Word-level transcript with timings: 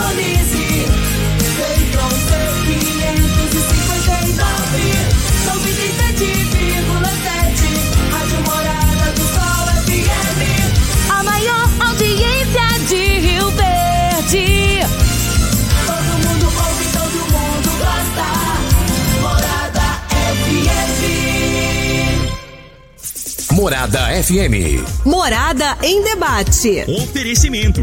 sintonize. 0.00 0.88
Feitron 1.56 2.08
C559, 2.08 4.80
97,7. 5.46 8.10
Rádio 8.10 8.40
Morada 8.44 9.06
do 9.12 9.22
Sol 9.22 9.66
FM. 9.84 10.40
A 11.10 11.22
maior 11.22 11.68
audiência 11.80 12.66
de 12.88 13.02
Rio 13.20 13.50
Verde. 13.50 14.80
Todo 15.86 16.12
mundo 16.28 16.46
ouve, 16.46 16.84
todo 16.92 17.18
mundo 17.30 17.70
gosta. 17.78 18.28
Morada 19.20 19.86
FM. 20.46 21.00
Morada 23.52 24.00
FM. 24.22 24.54
Morada 25.04 25.76
em 25.82 26.02
debate. 26.02 26.84
Oferecimento: 26.88 27.82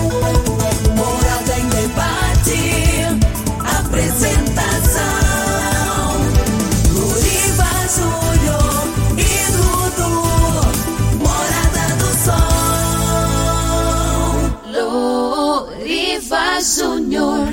Apresentação: 3.91 5.03
Luriva 6.93 7.71
Júnior 7.93 8.87
e 9.17 9.29
Dudu. 9.51 10.15
Morada 11.19 11.85
do 11.99 12.09
Sol. 12.23 12.47
Loriva 15.67 16.61
Júnior. 16.61 17.51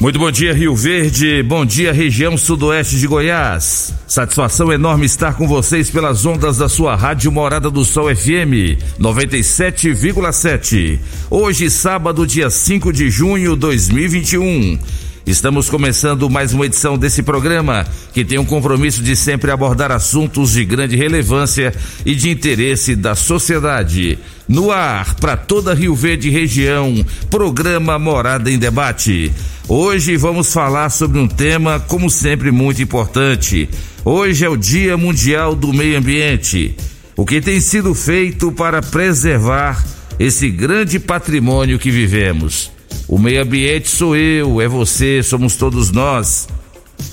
Muito 0.00 0.18
bom 0.18 0.32
dia, 0.32 0.52
Rio 0.52 0.74
Verde. 0.74 1.40
Bom 1.44 1.64
dia, 1.64 1.92
região 1.92 2.36
sudoeste 2.36 2.98
de 2.98 3.06
Goiás. 3.06 3.94
Satisfação 4.14 4.72
enorme 4.72 5.06
estar 5.06 5.34
com 5.34 5.48
vocês 5.48 5.90
pelas 5.90 6.24
ondas 6.24 6.58
da 6.58 6.68
sua 6.68 6.94
rádio 6.94 7.32
Morada 7.32 7.68
do 7.68 7.84
Sol 7.84 8.14
FM 8.14 8.78
97,7. 8.96 11.00
Hoje, 11.28 11.68
sábado, 11.68 12.24
dia 12.24 12.48
5 12.48 12.92
de 12.92 13.10
junho 13.10 13.54
de 13.54 13.60
2021. 13.62 14.78
Estamos 15.26 15.70
começando 15.70 16.28
mais 16.28 16.52
uma 16.52 16.66
edição 16.66 16.98
desse 16.98 17.22
programa 17.22 17.86
que 18.12 18.22
tem 18.22 18.38
um 18.38 18.44
compromisso 18.44 19.02
de 19.02 19.16
sempre 19.16 19.50
abordar 19.50 19.90
assuntos 19.90 20.52
de 20.52 20.66
grande 20.66 20.96
relevância 20.96 21.74
e 22.04 22.14
de 22.14 22.28
interesse 22.28 22.94
da 22.94 23.14
sociedade. 23.14 24.18
No 24.46 24.70
ar, 24.70 25.14
para 25.14 25.34
toda 25.34 25.72
Rio 25.72 25.94
Verde 25.94 26.28
região, 26.28 27.02
programa 27.30 27.98
Morada 27.98 28.50
em 28.50 28.58
Debate. 28.58 29.32
Hoje 29.66 30.14
vamos 30.18 30.52
falar 30.52 30.90
sobre 30.90 31.18
um 31.18 31.26
tema, 31.26 31.80
como 31.80 32.10
sempre, 32.10 32.50
muito 32.50 32.82
importante. 32.82 33.66
Hoje 34.04 34.44
é 34.44 34.48
o 34.50 34.58
Dia 34.58 34.94
Mundial 34.98 35.54
do 35.54 35.72
Meio 35.72 35.96
Ambiente. 35.96 36.76
O 37.16 37.24
que 37.24 37.40
tem 37.40 37.60
sido 37.60 37.94
feito 37.94 38.52
para 38.52 38.82
preservar 38.82 39.82
esse 40.18 40.50
grande 40.50 41.00
patrimônio 41.00 41.78
que 41.78 41.90
vivemos? 41.90 42.73
O 43.08 43.18
meio 43.18 43.42
ambiente 43.42 43.88
sou 43.88 44.16
eu, 44.16 44.60
é 44.60 44.68
você, 44.68 45.22
somos 45.22 45.56
todos 45.56 45.90
nós. 45.90 46.48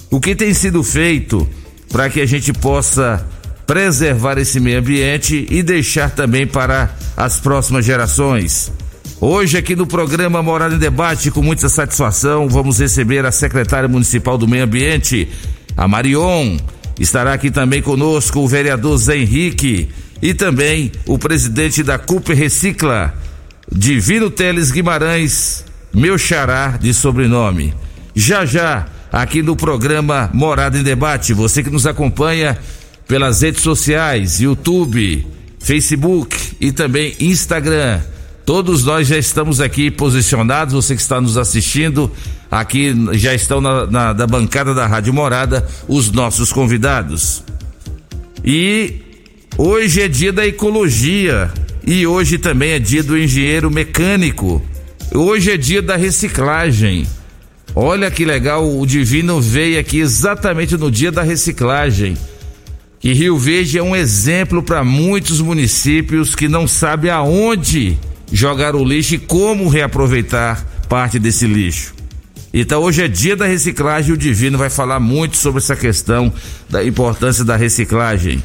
O 0.09 0.19
que 0.19 0.35
tem 0.35 0.53
sido 0.53 0.83
feito 0.83 1.47
para 1.89 2.09
que 2.09 2.21
a 2.21 2.25
gente 2.25 2.53
possa 2.53 3.25
preservar 3.67 4.37
esse 4.37 4.59
meio 4.59 4.79
ambiente 4.79 5.47
e 5.49 5.63
deixar 5.63 6.09
também 6.09 6.45
para 6.47 6.93
as 7.15 7.39
próximas 7.39 7.85
gerações? 7.85 8.71
Hoje, 9.19 9.57
aqui 9.57 9.75
no 9.75 9.85
programa 9.85 10.41
Morada 10.41 10.73
em 10.73 10.79
Debate, 10.79 11.29
com 11.29 11.43
muita 11.43 11.69
satisfação, 11.69 12.49
vamos 12.49 12.79
receber 12.79 13.25
a 13.25 13.31
secretária 13.31 13.87
municipal 13.87 14.37
do 14.37 14.47
Meio 14.47 14.63
Ambiente, 14.63 15.27
a 15.77 15.87
Marion. 15.87 16.57
Estará 16.99 17.33
aqui 17.33 17.51
também 17.51 17.81
conosco 17.81 18.39
o 18.39 18.47
vereador 18.47 18.97
Zé 18.97 19.17
Henrique 19.17 19.89
e 20.21 20.33
também 20.33 20.91
o 21.05 21.17
presidente 21.19 21.83
da 21.83 21.97
CUP 21.99 22.33
Recicla, 22.33 23.13
Divino 23.71 24.29
Teles 24.29 24.71
Guimarães, 24.71 25.65
meu 25.93 26.17
xará 26.17 26.77
de 26.77 26.93
sobrenome. 26.93 27.73
Já 28.15 28.45
já, 28.45 28.85
aqui 29.11 29.41
no 29.41 29.55
programa 29.55 30.29
Morada 30.33 30.77
em 30.77 30.83
Debate, 30.83 31.33
você 31.33 31.63
que 31.63 31.69
nos 31.69 31.85
acompanha 31.85 32.57
pelas 33.07 33.41
redes 33.41 33.61
sociais, 33.61 34.39
YouTube, 34.39 35.27
Facebook 35.59 36.37
e 36.59 36.71
também 36.71 37.15
Instagram. 37.19 38.01
Todos 38.45 38.83
nós 38.83 39.07
já 39.07 39.17
estamos 39.17 39.61
aqui 39.61 39.91
posicionados, 39.91 40.73
você 40.73 40.95
que 40.95 41.01
está 41.01 41.21
nos 41.21 41.37
assistindo, 41.37 42.11
aqui 42.49 42.93
já 43.13 43.33
estão 43.33 43.61
na, 43.61 43.85
na 43.85 44.13
da 44.13 44.25
bancada 44.25 44.73
da 44.73 44.87
Rádio 44.87 45.13
Morada 45.13 45.67
os 45.87 46.11
nossos 46.11 46.51
convidados. 46.51 47.43
E 48.43 48.95
hoje 49.57 50.01
é 50.01 50.07
dia 50.07 50.33
da 50.33 50.45
ecologia 50.45 51.51
e 51.85 52.07
hoje 52.07 52.37
também 52.37 52.71
é 52.71 52.79
dia 52.79 53.03
do 53.03 53.17
engenheiro 53.17 53.69
mecânico. 53.69 54.61
Hoje 55.13 55.51
é 55.51 55.57
dia 55.57 55.81
da 55.81 55.97
reciclagem. 55.97 57.05
Olha 57.75 58.09
que 58.09 58.23
legal, 58.23 58.79
o 58.79 58.85
Divino 58.85 59.41
veio 59.41 59.77
aqui 59.77 59.99
exatamente 59.99 60.77
no 60.77 60.89
dia 60.89 61.11
da 61.11 61.21
reciclagem. 61.21 62.17
Que 62.97 63.11
Rio 63.11 63.37
Verde 63.37 63.77
é 63.77 63.83
um 63.83 63.93
exemplo 63.93 64.63
para 64.63 64.85
muitos 64.85 65.41
municípios 65.41 66.33
que 66.33 66.47
não 66.47 66.65
sabem 66.65 67.11
aonde 67.11 67.97
jogar 68.31 68.73
o 68.73 68.85
lixo 68.85 69.15
e 69.15 69.17
como 69.17 69.67
reaproveitar 69.67 70.65
parte 70.87 71.19
desse 71.19 71.45
lixo. 71.45 71.93
Então 72.53 72.81
hoje 72.81 73.03
é 73.03 73.07
dia 73.09 73.35
da 73.35 73.45
reciclagem 73.45 74.11
e 74.11 74.13
o 74.13 74.17
Divino 74.17 74.57
vai 74.57 74.69
falar 74.69 75.01
muito 75.01 75.35
sobre 75.35 75.59
essa 75.59 75.75
questão 75.75 76.31
da 76.69 76.85
importância 76.85 77.43
da 77.43 77.57
reciclagem. 77.57 78.41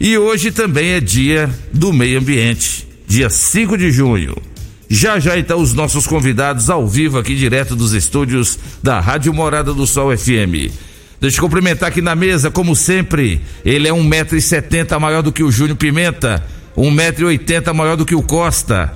E 0.00 0.16
hoje 0.16 0.52
também 0.52 0.92
é 0.92 1.00
dia 1.00 1.50
do 1.70 1.92
meio 1.92 2.18
ambiente, 2.18 2.88
dia 3.06 3.28
5 3.28 3.76
de 3.76 3.90
junho. 3.90 4.47
Já 4.88 5.18
já 5.18 5.38
então 5.38 5.60
os 5.60 5.74
nossos 5.74 6.06
convidados 6.06 6.70
ao 6.70 6.88
vivo 6.88 7.18
aqui 7.18 7.34
direto 7.34 7.76
dos 7.76 7.92
estúdios 7.92 8.58
da 8.82 8.98
Rádio 9.00 9.34
Morada 9.34 9.74
do 9.74 9.86
Sol 9.86 10.16
FM. 10.16 10.72
Deixa 11.20 11.36
eu 11.36 11.42
cumprimentar 11.42 11.90
aqui 11.90 12.00
na 12.00 12.14
mesa, 12.14 12.50
como 12.50 12.74
sempre, 12.74 13.42
ele 13.64 13.86
é 13.86 13.92
um 13.92 14.02
metro 14.02 14.36
e 14.36 14.40
setenta 14.40 14.98
maior 14.98 15.20
do 15.20 15.32
que 15.32 15.42
o 15.42 15.50
Júnior 15.50 15.76
Pimenta, 15.76 16.42
um 16.76 16.90
metro 16.90 17.24
e 17.24 17.26
oitenta 17.26 17.74
maior 17.74 17.96
do 17.96 18.06
que 18.06 18.14
o 18.14 18.22
Costa. 18.22 18.92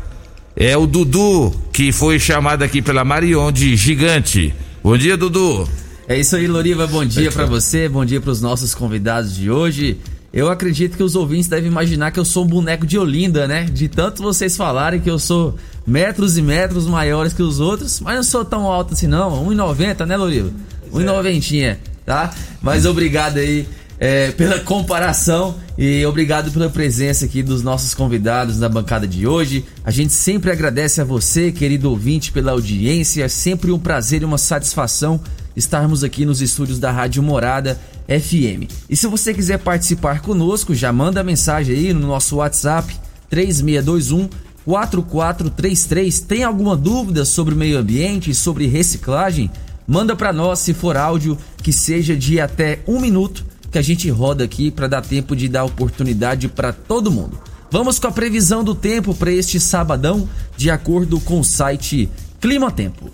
É 0.56 0.76
o 0.76 0.86
Dudu, 0.86 1.52
que 1.72 1.92
foi 1.92 2.18
chamado 2.18 2.62
aqui 2.62 2.80
pela 2.80 3.04
Marion 3.04 3.52
de 3.52 3.76
gigante. 3.76 4.54
Bom 4.82 4.96
dia, 4.96 5.16
Dudu. 5.16 5.68
É 6.08 6.18
isso 6.18 6.36
aí, 6.36 6.46
Loriva. 6.46 6.86
Bom 6.86 7.04
dia 7.04 7.30
para 7.30 7.44
você, 7.44 7.88
bom 7.88 8.04
dia 8.04 8.20
para 8.20 8.30
os 8.30 8.40
nossos 8.40 8.74
convidados 8.74 9.34
de 9.34 9.50
hoje. 9.50 9.98
Eu 10.32 10.50
acredito 10.50 10.96
que 10.96 11.02
os 11.02 11.14
ouvintes 11.14 11.46
devem 11.46 11.70
imaginar 11.70 12.10
que 12.10 12.18
eu 12.18 12.24
sou 12.24 12.44
um 12.44 12.48
boneco 12.48 12.86
de 12.86 12.98
Olinda, 12.98 13.46
né? 13.46 13.64
De 13.64 13.86
tanto 13.86 14.22
vocês 14.22 14.56
falarem 14.56 14.98
que 14.98 15.10
eu 15.10 15.18
sou 15.18 15.56
metros 15.86 16.38
e 16.38 16.42
metros 16.42 16.86
maiores 16.86 17.34
que 17.34 17.42
os 17.42 17.60
outros, 17.60 18.00
mas 18.00 18.16
não 18.16 18.22
sou 18.22 18.44
tão 18.44 18.66
alto 18.66 18.94
assim 18.94 19.06
não. 19.06 19.44
1,90, 19.46 20.06
né, 20.06 20.16
Loriva? 20.16 20.50
1,90, 20.90 21.76
tá? 22.06 22.30
Mas 22.62 22.86
obrigado 22.86 23.36
aí 23.36 23.68
é, 23.98 24.30
pela 24.32 24.58
comparação 24.58 25.54
e 25.76 26.04
obrigado 26.06 26.50
pela 26.50 26.70
presença 26.70 27.26
aqui 27.26 27.42
dos 27.42 27.62
nossos 27.62 27.92
convidados 27.92 28.58
na 28.58 28.70
bancada 28.70 29.06
de 29.06 29.26
hoje. 29.26 29.66
A 29.84 29.90
gente 29.90 30.14
sempre 30.14 30.50
agradece 30.50 31.00
a 31.00 31.04
você, 31.04 31.52
querido 31.52 31.90
ouvinte, 31.90 32.32
pela 32.32 32.52
audiência. 32.52 33.24
É 33.24 33.28
sempre 33.28 33.70
um 33.70 33.78
prazer 33.78 34.22
e 34.22 34.24
uma 34.24 34.38
satisfação 34.38 35.20
estarmos 35.54 36.02
aqui 36.02 36.24
nos 36.24 36.40
estúdios 36.40 36.78
da 36.78 36.90
Rádio 36.90 37.22
Morada 37.22 37.78
FM. 38.18 38.68
E 38.88 38.96
se 38.96 39.06
você 39.06 39.32
quiser 39.32 39.58
participar 39.58 40.20
conosco, 40.20 40.74
já 40.74 40.92
manda 40.92 41.22
mensagem 41.24 41.74
aí 41.74 41.92
no 41.92 42.06
nosso 42.06 42.36
WhatsApp 42.36 42.94
3621 43.30 44.28
4433. 44.64 46.20
Tem 46.20 46.44
alguma 46.44 46.76
dúvida 46.76 47.24
sobre 47.24 47.54
meio 47.54 47.78
ambiente 47.78 48.34
sobre 48.34 48.66
reciclagem? 48.66 49.50
Manda 49.86 50.14
para 50.14 50.32
nós 50.32 50.60
se 50.60 50.72
for 50.72 50.96
áudio 50.96 51.36
que 51.62 51.72
seja 51.72 52.16
de 52.16 52.40
até 52.40 52.80
um 52.86 53.00
minuto 53.00 53.44
que 53.70 53.78
a 53.78 53.82
gente 53.82 54.08
roda 54.10 54.44
aqui 54.44 54.70
para 54.70 54.86
dar 54.86 55.02
tempo 55.02 55.34
de 55.34 55.48
dar 55.48 55.64
oportunidade 55.64 56.46
para 56.48 56.72
todo 56.72 57.10
mundo. 57.10 57.38
Vamos 57.70 57.98
com 57.98 58.06
a 58.06 58.12
previsão 58.12 58.62
do 58.62 58.74
tempo 58.74 59.14
para 59.14 59.32
este 59.32 59.58
sabadão, 59.58 60.28
de 60.56 60.70
acordo 60.70 61.18
com 61.20 61.40
o 61.40 61.44
site 61.44 62.08
Clima 62.38 62.70
Tempo. 62.70 63.10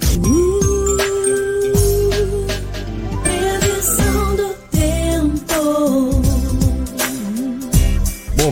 Previsão 0.00 0.71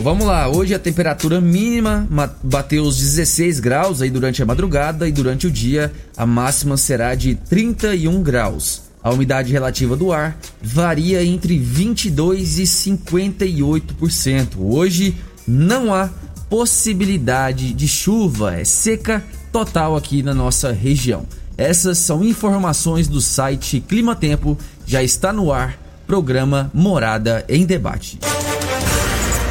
Bom, 0.01 0.05
vamos 0.05 0.25
lá. 0.25 0.47
Hoje 0.49 0.73
a 0.73 0.79
temperatura 0.79 1.39
mínima 1.39 2.07
ma- 2.09 2.33
bateu 2.41 2.81
os 2.83 2.97
16 2.97 3.59
graus 3.59 4.01
aí 4.01 4.09
durante 4.09 4.41
a 4.41 4.45
madrugada 4.47 5.07
e 5.07 5.11
durante 5.11 5.45
o 5.45 5.51
dia 5.51 5.93
a 6.17 6.25
máxima 6.25 6.75
será 6.75 7.13
de 7.13 7.35
31 7.35 8.23
graus. 8.23 8.81
A 9.03 9.11
umidade 9.11 9.51
relativa 9.51 9.95
do 9.95 10.11
ar 10.11 10.35
varia 10.59 11.23
entre 11.23 11.55
22 11.59 12.57
e 12.57 12.63
58%. 12.63 14.47
Hoje 14.57 15.15
não 15.47 15.93
há 15.93 16.09
possibilidade 16.49 17.71
de 17.71 17.87
chuva, 17.87 18.55
é 18.55 18.65
seca 18.65 19.23
total 19.51 19.95
aqui 19.95 20.23
na 20.23 20.33
nossa 20.33 20.71
região. 20.71 21.27
Essas 21.55 21.99
são 21.99 22.23
informações 22.23 23.07
do 23.07 23.21
site 23.21 23.79
Clima 23.79 24.15
Tempo, 24.15 24.57
já 24.83 25.03
está 25.03 25.31
no 25.31 25.51
ar, 25.53 25.77
programa 26.07 26.71
Morada 26.73 27.45
em 27.47 27.67
Debate. 27.67 28.17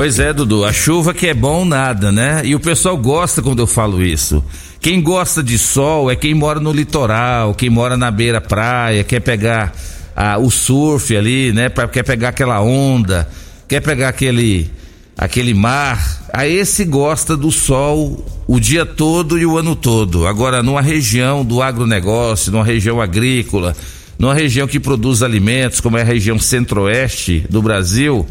Pois 0.00 0.18
é, 0.18 0.32
Dudu, 0.32 0.64
a 0.64 0.72
chuva 0.72 1.12
que 1.12 1.26
é 1.26 1.34
bom 1.34 1.62
nada, 1.62 2.10
né? 2.10 2.40
E 2.42 2.54
o 2.54 2.58
pessoal 2.58 2.96
gosta 2.96 3.42
quando 3.42 3.58
eu 3.58 3.66
falo 3.66 4.02
isso. 4.02 4.42
Quem 4.80 5.02
gosta 5.02 5.42
de 5.42 5.58
sol 5.58 6.10
é 6.10 6.16
quem 6.16 6.32
mora 6.32 6.58
no 6.58 6.72
litoral, 6.72 7.54
quem 7.54 7.68
mora 7.68 7.98
na 7.98 8.10
beira 8.10 8.40
praia, 8.40 9.04
quer 9.04 9.20
pegar 9.20 9.74
ah, 10.16 10.38
o 10.38 10.50
surf 10.50 11.14
ali, 11.14 11.52
né? 11.52 11.68
Pra, 11.68 11.86
quer 11.86 12.02
pegar 12.02 12.30
aquela 12.30 12.62
onda, 12.62 13.28
quer 13.68 13.82
pegar 13.82 14.08
aquele 14.08 14.70
aquele 15.18 15.52
mar. 15.52 16.30
A 16.32 16.48
esse 16.48 16.86
gosta 16.86 17.36
do 17.36 17.52
sol 17.52 18.24
o 18.46 18.58
dia 18.58 18.86
todo 18.86 19.38
e 19.38 19.44
o 19.44 19.58
ano 19.58 19.76
todo. 19.76 20.26
Agora, 20.26 20.62
numa 20.62 20.80
região 20.80 21.44
do 21.44 21.60
agronegócio, 21.60 22.50
numa 22.50 22.64
região 22.64 23.02
agrícola, 23.02 23.76
numa 24.18 24.32
região 24.32 24.66
que 24.66 24.80
produz 24.80 25.22
alimentos, 25.22 25.78
como 25.78 25.98
é 25.98 26.00
a 26.00 26.06
região 26.06 26.38
centro-oeste 26.38 27.44
do 27.50 27.60
Brasil, 27.60 28.26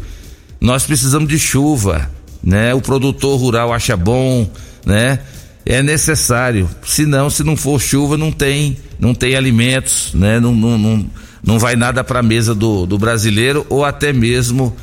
nós 0.60 0.84
precisamos 0.84 1.28
de 1.28 1.38
chuva, 1.38 2.10
né? 2.42 2.74
O 2.74 2.80
produtor 2.80 3.38
rural 3.38 3.72
acha 3.72 3.96
bom, 3.96 4.50
né? 4.84 5.20
É 5.64 5.82
necessário. 5.82 6.68
Se 6.84 7.06
não, 7.06 7.30
se 7.30 7.44
não 7.44 7.56
for 7.56 7.80
chuva, 7.80 8.16
não 8.16 8.32
tem, 8.32 8.76
não 8.98 9.14
tem 9.14 9.36
alimentos, 9.36 10.12
né? 10.14 10.40
Não, 10.40 10.54
não, 10.54 10.76
não, 10.78 11.06
não 11.44 11.58
vai 11.58 11.76
nada 11.76 12.02
para 12.02 12.20
a 12.20 12.22
mesa 12.22 12.54
do, 12.54 12.86
do 12.86 12.98
brasileiro 12.98 13.64
ou 13.68 13.84
até 13.84 14.12
mesmo 14.12 14.74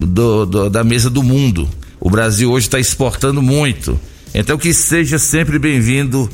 do, 0.00 0.44
do- 0.46 0.70
da 0.70 0.82
mesa 0.82 1.08
do 1.10 1.22
mundo. 1.22 1.68
O 2.00 2.10
Brasil 2.10 2.50
hoje 2.50 2.66
está 2.66 2.78
exportando 2.80 3.40
muito. 3.40 3.98
Então 4.34 4.58
que 4.58 4.72
seja 4.74 5.18
sempre 5.18 5.58
bem-vindo 5.58 6.28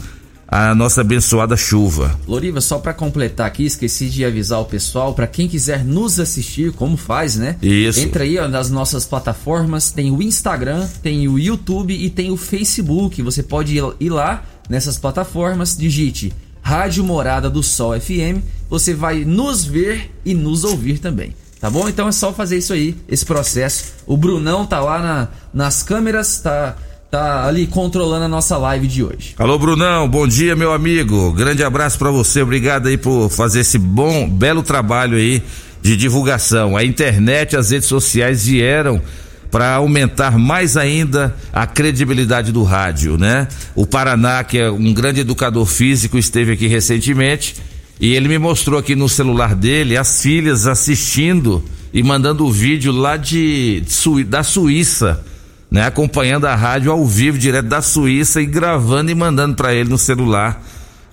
a 0.51 0.75
nossa 0.75 1.03
abençoada 1.03 1.57
chuva. 1.57 2.19
Loriva, 2.27 2.61
só 2.61 2.79
para 2.79 2.93
completar 2.93 3.47
aqui, 3.47 3.65
esqueci 3.65 4.09
de 4.09 4.25
avisar 4.25 4.61
o 4.61 4.65
pessoal, 4.65 5.15
para 5.15 5.27
quem 5.27 5.47
quiser 5.49 5.85
nos 5.85 6.19
assistir, 6.19 6.73
como 6.73 6.97
faz, 6.97 7.37
né? 7.37 7.57
Isso. 7.63 8.01
Entra 8.01 8.25
aí 8.25 8.37
ó, 8.39 8.49
nas 8.49 8.69
nossas 8.71 9.05
plataformas, 9.07 9.91
tem 9.93 10.11
o 10.11 10.21
Instagram, 10.23 10.89
tem 11.03 11.29
o 11.29 11.39
YouTube 11.39 11.95
e 11.95 12.11
tem 12.11 12.31
o 12.33 12.37
Facebook. 12.37 13.23
Você 13.23 13.43
pode 13.43 13.77
ir- 14.01 14.11
lá 14.11 14.43
nessas 14.69 14.99
plataformas, 14.99 15.77
digite 15.77 16.33
Rádio 16.63 17.03
Morada 17.05 17.49
do 17.49 17.63
Sol 17.63 17.99
FM, 17.99 18.43
você 18.69 18.93
vai 18.93 19.25
nos 19.25 19.65
ver 19.65 20.11
e 20.25 20.35
nos 20.35 20.65
ouvir 20.65 20.99
também. 20.99 21.35
Tá 21.61 21.69
bom? 21.71 21.89
Então 21.89 22.09
é 22.09 22.13
só 22.13 22.33
fazer 22.33 22.57
isso 22.59 22.73
aí, 22.73 22.97
esse 23.09 23.25
processo. 23.25 23.85
O 24.07 24.17
Brunão 24.17 24.65
tá 24.67 24.81
lá 24.81 24.99
na- 24.99 25.29
nas 25.53 25.83
câmeras, 25.83 26.39
tá, 26.41 26.75
tá 27.11 27.45
ali 27.47 27.67
controlando 27.67 28.25
a 28.25 28.29
nossa 28.29 28.57
live 28.57 28.87
de 28.87 29.03
hoje. 29.03 29.35
Alô, 29.39 29.59
Brunão, 29.59 30.09
bom 30.09 30.27
dia, 30.29 30.55
meu 30.55 30.73
amigo. 30.73 31.33
Grande 31.33 31.65
abraço 31.65 31.99
pra 31.99 32.11
você. 32.11 32.43
Obrigado 32.43 32.87
aí 32.87 32.97
por 32.97 33.29
fazer 33.31 33.61
esse 33.61 33.79
bom, 33.79 34.29
belo 34.29 34.63
trabalho 34.63 35.17
aí 35.17 35.43
de 35.83 35.97
divulgação. 35.97 36.77
A 36.77 36.85
internet, 36.85 37.57
as 37.57 37.71
redes 37.71 37.89
sociais 37.89 38.47
vieram 38.47 39.03
para 39.51 39.75
aumentar 39.75 40.39
mais 40.39 40.77
ainda 40.77 41.35
a 41.53 41.67
credibilidade 41.67 42.53
do 42.53 42.63
rádio, 42.63 43.19
né? 43.19 43.49
O 43.75 43.85
Paraná, 43.85 44.45
que 44.45 44.59
é 44.59 44.71
um 44.71 44.95
grande 44.95 45.21
educador 45.23 45.67
físico, 45.67 46.17
esteve 46.17 46.53
aqui 46.53 46.69
recentemente 46.69 47.57
e 48.01 48.15
ele 48.15 48.29
me 48.29 48.39
mostrou 48.39 48.79
aqui 48.79 48.95
no 48.95 49.09
celular 49.09 49.57
dele 49.57 49.97
as 49.97 50.23
filhas 50.23 50.69
assistindo 50.69 51.65
e 51.93 52.01
mandando 52.05 52.47
o 52.47 52.53
vídeo 52.53 52.93
lá 52.93 53.17
de 53.17 53.83
Sui- 53.89 54.23
da 54.23 54.45
Suíça 54.45 55.25
né, 55.71 55.87
acompanhando 55.87 56.47
a 56.47 56.55
rádio 56.55 56.91
ao 56.91 57.07
vivo 57.07 57.39
direto 57.39 57.67
da 57.69 57.81
Suíça 57.81 58.41
e 58.43 58.47
gravando 58.47 59.11
e 59.11 59.15
mandando 59.15 59.55
para 59.55 59.73
ele 59.75 59.89
no 59.89 59.99
celular 59.99 60.63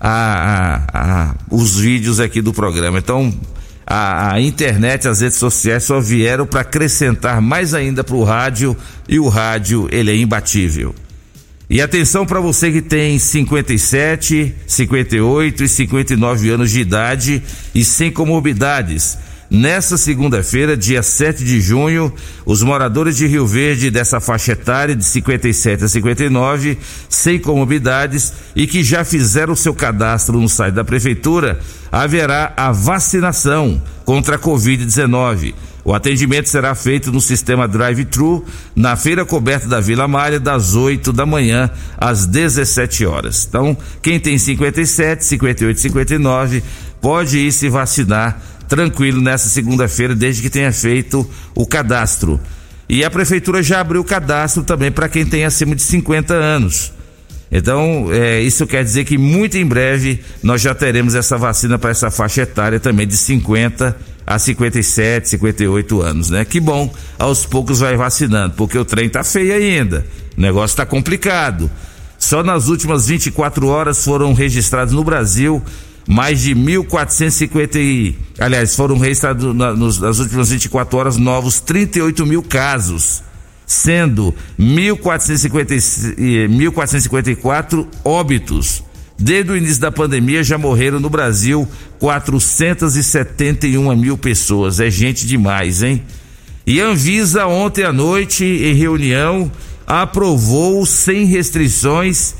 a- 0.00 0.82
a- 0.92 1.00
a- 1.00 1.34
os 1.50 1.78
vídeos 1.78 2.18
aqui 2.20 2.40
do 2.42 2.52
programa. 2.52 2.98
Então 2.98 3.32
a, 3.86 4.34
a 4.34 4.40
internet, 4.40 5.06
as 5.08 5.20
redes 5.20 5.38
sociais 5.38 5.84
só 5.84 6.00
vieram 6.00 6.44
para 6.46 6.60
acrescentar 6.60 7.40
mais 7.40 7.72
ainda 7.72 8.02
para 8.04 8.16
o 8.16 8.24
rádio 8.24 8.76
e 9.08 9.18
o 9.18 9.28
rádio 9.28 9.88
ele 9.90 10.10
é 10.10 10.16
imbatível. 10.16 10.94
E 11.70 11.80
atenção 11.82 12.24
para 12.26 12.40
você 12.40 12.72
que 12.72 12.80
tem 12.80 13.18
57, 13.18 14.54
58 14.66 15.64
e 15.64 15.68
59 15.68 16.50
anos 16.50 16.70
de 16.70 16.80
idade 16.80 17.42
e 17.74 17.84
sem 17.84 18.10
comorbidades. 18.10 19.18
Nessa 19.50 19.96
segunda-feira, 19.96 20.76
dia 20.76 21.02
7 21.02 21.42
de 21.42 21.58
junho, 21.58 22.12
os 22.44 22.62
moradores 22.62 23.16
de 23.16 23.26
Rio 23.26 23.46
Verde 23.46 23.90
dessa 23.90 24.20
faixa 24.20 24.52
etária 24.52 24.94
de 24.94 25.02
57 25.02 25.84
a 25.84 25.88
59, 25.88 26.76
sem 27.08 27.38
comorbidades 27.38 28.30
e 28.54 28.66
que 28.66 28.84
já 28.84 29.04
fizeram 29.04 29.56
seu 29.56 29.72
cadastro 29.72 30.38
no 30.38 30.50
site 30.50 30.74
da 30.74 30.84
prefeitura, 30.84 31.58
haverá 31.90 32.52
a 32.58 32.70
vacinação 32.72 33.80
contra 34.04 34.36
a 34.36 34.38
Covid-19. 34.38 35.54
O 35.82 35.94
atendimento 35.94 36.50
será 36.50 36.74
feito 36.74 37.10
no 37.10 37.20
sistema 37.20 37.66
drive-thru 37.66 38.44
na 38.76 38.96
feira 38.96 39.24
coberta 39.24 39.66
da 39.66 39.80
Vila 39.80 40.06
Malha 40.06 40.38
das 40.38 40.74
8 40.74 41.10
da 41.10 41.24
manhã 41.24 41.70
às 41.96 42.26
17 42.26 43.06
horas. 43.06 43.46
Então, 43.48 43.74
quem 44.02 44.20
tem 44.20 44.36
57, 44.36 45.24
58, 45.24 45.80
59 45.80 46.62
pode 47.00 47.38
ir 47.38 47.52
se 47.52 47.70
vacinar 47.70 48.38
tranquilo 48.68 49.20
nessa 49.20 49.48
segunda-feira 49.48 50.14
desde 50.14 50.42
que 50.42 50.50
tenha 50.50 50.72
feito 50.72 51.28
o 51.54 51.66
cadastro. 51.66 52.38
E 52.88 53.04
a 53.04 53.10
prefeitura 53.10 53.62
já 53.62 53.80
abriu 53.80 54.00
o 54.00 54.04
cadastro 54.04 54.62
também 54.62 54.90
para 54.90 55.08
quem 55.08 55.26
tem 55.26 55.44
acima 55.44 55.74
de 55.74 55.82
50 55.82 56.34
anos. 56.34 56.92
Então, 57.50 58.08
é, 58.12 58.40
isso 58.40 58.66
quer 58.66 58.84
dizer 58.84 59.04
que 59.04 59.16
muito 59.16 59.56
em 59.56 59.64
breve 59.64 60.20
nós 60.42 60.60
já 60.60 60.74
teremos 60.74 61.14
essa 61.14 61.36
vacina 61.36 61.78
para 61.78 61.90
essa 61.90 62.10
faixa 62.10 62.42
etária 62.42 62.78
também 62.78 63.06
de 63.06 63.16
50 63.16 63.96
a 64.26 64.38
57, 64.38 65.30
58 65.30 66.02
anos, 66.02 66.28
né? 66.28 66.44
Que 66.44 66.60
bom, 66.60 66.92
aos 67.18 67.46
poucos 67.46 67.80
vai 67.80 67.96
vacinando, 67.96 68.54
porque 68.54 68.76
o 68.76 68.84
trem 68.84 69.08
tá 69.08 69.24
feio 69.24 69.54
ainda. 69.54 70.04
O 70.36 70.40
negócio 70.40 70.76
tá 70.76 70.84
complicado. 70.84 71.70
Só 72.18 72.42
nas 72.42 72.68
últimas 72.68 73.06
24 73.06 73.66
horas 73.68 74.04
foram 74.04 74.34
registrados 74.34 74.92
no 74.92 75.02
Brasil 75.02 75.62
mais 76.10 76.40
de 76.40 76.54
1.450 76.54 77.76
e, 77.76 78.16
aliás, 78.38 78.74
foram 78.74 78.96
registrados 78.98 79.54
na- 79.54 79.74
nos- 79.74 79.98
nas 80.00 80.18
últimas 80.18 80.48
24 80.48 80.96
horas 80.98 81.16
novos 81.18 81.60
38 81.60 82.24
mil 82.26 82.42
casos 82.42 83.22
sendo 83.66 84.34
1.450 84.58 85.74
e- 86.16 86.48
1.454 86.48 87.86
óbitos. 88.02 88.82
Desde 89.18 89.52
o 89.52 89.56
início 89.56 89.80
da 89.80 89.92
pandemia 89.92 90.42
já 90.42 90.56
morreram 90.56 90.98
no 90.98 91.10
Brasil 91.10 91.68
471 91.98 93.94
mil 93.96 94.16
pessoas. 94.16 94.80
É 94.80 94.88
gente 94.90 95.26
demais, 95.26 95.82
hein? 95.82 96.02
E 96.66 96.80
a 96.80 96.86
Anvisa 96.86 97.46
ontem 97.46 97.84
à 97.84 97.92
noite, 97.92 98.44
em 98.44 98.74
reunião, 98.74 99.50
aprovou 99.86 100.84
sem 100.86 101.24
restrições 101.26 102.34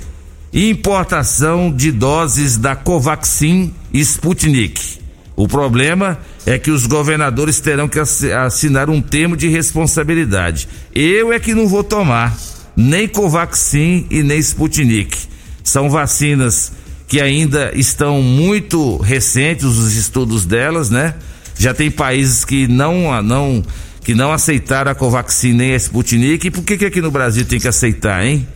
importação 0.52 1.70
de 1.70 1.92
doses 1.92 2.56
da 2.56 2.74
Covaxin 2.74 3.72
Sputnik. 3.92 4.98
O 5.36 5.46
problema 5.46 6.18
é 6.44 6.58
que 6.58 6.70
os 6.70 6.86
governadores 6.86 7.60
terão 7.60 7.88
que 7.88 7.98
assi- 7.98 8.32
assinar 8.32 8.90
um 8.90 9.00
termo 9.00 9.36
de 9.36 9.48
responsabilidade. 9.48 10.68
Eu 10.94 11.32
é 11.32 11.38
que 11.38 11.54
não 11.54 11.68
vou 11.68 11.84
tomar 11.84 12.36
nem 12.76 13.06
Covaxin 13.06 14.06
e 14.10 14.22
nem 14.22 14.38
Sputnik. 14.38 15.16
São 15.62 15.88
vacinas 15.90 16.72
que 17.06 17.20
ainda 17.20 17.70
estão 17.74 18.20
muito 18.22 18.96
recentes 18.98 19.64
os 19.64 19.94
estudos 19.96 20.44
delas, 20.44 20.90
né? 20.90 21.14
Já 21.58 21.72
tem 21.72 21.90
países 21.90 22.44
que 22.44 22.66
não 22.66 23.22
não 23.22 23.62
que 24.02 24.14
não 24.14 24.32
aceitaram 24.32 24.90
a 24.90 24.94
Covaxin 24.94 25.52
nem 25.52 25.72
a 25.72 25.76
Sputnik. 25.76 26.46
E 26.46 26.50
por 26.50 26.64
que, 26.64 26.76
que 26.78 26.86
aqui 26.86 27.00
no 27.00 27.10
Brasil 27.10 27.44
tem 27.44 27.60
que 27.60 27.68
aceitar, 27.68 28.24
hein? 28.24 28.46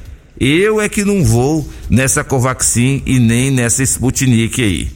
Eu 0.44 0.80
é 0.80 0.88
que 0.88 1.04
não 1.04 1.22
vou 1.22 1.68
nessa 1.88 2.24
Covaxin 2.24 3.00
e 3.06 3.20
nem 3.20 3.48
nessa 3.48 3.80
Sputnik 3.84 4.60
aí. 4.60 4.90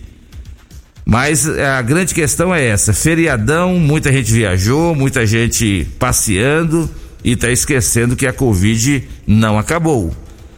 Mas 1.05 1.49
a 1.49 1.81
grande 1.83 2.13
questão 2.13 2.53
é 2.53 2.67
essa: 2.67 2.93
feriadão, 2.93 3.79
muita 3.79 4.13
gente 4.13 4.33
viajou, 4.33 4.93
muita 4.93 5.25
gente 5.25 5.87
passeando 6.01 6.91
e 7.23 7.35
está 7.35 7.49
esquecendo 7.49 8.17
que 8.17 8.27
a 8.27 8.33
Covid 8.33 9.09
não 9.25 9.57
acabou. 9.57 10.13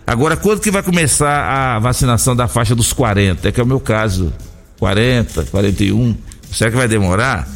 Agora, 0.07 0.39
quando 0.39 0.63
que 0.63 0.71
vai 0.71 0.83
começar 0.83 1.75
a 1.77 1.79
vacinação 1.79 2.35
da 2.35 2.49
faixa 2.49 2.75
dos 2.75 2.91
40? 2.95 3.47
É 3.47 3.53
que 3.53 3.61
é 3.61 3.63
o 3.63 3.67
meu 3.67 3.81
caso. 3.81 4.33
40, 4.79 5.45
41. 5.51 6.17
Será 6.51 6.71
que 6.71 6.77
vai 6.79 6.89
demorar? 6.89 7.47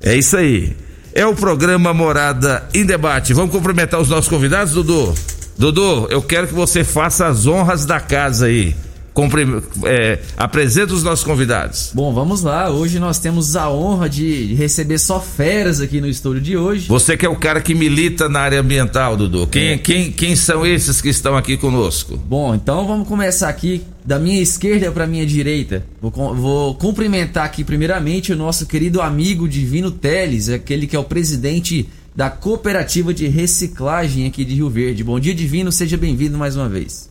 É 0.00 0.16
isso 0.16 0.36
aí. 0.36 0.76
É 1.14 1.24
o 1.24 1.36
programa 1.36 1.94
Morada 1.94 2.68
em 2.74 2.84
Debate. 2.84 3.32
Vamos 3.32 3.52
cumprimentar 3.52 4.00
os 4.00 4.08
nossos 4.08 4.28
convidados, 4.28 4.74
Dudu? 4.74 5.14
Dudu, 5.56 6.06
eu 6.10 6.22
quero 6.22 6.48
que 6.48 6.54
você 6.54 6.84
faça 6.84 7.26
as 7.26 7.46
honras 7.46 7.84
da 7.84 8.00
casa 8.00 8.46
aí. 8.46 8.74
Compre, 9.14 9.46
é, 9.84 10.20
apresenta 10.38 10.94
os 10.94 11.02
nossos 11.02 11.22
convidados. 11.22 11.90
Bom, 11.94 12.14
vamos 12.14 12.42
lá. 12.42 12.70
Hoje 12.70 12.98
nós 12.98 13.18
temos 13.18 13.56
a 13.56 13.70
honra 13.70 14.08
de 14.08 14.54
receber 14.54 14.98
só 14.98 15.20
feras 15.20 15.82
aqui 15.82 16.00
no 16.00 16.08
estúdio 16.08 16.40
de 16.40 16.56
hoje. 16.56 16.88
Você 16.88 17.14
que 17.14 17.26
é 17.26 17.28
o 17.28 17.36
cara 17.36 17.60
que 17.60 17.74
milita 17.74 18.26
na 18.26 18.40
área 18.40 18.60
ambiental, 18.60 19.14
Dudu. 19.14 19.46
Quem, 19.46 19.72
é. 19.72 19.78
quem, 19.78 20.10
quem 20.10 20.34
são 20.34 20.64
esses 20.64 21.02
que 21.02 21.10
estão 21.10 21.36
aqui 21.36 21.58
conosco? 21.58 22.16
Bom, 22.16 22.54
então 22.54 22.86
vamos 22.86 23.06
começar 23.06 23.50
aqui 23.50 23.82
da 24.02 24.18
minha 24.18 24.40
esquerda 24.40 24.90
para 24.90 25.06
minha 25.06 25.26
direita. 25.26 25.84
Vou, 26.00 26.34
vou, 26.34 26.74
cumprimentar 26.76 27.44
aqui 27.44 27.62
primeiramente 27.62 28.32
o 28.32 28.36
nosso 28.36 28.64
querido 28.64 29.02
amigo 29.02 29.46
Divino 29.46 29.90
Teles, 29.90 30.48
aquele 30.48 30.86
que 30.86 30.96
é 30.96 30.98
o 30.98 31.04
presidente 31.04 31.86
da 32.14 32.28
cooperativa 32.28 33.12
de 33.14 33.26
reciclagem 33.26 34.26
aqui 34.26 34.44
de 34.44 34.54
Rio 34.54 34.68
Verde. 34.68 35.02
Bom 35.02 35.18
dia, 35.18 35.34
Divino, 35.34 35.72
seja 35.72 35.96
bem-vindo 35.96 36.36
mais 36.36 36.56
uma 36.56 36.68
vez. 36.68 37.10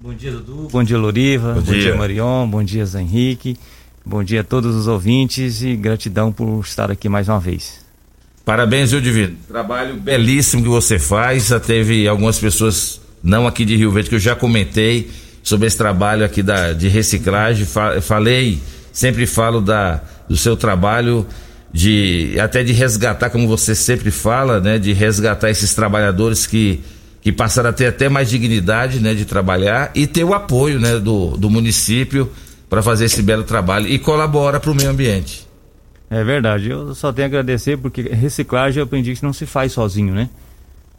Bom 0.00 0.14
dia, 0.14 0.30
Dudu. 0.30 0.68
Bom 0.70 0.82
dia, 0.82 0.96
Loriva. 0.96 1.54
Bom, 1.54 1.60
bom 1.60 1.72
dia. 1.72 1.80
dia, 1.80 1.96
Marion. 1.96 2.48
Bom 2.48 2.62
dia, 2.62 2.86
Zé 2.86 3.00
Henrique. 3.00 3.56
Bom 4.06 4.24
dia 4.24 4.40
a 4.40 4.44
todos 4.44 4.74
os 4.74 4.86
ouvintes 4.86 5.60
e 5.62 5.76
gratidão 5.76 6.32
por 6.32 6.60
estar 6.60 6.90
aqui 6.90 7.08
mais 7.08 7.28
uma 7.28 7.38
vez. 7.38 7.84
Parabéns, 8.44 8.92
viu, 8.92 9.00
Divino? 9.00 9.36
Trabalho 9.46 9.96
belíssimo 9.96 10.62
que 10.62 10.68
você 10.68 10.98
faz. 10.98 11.48
Já 11.48 11.60
teve 11.60 12.08
algumas 12.08 12.38
pessoas, 12.38 13.00
não 13.22 13.46
aqui 13.46 13.64
de 13.66 13.76
Rio 13.76 13.90
Verde, 13.90 14.08
que 14.08 14.14
eu 14.14 14.20
já 14.20 14.34
comentei 14.34 15.10
sobre 15.42 15.66
esse 15.66 15.76
trabalho 15.76 16.24
aqui 16.24 16.42
da, 16.42 16.72
de 16.72 16.88
reciclagem. 16.88 17.66
Falei, 18.00 18.58
sempre 18.92 19.26
falo 19.26 19.60
da, 19.60 20.00
do 20.26 20.36
seu 20.36 20.56
trabalho 20.56 21.26
de 21.72 22.36
até 22.40 22.62
de 22.64 22.72
resgatar, 22.72 23.30
como 23.30 23.46
você 23.46 23.74
sempre 23.74 24.10
fala, 24.10 24.60
né, 24.60 24.78
de 24.78 24.92
resgatar 24.92 25.50
esses 25.50 25.74
trabalhadores 25.74 26.46
que 26.46 26.80
que 27.20 27.32
passaram 27.32 27.70
a 27.70 27.72
ter 27.72 27.86
até 27.86 28.08
mais 28.08 28.30
dignidade 28.30 29.00
né, 29.00 29.12
de 29.12 29.24
trabalhar 29.24 29.90
e 29.94 30.06
ter 30.06 30.24
o 30.24 30.32
apoio 30.32 30.78
né, 30.78 30.98
do, 30.98 31.36
do 31.36 31.50
município 31.50 32.30
para 32.70 32.80
fazer 32.80 33.06
esse 33.06 33.22
belo 33.22 33.42
trabalho 33.42 33.86
e 33.88 33.98
colabora 33.98 34.60
para 34.60 34.70
o 34.70 34.74
meio 34.74 34.90
ambiente. 34.90 35.46
É 36.08 36.22
verdade, 36.24 36.70
eu 36.70 36.94
só 36.94 37.12
tenho 37.12 37.26
a 37.26 37.28
agradecer 37.28 37.76
porque 37.76 38.02
reciclagem 38.02 38.78
eu 38.78 38.84
aprendi 38.84 39.14
que 39.14 39.22
não 39.22 39.32
se 39.32 39.44
faz 39.44 39.72
sozinho, 39.72 40.14
né? 40.14 40.30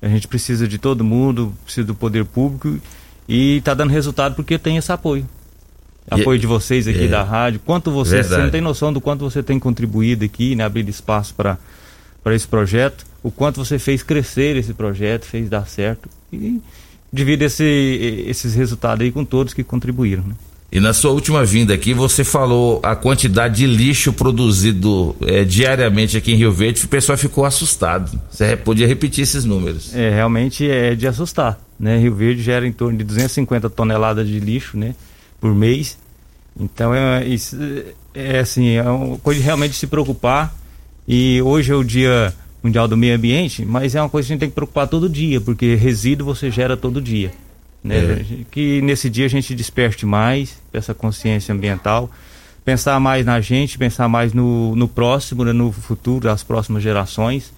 A 0.01 0.07
gente 0.07 0.27
precisa 0.27 0.67
de 0.67 0.77
todo 0.77 1.03
mundo, 1.03 1.53
precisa 1.63 1.87
do 1.87 1.95
poder 1.95 2.25
público 2.25 2.79
e 3.27 3.57
está 3.57 3.73
dando 3.73 3.89
resultado 3.89 4.35
porque 4.35 4.57
tem 4.57 4.77
esse 4.77 4.91
apoio. 4.91 5.27
Apoio 6.09 6.39
de 6.39 6.47
vocês 6.47 6.87
aqui 6.87 7.05
é, 7.05 7.07
da 7.07 7.23
rádio. 7.23 7.59
Quanto 7.65 7.91
você, 7.91 8.23
você 8.23 8.37
não 8.37 8.49
tem 8.49 8.61
noção 8.61 8.91
do 8.91 8.99
quanto 8.99 9.21
você 9.21 9.43
tem 9.43 9.59
contribuído 9.59 10.25
aqui, 10.25 10.55
né? 10.55 10.63
Abrir 10.63 10.87
espaço 10.89 11.33
para 11.35 11.57
esse 12.33 12.47
projeto, 12.47 13.05
o 13.23 13.31
quanto 13.31 13.63
você 13.63 13.77
fez 13.77 14.03
crescer 14.03 14.55
esse 14.55 14.73
projeto, 14.73 15.25
fez 15.25 15.49
dar 15.49 15.67
certo 15.67 16.09
e 16.31 16.59
divide 17.11 17.45
esse, 17.45 18.25
esses 18.27 18.53
resultados 18.53 19.03
aí 19.03 19.11
com 19.11 19.25
todos 19.25 19.53
que 19.53 19.63
contribuíram. 19.63 20.23
Né? 20.23 20.35
E 20.71 20.79
na 20.79 20.93
sua 20.93 21.11
última 21.11 21.43
vinda 21.43 21.73
aqui, 21.73 21.95
você 21.95 22.23
falou 22.23 22.79
a 22.83 22.95
quantidade 22.95 23.55
de 23.55 23.65
lixo 23.65 24.13
produzido 24.13 25.15
é, 25.25 25.43
diariamente 25.43 26.15
aqui 26.15 26.31
em 26.31 26.35
Rio 26.35 26.51
Verde, 26.51 26.85
o 26.85 26.87
pessoal 26.87 27.17
ficou 27.17 27.43
assustado. 27.43 28.19
Você 28.29 28.55
podia 28.55 28.85
repetir 28.85 29.23
esses 29.23 29.43
números? 29.43 29.95
É, 29.95 30.11
realmente 30.11 30.69
é 30.69 30.93
de 30.93 31.07
assustar. 31.07 31.59
Né? 31.79 31.97
Rio 31.97 32.13
Verde 32.13 32.43
gera 32.43 32.67
em 32.67 32.71
torno 32.71 32.99
de 32.99 33.03
250 33.03 33.67
toneladas 33.71 34.27
de 34.27 34.39
lixo 34.39 34.77
né, 34.77 34.93
por 35.39 35.53
mês. 35.53 35.97
Então 36.59 36.93
é, 36.93 37.25
isso, 37.25 37.57
é 38.13 38.39
assim, 38.39 38.71
é 38.71 38.83
uma 38.83 39.17
coisa 39.17 39.39
de 39.39 39.45
realmente 39.45 39.75
se 39.75 39.87
preocupar. 39.87 40.55
E 41.07 41.41
hoje 41.41 41.71
é 41.71 41.75
o 41.75 41.83
dia 41.83 42.33
Mundial 42.61 42.87
do 42.87 42.97
Meio 42.97 43.15
Ambiente, 43.15 43.65
mas 43.65 43.95
é 43.95 44.01
uma 44.01 44.09
coisa 44.09 44.27
que 44.27 44.33
a 44.33 44.35
gente 44.35 44.39
tem 44.41 44.49
que 44.49 44.55
preocupar 44.55 44.87
todo 44.87 45.09
dia, 45.09 45.39
porque 45.39 45.75
resíduo 45.75 46.25
você 46.25 46.51
gera 46.51 46.75
todo 46.75 47.01
dia. 47.01 47.31
Né? 47.83 47.97
É. 47.97 48.25
Que 48.51 48.81
nesse 48.81 49.09
dia 49.09 49.25
a 49.25 49.29
gente 49.29 49.55
desperte 49.55 50.05
mais 50.05 50.61
essa 50.73 50.93
consciência 50.93 51.53
ambiental, 51.53 52.11
pensar 52.65 52.99
mais 52.99 53.25
na 53.25 53.39
gente, 53.39 53.77
pensar 53.77 54.09
mais 54.09 54.33
no, 54.33 54.75
no 54.75 54.87
próximo, 54.87 55.45
né? 55.45 55.53
no 55.53 55.71
futuro, 55.71 56.25
das 56.25 56.43
próximas 56.43 56.83
gerações. 56.83 57.53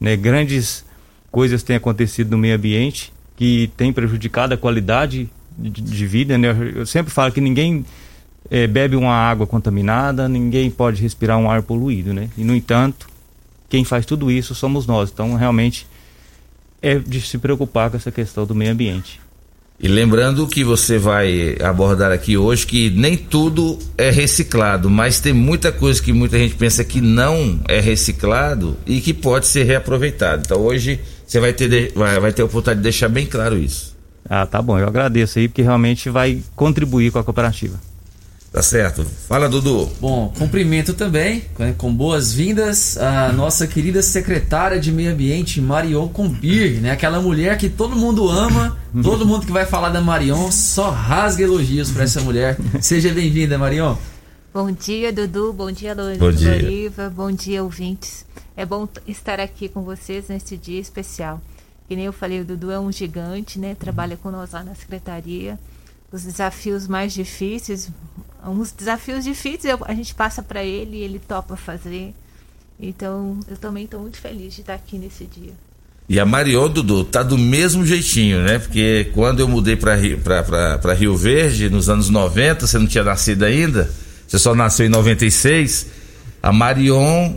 Né? 0.00 0.16
Grandes 0.16 0.84
coisas 1.30 1.62
têm 1.62 1.76
acontecido 1.76 2.32
no 2.32 2.38
meio 2.38 2.56
ambiente 2.56 3.12
que 3.36 3.70
tem 3.76 3.92
prejudicado 3.92 4.52
a 4.52 4.56
qualidade 4.56 5.30
de, 5.58 5.82
de 5.82 6.06
vida. 6.06 6.36
Né? 6.38 6.48
Eu 6.74 6.86
sempre 6.86 7.12
falo 7.12 7.32
que 7.32 7.40
ninguém 7.40 7.84
é, 8.50 8.66
bebe 8.66 8.96
uma 8.96 9.14
água 9.14 9.46
contaminada, 9.46 10.28
ninguém 10.28 10.70
pode 10.70 11.00
respirar 11.00 11.38
um 11.38 11.50
ar 11.50 11.62
poluído, 11.62 12.12
né? 12.12 12.28
E 12.36 12.44
no 12.44 12.54
entanto, 12.54 13.08
quem 13.68 13.84
faz 13.84 14.04
tudo 14.04 14.30
isso 14.30 14.54
somos 14.54 14.86
nós. 14.86 15.10
Então, 15.12 15.34
realmente, 15.34 15.86
é 16.82 16.98
de 16.98 17.20
se 17.20 17.38
preocupar 17.38 17.90
com 17.90 17.96
essa 17.96 18.10
questão 18.10 18.44
do 18.44 18.54
meio 18.54 18.72
ambiente. 18.72 19.20
E 19.80 19.88
lembrando 19.88 20.46
que 20.46 20.62
você 20.62 20.96
vai 20.96 21.56
abordar 21.60 22.12
aqui 22.12 22.36
hoje 22.36 22.64
que 22.66 22.88
nem 22.90 23.16
tudo 23.16 23.78
é 23.98 24.10
reciclado, 24.10 24.88
mas 24.88 25.18
tem 25.18 25.32
muita 25.32 25.72
coisa 25.72 26.00
que 26.00 26.12
muita 26.12 26.38
gente 26.38 26.54
pensa 26.54 26.84
que 26.84 27.00
não 27.00 27.58
é 27.66 27.80
reciclado 27.80 28.76
e 28.86 29.00
que 29.00 29.12
pode 29.12 29.46
ser 29.46 29.64
reaproveitado. 29.64 30.42
Então 30.46 30.60
hoje 30.60 31.00
você 31.26 31.40
vai 31.40 31.52
ter, 31.52 31.92
vai, 31.96 32.20
vai 32.20 32.32
ter 32.32 32.42
a 32.42 32.44
oportunidade 32.44 32.78
de 32.78 32.84
deixar 32.84 33.08
bem 33.08 33.26
claro 33.26 33.58
isso. 33.58 33.91
Ah, 34.28 34.46
tá 34.46 34.62
bom. 34.62 34.78
Eu 34.78 34.86
agradeço 34.86 35.38
aí 35.38 35.48
porque 35.48 35.62
realmente 35.62 36.08
vai 36.10 36.42
contribuir 36.54 37.10
com 37.10 37.18
a 37.18 37.24
cooperativa. 37.24 37.78
Tá 38.52 38.60
certo. 38.60 39.02
Fala, 39.26 39.48
Dudu. 39.48 39.90
Bom, 39.98 40.30
cumprimento 40.36 40.92
também, 40.92 41.42
né, 41.58 41.74
com 41.78 41.92
boas-vindas, 41.92 42.98
a 42.98 43.32
nossa 43.32 43.66
querida 43.66 44.02
secretária 44.02 44.78
de 44.78 44.92
Meio 44.92 45.10
Ambiente, 45.10 45.58
Marion 45.58 46.06
Combir, 46.08 46.78
né? 46.82 46.90
Aquela 46.90 47.18
mulher 47.18 47.56
que 47.56 47.70
todo 47.70 47.96
mundo 47.96 48.28
ama, 48.28 48.76
todo 49.02 49.24
mundo 49.24 49.46
que 49.46 49.52
vai 49.52 49.64
falar 49.64 49.88
da 49.88 50.02
Marion 50.02 50.52
só 50.52 50.90
rasga 50.90 51.44
elogios 51.44 51.90
para 51.90 52.04
essa 52.04 52.20
mulher. 52.20 52.58
Seja 52.82 53.10
bem-vinda, 53.10 53.56
Marion. 53.56 53.96
Bom 54.52 54.70
dia, 54.70 55.10
Dudu. 55.10 55.54
Bom 55.54 55.72
dia, 55.72 55.94
Lor 55.94 56.14
bom 56.18 56.30
dia. 56.30 56.52
Loriva. 56.52 57.08
Bom 57.08 57.32
dia, 57.32 57.62
ouvintes. 57.62 58.26
É 58.54 58.66
bom 58.66 58.86
estar 59.08 59.40
aqui 59.40 59.66
com 59.66 59.82
vocês 59.82 60.28
nesse 60.28 60.58
dia 60.58 60.78
especial. 60.78 61.40
Que 61.92 61.96
nem 61.96 62.06
eu 62.06 62.12
falei, 62.14 62.40
o 62.40 62.44
Dudu 62.46 62.70
é 62.70 62.80
um 62.80 62.90
gigante, 62.90 63.58
né? 63.58 63.76
Trabalha 63.78 64.16
com 64.16 64.30
nós 64.30 64.52
lá 64.52 64.64
na 64.64 64.74
secretaria 64.74 65.58
os 66.10 66.22
desafios 66.24 66.88
mais 66.88 67.12
difíceis, 67.12 67.90
uns 68.46 68.72
desafios 68.72 69.24
difíceis 69.24 69.76
a 69.82 69.92
gente 69.92 70.14
passa 70.14 70.42
para 70.42 70.64
ele 70.64 70.96
e 70.96 71.00
ele 71.02 71.18
topa 71.18 71.54
fazer. 71.54 72.14
Então, 72.80 73.38
eu 73.46 73.58
também 73.58 73.84
estou 73.84 74.00
muito 74.00 74.16
feliz 74.16 74.54
de 74.54 74.62
estar 74.62 74.72
aqui 74.72 74.96
nesse 74.96 75.26
dia. 75.26 75.52
E 76.08 76.18
a 76.18 76.24
Mariô, 76.24 76.66
Dudu, 76.66 77.04
tá 77.04 77.22
do 77.22 77.36
mesmo 77.36 77.84
jeitinho, 77.84 78.42
né? 78.42 78.58
Porque 78.58 79.10
quando 79.12 79.40
eu 79.40 79.48
mudei 79.48 79.76
para 79.76 80.94
Rio 80.94 81.14
Verde, 81.14 81.68
nos 81.68 81.90
anos 81.90 82.08
90, 82.08 82.66
você 82.66 82.78
não 82.78 82.86
tinha 82.86 83.04
nascido 83.04 83.42
ainda, 83.42 83.92
você 84.26 84.38
só 84.38 84.54
nasceu 84.54 84.86
em 84.86 84.88
96, 84.88 85.88
a 86.42 86.50
Marion 86.54 87.34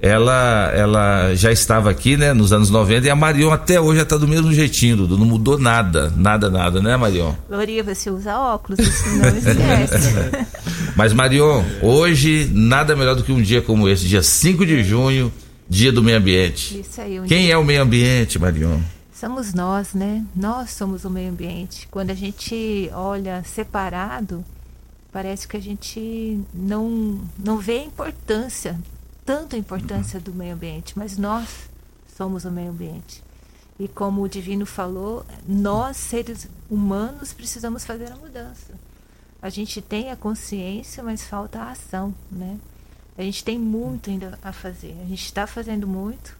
ela 0.00 0.70
ela 0.74 1.34
já 1.34 1.50
estava 1.50 1.90
aqui, 1.90 2.16
né, 2.16 2.32
nos 2.32 2.52
anos 2.52 2.70
90 2.70 3.06
e 3.06 3.10
a 3.10 3.16
Marion 3.16 3.50
até 3.50 3.80
hoje 3.80 4.02
está 4.02 4.16
do 4.16 4.28
mesmo 4.28 4.52
jeitinho, 4.52 4.96
Dudu, 4.96 5.18
não 5.18 5.26
mudou 5.26 5.58
nada, 5.58 6.12
nada, 6.16 6.50
nada, 6.50 6.80
né, 6.80 6.96
Marion? 6.96 7.34
Gloria, 7.48 7.82
você 7.82 8.10
usa 8.10 8.38
óculos, 8.38 8.78
isso 8.78 9.08
não 9.08 9.28
esquece. 9.36 10.46
Mas 10.94 11.12
Marion, 11.12 11.62
hoje 11.82 12.50
nada 12.52 12.94
melhor 12.94 13.14
do 13.14 13.24
que 13.24 13.32
um 13.32 13.40
dia 13.40 13.62
como 13.62 13.88
esse, 13.88 14.06
dia 14.06 14.22
5 14.22 14.66
de 14.66 14.82
junho, 14.84 15.32
dia 15.68 15.90
do 15.90 16.02
meio 16.02 16.18
ambiente. 16.18 16.80
Isso 16.80 17.00
aí. 17.00 17.18
Um 17.18 17.24
Quem 17.24 17.44
dia... 17.44 17.54
é 17.54 17.58
o 17.58 17.64
meio 17.64 17.82
ambiente, 17.82 18.38
Marion? 18.38 18.78
Somos 19.12 19.54
nós, 19.54 19.94
né? 19.94 20.24
Nós 20.34 20.70
somos 20.70 21.04
o 21.04 21.10
meio 21.10 21.30
ambiente. 21.30 21.88
Quando 21.90 22.10
a 22.10 22.14
gente 22.14 22.90
olha 22.92 23.42
separado, 23.44 24.44
parece 25.10 25.48
que 25.48 25.56
a 25.56 25.60
gente 25.60 26.38
não, 26.52 27.20
não 27.38 27.56
vê 27.56 27.78
a 27.78 27.84
importância 27.84 28.78
tanto 29.26 29.56
a 29.56 29.58
importância 29.58 30.20
do 30.20 30.32
meio 30.32 30.54
ambiente, 30.54 30.96
mas 30.96 31.18
nós 31.18 31.68
somos 32.16 32.44
o 32.44 32.50
meio 32.50 32.70
ambiente. 32.70 33.22
E 33.78 33.88
como 33.88 34.22
o 34.22 34.28
Divino 34.28 34.64
falou, 34.64 35.26
nós, 35.46 35.96
seres 35.96 36.48
humanos, 36.70 37.32
precisamos 37.32 37.84
fazer 37.84 38.12
a 38.12 38.16
mudança. 38.16 38.72
a 39.42 39.50
gente 39.50 39.82
tem 39.82 40.10
a 40.10 40.16
consciência, 40.16 41.02
mas 41.02 41.22
falta 41.22 41.58
a 41.58 41.70
ação, 41.72 42.14
né? 42.30 42.56
A 43.18 43.22
gente 43.22 43.44
tem 43.44 43.58
muito 43.58 44.10
ainda 44.10 44.38
a 44.42 44.52
fazer. 44.52 44.96
A 45.02 45.06
gente 45.06 45.24
está 45.24 45.46
fazendo 45.46 45.86
muito, 45.86 46.36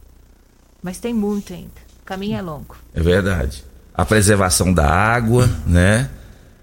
mas 0.83 0.99
tem 0.99 1.13
muito 1.13 1.53
ainda. 1.53 1.81
O 2.03 2.05
caminho 2.05 2.39
é 2.39 2.43
longo. 2.43 2.77
É 2.95 3.01
verdade. 3.01 3.65
A 3.95 4.05
preservação 4.05 4.73
da 4.73 4.89
água, 4.89 5.47
né? 5.67 6.11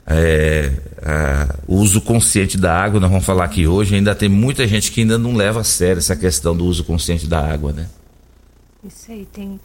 É, 0.05 0.71
a, 1.01 1.55
o 1.67 1.75
uso 1.75 2.01
consciente 2.01 2.57
da 2.57 2.77
água, 2.77 2.99
nós 2.99 3.09
vamos 3.09 3.25
falar 3.25 3.45
aqui 3.45 3.67
hoje, 3.67 3.95
ainda 3.95 4.13
tem 4.13 4.27
muita 4.27 4.67
gente 4.67 4.91
que 4.91 5.01
ainda 5.01 5.17
não 5.17 5.33
leva 5.33 5.61
a 5.61 5.63
sério 5.63 5.99
essa 5.99 6.15
questão 6.15 6.55
do 6.55 6.65
uso 6.65 6.83
consciente 6.83 7.25
da 7.27 7.39
água, 7.39 7.71
né? 7.71 7.89
Isso 8.83 9.11
aí, 9.11 9.25
tem 9.25 9.59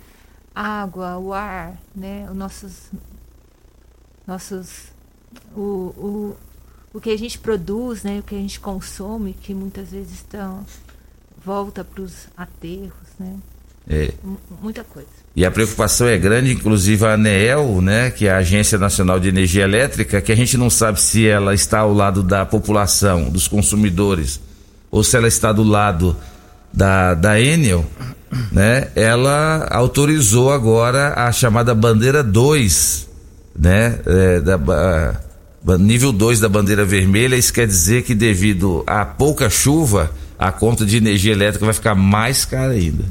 água, 0.55 1.19
o 1.19 1.33
ar, 1.33 1.77
né? 1.95 2.27
Os 2.31 2.37
nossos. 2.37 2.91
Nossos. 4.27 4.93
O, 5.55 5.61
o, 5.61 6.37
o 6.95 7.01
que 7.01 7.11
a 7.11 7.19
gente 7.19 7.39
produz, 7.39 8.05
né? 8.05 8.21
O 8.21 8.23
que 8.23 8.35
a 8.35 8.39
gente 8.39 8.61
consome, 8.61 9.33
que 9.33 9.53
muitas 9.53 9.91
vezes 9.91 10.15
estão. 10.15 10.65
volta 11.37 11.83
para 11.83 12.03
os 12.03 12.29
aterros, 12.37 13.09
né? 13.19 13.39
É. 13.89 14.11
Muita 14.63 14.85
coisa. 14.85 15.09
E 15.35 15.45
a 15.47 15.51
preocupação 15.51 16.07
é 16.09 16.19
grande, 16.19 16.53
inclusive 16.53 17.05
a 17.07 17.15
ANEEL, 17.15 17.81
né, 17.81 18.11
que 18.11 18.27
é 18.27 18.31
a 18.33 18.39
Agência 18.39 18.77
Nacional 18.77 19.21
de 19.21 19.29
Energia 19.29 19.63
Elétrica, 19.65 20.21
que 20.21 20.33
a 20.33 20.37
gente 20.37 20.57
não 20.59 20.69
sabe 20.69 21.01
se 21.01 21.27
ela 21.27 21.55
está 21.55 21.79
ao 21.81 21.95
lado 21.95 22.23
da 22.23 22.45
população, 22.45 23.31
dos 23.31 23.47
consumidores, 23.47 24.41
ou 24.91 25.05
se 25.05 25.17
ela 25.17 25.29
está 25.29 25.53
do 25.53 25.63
lado 25.63 26.17
da, 26.73 27.15
da 27.15 27.41
Enel, 27.41 27.85
né? 28.53 28.89
Ela 28.97 29.69
autorizou 29.71 30.53
agora 30.53 31.15
a 31.15 31.31
chamada 31.33 31.75
bandeira 31.75 32.23
2, 32.23 33.09
né, 33.59 34.01
é, 34.07 34.41
da, 34.41 34.59
ba- 34.59 35.21
nível 35.79 36.13
2 36.13 36.41
da 36.41 36.49
bandeira 36.49 36.85
vermelha, 36.85 37.37
isso 37.37 37.53
quer 37.53 37.67
dizer 37.67 38.03
que 38.03 38.15
devido 38.15 38.83
a 38.87 39.05
pouca 39.05 39.49
chuva, 39.49 40.11
a 40.39 40.51
conta 40.53 40.85
de 40.85 40.97
energia 40.97 41.33
elétrica 41.33 41.65
vai 41.65 41.75
ficar 41.75 41.95
mais 41.95 42.45
cara 42.45 42.73
ainda. 42.73 43.05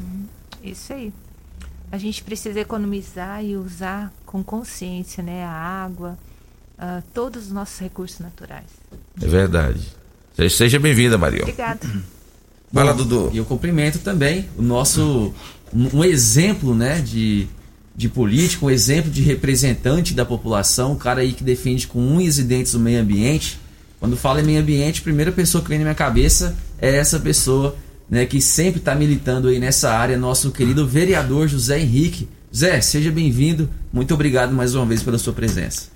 Isso 0.62 0.92
aí. 0.92 1.12
A 1.90 1.96
gente 1.98 2.22
precisa 2.22 2.60
economizar 2.60 3.42
e 3.44 3.56
usar 3.56 4.12
com 4.26 4.42
consciência, 4.42 5.22
né? 5.22 5.44
A 5.44 5.50
água, 5.50 6.18
ah, 6.78 7.02
todos 7.14 7.46
os 7.46 7.52
nossos 7.52 7.78
recursos 7.78 8.18
naturais. 8.20 8.66
É 9.22 9.26
verdade. 9.26 9.80
Seja- 10.36 10.56
Seja 10.56 10.78
bem-vinda, 10.78 11.16
Marião. 11.16 11.42
Obrigada. 11.42 11.80
Fala, 12.72 12.92
Dudu. 12.92 13.30
E 13.32 13.38
eu 13.38 13.44
cumprimento 13.46 14.00
também 14.00 14.46
o 14.58 14.60
nosso 14.62 15.32
um, 15.72 15.98
um 16.00 16.04
exemplo, 16.04 16.74
né, 16.74 17.00
de, 17.00 17.48
de 17.96 18.08
político, 18.10 18.66
um 18.66 18.70
exemplo 18.70 19.10
de 19.10 19.22
representante 19.22 20.12
da 20.12 20.26
população, 20.26 20.92
um 20.92 20.96
cara 20.96 21.22
aí 21.22 21.32
que 21.32 21.42
defende 21.42 21.86
com 21.86 21.98
unhas 21.98 22.38
e 22.38 22.42
dentes 22.44 22.74
o 22.74 22.78
meio 22.78 23.00
ambiente. 23.00 23.58
Quando 23.98 24.16
fala 24.18 24.42
em 24.42 24.44
meio 24.44 24.60
ambiente, 24.60 25.00
a 25.00 25.04
primeira 25.04 25.32
pessoa 25.32 25.62
que 25.62 25.68
vem 25.70 25.78
na 25.78 25.84
minha 25.86 25.94
cabeça 25.94 26.54
é 26.78 26.94
essa 26.96 27.18
pessoa, 27.18 27.74
né, 28.08 28.24
que 28.26 28.40
sempre 28.40 28.78
está 28.80 28.94
militando 28.94 29.48
aí 29.48 29.58
nessa 29.58 29.92
área, 29.92 30.16
nosso 30.16 30.50
querido 30.50 30.86
vereador 30.86 31.48
José 31.48 31.80
Henrique. 31.80 32.28
Zé, 32.54 32.80
seja 32.80 33.10
bem-vindo. 33.10 33.68
Muito 33.92 34.14
obrigado 34.14 34.52
mais 34.52 34.74
uma 34.74 34.86
vez 34.86 35.02
pela 35.02 35.18
sua 35.18 35.32
presença. 35.32 35.88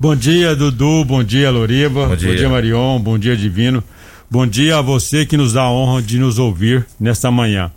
Bom 0.00 0.16
dia, 0.16 0.56
Dudu. 0.56 1.04
Bom 1.04 1.22
dia, 1.22 1.50
Loriva. 1.50 2.06
Bom 2.06 2.16
dia. 2.16 2.48
Marion. 2.48 2.98
Bom 3.00 3.18
dia, 3.18 3.36
Divino. 3.36 3.82
Bom 4.30 4.46
dia 4.46 4.78
a 4.78 4.82
você 4.82 5.26
que 5.26 5.36
nos 5.36 5.52
dá 5.52 5.62
a 5.62 5.70
honra 5.70 6.00
de 6.00 6.18
nos 6.18 6.38
ouvir 6.38 6.86
nesta 6.98 7.30
manhã. 7.30 7.70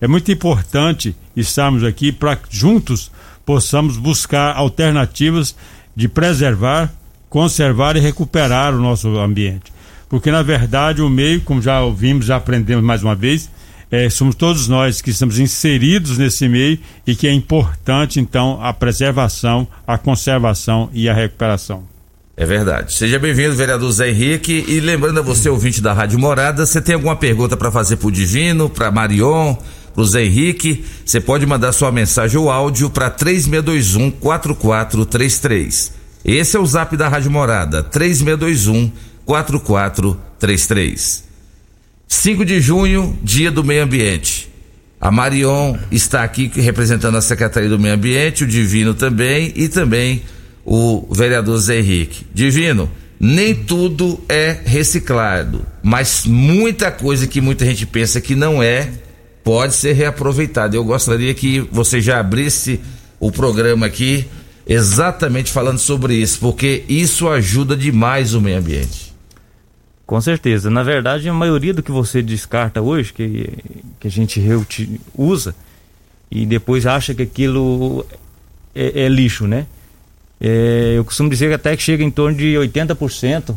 É 0.00 0.06
muito 0.06 0.30
importante 0.30 1.14
estarmos 1.36 1.82
aqui 1.82 2.12
para 2.12 2.38
juntos 2.50 3.10
possamos 3.44 3.96
buscar 3.96 4.56
alternativas 4.56 5.54
de 5.94 6.08
preservar, 6.08 6.92
conservar 7.28 7.96
e 7.96 8.00
recuperar 8.00 8.74
o 8.74 8.80
nosso 8.80 9.08
ambiente. 9.18 9.72
Porque, 10.14 10.30
na 10.30 10.42
verdade, 10.42 11.02
o 11.02 11.10
meio, 11.10 11.40
como 11.40 11.60
já 11.60 11.80
ouvimos, 11.80 12.26
já 12.26 12.36
aprendemos 12.36 12.84
mais 12.84 13.02
uma 13.02 13.16
vez, 13.16 13.50
é, 13.90 14.08
somos 14.08 14.36
todos 14.36 14.68
nós 14.68 15.00
que 15.02 15.10
estamos 15.10 15.40
inseridos 15.40 16.18
nesse 16.18 16.48
meio 16.48 16.78
e 17.04 17.16
que 17.16 17.26
é 17.26 17.32
importante, 17.32 18.20
então, 18.20 18.60
a 18.62 18.72
preservação, 18.72 19.66
a 19.84 19.98
conservação 19.98 20.88
e 20.92 21.08
a 21.08 21.12
recuperação. 21.12 21.82
É 22.36 22.46
verdade. 22.46 22.94
Seja 22.94 23.18
bem-vindo, 23.18 23.56
vereador 23.56 23.90
Zé 23.90 24.10
Henrique. 24.10 24.64
E 24.68 24.78
lembrando 24.78 25.18
a 25.18 25.22
você, 25.22 25.48
ouvinte 25.48 25.80
da 25.80 25.92
Rádio 25.92 26.16
Morada, 26.16 26.64
você 26.64 26.80
tem 26.80 26.94
alguma 26.94 27.16
pergunta 27.16 27.56
para 27.56 27.72
fazer 27.72 27.96
pro 27.96 28.12
Divino, 28.12 28.70
para 28.70 28.92
Marion, 28.92 29.56
pro 29.94 30.04
Zé 30.04 30.22
Henrique? 30.22 30.84
Você 31.04 31.20
pode 31.20 31.44
mandar 31.44 31.72
sua 31.72 31.90
mensagem 31.90 32.38
ou 32.38 32.52
áudio 32.52 32.88
para 32.88 33.10
3621 33.10 34.12
4433. 34.12 35.92
Esse 36.24 36.56
é 36.56 36.60
o 36.60 36.64
zap 36.64 36.96
da 36.96 37.08
Rádio 37.08 37.32
Morada, 37.32 37.82
3621 37.82 38.92
4433. 39.24 41.24
5 42.06 42.44
de 42.44 42.60
junho, 42.60 43.18
dia 43.22 43.50
do 43.50 43.64
meio 43.64 43.84
ambiente. 43.84 44.52
A 45.00 45.10
Marion 45.10 45.76
está 45.90 46.22
aqui 46.22 46.50
representando 46.54 47.16
a 47.16 47.20
Secretaria 47.20 47.68
do 47.68 47.78
Meio 47.78 47.94
Ambiente, 47.94 48.44
o 48.44 48.46
Divino 48.46 48.94
também 48.94 49.52
e 49.54 49.68
também 49.68 50.22
o 50.64 51.06
vereador 51.14 51.58
Zé 51.58 51.78
Henrique. 51.78 52.26
Divino, 52.32 52.90
nem 53.20 53.54
tudo 53.54 54.18
é 54.28 54.56
reciclado, 54.64 55.66
mas 55.82 56.24
muita 56.24 56.90
coisa 56.90 57.26
que 57.26 57.40
muita 57.40 57.66
gente 57.66 57.84
pensa 57.84 58.20
que 58.20 58.34
não 58.34 58.62
é, 58.62 58.88
pode 59.42 59.74
ser 59.74 59.92
reaproveitada. 59.92 60.76
Eu 60.76 60.84
gostaria 60.84 61.34
que 61.34 61.60
você 61.70 62.00
já 62.00 62.18
abrisse 62.18 62.80
o 63.20 63.30
programa 63.30 63.86
aqui 63.86 64.26
exatamente 64.66 65.52
falando 65.52 65.78
sobre 65.78 66.14
isso, 66.14 66.38
porque 66.38 66.84
isso 66.88 67.28
ajuda 67.28 67.76
demais 67.76 68.34
o 68.34 68.40
meio 68.40 68.58
ambiente. 68.58 69.13
Com 70.06 70.20
certeza. 70.20 70.70
Na 70.70 70.82
verdade, 70.82 71.28
a 71.28 71.32
maioria 71.32 71.72
do 71.72 71.82
que 71.82 71.90
você 71.90 72.22
descarta 72.22 72.82
hoje, 72.82 73.12
que, 73.12 73.50
que 73.98 74.08
a 74.08 74.10
gente 74.10 74.40
usa, 75.16 75.54
e 76.30 76.44
depois 76.44 76.86
acha 76.86 77.14
que 77.14 77.22
aquilo 77.22 78.04
é, 78.74 79.04
é 79.04 79.08
lixo, 79.08 79.46
né? 79.46 79.66
É, 80.40 80.94
eu 80.96 81.04
costumo 81.04 81.30
dizer 81.30 81.48
que 81.48 81.54
até 81.54 81.76
que 81.76 81.82
chega 81.82 82.02
em 82.04 82.10
torno 82.10 82.36
de 82.36 82.54
80% 82.54 83.56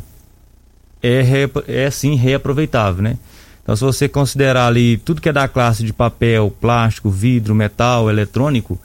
é, 1.03 1.49
é 1.67 1.91
sim 1.91 2.15
reaproveitável, 2.15 3.01
né? 3.03 3.17
Então, 3.61 3.75
se 3.75 3.83
você 3.83 4.07
considerar 4.07 4.67
ali 4.67 4.95
tudo 4.97 5.19
que 5.19 5.27
é 5.27 5.33
da 5.33 5.47
classe 5.47 5.83
de 5.83 5.91
papel, 5.91 6.55
plástico, 6.61 7.09
vidro, 7.09 7.53
metal, 7.53 8.09
eletrônico, 8.09 8.79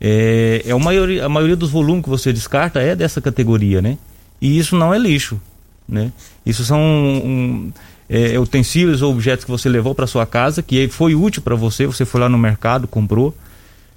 é, 0.00 0.62
é 0.66 0.72
a, 0.72 0.78
maioria, 0.78 1.24
a 1.24 1.28
maioria 1.28 1.54
dos 1.54 1.70
volumes 1.70 2.02
que 2.02 2.10
você 2.10 2.32
descarta 2.32 2.80
é 2.80 2.96
dessa 2.96 3.20
categoria, 3.20 3.80
né? 3.80 3.96
E 4.40 4.58
isso 4.58 4.74
não 4.74 4.92
é 4.92 4.98
lixo, 4.98 5.40
né? 5.88 6.12
Isso 6.44 6.64
são 6.64 6.80
um, 6.80 7.72
é, 8.08 8.38
utensílios 8.38 9.02
ou 9.02 9.12
objetos 9.12 9.44
que 9.44 9.50
você 9.50 9.68
levou 9.68 9.94
para 9.94 10.06
sua 10.06 10.26
casa, 10.26 10.62
que 10.62 10.88
foi 10.88 11.14
útil 11.14 11.42
para 11.42 11.54
você, 11.54 11.86
você 11.86 12.04
foi 12.04 12.20
lá 12.20 12.28
no 12.28 12.38
mercado, 12.38 12.86
comprou, 12.86 13.34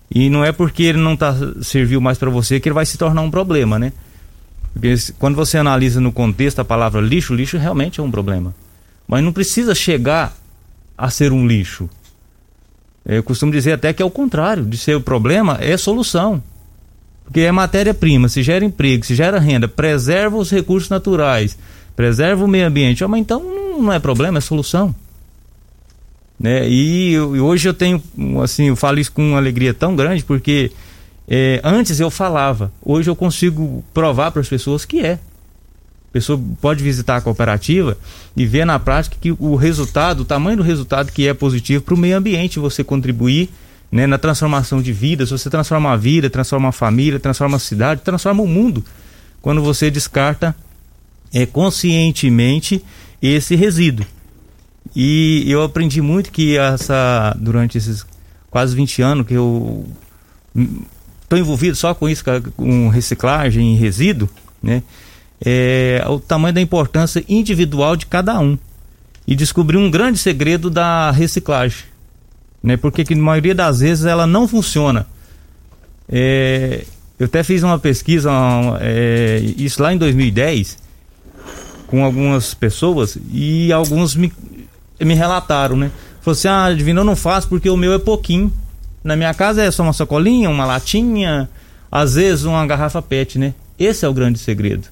e 0.10 0.30
não 0.30 0.44
é 0.44 0.52
porque 0.52 0.84
ele 0.84 1.00
não 1.00 1.18
tá, 1.18 1.36
serviu 1.62 2.00
mais 2.00 2.18
para 2.18 2.30
você 2.30 2.60
que 2.60 2.70
ele 2.70 2.74
vai 2.74 2.86
se 2.86 2.98
tornar 2.98 3.22
um 3.22 3.32
problema, 3.32 3.80
né? 3.80 3.92
Porque 4.74 4.94
quando 5.18 5.36
você 5.36 5.58
analisa 5.58 6.00
no 6.00 6.12
contexto 6.12 6.60
a 6.60 6.66
palavra 6.66 7.02
lixo, 7.02 7.34
lixo 7.34 7.58
realmente 7.58 8.00
é 8.00 8.04
um 8.04 8.12
problema. 8.12 8.54
Mas 9.08 9.24
não 9.24 9.32
precisa 9.32 9.74
chegar 9.74 10.36
a 10.98 11.10
ser 11.10 11.32
um 11.32 11.48
lixo. 11.48 11.90
Eu 13.06 13.24
costumo 13.24 13.52
dizer 13.52 13.74
até 13.74 13.94
que 13.94 14.02
é 14.02 14.06
o 14.06 14.10
contrário, 14.10 14.66
de 14.66 14.78
ser 14.78 14.96
o 14.96 15.02
problema 15.02 15.58
é 15.62 15.78
solução. 15.78 16.42
Porque 17.24 17.42
é 17.42 17.52
matéria-prima, 17.52 18.28
se 18.30 18.44
gera 18.44 18.66
emprego, 18.66 19.06
se 19.06 19.16
gera 19.16 19.40
renda, 19.40 19.68
preserva 19.68 20.38
os 20.38 20.52
recursos 20.52 20.90
naturais, 20.90 21.58
preserva 21.96 22.44
o 22.44 22.48
meio 22.48 22.68
ambiente. 22.68 23.04
Ah, 23.04 23.08
mas 23.08 23.22
então 23.22 23.42
não- 23.80 23.92
é 23.92 24.00
problema, 24.00 24.38
é 24.38 24.42
solução. 24.42 24.94
Né? 26.40 26.68
E, 26.68 27.14
e 27.14 27.20
hoje 27.20 27.68
eu 27.68 27.74
tenho, 27.74 28.02
assim, 28.44 28.66
eu 28.66 28.76
falo 28.76 29.00
isso 29.00 29.12
com 29.12 29.22
uma 29.30 29.38
alegria 29.38 29.74
tão 29.74 29.96
grande, 29.96 30.24
porque 30.24 30.72
é, 31.28 31.62
antes 31.64 32.00
eu 32.00 32.12
falava, 32.12 32.72
hoje 32.84 33.10
eu 33.10 33.16
consigo 33.16 33.84
provar 33.94 34.32
para 34.32 34.42
as 34.42 34.50
pessoas 34.50 34.84
que 34.86 35.00
é. 35.00 35.14
A 35.14 36.14
pessoa 36.16 36.40
pode 36.62 36.84
visitar 36.84 37.18
a 37.18 37.22
cooperativa 37.22 37.98
e 38.38 38.46
ver 38.46 38.66
na 38.66 38.80
prática 38.80 39.18
que 39.20 39.32
o 39.38 39.56
resultado, 39.56 40.22
o 40.22 40.26
tamanho 40.26 40.58
do 40.58 40.64
resultado 40.64 41.12
que 41.12 41.28
é 41.28 41.34
positivo 41.34 41.84
para 41.84 41.94
o 41.94 41.98
meio 41.98 42.18
ambiente, 42.18 42.58
você 42.60 42.84
contribuir 42.86 43.50
né, 43.92 44.08
na 44.08 44.18
transformação 44.18 44.82
de 44.82 44.94
vidas, 44.94 45.30
você 45.30 45.50
transforma 45.50 45.92
a 45.92 45.98
vida, 45.98 46.30
transforma 46.30 46.70
a 46.70 46.72
família, 46.72 47.20
transforma 47.20 47.58
a 47.58 47.60
cidade, 47.60 48.02
transforma 48.02 48.42
o 48.42 48.48
mundo. 48.48 48.84
Quando 49.42 49.62
você 49.62 49.92
descarta 49.92 50.56
é, 51.34 51.46
conscientemente 51.46 52.84
esse 53.22 53.56
resíduo. 53.56 54.06
E 54.96 55.44
eu 55.48 55.64
aprendi 55.64 56.02
muito 56.02 56.32
que 56.32 56.58
essa 56.58 57.36
durante 57.40 57.78
esses 57.78 58.06
quase 58.50 58.76
20 58.76 59.02
anos 59.02 59.28
que 59.28 59.34
eu 59.34 59.86
estou 61.24 61.38
envolvido 61.38 61.76
só 61.76 61.94
com 61.94 62.08
isso, 62.08 62.24
com 62.56 62.88
reciclagem 62.88 63.74
e 63.74 63.78
resíduo, 63.78 64.30
né? 64.64 64.84
É, 65.44 66.02
o 66.08 66.20
tamanho 66.20 66.54
da 66.54 66.62
importância 66.62 67.24
individual 67.28 67.96
de 67.98 68.06
cada 68.06 68.40
um. 68.40 68.58
E 69.28 69.36
descobri 69.36 69.76
um 69.76 69.92
grande 69.92 70.18
segredo 70.18 70.70
da 70.70 71.12
reciclagem. 71.12 71.84
Né? 72.64 72.78
Porque 72.78 73.04
que, 73.04 73.14
na 73.14 73.22
maioria 73.22 73.54
das 73.54 73.80
vezes 73.80 74.06
ela 74.06 74.26
não 74.26 74.48
funciona. 74.48 75.06
É, 76.08 76.86
eu 77.20 77.26
até 77.26 77.44
fiz 77.44 77.64
uma 77.64 77.78
pesquisa, 77.78 78.32
é, 78.80 79.42
isso 79.58 79.82
lá 79.82 79.94
em 79.94 79.98
2010, 79.98 80.78
com 81.88 82.04
algumas 82.04 82.54
pessoas 82.54 83.18
e 83.32 83.72
alguns 83.72 84.16
me, 84.16 84.32
me 85.00 85.14
relataram, 85.14 85.76
né? 85.76 85.92
Falou 86.22 86.34
assim, 86.34 86.48
ah, 86.48 86.74
Divino, 86.74 87.02
eu 87.02 87.06
não 87.06 87.16
faço 87.16 87.48
porque 87.48 87.70
o 87.70 87.78
meu 87.78 87.94
é 87.94 88.00
pouquinho. 88.00 88.52
Na 89.04 89.16
minha 89.16 89.34
casa 89.34 89.62
é 89.62 89.70
só 89.70 89.84
uma 89.84 89.94
sacolinha, 89.94 90.50
uma 90.50 90.66
latinha, 90.66 91.48
às 91.92 92.16
vezes 92.16 92.46
uma 92.46 92.66
garrafa 92.66 93.02
PET, 93.02 93.38
né? 93.38 93.54
Esse 93.78 94.06
é 94.06 94.10
o 94.10 94.14
grande 94.14 94.40
segredo. 94.40 94.88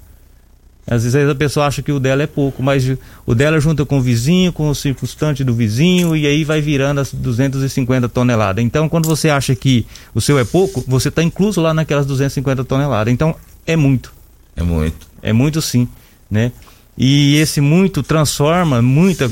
Às 0.86 1.04
vezes 1.04 1.30
a 1.30 1.34
pessoa 1.34 1.66
acha 1.66 1.82
que 1.82 1.92
o 1.92 2.00
dela 2.00 2.24
é 2.24 2.28
pouco, 2.28 2.62
mas 2.62 2.86
o 3.26 3.34
dela 3.34 3.60
junta 3.60 3.86
com 3.86 3.98
o 3.98 4.02
vizinho, 4.02 4.52
com 4.52 4.70
o 4.70 4.76
circunstante 4.76 5.44
do 5.44 5.54
vizinho, 5.54 6.16
e 6.16 6.28
aí 6.28 6.44
vai 6.44 6.60
virando 6.60 7.00
as 7.00 7.14
250 7.14 8.10
toneladas. 8.10 8.64
Então, 8.64 8.90
quando 8.90 9.08
você 9.08 9.30
acha 9.30 9.56
que 9.56 9.88
o 10.14 10.20
seu 10.20 10.38
é 10.38 10.44
pouco, 10.44 10.84
você 10.86 11.08
está 11.08 11.24
incluso 11.24 11.62
lá 11.62 11.74
naquelas 11.74 12.06
250 12.06 12.66
toneladas. 12.66 13.14
Então, 13.14 13.34
é 13.66 13.78
muito. 13.78 14.14
É 14.56 14.62
muito. 14.62 15.08
É 15.22 15.32
muito 15.32 15.62
sim, 15.62 15.88
né? 16.30 16.52
E 16.98 17.36
esse 17.38 17.60
muito 17.60 18.04
transforma 18.04 18.82
muita 18.82 19.30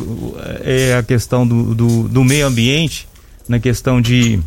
é, 0.64 0.96
a 0.96 1.04
questão 1.04 1.46
do, 1.48 1.76
do, 1.76 2.08
do 2.08 2.24
meio 2.24 2.48
ambiente, 2.48 3.08
na 3.48 3.60
questão 3.60 4.02
de, 4.02 4.40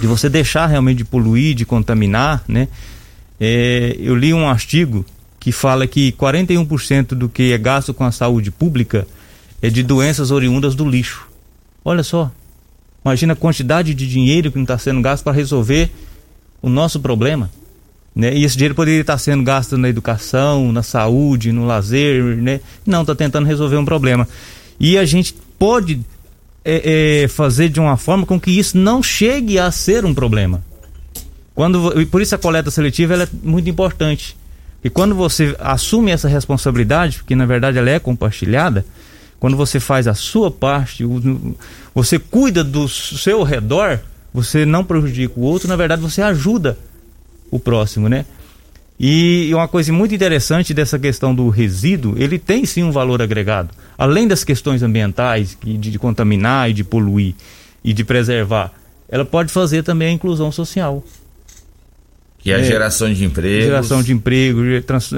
de 0.00 0.06
você 0.06 0.28
deixar 0.28 0.66
realmente 0.66 0.98
de 0.98 1.04
poluir, 1.04 1.54
de 1.54 1.64
contaminar, 1.64 2.42
né? 2.48 2.68
É, 3.40 3.96
eu 3.98 4.14
li 4.14 4.32
um 4.32 4.48
artigo 4.48 5.04
que 5.38 5.50
fala 5.50 5.86
que 5.86 6.12
41% 6.12 7.08
do 7.08 7.28
que 7.28 7.52
é 7.52 7.58
gasto 7.58 7.92
com 7.92 8.04
a 8.04 8.12
saúde 8.12 8.50
pública 8.50 9.06
é 9.60 9.68
de 9.68 9.82
doenças 9.82 10.30
oriundas 10.30 10.74
do 10.74 10.88
lixo. 10.88 11.26
Olha 11.84 12.02
só, 12.04 12.30
imagina 13.04 13.32
a 13.32 13.36
quantidade 13.36 13.94
de 13.94 14.08
dinheiro 14.08 14.50
que 14.50 14.56
não 14.56 14.64
está 14.64 14.78
sendo 14.78 15.00
gasto 15.00 15.24
para 15.24 15.32
resolver 15.32 15.90
o 16.60 16.68
nosso 16.68 17.00
problema. 17.00 17.50
Né? 18.14 18.34
E 18.34 18.44
esse 18.44 18.56
dinheiro 18.56 18.74
poderia 18.74 19.00
estar 19.00 19.16
sendo 19.18 19.42
gasto 19.42 19.78
na 19.78 19.88
educação, 19.88 20.70
na 20.70 20.82
saúde, 20.82 21.50
no 21.50 21.64
lazer, 21.64 22.22
né? 22.36 22.60
Não, 22.84 23.00
está 23.00 23.14
tentando 23.14 23.46
resolver 23.46 23.76
um 23.76 23.84
problema. 23.84 24.28
E 24.78 24.98
a 24.98 25.04
gente 25.04 25.34
pode 25.58 26.00
é, 26.64 27.22
é, 27.22 27.28
fazer 27.28 27.68
de 27.68 27.80
uma 27.80 27.96
forma 27.96 28.26
com 28.26 28.38
que 28.38 28.50
isso 28.50 28.76
não 28.76 29.02
chegue 29.02 29.58
a 29.58 29.70
ser 29.70 30.04
um 30.04 30.14
problema. 30.14 30.62
Quando, 31.54 32.00
e 32.00 32.06
por 32.06 32.20
isso 32.20 32.34
a 32.34 32.38
coleta 32.38 32.70
seletiva 32.70 33.14
é 33.14 33.28
muito 33.42 33.68
importante. 33.68 34.36
E 34.84 34.90
quando 34.90 35.14
você 35.14 35.56
assume 35.58 36.10
essa 36.10 36.28
responsabilidade, 36.28 37.18
porque 37.18 37.34
na 37.34 37.46
verdade 37.46 37.78
ela 37.78 37.90
é 37.90 37.98
compartilhada, 37.98 38.84
quando 39.38 39.56
você 39.56 39.80
faz 39.80 40.06
a 40.06 40.14
sua 40.14 40.50
parte, 40.50 41.04
você 41.94 42.18
cuida 42.18 42.62
do 42.62 42.88
seu 42.88 43.42
redor, 43.42 44.00
você 44.32 44.64
não 44.66 44.84
prejudica 44.84 45.38
o 45.38 45.42
outro, 45.42 45.68
na 45.68 45.76
verdade 45.76 46.00
você 46.02 46.22
ajuda 46.22 46.78
o 47.52 47.60
próximo, 47.60 48.08
né? 48.08 48.24
E 48.98 49.50
uma 49.52 49.68
coisa 49.68 49.92
muito 49.92 50.14
interessante 50.14 50.72
dessa 50.72 50.98
questão 50.98 51.34
do 51.34 51.48
resíduo, 51.48 52.14
ele 52.16 52.38
tem 52.38 52.64
sim 52.64 52.82
um 52.82 52.90
valor 52.90 53.20
agregado. 53.20 53.70
Além 53.98 54.26
das 54.26 54.42
questões 54.42 54.82
ambientais, 54.82 55.56
de, 55.62 55.98
contaminar 55.98 56.70
e 56.70 56.72
de 56.72 56.82
poluir 56.82 57.34
e 57.84 57.92
de 57.92 58.04
preservar, 58.04 58.72
ela 59.08 59.24
pode 59.24 59.52
fazer 59.52 59.82
também 59.82 60.08
a 60.08 60.12
inclusão 60.12 60.50
social. 60.50 61.04
Que 62.38 62.52
é 62.52 62.56
a 62.56 62.60
é, 62.60 62.64
geração 62.64 63.12
de 63.12 63.24
emprego. 63.24 63.64
Geração 63.64 64.02
de 64.02 64.12
emprego, 64.12 64.60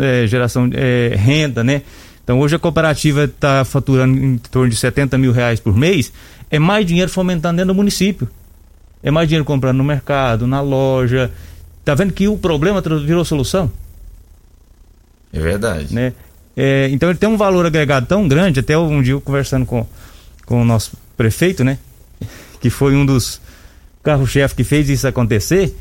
é, 0.02 0.26
geração 0.26 0.68
de 0.68 0.76
é, 0.76 1.14
renda, 1.14 1.62
né? 1.62 1.82
Então 2.22 2.40
hoje 2.40 2.56
a 2.56 2.58
cooperativa 2.58 3.24
está 3.24 3.64
faturando 3.64 4.18
em 4.18 4.38
torno 4.38 4.70
de 4.70 4.76
70 4.76 5.18
mil 5.18 5.30
reais 5.30 5.60
por 5.60 5.76
mês, 5.76 6.10
é 6.50 6.58
mais 6.58 6.86
dinheiro 6.86 7.10
fomentando 7.10 7.56
dentro 7.56 7.74
do 7.74 7.76
município. 7.76 8.28
É 9.02 9.10
mais 9.10 9.28
dinheiro 9.28 9.44
comprando 9.44 9.76
no 9.76 9.84
mercado, 9.84 10.46
na 10.46 10.62
loja. 10.62 11.30
Tá 11.84 11.94
vendo 11.94 12.12
que 12.12 12.26
o 12.28 12.38
problema 12.38 12.80
virou 12.80 13.24
solução? 13.24 13.70
É 15.32 15.40
verdade. 15.40 15.92
Né? 15.92 16.12
É, 16.56 16.88
então 16.90 17.10
ele 17.10 17.18
tem 17.18 17.28
um 17.28 17.36
valor 17.36 17.66
agregado 17.66 18.06
tão 18.06 18.26
grande, 18.28 18.60
até 18.60 18.78
um 18.78 19.02
dia 19.02 19.12
eu 19.12 19.20
conversando 19.20 19.66
com, 19.66 19.86
com 20.46 20.62
o 20.62 20.64
nosso 20.64 20.92
prefeito, 21.16 21.64
né? 21.64 21.78
Que 22.60 22.70
foi 22.70 22.94
um 22.94 23.04
dos 23.04 23.40
carro-chefe 24.02 24.54
que 24.54 24.64
fez 24.64 24.88
isso 24.88 25.08
acontecer 25.08 25.74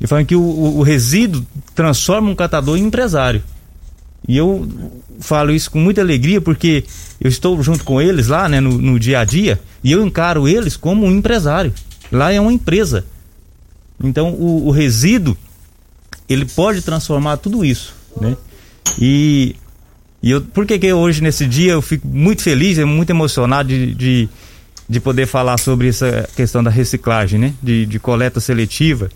e 0.00 0.06
falam 0.06 0.24
que 0.24 0.36
o, 0.36 0.40
o, 0.40 0.78
o 0.78 0.82
resíduo 0.82 1.44
transforma 1.74 2.30
um 2.30 2.34
catador 2.34 2.76
em 2.76 2.82
empresário. 2.82 3.42
E 4.28 4.36
eu 4.36 4.68
falo 5.18 5.50
isso 5.52 5.70
com 5.70 5.78
muita 5.78 6.00
alegria 6.00 6.40
porque 6.40 6.84
eu 7.20 7.28
estou 7.28 7.60
junto 7.62 7.82
com 7.82 8.00
eles 8.00 8.28
lá, 8.28 8.48
né, 8.48 8.60
no, 8.60 8.78
no, 8.78 8.98
dia 8.98 9.20
a 9.20 9.24
dia, 9.24 9.60
e 9.82 9.90
eu 9.90 10.04
encaro 10.06 10.46
eles 10.46 10.76
como 10.76 11.04
um 11.04 11.10
empresário. 11.10 11.72
Lá 12.10 12.32
é 12.32 12.40
uma 12.40 12.52
empresa. 12.52 13.04
Então 14.02 14.30
o, 14.30 14.68
o 14.68 14.70
resíduo 14.70 15.36
ele 16.28 16.44
pode 16.44 16.82
transformar 16.82 17.36
tudo 17.36 17.64
isso, 17.64 17.94
né? 18.20 18.36
E, 18.98 19.56
e 20.22 20.30
eu, 20.30 20.40
por 20.40 20.66
que, 20.66 20.78
que 20.78 20.92
hoje 20.92 21.22
nesse 21.22 21.46
dia 21.46 21.72
eu 21.72 21.82
fico 21.82 22.06
muito 22.06 22.42
feliz, 22.42 22.78
muito 22.78 23.10
emocionado 23.10 23.68
de, 23.68 23.94
de, 23.94 24.28
de 24.88 25.00
poder 25.00 25.26
falar 25.26 25.58
sobre 25.58 25.88
essa 25.88 26.28
questão 26.36 26.62
da 26.62 26.70
reciclagem, 26.70 27.38
né? 27.38 27.54
De, 27.62 27.86
de 27.86 27.98
coleta 27.98 28.40
seletiva 28.40 29.08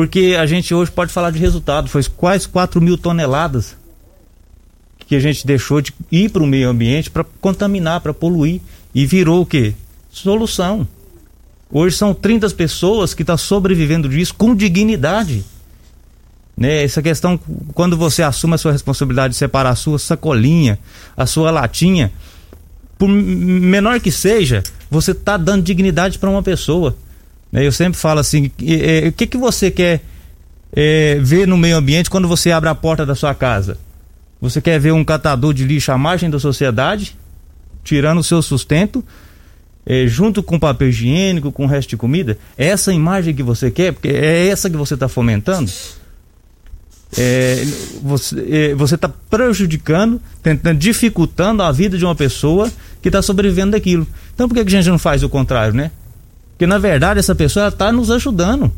porque 0.00 0.34
a 0.38 0.46
gente 0.46 0.72
hoje 0.72 0.90
pode 0.90 1.12
falar 1.12 1.30
de 1.30 1.38
resultado, 1.38 1.86
foi 1.86 2.02
quase 2.04 2.48
4 2.48 2.80
mil 2.80 2.96
toneladas 2.96 3.76
que 5.06 5.14
a 5.14 5.20
gente 5.20 5.46
deixou 5.46 5.82
de 5.82 5.92
ir 6.10 6.30
para 6.30 6.42
o 6.42 6.46
meio 6.46 6.70
ambiente 6.70 7.10
para 7.10 7.22
contaminar, 7.22 8.00
para 8.00 8.14
poluir. 8.14 8.62
E 8.94 9.04
virou 9.04 9.42
o 9.42 9.46
quê? 9.46 9.74
Solução. 10.10 10.88
Hoje 11.70 11.96
são 11.96 12.14
30 12.14 12.48
pessoas 12.50 13.12
que 13.12 13.22
estão 13.22 13.34
tá 13.34 13.38
sobrevivendo 13.38 14.08
disso 14.08 14.34
com 14.34 14.54
dignidade. 14.54 15.44
Né? 16.60 16.84
Essa 16.84 17.00
questão, 17.00 17.40
quando 17.72 17.96
você 17.96 18.22
assume 18.22 18.54
a 18.54 18.58
sua 18.58 18.72
responsabilidade 18.72 19.32
de 19.32 19.38
separar 19.38 19.70
a 19.70 19.74
sua 19.74 19.98
sacolinha, 19.98 20.78
a 21.16 21.24
sua 21.24 21.50
latinha, 21.50 22.12
por 22.98 23.08
menor 23.08 23.98
que 23.98 24.12
seja, 24.12 24.62
você 24.90 25.12
está 25.12 25.38
dando 25.38 25.62
dignidade 25.62 26.18
para 26.18 26.28
uma 26.28 26.42
pessoa. 26.42 26.94
Né? 27.50 27.66
Eu 27.66 27.72
sempre 27.72 27.98
falo 27.98 28.20
assim: 28.20 28.50
é, 28.62 29.08
o 29.08 29.12
que, 29.12 29.26
que 29.26 29.38
você 29.38 29.70
quer 29.70 30.02
é, 30.70 31.18
ver 31.22 31.48
no 31.48 31.56
meio 31.56 31.78
ambiente 31.78 32.10
quando 32.10 32.28
você 32.28 32.52
abre 32.52 32.68
a 32.68 32.74
porta 32.74 33.06
da 33.06 33.14
sua 33.14 33.34
casa? 33.34 33.78
Você 34.38 34.60
quer 34.60 34.78
ver 34.78 34.92
um 34.92 35.02
catador 35.02 35.54
de 35.54 35.64
lixo 35.64 35.90
à 35.92 35.96
margem 35.96 36.28
da 36.28 36.38
sociedade, 36.38 37.16
tirando 37.82 38.18
o 38.18 38.24
seu 38.24 38.42
sustento, 38.42 39.02
é, 39.86 40.06
junto 40.06 40.42
com 40.42 40.58
papel 40.58 40.88
higiênico, 40.90 41.50
com 41.50 41.64
o 41.64 41.66
resto 41.66 41.88
de 41.88 41.96
comida? 41.96 42.36
É 42.56 42.66
essa 42.66 42.92
imagem 42.92 43.34
que 43.34 43.42
você 43.42 43.70
quer? 43.70 43.94
Porque 43.94 44.08
é 44.08 44.46
essa 44.48 44.68
que 44.68 44.76
você 44.76 44.92
está 44.92 45.08
fomentando? 45.08 45.70
É, 47.18 47.64
você 48.76 48.94
está 48.94 49.08
prejudicando, 49.08 50.20
tentando, 50.42 50.78
dificultando 50.78 51.62
a 51.62 51.72
vida 51.72 51.98
de 51.98 52.04
uma 52.04 52.14
pessoa 52.14 52.70
que 53.02 53.08
está 53.08 53.20
sobrevivendo 53.20 53.72
daquilo. 53.72 54.06
Então 54.34 54.48
por 54.48 54.54
que, 54.54 54.60
a 54.60 54.68
gente 54.68 54.88
não 54.88 54.98
faz 54.98 55.22
o 55.22 55.28
contrário, 55.28 55.74
né? 55.74 55.90
Porque 56.52 56.66
na 56.66 56.78
verdade 56.78 57.18
essa 57.18 57.34
pessoa 57.34 57.68
está 57.68 57.90
nos 57.90 58.10
ajudando. 58.10 58.72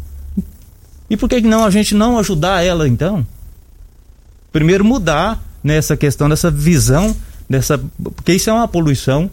E 1.10 1.16
por 1.16 1.28
que 1.28 1.40
não 1.42 1.64
a 1.64 1.70
gente 1.70 1.94
não 1.94 2.18
ajudar 2.18 2.64
ela 2.64 2.88
então? 2.88 3.26
Primeiro 4.50 4.84
mudar 4.84 5.42
nessa 5.62 5.96
questão 5.96 6.28
dessa 6.28 6.50
visão 6.50 7.14
dessa 7.48 7.78
porque 8.14 8.32
isso 8.32 8.48
é 8.48 8.52
uma 8.52 8.66
poluição 8.66 9.30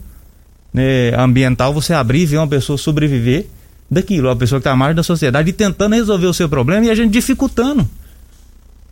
né, 0.73 1.15
ambiental 1.17 1.73
você 1.73 1.93
abrir 1.93 2.21
e 2.21 2.25
ver 2.25 2.37
uma 2.37 2.47
pessoa 2.47 2.77
sobreviver 2.77 3.47
daquilo, 3.89 4.27
uma 4.27 4.35
pessoa 4.35 4.59
que 4.59 4.63
está 4.63 4.71
à 4.71 4.75
margem 4.75 4.95
da 4.95 5.03
sociedade 5.03 5.49
e 5.49 5.53
tentando 5.53 5.95
resolver 5.95 6.27
o 6.27 6.33
seu 6.33 6.47
problema 6.47 6.85
e 6.85 6.89
a 6.89 6.95
gente 6.95 7.11
dificultando. 7.11 7.87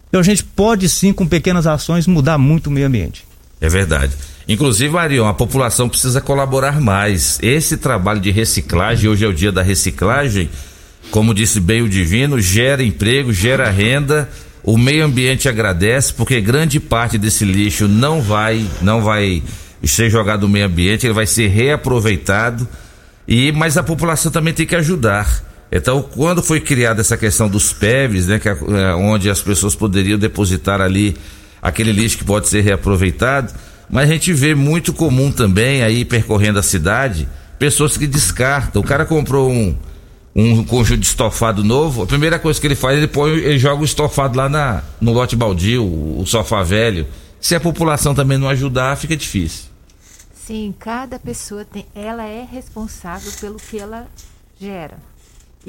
Então 0.10 0.22
a 0.22 0.24
gente 0.24 0.44
pode 0.44 0.88
sim, 0.88 1.12
com 1.12 1.28
pequenas 1.28 1.68
ações, 1.68 2.08
mudar 2.08 2.38
muito 2.38 2.68
o 2.68 2.72
meio 2.72 2.88
ambiente. 2.88 3.26
É 3.60 3.68
verdade. 3.68 4.14
Inclusive, 4.48 4.94
Marion, 4.94 5.28
a 5.28 5.34
população 5.34 5.90
precisa 5.90 6.22
colaborar 6.22 6.80
mais. 6.80 7.38
Esse 7.42 7.76
trabalho 7.76 8.22
de 8.22 8.32
reciclagem, 8.32 9.10
hoje 9.10 9.26
é 9.26 9.28
o 9.28 9.34
dia 9.34 9.52
da 9.52 9.62
reciclagem, 9.62 10.50
como 11.12 11.34
disse 11.34 11.60
bem 11.60 11.82
o 11.82 11.90
Divino, 11.90 12.40
gera 12.40 12.84
emprego, 12.84 13.34
gera 13.34 13.70
renda. 13.70 14.30
O 14.64 14.78
meio 14.78 15.06
ambiente 15.06 15.48
agradece, 15.48 16.14
porque 16.14 16.42
grande 16.42 16.80
parte 16.80 17.18
desse 17.18 17.46
lixo 17.46 17.88
não 17.88 18.22
vai, 18.22 18.66
não 18.82 19.02
vai 19.02 19.42
ser 19.84 20.10
jogado 20.10 20.42
no 20.42 20.50
meio 20.50 20.66
ambiente, 20.66 21.06
ele 21.06 21.14
vai 21.14 21.26
ser 21.26 21.48
reaproveitado. 21.48 22.68
E 23.28 23.52
mas 23.52 23.78
a 23.78 23.84
população 23.84 24.32
também 24.32 24.54
tem 24.54 24.66
que 24.66 24.76
ajudar. 24.76 25.44
Então, 25.72 26.02
quando 26.02 26.42
foi 26.42 26.62
criada 26.62 27.02
essa 27.02 27.18
questão 27.18 27.50
dos 27.50 27.74
PEVs, 27.74 28.28
né, 28.28 28.40
que 28.40 28.48
é, 28.48 28.52
é, 28.52 28.94
onde 28.96 29.30
as 29.30 29.42
pessoas 29.42 29.76
poderiam 29.76 30.18
depositar 30.18 30.80
ali 30.80 31.18
aquele 31.62 31.92
lixo 31.92 32.18
que 32.18 32.24
pode 32.24 32.48
ser 32.48 32.62
reaproveitado, 32.62 33.54
mas 33.90 34.10
a 34.10 34.14
gente 34.14 34.32
vê 34.34 34.56
muito 34.56 34.94
comum 34.94 35.32
também 35.32 35.84
aí 35.84 36.06
percorrendo 36.06 36.60
a 36.60 36.64
cidade, 36.64 37.28
pessoas 37.60 37.98
que 37.98 38.08
descartam. 38.08 38.82
O 38.82 38.86
cara 38.86 39.06
comprou 39.06 39.52
um, 39.52 39.76
um 40.36 40.64
conjunto 40.64 41.00
de 41.00 41.08
estofado 41.08 41.64
novo, 41.64 42.04
a 42.04 42.06
primeira 42.06 42.40
coisa 42.40 42.60
que 42.60 42.68
ele 42.68 42.76
faz, 42.76 42.98
ele 42.98 43.08
põe, 43.08 43.32
ele 43.32 43.60
joga 43.60 43.82
o 43.82 43.86
estofado 43.86 44.38
lá 44.38 44.48
na, 44.48 44.84
no 45.02 45.12
lote 45.12 45.36
baldio, 45.36 45.84
o, 45.84 46.26
sofá 46.26 46.64
velho. 46.64 47.08
Se 47.42 47.56
a 47.56 47.60
população 47.60 48.16
também 48.16 48.38
não 48.38 48.48
ajudar, 48.50 48.96
fica 48.98 49.16
difícil. 49.16 49.66
Sim, 50.34 50.74
cada 50.80 51.20
pessoa 51.20 51.66
tem, 51.66 51.86
ela 51.94 52.26
é 52.26 52.48
responsável 52.50 53.32
pelo 53.42 53.58
que 53.58 53.78
ela 53.78 54.08
gera. 54.60 54.98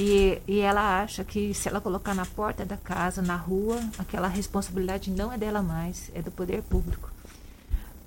E, 0.01 0.41
e 0.47 0.61
ela 0.61 1.03
acha 1.03 1.25
que 1.25 1.53
se 1.53 1.69
ela 1.69 1.81
colocar 1.81 2.15
na 2.15 2.25
porta 2.25 2.65
da 2.65 2.77
casa, 2.77 3.21
na 3.21 3.35
rua, 3.35 3.81
aquela 3.99 4.29
responsabilidade 4.29 5.11
não 5.11 5.33
é 5.33 5.37
dela 5.37 5.61
mais, 5.61 6.09
é 6.15 6.23
do 6.23 6.31
poder 6.31 6.63
público. 6.63 7.11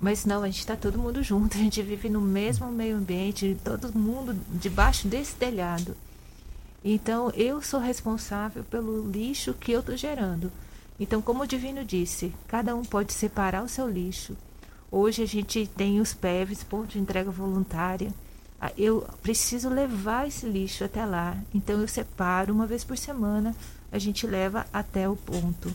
Mas 0.00 0.24
não, 0.24 0.42
a 0.42 0.46
gente 0.46 0.60
está 0.60 0.74
todo 0.74 0.98
mundo 0.98 1.22
junto, 1.22 1.52
a 1.58 1.60
gente 1.60 1.82
vive 1.82 2.08
no 2.08 2.18
mesmo 2.18 2.72
meio 2.72 2.96
ambiente, 2.96 3.58
todo 3.62 3.92
mundo 3.92 4.34
debaixo 4.48 5.06
desse 5.06 5.34
telhado. 5.34 5.94
Então, 6.82 7.30
eu 7.36 7.60
sou 7.60 7.78
responsável 7.78 8.64
pelo 8.64 9.06
lixo 9.10 9.52
que 9.52 9.70
eu 9.70 9.80
estou 9.80 9.94
gerando. 9.94 10.50
Então, 10.98 11.20
como 11.20 11.42
o 11.42 11.46
Divino 11.46 11.84
disse, 11.84 12.34
cada 12.48 12.74
um 12.74 12.86
pode 12.86 13.12
separar 13.12 13.62
o 13.62 13.68
seu 13.68 13.86
lixo. 13.86 14.34
Hoje 14.90 15.22
a 15.22 15.26
gente 15.26 15.66
tem 15.76 16.00
os 16.00 16.14
PEVs, 16.14 16.64
ponto 16.64 16.88
de 16.88 16.98
entrega 16.98 17.30
voluntária. 17.30 18.14
Ah, 18.64 18.70
Eu 18.78 19.04
preciso 19.20 19.68
levar 19.68 20.28
esse 20.28 20.46
lixo 20.46 20.84
até 20.84 21.04
lá. 21.04 21.36
Então, 21.52 21.80
eu 21.80 21.88
separo 21.88 22.54
uma 22.54 22.64
vez 22.64 22.84
por 22.84 22.96
semana, 22.96 23.56
a 23.90 23.98
gente 23.98 24.24
leva 24.24 24.64
até 24.72 25.08
o 25.08 25.16
ponto. 25.16 25.74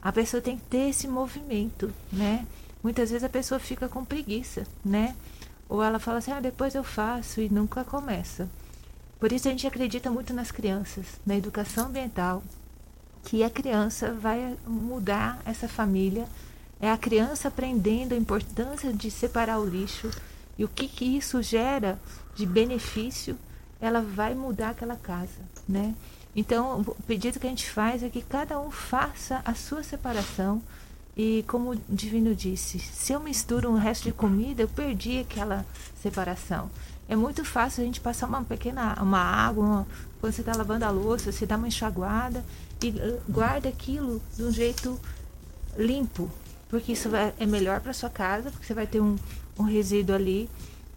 A 0.00 0.12
pessoa 0.12 0.40
tem 0.40 0.56
que 0.56 0.64
ter 0.66 0.88
esse 0.90 1.08
movimento, 1.08 1.92
né? 2.12 2.46
Muitas 2.84 3.10
vezes 3.10 3.24
a 3.24 3.28
pessoa 3.28 3.58
fica 3.58 3.88
com 3.88 4.04
preguiça, 4.04 4.64
né? 4.84 5.16
Ou 5.68 5.82
ela 5.82 5.98
fala 5.98 6.18
assim, 6.18 6.30
ah, 6.30 6.38
depois 6.40 6.76
eu 6.76 6.84
faço 6.84 7.40
e 7.40 7.48
nunca 7.48 7.82
começa. 7.82 8.48
Por 9.18 9.32
isso 9.32 9.48
a 9.48 9.50
gente 9.50 9.66
acredita 9.66 10.08
muito 10.08 10.32
nas 10.32 10.52
crianças, 10.52 11.04
na 11.26 11.36
educação 11.36 11.88
ambiental, 11.88 12.44
que 13.24 13.42
a 13.42 13.50
criança 13.50 14.14
vai 14.14 14.56
mudar 14.66 15.42
essa 15.44 15.68
família. 15.68 16.26
É 16.80 16.90
a 16.90 16.96
criança 16.96 17.48
aprendendo 17.48 18.14
a 18.14 18.16
importância 18.16 18.92
de 18.92 19.10
separar 19.10 19.58
o 19.58 19.66
lixo 19.66 20.08
e 20.56 20.64
o 20.64 20.68
que, 20.68 20.88
que 20.88 21.04
isso 21.04 21.42
gera 21.42 21.98
de 22.40 22.46
benefício, 22.46 23.36
ela 23.80 24.00
vai 24.00 24.34
mudar 24.34 24.70
aquela 24.70 24.96
casa, 24.96 25.40
né? 25.68 25.94
Então, 26.34 26.80
o 26.80 26.94
pedido 27.06 27.38
que 27.38 27.46
a 27.46 27.50
gente 27.50 27.68
faz 27.70 28.02
é 28.02 28.08
que 28.08 28.22
cada 28.22 28.58
um 28.58 28.70
faça 28.70 29.42
a 29.44 29.54
sua 29.54 29.82
separação. 29.82 30.62
E 31.16 31.44
como 31.46 31.72
o 31.72 31.76
Divino 31.88 32.34
disse, 32.34 32.78
se 32.78 33.12
eu 33.12 33.20
misturo 33.20 33.68
um 33.70 33.76
resto 33.76 34.04
de 34.04 34.12
comida, 34.12 34.62
eu 34.62 34.68
perdi 34.68 35.18
aquela 35.18 35.66
separação. 36.00 36.70
É 37.08 37.16
muito 37.16 37.44
fácil 37.44 37.82
a 37.82 37.84
gente 37.84 38.00
passar 38.00 38.26
uma 38.26 38.42
pequena 38.44 38.96
uma 39.02 39.18
água, 39.18 39.64
uma- 39.64 39.86
quando 40.20 40.32
você 40.32 40.40
está 40.40 40.56
lavando 40.56 40.84
a 40.84 40.90
louça, 40.90 41.30
você 41.32 41.44
dá 41.44 41.56
uma 41.56 41.68
enxaguada 41.68 42.44
e 42.82 42.88
eh, 42.96 43.18
guarda 43.28 43.68
aquilo 43.68 44.22
de 44.36 44.44
um 44.44 44.52
jeito 44.52 44.98
limpo, 45.76 46.30
porque 46.68 46.92
isso 46.92 47.08
vai- 47.10 47.34
é 47.38 47.44
melhor 47.46 47.80
para 47.80 47.92
sua 47.92 48.08
casa, 48.10 48.50
porque 48.50 48.64
você 48.64 48.74
vai 48.74 48.86
ter 48.86 49.00
um, 49.00 49.16
um 49.58 49.64
resíduo 49.64 50.14
ali 50.14 50.48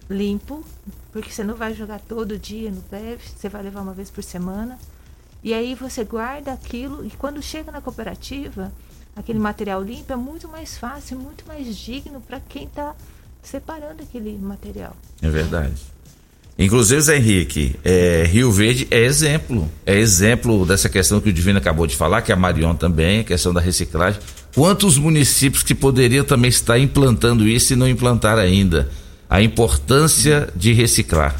limpo, 0.10 0.64
porque 1.12 1.32
você 1.32 1.44
não 1.44 1.56
vai 1.56 1.74
jogar 1.74 2.00
todo 2.00 2.38
dia 2.38 2.70
no 2.70 2.82
PEV, 2.82 3.20
você 3.36 3.50
vai 3.50 3.64
levar 3.64 3.82
uma 3.82 3.94
vez 3.94 4.10
por 4.10 4.24
semana. 4.24 4.78
E 5.44 5.54
aí 5.54 5.76
você 5.76 6.04
guarda 6.04 6.54
aquilo 6.54 7.06
e 7.06 7.10
quando 7.12 7.42
chega 7.42 7.72
na 7.72 7.82
cooperativa, 7.82 8.72
aquele 9.16 9.40
material 9.40 9.82
limpo 9.82 10.14
é 10.14 10.16
muito 10.16 10.48
mais 10.48 10.78
fácil, 10.78 11.20
muito 11.20 11.46
mais 11.46 11.76
digno 11.76 12.22
para 12.22 12.40
quem 12.40 12.66
está 12.66 12.96
separando 13.42 14.04
aquele 14.04 14.38
material. 14.38 14.96
É 15.22 15.30
verdade. 15.30 15.94
Inclusive, 16.58 17.02
Zé 17.02 17.18
Henrique, 17.18 17.76
é, 17.84 18.26
Rio 18.28 18.52
Verde 18.52 18.88
é 18.92 19.00
exemplo. 19.00 19.70
É 19.86 19.98
exemplo 19.98 20.66
dessa 20.66 20.88
questão 20.88 21.20
que 21.20 21.30
o 21.30 21.34
Divino 21.34 21.58
acabou 21.58 21.88
de 21.88 21.96
falar, 21.96 22.22
que 22.22 22.32
a 22.32 22.36
Marion 22.36 22.76
também, 22.76 23.22
a 23.22 23.24
questão 23.24 23.52
da 23.52 23.60
reciclagem. 23.60 24.22
Quantos 24.54 24.98
municípios 24.98 25.64
que 25.64 25.74
poderiam 25.74 26.24
também 26.24 26.50
estar 26.50 26.78
implantando 26.78 27.48
isso 27.48 27.74
e 27.74 27.76
não 27.76 27.88
implantar 27.88 28.38
ainda? 28.38 28.90
A 29.30 29.42
importância 29.42 30.50
de 30.56 30.74
reciclar. 30.74 31.36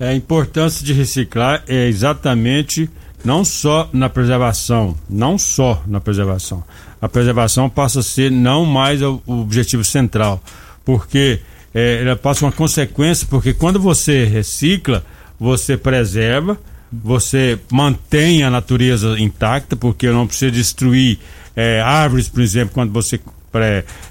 É, 0.00 0.08
a 0.08 0.14
importância 0.14 0.84
de 0.84 0.92
reciclar 0.92 1.62
é 1.66 1.88
exatamente 1.88 2.88
não 3.24 3.44
só 3.44 3.88
na 3.92 4.08
preservação, 4.08 4.96
não 5.10 5.36
só 5.36 5.82
na 5.86 6.00
preservação. 6.00 6.62
A 7.00 7.08
preservação 7.08 7.68
passa 7.68 8.00
a 8.00 8.02
ser 8.02 8.30
não 8.30 8.64
mais 8.64 9.02
o, 9.02 9.20
objetivo 9.26 9.84
central, 9.84 10.42
porque 10.84 11.40
é, 11.74 12.00
ela 12.02 12.16
passa 12.16 12.44
uma 12.44 12.52
consequência, 12.52 13.26
porque 13.28 13.52
quando 13.52 13.80
você 13.80 14.24
recicla, 14.24 15.04
você 15.38 15.76
preserva, 15.76 16.58
você 16.92 17.58
mantém 17.70 18.42
a 18.42 18.50
natureza 18.50 19.18
intacta, 19.18 19.76
porque 19.76 20.08
não 20.08 20.26
precisa 20.26 20.50
destruir 20.50 21.18
é, 21.54 21.80
árvores, 21.80 22.28
por 22.28 22.40
exemplo, 22.40 22.72
quando 22.72 22.92
você 22.92 23.20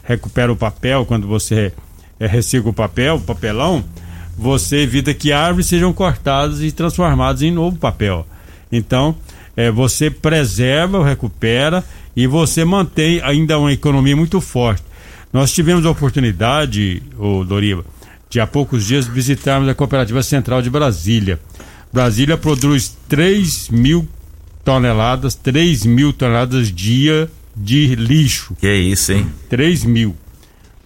recupera 0.03 0.51
o 0.51 0.55
papel, 0.55 1.05
quando 1.05 1.27
você 1.27 1.71
é, 2.19 2.27
recicla 2.27 2.71
o 2.71 2.73
papel, 2.73 3.19
papelão, 3.19 3.83
você 4.37 4.77
evita 4.77 5.13
que 5.13 5.31
árvores 5.31 5.65
sejam 5.65 5.91
cortadas 5.91 6.61
e 6.61 6.71
transformadas 6.71 7.41
em 7.41 7.51
novo 7.51 7.77
papel. 7.77 8.25
Então, 8.71 9.15
é, 9.55 9.71
você 9.71 10.11
preserva, 10.11 11.03
recupera 11.03 11.83
e 12.15 12.27
você 12.27 12.63
mantém 12.63 13.19
ainda 13.23 13.57
uma 13.57 13.73
economia 13.73 14.15
muito 14.15 14.39
forte. 14.39 14.83
Nós 15.33 15.51
tivemos 15.51 15.85
a 15.85 15.89
oportunidade, 15.89 17.01
o 17.17 17.43
Doriva, 17.43 17.83
de 18.29 18.39
há 18.39 18.47
poucos 18.47 18.85
dias 18.85 19.07
visitarmos 19.07 19.67
a 19.69 19.75
Cooperativa 19.75 20.21
Central 20.21 20.61
de 20.61 20.69
Brasília. 20.69 21.39
Brasília 21.91 22.37
produz 22.37 22.95
3 23.07 23.69
mil 23.69 24.07
toneladas, 24.63 25.33
3 25.33 25.85
mil 25.85 26.13
toneladas 26.13 26.71
dia 26.71 27.29
de 27.55 27.95
lixo. 27.95 28.55
Que 28.59 28.67
é 28.67 28.75
isso, 28.75 29.13
hein? 29.13 29.27
3 29.49 29.85
mil. 29.85 30.15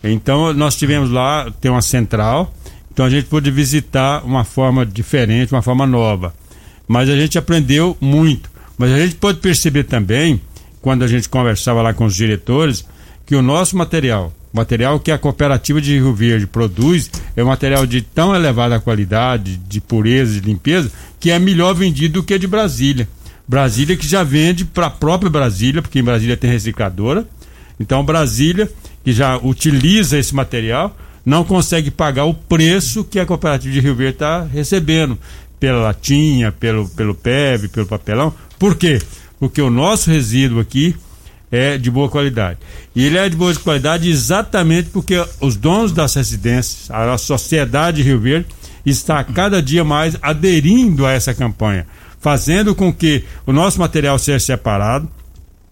Então 0.04 0.54
nós 0.54 0.76
tivemos 0.76 1.12
lá, 1.12 1.52
tem 1.62 1.70
uma 1.70 1.82
central, 1.82 2.54
então 2.92 3.06
a 3.06 3.10
gente 3.10 3.28
pôde 3.28 3.50
visitar 3.52 4.24
uma 4.26 4.44
forma 4.44 4.86
diferente, 4.86 5.54
uma 5.54 5.62
forma 5.62 5.86
nova. 5.86 6.34
Mas 6.88 7.10
a 7.10 7.16
gente 7.16 7.38
aprendeu 7.38 7.96
muito. 8.02 8.50
Mas 8.78 8.92
a 8.92 9.00
gente 9.00 9.16
pode 9.16 9.40
perceber 9.40 9.84
também, 9.84 10.42
quando 10.82 11.04
a 11.04 11.08
gente 11.08 11.30
conversava 11.30 11.82
lá 11.82 11.94
com 11.94 12.06
os 12.06 12.16
diretores, 12.16 12.86
que 13.26 13.36
o 13.36 13.42
nosso 13.42 13.78
material, 13.78 14.34
o 14.52 14.58
material 14.58 15.00
que 15.00 15.12
a 15.12 15.18
cooperativa 15.18 15.80
de 15.80 15.94
Rio 15.94 16.14
Verde 16.14 16.48
produz, 16.48 17.10
é 17.36 17.44
um 17.44 17.48
material 17.48 17.86
de 17.86 18.02
tão 18.02 18.36
elevada 18.36 18.80
qualidade, 18.80 19.56
de 19.56 19.80
pureza, 19.80 20.34
de 20.34 20.46
limpeza, 20.46 20.92
que 21.20 21.32
é 21.32 21.40
melhor 21.40 21.74
vendido 21.74 22.16
do 22.16 22.24
que 22.24 22.38
de 22.38 22.48
Brasília. 22.48 23.08
Brasília 23.48 23.96
que 23.96 24.08
já 24.08 24.24
vende 24.24 24.66
para 24.66 24.88
a 24.88 24.90
própria 24.90 25.30
Brasília, 25.30 25.82
porque 25.82 26.00
em 26.00 26.04
Brasília 26.04 26.36
tem 26.36 26.50
recicladora. 26.50 27.26
Então 27.80 28.04
Brasília, 28.04 28.70
que 29.04 29.12
já 29.12 29.38
utiliza 29.38 30.18
esse 30.18 30.34
material, 30.34 30.96
não 31.26 31.44
consegue 31.44 31.92
pagar 31.92 32.26
o 32.26 32.34
preço 32.34 33.04
que 33.04 33.20
a 33.20 33.26
cooperativa 33.26 33.74
de 33.74 33.80
Rio 33.80 33.96
Verde 33.96 34.16
está 34.16 34.44
recebendo 34.44 35.18
pela 35.60 35.80
latinha, 35.80 36.52
pelo, 36.52 36.88
pelo 36.90 37.14
PEV, 37.14 37.68
pelo 37.68 37.86
papelão. 37.86 38.34
Por 38.58 38.76
quê? 38.76 39.00
Porque 39.40 39.62
o 39.62 39.70
nosso 39.70 40.10
resíduo 40.10 40.60
aqui 40.60 40.96
é 41.52 41.78
de 41.78 41.92
boa 41.92 42.10
qualidade. 42.10 42.60
E 42.96 43.06
ele 43.06 43.18
é 43.18 43.28
de 43.28 43.36
boa 43.36 43.54
qualidade 43.56 44.10
exatamente 44.10 44.90
porque 44.90 45.24
os 45.40 45.56
donos 45.56 45.92
das 45.92 46.16
residências, 46.16 46.90
a 46.90 47.18
sociedade 47.18 47.98
de 47.98 48.04
Rio 48.04 48.20
Verde, 48.20 48.48
está 48.86 49.24
cada 49.24 49.62
dia 49.62 49.84
mais 49.84 50.18
aderindo 50.22 51.06
a 51.06 51.12
essa 51.12 51.34
campanha, 51.34 51.86
fazendo 52.20 52.74
com 52.74 52.92
que 52.92 53.24
o 53.46 53.52
nosso 53.52 53.80
material 53.80 54.18
seja 54.18 54.40
separado, 54.40 55.10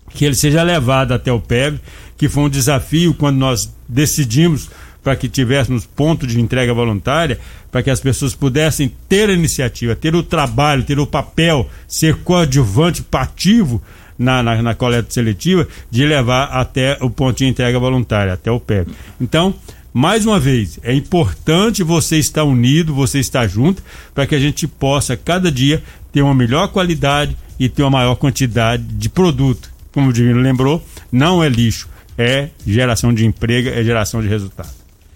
que 0.10 0.26
ele 0.26 0.36
seja 0.36 0.62
levado 0.64 1.14
até 1.14 1.32
o 1.32 1.40
PEV, 1.40 1.80
que 2.20 2.28
foi 2.28 2.44
um 2.44 2.50
desafio 2.50 3.14
quando 3.14 3.38
nós 3.38 3.74
decidimos 3.88 4.70
para 5.02 5.16
que 5.16 5.30
tivéssemos 5.30 5.86
ponto 5.86 6.28
de 6.28 6.40
entrega 6.40 6.74
voluntária, 6.74 7.40
para 7.72 7.82
que 7.82 7.90
as 7.90 8.02
pessoas 8.02 8.36
pudessem 8.36 8.92
ter 9.08 9.30
a 9.30 9.34
iniciativa, 9.34 9.96
ter 9.96 10.14
o 10.14 10.22
trabalho, 10.22 10.84
ter 10.84 11.00
o 11.00 11.08
papel, 11.08 11.70
ser 11.88 12.16
coadjuvante 12.18 13.04
ativo 13.14 13.82
na, 14.18 14.44
na, 14.44 14.62
na 14.62 14.76
coleta 14.76 15.10
seletiva, 15.10 15.66
de 15.90 16.06
levar 16.06 16.50
até 16.50 16.98
o 17.00 17.10
ponto 17.10 17.38
de 17.38 17.46
entrega 17.46 17.80
voluntária, 17.80 18.34
até 18.34 18.52
o 18.52 18.60
PEV. 18.60 18.90
Então, 19.22 19.56
mais 19.94 20.26
uma 20.26 20.40
vez, 20.40 20.78
é 20.84 20.94
importante 20.94 21.84
você 21.84 22.18
estar 22.18 22.44
unido, 22.44 22.94
você 22.94 23.20
estar 23.20 23.48
junto, 23.48 23.82
para 24.14 24.28
que 24.28 24.36
a 24.36 24.40
gente 24.40 24.68
possa, 24.68 25.16
cada 25.16 25.50
dia, 25.50 25.82
ter 26.12 26.22
uma 26.22 26.36
melhor 26.36 26.68
qualidade 26.68 27.38
e 27.58 27.70
ter 27.70 27.82
uma 27.84 27.92
maior 27.92 28.16
quantidade 28.16 28.84
de 28.84 29.08
produto. 29.08 29.72
Como 29.92 30.10
o 30.10 30.14
Divino 30.14 30.40
lembrou, 30.40 30.86
não 31.12 31.44
é 31.44 31.50
lixo, 31.50 31.89
é 32.20 32.50
geração 32.68 33.14
de 33.14 33.26
emprego, 33.26 33.70
é 33.70 33.82
geração 33.82 34.22
de 34.22 34.28
resultado. 34.28 34.68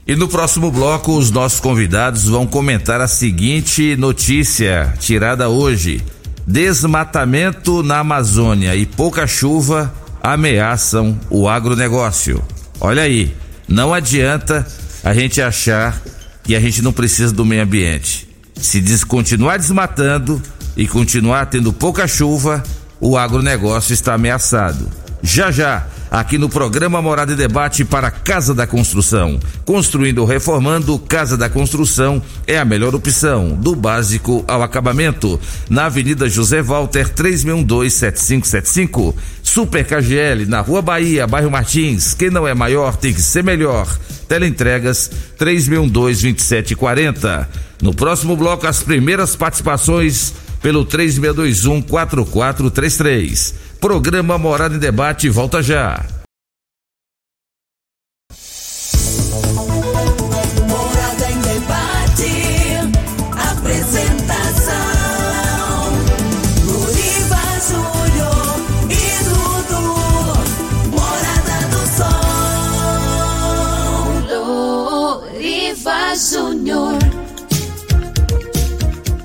E 0.07 0.15
no 0.15 0.29
próximo 0.29 0.71
bloco, 0.71 1.17
os 1.17 1.29
nossos 1.29 1.59
convidados 1.59 2.23
vão 2.29 2.47
comentar 2.47 3.01
a 3.01 3.07
seguinte 3.07 3.97
notícia 3.97 4.93
tirada 4.99 5.49
hoje: 5.49 6.01
desmatamento 6.47 7.83
na 7.83 7.99
Amazônia 7.99 8.73
e 8.73 8.85
pouca 8.85 9.27
chuva 9.27 9.93
ameaçam 10.21 11.19
o 11.29 11.49
agronegócio. 11.49 12.41
Olha 12.79 13.01
aí, 13.01 13.35
não 13.67 13.93
adianta 13.93 14.65
a 15.03 15.13
gente 15.13 15.41
achar 15.41 16.01
que 16.41 16.55
a 16.55 16.59
gente 16.59 16.81
não 16.81 16.93
precisa 16.93 17.33
do 17.33 17.45
meio 17.45 17.63
ambiente. 17.63 18.29
Se 18.55 19.05
continuar 19.05 19.57
desmatando 19.57 20.41
e 20.75 20.87
continuar 20.87 21.47
tendo 21.47 21.73
pouca 21.73 22.07
chuva, 22.07 22.63
o 22.99 23.17
agronegócio 23.17 23.93
está 23.93 24.13
ameaçado. 24.13 25.02
Já 25.25 25.49
já, 25.49 25.87
aqui 26.11 26.37
no 26.37 26.49
programa 26.49 27.01
Morada 27.01 27.31
e 27.31 27.35
Debate 27.35 27.85
para 27.85 28.11
Casa 28.11 28.53
da 28.53 28.67
Construção. 28.67 29.39
Construindo 29.63 30.19
ou 30.19 30.25
reformando, 30.25 30.99
Casa 30.99 31.37
da 31.37 31.49
Construção 31.49 32.21
é 32.45 32.57
a 32.57 32.65
melhor 32.65 32.93
opção, 32.93 33.55
do 33.55 33.73
básico 33.73 34.43
ao 34.45 34.61
acabamento. 34.61 35.39
Na 35.69 35.85
Avenida 35.85 36.27
José 36.27 36.61
Walter, 36.61 37.07
3612-7575. 37.13 39.15
Super 39.41 39.85
KGL, 39.85 40.45
na 40.45 40.59
Rua 40.59 40.81
Bahia, 40.81 41.25
bairro 41.25 41.49
Martins. 41.49 42.13
Quem 42.13 42.29
não 42.29 42.45
é 42.45 42.53
maior 42.53 42.97
tem 42.97 43.13
que 43.13 43.21
ser 43.21 43.45
melhor. 43.45 43.87
Teleentregas 44.27 45.09
3612-2740. 45.39 47.47
No 47.81 47.95
próximo 47.95 48.35
bloco, 48.35 48.67
as 48.67 48.83
primeiras 48.83 49.37
participações 49.37 50.33
pelo 50.61 50.83
3621 50.83 51.81
4433. 51.81 53.62
Programa 53.83 54.37
Morada 54.37 54.75
em 54.75 54.79
Debate 54.79 55.27
volta 55.27 55.61
já. 55.61 56.01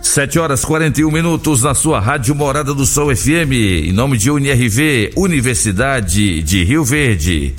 7 0.09 0.39
horas 0.39 0.65
41 0.65 1.11
minutos 1.11 1.63
na 1.63 1.75
sua 1.75 2.01
Rádio 2.01 2.35
Morada 2.35 2.73
do 2.73 2.87
Sol 2.87 3.15
FM, 3.15 3.53
em 3.85 3.93
nome 3.93 4.17
de 4.17 4.31
UNRV, 4.31 5.13
Universidade 5.15 6.43
de 6.43 6.65
Rio 6.65 6.83
Verde. 6.83 7.55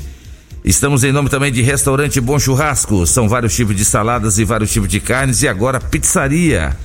Estamos 0.66 1.04
em 1.04 1.12
nome 1.12 1.30
também 1.30 1.52
de 1.52 1.62
Restaurante 1.62 2.20
Bom 2.20 2.40
Churrasco. 2.40 3.06
São 3.06 3.30
vários 3.30 3.56
tipos 3.56 3.76
de 3.76 3.86
saladas 3.86 4.40
e 4.40 4.46
vários 4.46 4.74
tipos 4.74 4.90
de 4.90 5.00
carnes 5.00 5.44
e 5.44 5.48
agora 5.48 5.80
pizzaria. 5.80 6.76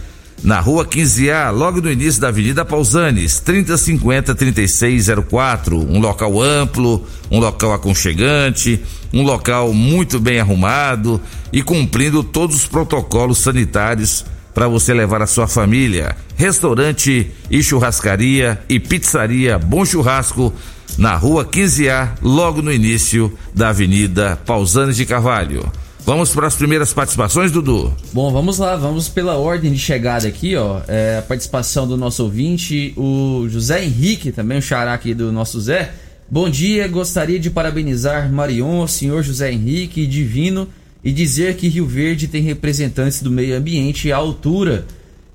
Na 0.43 0.61
rua 0.61 0.85
15A, 0.85 1.51
logo 1.51 1.81
no 1.81 1.91
início 1.91 2.21
da 2.21 2.29
Avenida 2.29 2.63
Pausanes, 2.63 3.43
3050-3604. 3.45 5.87
Um 5.89 5.99
local 5.99 6.43
amplo, 6.43 7.07
um 7.31 7.41
local 7.41 7.73
aconchegante, 7.73 8.83
um 9.15 9.23
local 9.23 9.73
muito 9.73 10.21
bem 10.21 10.39
arrumado 10.39 11.19
e 11.51 11.63
cumprindo 11.63 12.23
todos 12.23 12.57
os 12.57 12.67
protocolos 12.67 13.39
sanitários 13.39 14.27
para 14.55 14.69
você 14.69 14.95
levar 14.95 15.21
a 15.21 15.27
sua 15.27 15.49
família. 15.49 16.17
Restaurante 16.37 17.31
e 17.51 17.63
churrascaria 17.63 18.61
e 18.69 18.79
pizzaria 18.79 19.59
Bom 19.59 19.85
Churrasco 19.85 20.53
na 20.97 21.17
rua 21.17 21.45
15A, 21.45 22.11
logo 22.23 22.63
no 22.63 22.73
início 22.73 23.37
da 23.53 23.71
Avenida 23.71 24.39
Pausanes 24.47 24.97
de 24.97 25.05
Carvalho. 25.05 25.71
Vamos 26.07 26.31
para 26.31 26.47
as 26.47 26.55
primeiras 26.55 26.93
participações, 26.93 27.51
Dudu. 27.51 27.93
Bom, 28.13 28.31
vamos 28.31 28.59
lá, 28.59 28.77
vamos 28.77 29.09
pela 29.09 29.37
ordem 29.37 29.73
de 29.73 29.79
chegada 29.79 30.29
aqui, 30.29 30.55
ó. 30.55 30.83
É, 30.87 31.19
a 31.19 31.23
participação 31.23 31.89
do 31.89 31.97
nosso 31.97 32.23
ouvinte, 32.23 32.93
o 32.97 33.47
José 33.49 33.83
Henrique, 33.83 34.31
também 34.31 34.59
o 34.59 34.63
xará 34.63 34.93
aqui 34.93 35.15
do 35.15 35.33
nosso 35.33 35.59
Zé. 35.61 35.93
Bom 36.31 36.51
dia, 36.51 36.87
gostaria 36.89 37.41
de 37.41 37.51
parabenizar 37.51 38.31
Marion, 38.31 38.87
senhor 38.87 39.23
José 39.23 39.51
Henrique, 39.51 40.07
Divino, 40.07 40.69
e 41.05 41.13
dizer 41.13 41.57
que 41.57 41.69
Rio 41.69 41.87
Verde 41.87 42.27
tem 42.29 42.43
representantes 42.43 43.23
do 43.23 43.31
meio 43.31 43.57
ambiente 43.57 44.11
à 44.11 44.17
altura. 44.17 44.87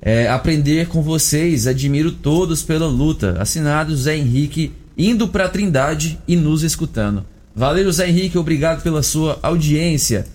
É, 0.02 0.28
aprender 0.30 0.88
com 0.88 1.02
vocês, 1.02 1.68
admiro 1.68 2.12
todos 2.12 2.64
pela 2.64 2.88
luta. 2.88 3.36
Assinado 3.40 3.92
José 3.92 4.18
Henrique, 4.18 4.72
indo 4.98 5.28
para 5.28 5.46
a 5.46 5.50
Trindade 5.50 6.18
e 6.28 6.36
nos 6.36 6.64
escutando. 6.64 7.24
Valeu, 7.56 7.84
José 7.86 8.08
Henrique, 8.10 8.38
obrigado 8.38 8.82
pela 8.82 9.04
sua 9.04 9.38
audiência. 9.44 10.26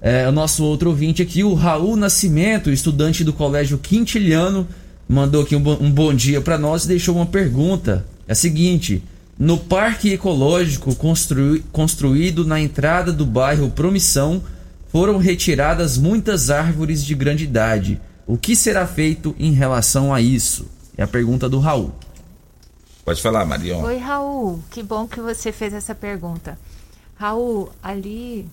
É, 0.00 0.28
o 0.28 0.32
nosso 0.32 0.62
outro 0.64 0.90
ouvinte 0.90 1.20
aqui, 1.20 1.42
o 1.42 1.54
Raul 1.54 1.96
Nascimento, 1.96 2.70
estudante 2.70 3.24
do 3.24 3.32
Colégio 3.32 3.76
Quintiliano, 3.78 4.66
mandou 5.08 5.42
aqui 5.42 5.56
um, 5.56 5.60
bo- 5.60 5.78
um 5.80 5.90
bom 5.90 6.14
dia 6.14 6.40
para 6.40 6.56
nós 6.56 6.84
e 6.84 6.88
deixou 6.88 7.16
uma 7.16 7.26
pergunta. 7.26 8.06
É 8.28 8.32
a 8.32 8.36
seguinte: 8.36 9.02
no 9.36 9.58
Parque 9.58 10.12
Ecológico 10.12 10.94
construí- 10.94 11.64
construído 11.72 12.46
na 12.46 12.60
entrada 12.60 13.12
do 13.12 13.26
bairro 13.26 13.70
Promissão, 13.70 14.40
foram 14.88 15.18
retiradas 15.18 15.96
muitas 15.96 16.50
árvores 16.50 17.04
de 17.04 17.14
grande 17.14 17.44
idade. 17.44 18.00
O 18.26 18.36
que 18.36 18.56
será 18.56 18.86
feito 18.86 19.34
em 19.38 19.52
relação 19.52 20.12
a 20.12 20.20
isso? 20.20 20.68
É 20.96 21.02
a 21.02 21.06
pergunta 21.06 21.48
do 21.48 21.58
Raul. 21.58 21.92
Pode 23.04 23.22
falar, 23.22 23.44
Marion. 23.46 23.82
Oi, 23.82 23.96
Raul. 23.96 24.62
Que 24.70 24.82
bom 24.82 25.06
que 25.06 25.20
você 25.20 25.50
fez 25.52 25.72
essa 25.72 25.94
pergunta. 25.94 26.58
Raul, 27.16 27.70
ali 27.82 28.46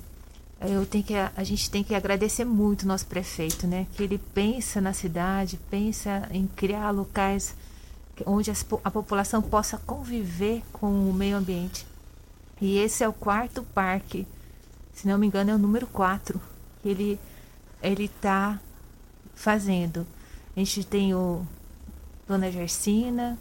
eu 0.62 0.86
tenho 0.86 1.04
que, 1.04 1.13
a 1.13 1.43
gente 1.43 1.69
tem 1.69 1.84
que 1.84 1.93
agradecer 1.93 2.45
muito 2.45 2.84
o 2.84 2.88
nosso 2.88 3.06
prefeito, 3.06 3.67
né? 3.67 3.86
Que 3.95 4.04
ele 4.04 4.17
pensa 4.17 4.80
na 4.80 4.93
cidade, 4.93 5.60
pensa 5.69 6.28
em 6.32 6.48
criar 6.48 6.91
locais 6.91 7.56
onde 8.26 8.52
a 8.84 8.91
população 8.91 9.41
possa 9.41 9.78
conviver 9.78 10.63
com 10.71 10.88
o 11.10 11.13
meio 11.13 11.36
ambiente. 11.36 11.86
E 12.62 12.78
esse 12.78 13.04
é 13.04 13.08
o 13.10 13.13
quarto 13.13 13.63
parque, 13.74 14.26
se 14.96 15.08
não 15.08 15.18
me 15.20 15.28
engano, 15.28 15.52
é 15.52 15.56
o 15.56 15.60
número 15.60 15.86
4 15.88 16.42
que 16.82 16.90
ele 16.90 17.20
ele 17.84 18.06
está 18.06 18.60
fazendo. 19.36 20.08
A 20.56 20.60
gente 20.60 20.84
tem 20.84 21.14
o 21.14 21.46
Dona 22.28 22.52
Gersina, 22.52 23.38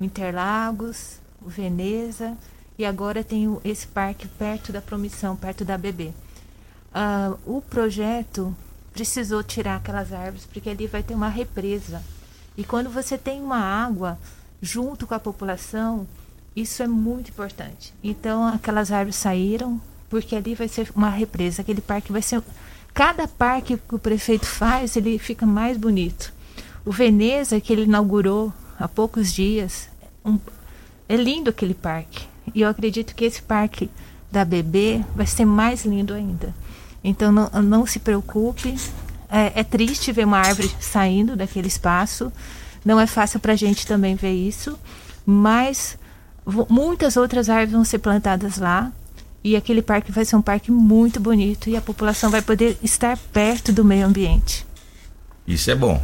Interlagos, 0.00 1.18
o 1.40 1.48
Veneza 1.48 2.36
e 2.78 2.84
agora 2.84 3.22
tem 3.24 3.48
o- 3.48 3.60
esse 3.64 3.86
parque 3.86 4.26
perto 4.28 4.72
da 4.72 4.80
Promissão, 4.82 5.36
perto 5.36 5.64
da 5.64 5.78
BB. 5.78 6.12
Ah, 6.92 7.34
o 7.46 7.60
projeto 7.62 8.54
precisou 8.92 9.42
tirar 9.42 9.76
aquelas 9.76 10.12
árvores 10.12 10.44
porque 10.44 10.68
ali 10.68 10.86
vai 10.86 11.02
ter 11.02 11.14
uma 11.14 11.28
represa. 11.28 12.02
E 12.56 12.64
quando 12.64 12.90
você 12.90 13.16
tem 13.16 13.40
uma 13.40 13.60
água 13.60 14.18
junto 14.60 15.06
com 15.06 15.14
a 15.14 15.20
população, 15.20 16.06
isso 16.54 16.82
é 16.82 16.88
muito 16.88 17.30
importante. 17.30 17.94
Então 18.02 18.44
aquelas 18.46 18.90
árvores 18.90 19.16
saíram 19.16 19.80
porque 20.10 20.36
ali 20.36 20.54
vai 20.54 20.68
ser 20.68 20.90
uma 20.94 21.08
represa. 21.08 21.62
Aquele 21.62 21.80
parque 21.80 22.12
vai 22.12 22.20
ser. 22.20 22.42
Cada 22.92 23.26
parque 23.28 23.78
que 23.88 23.94
o 23.94 23.98
prefeito 23.98 24.44
faz, 24.44 24.96
ele 24.96 25.18
fica 25.18 25.46
mais 25.46 25.78
bonito. 25.78 26.32
O 26.84 26.90
Veneza, 26.92 27.60
que 27.60 27.72
ele 27.72 27.84
inaugurou 27.84 28.52
há 28.78 28.88
poucos 28.88 29.32
dias, 29.32 29.88
um- 30.24 30.38
é 31.08 31.16
lindo 31.16 31.48
aquele 31.50 31.74
parque. 31.74 32.26
E 32.54 32.62
eu 32.62 32.68
acredito 32.68 33.14
que 33.14 33.24
esse 33.24 33.40
parque 33.40 33.88
da 34.30 34.44
BB 34.44 35.04
vai 35.14 35.26
ser 35.26 35.44
mais 35.44 35.84
lindo 35.84 36.12
ainda. 36.12 36.52
Então 37.02 37.30
não, 37.30 37.48
não 37.62 37.86
se 37.86 38.00
preocupe. 38.00 38.74
É, 39.30 39.60
é 39.60 39.64
triste 39.64 40.10
ver 40.10 40.24
uma 40.26 40.38
árvore 40.38 40.70
saindo 40.80 41.36
daquele 41.36 41.68
espaço. 41.68 42.32
Não 42.84 42.98
é 42.98 43.06
fácil 43.06 43.38
para 43.38 43.52
a 43.52 43.56
gente 43.56 43.86
também 43.86 44.16
ver 44.16 44.32
isso. 44.32 44.76
Mas 45.24 45.96
muitas 46.68 47.16
outras 47.16 47.48
árvores 47.48 47.72
vão 47.72 47.84
ser 47.84 47.98
plantadas 48.00 48.58
lá. 48.58 48.90
E 49.42 49.56
aquele 49.56 49.80
parque 49.80 50.12
vai 50.12 50.24
ser 50.24 50.36
um 50.36 50.42
parque 50.42 50.70
muito 50.70 51.18
bonito. 51.18 51.70
E 51.70 51.76
a 51.76 51.80
população 51.80 52.30
vai 52.30 52.42
poder 52.42 52.76
estar 52.82 53.16
perto 53.32 53.72
do 53.72 53.84
meio 53.84 54.06
ambiente. 54.06 54.66
Isso 55.46 55.70
é 55.70 55.74
bom. 55.74 56.00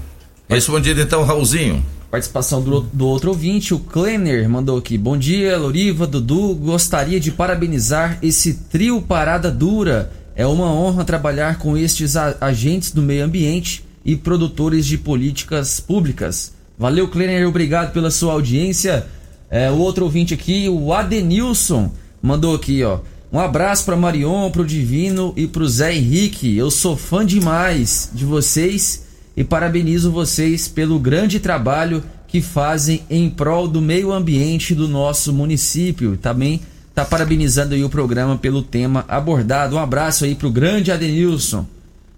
Respondido 0.49 1.01
então, 1.01 1.23
Raulzinho. 1.23 1.85
Participação 2.11 2.63
do, 2.63 2.81
do 2.81 3.07
outro 3.07 3.31
ouvinte, 3.31 3.75
o 3.75 3.79
Kleiner, 3.79 4.49
mandou 4.49 4.79
aqui. 4.79 4.97
Bom 4.97 5.17
dia, 5.17 5.59
Loriva, 5.59 6.07
Dudu. 6.07 6.55
Gostaria 6.55 7.19
de 7.19 7.31
parabenizar 7.31 8.19
esse 8.23 8.55
trio 8.55 9.03
Parada 9.03 9.51
Dura. 9.51 10.13
É 10.35 10.47
uma 10.47 10.73
honra 10.73 11.05
trabalhar 11.05 11.59
com 11.59 11.77
estes 11.77 12.17
agentes 12.17 12.91
do 12.91 13.03
meio 13.03 13.25
ambiente 13.25 13.85
e 14.05 14.15
produtores 14.15 14.87
de 14.87 14.97
políticas 14.97 15.81
públicas. 15.81 16.55
Valeu, 16.79 17.09
Kleiner, 17.09 17.49
obrigado 17.49 17.93
pela 17.93 18.11
sua 18.11 18.35
audiência. 18.35 19.07
É, 19.51 19.71
o 19.71 19.79
outro 19.79 20.05
ouvinte 20.05 20.33
aqui, 20.33 20.69
o 20.69 20.93
Adenilson, 20.93 21.93
mandou 22.23 22.55
aqui, 22.55 22.85
ó. 22.85 23.01
Um 23.33 23.41
abraço 23.41 23.85
para 23.85 23.97
Marion, 23.97 24.51
pro 24.51 24.65
Divino 24.65 25.33
e 25.37 25.47
pro 25.47 25.69
Zé 25.69 25.95
Henrique. 25.95 26.57
Eu 26.57 26.71
sou 26.71 26.97
fã 26.97 27.27
demais 27.27 28.09
de 28.15 28.25
vocês 28.25 29.05
e 29.37 29.43
parabenizo 29.43 30.13
vocês 30.13 30.69
pelo 30.69 30.99
grande 30.99 31.41
trabalho 31.41 32.05
que 32.29 32.41
fazem 32.41 33.03
em 33.11 33.29
prol 33.29 33.67
do 33.67 33.81
meio 33.81 34.13
ambiente 34.13 34.75
do 34.75 34.87
nosso 34.87 35.33
município. 35.33 36.17
Também 36.17 36.61
tá 36.95 37.05
parabenizando 37.05 37.75
aí 37.75 37.85
o 37.85 37.91
programa 37.91 38.39
pelo 38.39 38.63
tema 38.63 39.05
abordado. 39.09 39.75
Um 39.75 39.81
abraço 39.81 40.25
aí 40.25 40.35
pro 40.35 40.51
grande 40.51 40.93
Adenilson. 40.93 41.67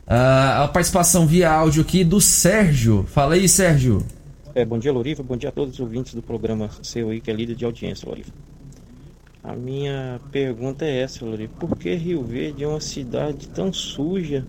Ah, 0.07 0.65
a 0.65 0.69
participação 0.69 1.27
via 1.27 1.51
áudio 1.51 1.83
aqui 1.83 2.05
do 2.05 2.21
Sérgio. 2.21 3.07
Fala 3.09 3.35
aí, 3.35 3.49
Sérgio. 3.49 4.05
É, 4.55 4.65
bom 4.65 4.79
dia, 4.79 4.93
Loriva. 4.93 5.23
Bom 5.23 5.37
dia 5.37 5.49
a 5.49 5.53
todos 5.53 5.75
os 5.75 5.81
ouvintes 5.81 6.15
do 6.15 6.23
programa 6.23 6.71
seu 6.83 7.11
aí, 7.11 7.21
que 7.21 7.31
é 7.31 7.35
líder 7.35 7.55
de 7.55 7.65
audiência, 7.65 8.09
Loriva. 8.09 8.31
A 9.49 9.57
minha 9.57 10.21
pergunta 10.31 10.85
é 10.85 11.01
essa, 11.01 11.25
Loriva. 11.25 11.51
Por 11.59 11.75
que 11.75 11.95
Rio 11.95 12.23
Verde 12.23 12.65
é 12.65 12.69
uma 12.69 12.83
cidade 12.83 13.49
tão 13.49 13.73
suja 13.73 14.47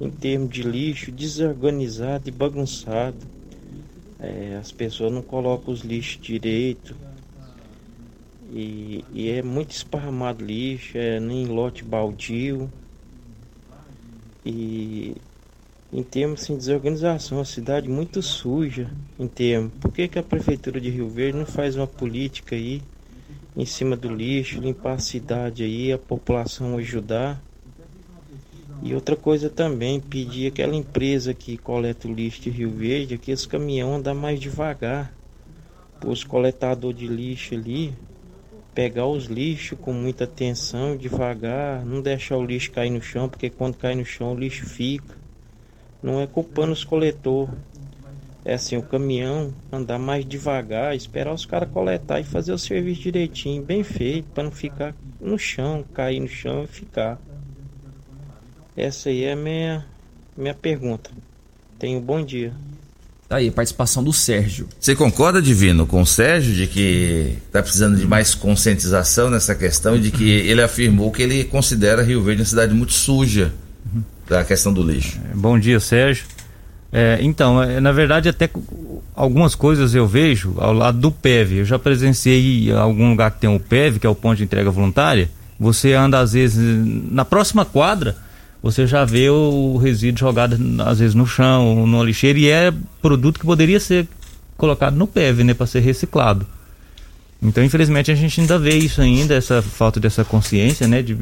em 0.00 0.08
termos 0.08 0.48
de 0.48 0.62
lixo, 0.62 1.12
desorganizado 1.12 2.26
e 2.26 2.32
bagunçado? 2.32 3.18
É, 4.18 4.56
as 4.58 4.72
pessoas 4.72 5.12
não 5.12 5.20
colocam 5.20 5.74
os 5.74 5.82
lixos 5.82 6.22
direito. 6.22 6.96
E, 8.50 9.04
e 9.12 9.28
é 9.28 9.42
muito 9.42 9.72
esparramado 9.72 10.42
lixo, 10.42 10.96
é 10.96 11.20
nem 11.20 11.44
lote 11.44 11.84
baldio. 11.84 12.72
E 14.42 15.14
em 15.92 16.02
termos 16.02 16.44
assim, 16.44 16.54
de 16.54 16.60
desorganização, 16.60 17.40
a 17.40 17.44
cidade 17.44 17.90
muito 17.90 18.22
suja 18.22 18.90
em 19.18 19.28
termos. 19.28 19.70
Por 19.82 19.92
que, 19.92 20.08
que 20.08 20.18
a 20.18 20.22
prefeitura 20.22 20.80
de 20.80 20.88
Rio 20.88 21.10
Verde 21.10 21.36
não 21.36 21.44
faz 21.44 21.76
uma 21.76 21.86
política 21.86 22.56
aí 22.56 22.80
em 23.56 23.64
cima 23.64 23.96
do 23.96 24.08
lixo, 24.08 24.60
limpar 24.60 24.94
a 24.94 24.98
cidade 24.98 25.62
aí, 25.62 25.92
a 25.92 25.98
população 25.98 26.76
ajudar? 26.76 27.40
E 28.82 28.94
outra 28.94 29.16
coisa 29.16 29.48
também, 29.48 30.00
pedir 30.00 30.48
aquela 30.48 30.74
empresa 30.74 31.32
que 31.32 31.56
coleta 31.56 32.06
o 32.06 32.12
lixo 32.12 32.42
de 32.42 32.50
Rio 32.50 32.70
Verde, 32.70 33.16
que 33.16 33.30
esse 33.30 33.48
caminhão 33.48 33.94
andar 33.94 34.14
mais 34.14 34.38
devagar. 34.38 35.12
Os 36.04 36.22
coletadores 36.22 36.98
de 36.98 37.06
lixo 37.06 37.54
ali, 37.54 37.94
pegar 38.74 39.06
os 39.06 39.26
lixos 39.26 39.78
com 39.80 39.92
muita 39.92 40.24
atenção, 40.24 40.96
devagar, 40.96 41.84
não 41.84 42.02
deixar 42.02 42.36
o 42.36 42.44
lixo 42.44 42.72
cair 42.72 42.90
no 42.90 43.00
chão, 43.00 43.28
porque 43.28 43.48
quando 43.48 43.76
cai 43.76 43.94
no 43.94 44.04
chão 44.04 44.32
o 44.32 44.38
lixo 44.38 44.66
fica. 44.66 45.16
Não 46.02 46.20
é 46.20 46.26
culpando 46.26 46.72
os 46.72 46.84
coletores. 46.84 47.54
É 48.44 48.54
assim, 48.54 48.76
o 48.76 48.82
caminhão 48.82 49.54
andar 49.72 49.98
mais 49.98 50.24
devagar, 50.26 50.94
esperar 50.94 51.32
os 51.32 51.46
caras 51.46 51.70
coletar 51.70 52.20
e 52.20 52.24
fazer 52.24 52.52
o 52.52 52.58
serviço 52.58 53.00
direitinho, 53.00 53.62
bem 53.62 53.82
feito, 53.82 54.26
para 54.34 54.44
não 54.44 54.50
ficar 54.50 54.94
no 55.18 55.38
chão, 55.38 55.82
cair 55.94 56.20
no 56.20 56.28
chão 56.28 56.64
e 56.64 56.66
ficar. 56.66 57.18
Essa 58.76 59.08
aí 59.08 59.24
é 59.24 59.32
a 59.32 59.36
minha, 59.36 59.86
minha 60.36 60.52
pergunta. 60.52 61.10
Tenha 61.78 61.96
um 61.96 62.02
bom 62.02 62.22
dia. 62.22 62.52
Tá 63.26 63.36
aí, 63.36 63.50
participação 63.50 64.04
do 64.04 64.12
Sérgio. 64.12 64.68
Você 64.78 64.94
concorda, 64.94 65.40
Divino, 65.40 65.86
com 65.86 66.02
o 66.02 66.06
Sérgio 66.06 66.54
de 66.54 66.66
que 66.66 67.38
está 67.46 67.62
precisando 67.62 67.96
de 67.96 68.06
mais 68.06 68.34
conscientização 68.34 69.30
nessa 69.30 69.54
questão 69.54 69.96
e 69.96 70.00
de 70.00 70.10
que 70.10 70.30
ele 70.30 70.60
afirmou 70.60 71.10
que 71.10 71.22
ele 71.22 71.44
considera 71.44 72.02
Rio 72.02 72.22
Verde 72.22 72.42
uma 72.42 72.46
cidade 72.46 72.74
muito 72.74 72.92
suja 72.92 73.54
da 74.28 74.44
questão 74.44 74.72
do 74.72 74.82
lixo? 74.82 75.18
Bom 75.34 75.58
dia, 75.58 75.80
Sérgio. 75.80 76.26
É, 76.96 77.18
então, 77.20 77.60
é, 77.60 77.80
na 77.80 77.90
verdade, 77.90 78.28
até 78.28 78.48
algumas 79.16 79.56
coisas 79.56 79.96
eu 79.96 80.06
vejo 80.06 80.54
ao 80.58 80.72
lado 80.72 80.96
do 80.96 81.10
PEV. 81.10 81.58
Eu 81.58 81.64
já 81.64 81.76
presenciei 81.76 82.72
algum 82.72 83.10
lugar 83.10 83.32
que 83.32 83.40
tem 83.40 83.50
o 83.50 83.58
PEV, 83.58 83.98
que 83.98 84.06
é 84.06 84.10
o 84.10 84.14
ponto 84.14 84.36
de 84.36 84.44
entrega 84.44 84.70
voluntária. 84.70 85.28
Você 85.58 85.92
anda, 85.92 86.20
às 86.20 86.34
vezes, 86.34 86.62
na 87.10 87.24
próxima 87.24 87.64
quadra 87.64 88.16
você 88.62 88.86
já 88.86 89.04
vê 89.04 89.28
o 89.28 89.76
resíduo 89.76 90.20
jogado 90.20 90.56
às 90.86 90.98
vezes 90.98 91.14
no 91.14 91.26
chão, 91.26 91.86
no 91.86 92.02
lixeira 92.02 92.38
e 92.38 92.48
é 92.48 92.72
produto 93.02 93.38
que 93.38 93.44
poderia 93.44 93.78
ser 93.78 94.08
colocado 94.56 94.94
no 94.96 95.06
PEV, 95.06 95.44
né, 95.44 95.52
para 95.52 95.66
ser 95.66 95.80
reciclado. 95.80 96.46
Então, 97.42 97.62
infelizmente, 97.62 98.10
a 98.10 98.14
gente 98.14 98.40
ainda 98.40 98.58
vê 98.58 98.74
isso 98.74 99.02
ainda, 99.02 99.34
essa 99.34 99.60
falta 99.60 100.00
dessa 100.00 100.24
consciência, 100.24 100.88
né, 100.88 101.02
de 101.02 101.18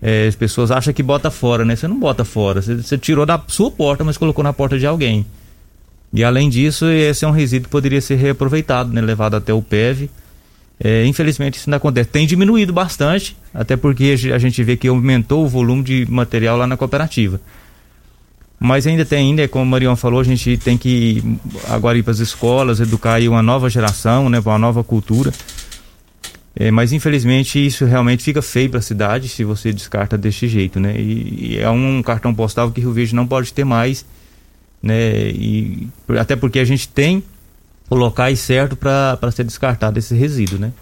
é, 0.00 0.26
as 0.26 0.36
pessoas 0.36 0.70
acham 0.70 0.92
que 0.92 1.02
bota 1.02 1.30
fora, 1.30 1.64
né? 1.64 1.76
Você 1.76 1.88
não 1.88 1.98
bota 1.98 2.24
fora, 2.24 2.62
você, 2.62 2.76
você 2.76 2.98
tirou 2.98 3.24
da 3.26 3.42
sua 3.48 3.70
porta, 3.70 4.04
mas 4.04 4.16
colocou 4.16 4.44
na 4.44 4.52
porta 4.52 4.78
de 4.78 4.86
alguém. 4.86 5.26
E 6.12 6.22
além 6.22 6.48
disso, 6.48 6.86
esse 6.86 7.24
é 7.24 7.28
um 7.28 7.32
resíduo 7.32 7.64
que 7.64 7.70
poderia 7.70 8.00
ser 8.00 8.16
reaproveitado, 8.16 8.92
né, 8.92 9.00
levado 9.00 9.34
até 9.34 9.52
o 9.52 9.60
PEV 9.60 10.08
é, 10.78 11.06
infelizmente 11.06 11.58
isso 11.58 11.70
não 11.70 11.76
acontece. 11.76 12.08
Tem 12.08 12.26
diminuído 12.26 12.72
bastante, 12.72 13.36
até 13.52 13.76
porque 13.76 14.14
a 14.32 14.38
gente 14.38 14.62
vê 14.62 14.76
que 14.76 14.88
aumentou 14.88 15.44
o 15.44 15.48
volume 15.48 15.82
de 15.82 16.06
material 16.10 16.56
lá 16.56 16.66
na 16.66 16.76
cooperativa. 16.76 17.40
Mas 18.58 18.86
ainda 18.86 19.04
tem, 19.04 19.30
ainda, 19.30 19.46
como 19.48 19.64
o 19.64 19.66
Marion 19.66 19.96
falou, 19.96 20.20
a 20.20 20.24
gente 20.24 20.56
tem 20.56 20.78
que 20.78 21.22
agora 21.68 21.98
ir 21.98 22.02
para 22.02 22.12
as 22.12 22.20
escolas, 22.20 22.80
educar 22.80 23.14
aí 23.14 23.28
uma 23.28 23.42
nova 23.42 23.68
geração, 23.68 24.28
né, 24.28 24.40
uma 24.40 24.58
nova 24.58 24.82
cultura. 24.82 25.32
É, 26.58 26.70
mas 26.70 26.90
infelizmente 26.90 27.64
isso 27.64 27.84
realmente 27.84 28.24
fica 28.24 28.40
feio 28.40 28.70
para 28.70 28.78
a 28.78 28.82
cidade 28.82 29.28
se 29.28 29.44
você 29.44 29.74
descarta 29.74 30.16
desse 30.16 30.48
jeito, 30.48 30.80
né? 30.80 30.98
E, 30.98 31.52
e, 31.52 31.58
é 31.58 31.68
um 31.68 32.02
cartão 32.02 32.34
postal 32.34 32.70
que 32.70 32.80
Rio 32.80 32.92
Verde 32.92 33.14
não 33.14 33.26
pode 33.26 33.52
ter 33.52 33.64
mais, 33.64 34.06
né? 34.82 35.28
E 35.28 35.86
até 36.18 36.34
porque 36.34 36.58
a 36.58 36.64
gente 36.64 36.88
tem 36.88 37.22
o 37.90 37.94
locais 37.94 38.40
certo 38.40 38.74
para 38.74 39.30
ser 39.30 39.44
descartado 39.44 39.98
esse 39.98 40.14
resíduo, 40.14 40.58
né? 40.58 40.72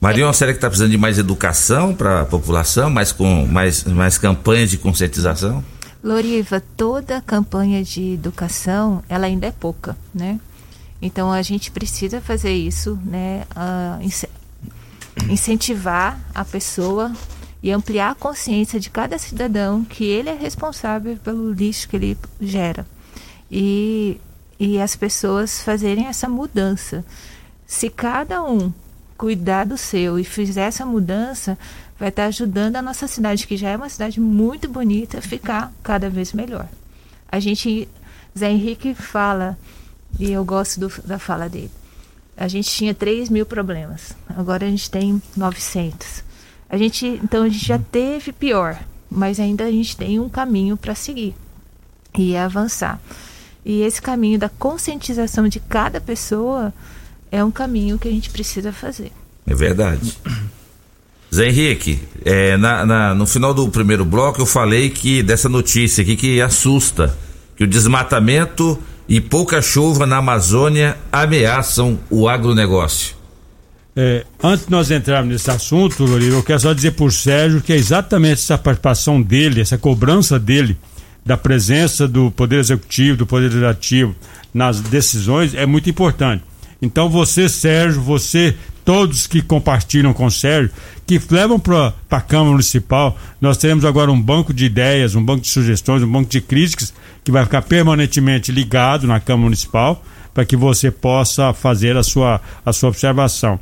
Maria, 0.00 0.32
será 0.32 0.52
que 0.52 0.58
está 0.58 0.68
precisando 0.68 0.92
de 0.92 0.98
mais 0.98 1.18
educação 1.18 1.92
para 1.92 2.20
a 2.20 2.24
população, 2.24 2.88
mais, 2.88 3.10
com, 3.10 3.46
mais, 3.46 3.84
mais 3.84 4.16
campanhas 4.16 4.70
de 4.70 4.78
conscientização? 4.78 5.64
Loriva, 6.04 6.62
toda 6.76 7.20
campanha 7.20 7.82
de 7.82 8.12
educação, 8.12 9.02
ela 9.08 9.26
ainda 9.26 9.46
é 9.46 9.50
pouca, 9.50 9.96
né? 10.14 10.38
Então 11.02 11.32
a 11.32 11.42
gente 11.42 11.70
precisa 11.70 12.20
fazer 12.20 12.52
isso, 12.52 12.98
né? 13.04 13.44
Uh, 13.56 14.06
incentivar 15.28 16.20
a 16.34 16.44
pessoa 16.44 17.12
e 17.62 17.70
ampliar 17.70 18.10
a 18.10 18.14
consciência 18.14 18.78
de 18.78 18.90
cada 18.90 19.18
cidadão 19.18 19.84
que 19.84 20.04
ele 20.04 20.28
é 20.28 20.34
responsável 20.34 21.16
pelo 21.16 21.52
lixo 21.52 21.88
que 21.88 21.96
ele 21.96 22.18
gera. 22.40 22.86
E 23.50 24.20
e 24.58 24.80
as 24.80 24.94
pessoas 24.94 25.62
fazerem 25.62 26.06
essa 26.06 26.28
mudança. 26.28 27.04
Se 27.66 27.90
cada 27.90 28.42
um 28.42 28.72
cuidar 29.16 29.64
do 29.64 29.76
seu 29.76 30.18
e 30.18 30.24
fizer 30.24 30.66
essa 30.68 30.84
mudança, 30.84 31.58
vai 31.98 32.08
estar 32.08 32.26
ajudando 32.26 32.76
a 32.76 32.82
nossa 32.82 33.06
cidade, 33.06 33.46
que 33.46 33.56
já 33.56 33.70
é 33.70 33.76
uma 33.76 33.88
cidade 33.88 34.20
muito 34.20 34.68
bonita, 34.68 35.18
a 35.18 35.22
ficar 35.22 35.72
cada 35.82 36.10
vez 36.10 36.32
melhor. 36.32 36.68
A 37.30 37.40
gente, 37.40 37.88
Zé 38.36 38.50
Henrique 38.50 38.94
fala, 38.94 39.58
e 40.18 40.30
eu 40.30 40.44
gosto 40.44 40.80
do, 40.80 41.02
da 41.02 41.18
fala 41.18 41.48
dele, 41.48 41.70
a 42.36 42.48
gente 42.48 42.70
tinha 42.70 42.94
3 42.94 43.28
mil 43.28 43.46
problemas, 43.46 44.16
agora 44.28 44.66
a 44.66 44.70
gente 44.70 44.90
tem 44.90 45.20
900. 45.36 46.24
A 46.68 46.76
gente, 46.76 47.06
então 47.22 47.44
a 47.44 47.48
gente 47.48 47.64
já 47.64 47.78
teve 47.78 48.32
pior, 48.32 48.78
mas 49.10 49.38
ainda 49.38 49.64
a 49.64 49.70
gente 49.70 49.96
tem 49.96 50.18
um 50.18 50.28
caminho 50.28 50.76
para 50.76 50.94
seguir 50.94 51.34
e 52.18 52.36
avançar. 52.36 53.00
E 53.64 53.82
esse 53.82 54.02
caminho 54.02 54.38
da 54.38 54.48
conscientização 54.48 55.48
de 55.48 55.60
cada 55.60 56.00
pessoa 56.00 56.72
é 57.30 57.42
um 57.42 57.50
caminho 57.50 57.98
que 57.98 58.08
a 58.08 58.10
gente 58.10 58.30
precisa 58.30 58.72
fazer. 58.72 59.10
É 59.46 59.54
verdade. 59.54 60.16
Zé 61.34 61.48
Henrique, 61.48 62.00
é, 62.24 62.56
na, 62.56 62.86
na, 62.86 63.14
no 63.14 63.26
final 63.26 63.52
do 63.52 63.68
primeiro 63.68 64.04
bloco 64.04 64.40
eu 64.40 64.46
falei 64.46 64.90
que 64.90 65.22
dessa 65.22 65.48
notícia 65.48 66.02
aqui 66.02 66.16
que 66.16 66.40
assusta, 66.40 67.16
que 67.56 67.64
o 67.64 67.66
desmatamento 67.66 68.78
e 69.08 69.20
pouca 69.20 69.60
chuva 69.60 70.06
na 70.06 70.18
Amazônia 70.18 70.96
ameaçam 71.12 71.98
o 72.10 72.28
agronegócio. 72.28 73.14
É, 73.96 74.24
antes 74.42 74.64
de 74.64 74.72
nós 74.72 74.90
entrarmos 74.90 75.32
nesse 75.32 75.50
assunto, 75.50 76.04
Loriva, 76.04 76.36
eu 76.36 76.42
quero 76.42 76.58
só 76.58 76.72
dizer 76.72 76.92
por 76.92 77.12
Sérgio 77.12 77.60
que 77.60 77.72
é 77.72 77.76
exatamente 77.76 78.34
essa 78.34 78.58
participação 78.58 79.22
dele, 79.22 79.60
essa 79.60 79.78
cobrança 79.78 80.38
dele 80.38 80.76
da 81.24 81.36
presença 81.36 82.08
do 82.08 82.30
Poder 82.30 82.58
Executivo, 82.58 83.18
do 83.18 83.26
Poder 83.26 83.46
Legislativo 83.46 84.14
nas 84.52 84.80
decisões 84.80 85.54
é 85.54 85.64
muito 85.64 85.88
importante. 85.88 86.44
Então 86.82 87.08
você, 87.08 87.48
Sérgio, 87.48 88.02
você, 88.02 88.54
todos 88.84 89.26
que 89.26 89.40
compartilham 89.40 90.12
com 90.12 90.26
o 90.26 90.30
Sérgio, 90.30 90.70
que 91.06 91.20
levam 91.30 91.58
para 91.58 91.92
a 92.10 92.20
Câmara 92.20 92.50
Municipal, 92.50 93.18
nós 93.40 93.56
teremos 93.56 93.84
agora 93.84 94.10
um 94.10 94.20
banco 94.20 94.52
de 94.52 94.66
ideias, 94.66 95.14
um 95.14 95.24
banco 95.24 95.42
de 95.42 95.48
sugestões, 95.48 96.02
um 96.02 96.10
banco 96.10 96.30
de 96.30 96.40
críticas 96.40 96.92
que 97.22 97.32
vai 97.32 97.44
ficar 97.44 97.62
permanentemente 97.62 98.52
ligado 98.52 99.06
na 99.06 99.20
Câmara 99.20 99.44
Municipal 99.44 100.02
para 100.32 100.44
que 100.44 100.56
você 100.56 100.90
possa 100.90 101.52
fazer 101.52 101.96
a 101.96 102.02
sua, 102.02 102.40
a 102.64 102.72
sua 102.72 102.88
observação. 102.88 103.58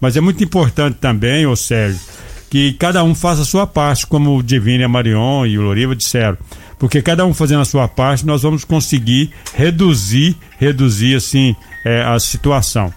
Mas 0.00 0.16
é 0.16 0.20
muito 0.20 0.42
importante 0.42 0.98
também, 1.00 1.46
ô 1.46 1.56
Sérgio, 1.56 2.00
que 2.50 2.72
cada 2.74 3.02
um 3.02 3.14
faça 3.14 3.42
a 3.42 3.44
sua 3.44 3.66
parte, 3.66 4.06
como 4.06 4.36
o 4.36 4.42
Divine, 4.42 4.84
a 4.84 4.88
Marion 4.88 5.46
e 5.46 5.58
o 5.58 5.62
Loriva 5.62 5.96
disseram 5.96 6.36
porque 6.78 7.00
cada 7.00 7.24
um 7.24 7.32
fazendo 7.32 7.62
a 7.62 7.64
sua 7.64 7.88
parte, 7.88 8.26
nós 8.26 8.42
vamos 8.42 8.64
conseguir 8.64 9.30
reduzir, 9.54 10.36
reduzir 10.58 11.16
assim 11.16 11.56
é, 11.84 12.02
a 12.02 12.18
situação. 12.18 12.92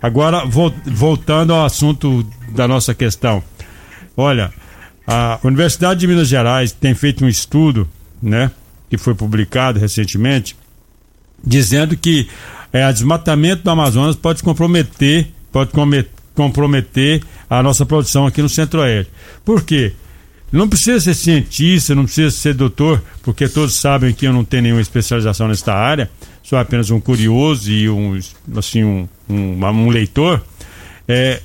Agora, 0.00 0.44
voltando 0.86 1.52
ao 1.52 1.64
assunto 1.64 2.26
da 2.50 2.68
nossa 2.68 2.94
questão. 2.94 3.42
Olha, 4.16 4.52
a 5.06 5.38
Universidade 5.44 6.00
de 6.00 6.06
Minas 6.06 6.28
Gerais 6.28 6.72
tem 6.72 6.94
feito 6.94 7.24
um 7.24 7.28
estudo, 7.28 7.88
né, 8.22 8.50
que 8.90 8.98
foi 8.98 9.14
publicado 9.14 9.78
recentemente, 9.78 10.56
dizendo 11.44 11.96
que 11.96 12.28
é, 12.72 12.88
o 12.88 12.92
desmatamento 12.92 13.62
do 13.62 13.70
Amazonas 13.70 14.16
pode 14.16 14.42
comprometer, 14.42 15.28
pode 15.52 15.70
comprometer 16.34 17.22
a 17.48 17.62
nossa 17.62 17.86
produção 17.86 18.26
aqui 18.26 18.42
no 18.42 18.48
Centro-Oeste. 18.48 19.12
Por 19.44 19.62
quê? 19.62 19.92
Não 20.52 20.68
precisa 20.68 21.00
ser 21.00 21.14
cientista, 21.14 21.94
não 21.94 22.04
precisa 22.04 22.30
ser 22.30 22.54
doutor, 22.54 23.02
porque 23.22 23.48
todos 23.48 23.74
sabem 23.74 24.12
que 24.12 24.26
eu 24.26 24.32
não 24.32 24.44
tenho 24.44 24.64
nenhuma 24.64 24.80
especialização 24.80 25.48
nesta 25.48 25.74
área, 25.74 26.10
sou 26.48 26.56
apenas 26.56 26.90
um 26.90 27.00
curioso 27.00 27.72
e 27.72 27.90
um, 27.90 28.18
assim, 28.56 28.84
um, 28.84 29.08
um, 29.28 29.64
um 29.64 29.88
leitor. 29.88 30.40
É, 31.08 31.40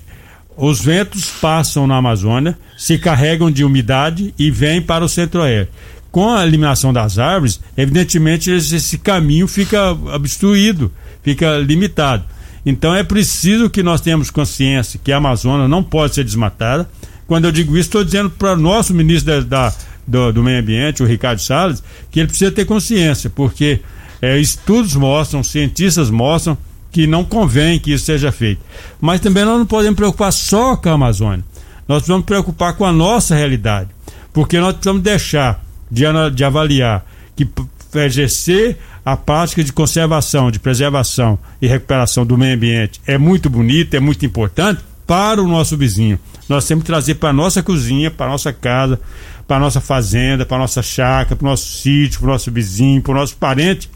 os 0.55 0.79
ventos 0.79 1.25
passam 1.41 1.87
na 1.87 1.97
Amazônia, 1.97 2.55
se 2.77 2.99
carregam 2.99 3.49
de 3.49 3.63
umidade 3.63 4.31
e 4.37 4.51
vêm 4.51 4.79
para 4.79 5.03
o 5.03 5.09
centro-oeste. 5.09 5.73
Com 6.11 6.29
a 6.29 6.45
eliminação 6.45 6.93
das 6.93 7.17
árvores, 7.17 7.59
evidentemente 7.75 8.51
esse 8.51 8.99
caminho 8.99 9.47
fica 9.47 9.91
obstruído, 9.91 10.91
fica 11.23 11.57
limitado. 11.57 12.23
Então 12.63 12.93
é 12.93 13.01
preciso 13.01 13.71
que 13.71 13.81
nós 13.81 14.01
tenhamos 14.01 14.29
consciência 14.29 14.99
que 15.03 15.11
a 15.11 15.17
Amazônia 15.17 15.67
não 15.67 15.81
pode 15.81 16.13
ser 16.13 16.23
desmatada. 16.23 16.87
Quando 17.25 17.45
eu 17.45 17.51
digo 17.51 17.71
isso, 17.75 17.87
estou 17.87 18.03
dizendo 18.03 18.29
para 18.29 18.53
o 18.53 18.57
nosso 18.57 18.93
ministro 18.93 19.43
da, 19.45 19.69
da 19.69 19.75
do, 20.05 20.31
do, 20.33 20.43
Meio 20.43 20.59
Ambiente, 20.59 21.01
o 21.01 21.07
Ricardo 21.07 21.39
Salles, 21.39 21.81
que 22.11 22.19
ele 22.19 22.27
precisa 22.27 22.51
ter 22.51 22.65
consciência, 22.65 23.29
porque 23.29 23.79
é, 24.21 24.37
estudos 24.37 24.95
mostram, 24.95 25.43
cientistas 25.43 26.09
mostram 26.09 26.57
que 26.91 27.07
não 27.07 27.23
convém 27.23 27.79
que 27.79 27.93
isso 27.93 28.05
seja 28.05 28.31
feito. 28.31 28.61
Mas 28.99 29.21
também 29.21 29.45
nós 29.45 29.57
não 29.57 29.65
podemos 29.65 29.95
preocupar 29.95 30.31
só 30.31 30.75
com 30.75 30.89
a 30.89 30.93
Amazônia. 30.93 31.43
Nós 31.87 31.99
precisamos 31.99 32.25
preocupar 32.25 32.75
com 32.75 32.85
a 32.85 32.91
nossa 32.91 33.35
realidade. 33.35 33.89
Porque 34.33 34.59
nós 34.59 34.73
precisamos 34.73 35.01
deixar 35.01 35.63
de, 35.89 36.03
de 36.33 36.43
avaliar 36.43 37.05
que 37.35 37.47
exercer 37.95 38.77
a 39.05 39.17
prática 39.17 39.63
de 39.63 39.73
conservação, 39.73 40.51
de 40.51 40.59
preservação 40.59 41.37
e 41.61 41.67
recuperação 41.67 42.25
do 42.25 42.37
meio 42.37 42.55
ambiente 42.55 43.01
é 43.05 43.17
muito 43.17 43.49
bonito, 43.49 43.95
é 43.95 43.99
muito 43.99 44.25
importante 44.25 44.81
para 45.05 45.41
o 45.41 45.47
nosso 45.47 45.75
vizinho. 45.75 46.19
Nós 46.47 46.65
temos 46.65 46.83
que 46.83 46.87
trazer 46.87 47.15
para 47.15 47.29
a 47.29 47.33
nossa 47.33 47.63
cozinha, 47.63 48.11
para 48.11 48.27
a 48.27 48.29
nossa 48.29 48.53
casa, 48.53 48.99
para 49.47 49.57
a 49.57 49.59
nossa 49.59 49.81
fazenda, 49.81 50.45
para 50.45 50.57
a 50.57 50.59
nossa 50.59 50.81
chácara, 50.81 51.35
para 51.35 51.45
o 51.45 51.49
nosso 51.49 51.67
sítio, 51.67 52.19
para 52.19 52.29
o 52.29 52.31
nosso 52.31 52.51
vizinho, 52.51 53.01
para 53.01 53.11
o 53.11 53.15
nosso 53.15 53.35
parente, 53.35 53.89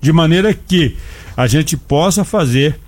de 0.00 0.12
maneira 0.12 0.54
que 0.54 0.96
a 1.36 1.46
gente 1.46 1.76
possa 1.76 2.24
fazer 2.24 2.78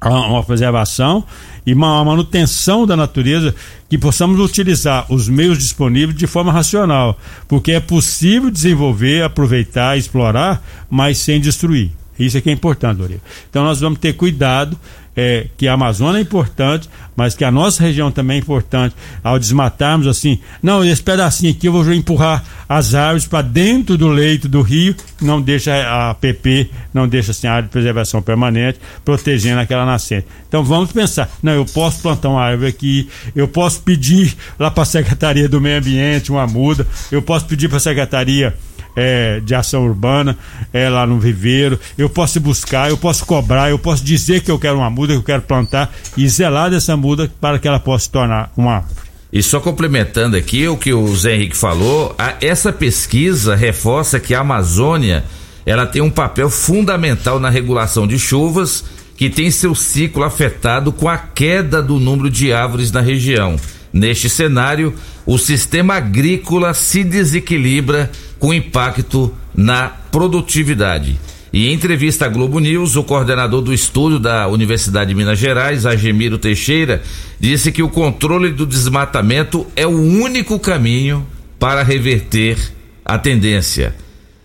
uma 0.00 0.42
preservação 0.42 1.24
e 1.66 1.72
uma 1.72 2.04
manutenção 2.04 2.86
da 2.86 2.96
natureza 2.96 3.54
que 3.88 3.96
possamos 3.96 4.38
utilizar 4.38 5.10
os 5.10 5.28
meios 5.28 5.58
disponíveis 5.58 6.16
de 6.16 6.26
forma 6.26 6.52
racional, 6.52 7.18
porque 7.48 7.72
é 7.72 7.80
possível 7.80 8.50
desenvolver, 8.50 9.22
aproveitar, 9.22 9.96
explorar, 9.96 10.62
mas 10.90 11.18
sem 11.18 11.40
destruir. 11.40 11.90
Isso 12.18 12.36
é 12.36 12.40
que 12.40 12.50
é 12.50 12.52
importante, 12.52 12.98
Dorival. 12.98 13.22
Então 13.48 13.64
nós 13.64 13.80
vamos 13.80 13.98
ter 13.98 14.12
cuidado 14.12 14.78
é, 15.16 15.46
que 15.56 15.68
a 15.68 15.74
Amazônia 15.74 16.18
é 16.18 16.22
importante, 16.22 16.88
mas 17.16 17.34
que 17.34 17.44
a 17.44 17.50
nossa 17.50 17.82
região 17.82 18.10
também 18.10 18.36
é 18.36 18.40
importante. 18.40 18.94
Ao 19.22 19.38
desmatarmos 19.38 20.06
assim, 20.06 20.38
não, 20.62 20.84
esse 20.84 21.02
pedacinho 21.02 21.52
aqui 21.52 21.66
eu 21.66 21.72
vou 21.72 21.92
empurrar 21.92 22.44
as 22.68 22.94
árvores 22.94 23.26
para 23.26 23.42
dentro 23.42 23.96
do 23.96 24.08
leito 24.08 24.48
do 24.48 24.62
rio, 24.62 24.94
não 25.20 25.40
deixa 25.40 25.72
a 26.10 26.14
PP, 26.14 26.70
não 26.92 27.06
deixa 27.06 27.30
assim, 27.30 27.46
a 27.46 27.52
área 27.52 27.64
de 27.64 27.68
preservação 27.68 28.20
permanente, 28.20 28.80
protegendo 29.04 29.60
aquela 29.60 29.84
nascente. 29.86 30.26
Então 30.48 30.64
vamos 30.64 30.92
pensar, 30.92 31.30
não, 31.42 31.52
eu 31.52 31.64
posso 31.64 32.00
plantar 32.00 32.28
uma 32.28 32.42
árvore 32.42 32.68
aqui, 32.68 33.08
eu 33.34 33.46
posso 33.46 33.80
pedir 33.82 34.36
lá 34.58 34.70
para 34.70 34.82
a 34.82 34.86
Secretaria 34.86 35.48
do 35.48 35.60
Meio 35.60 35.78
Ambiente 35.78 36.32
uma 36.32 36.46
muda, 36.46 36.86
eu 37.12 37.22
posso 37.22 37.46
pedir 37.46 37.68
para 37.68 37.76
a 37.76 37.80
Secretaria 37.80 38.54
é, 38.96 39.40
de 39.40 39.54
ação 39.54 39.84
urbana 39.84 40.36
é, 40.72 40.88
lá 40.88 41.06
no 41.06 41.18
viveiro. 41.18 41.78
Eu 41.96 42.08
posso 42.08 42.40
buscar, 42.40 42.90
eu 42.90 42.96
posso 42.96 43.24
cobrar, 43.24 43.70
eu 43.70 43.78
posso 43.78 44.04
dizer 44.04 44.42
que 44.42 44.50
eu 44.50 44.58
quero 44.58 44.78
uma 44.78 44.90
muda, 44.90 45.12
que 45.12 45.18
eu 45.18 45.24
quero 45.24 45.42
plantar 45.42 45.92
e 46.16 46.28
zelar 46.28 46.70
dessa 46.70 46.96
muda 46.96 47.30
para 47.40 47.58
que 47.58 47.68
ela 47.68 47.80
possa 47.80 48.04
se 48.04 48.10
tornar 48.10 48.52
uma 48.56 48.76
árvore. 48.76 49.04
E 49.32 49.42
só 49.42 49.58
complementando 49.58 50.36
aqui 50.36 50.68
o 50.68 50.76
que 50.76 50.94
o 50.94 51.16
Zé 51.16 51.34
Henrique 51.34 51.56
falou, 51.56 52.14
a, 52.16 52.34
essa 52.40 52.72
pesquisa 52.72 53.56
reforça 53.56 54.20
que 54.20 54.32
a 54.32 54.40
Amazônia 54.40 55.24
ela 55.66 55.86
tem 55.86 56.02
um 56.02 56.10
papel 56.10 56.50
fundamental 56.50 57.40
na 57.40 57.48
regulação 57.48 58.06
de 58.06 58.18
chuvas, 58.18 58.84
que 59.16 59.30
tem 59.30 59.50
seu 59.50 59.74
ciclo 59.74 60.22
afetado 60.22 60.92
com 60.92 61.08
a 61.08 61.16
queda 61.16 61.82
do 61.82 61.98
número 61.98 62.28
de 62.28 62.52
árvores 62.52 62.92
na 62.92 63.00
região. 63.00 63.56
Neste 63.92 64.28
cenário, 64.28 64.94
o 65.24 65.38
sistema 65.38 65.94
agrícola 65.94 66.74
se 66.74 67.04
desequilibra 67.04 68.10
com 68.44 68.52
impacto 68.52 69.34
na 69.54 69.88
produtividade. 69.88 71.18
E 71.50 71.68
em 71.68 71.72
entrevista 71.72 72.26
à 72.26 72.28
Globo 72.28 72.58
News, 72.58 72.94
o 72.94 73.02
coordenador 73.02 73.62
do 73.62 73.72
estúdio 73.72 74.18
da 74.18 74.46
Universidade 74.48 75.08
de 75.08 75.14
Minas 75.14 75.38
Gerais, 75.38 75.86
Agemiro 75.86 76.36
Teixeira, 76.36 77.02
disse 77.40 77.72
que 77.72 77.82
o 77.82 77.88
controle 77.88 78.50
do 78.50 78.66
desmatamento 78.66 79.66
é 79.74 79.86
o 79.86 79.98
único 79.98 80.58
caminho 80.58 81.26
para 81.58 81.82
reverter 81.82 82.58
a 83.02 83.16
tendência. 83.16 83.96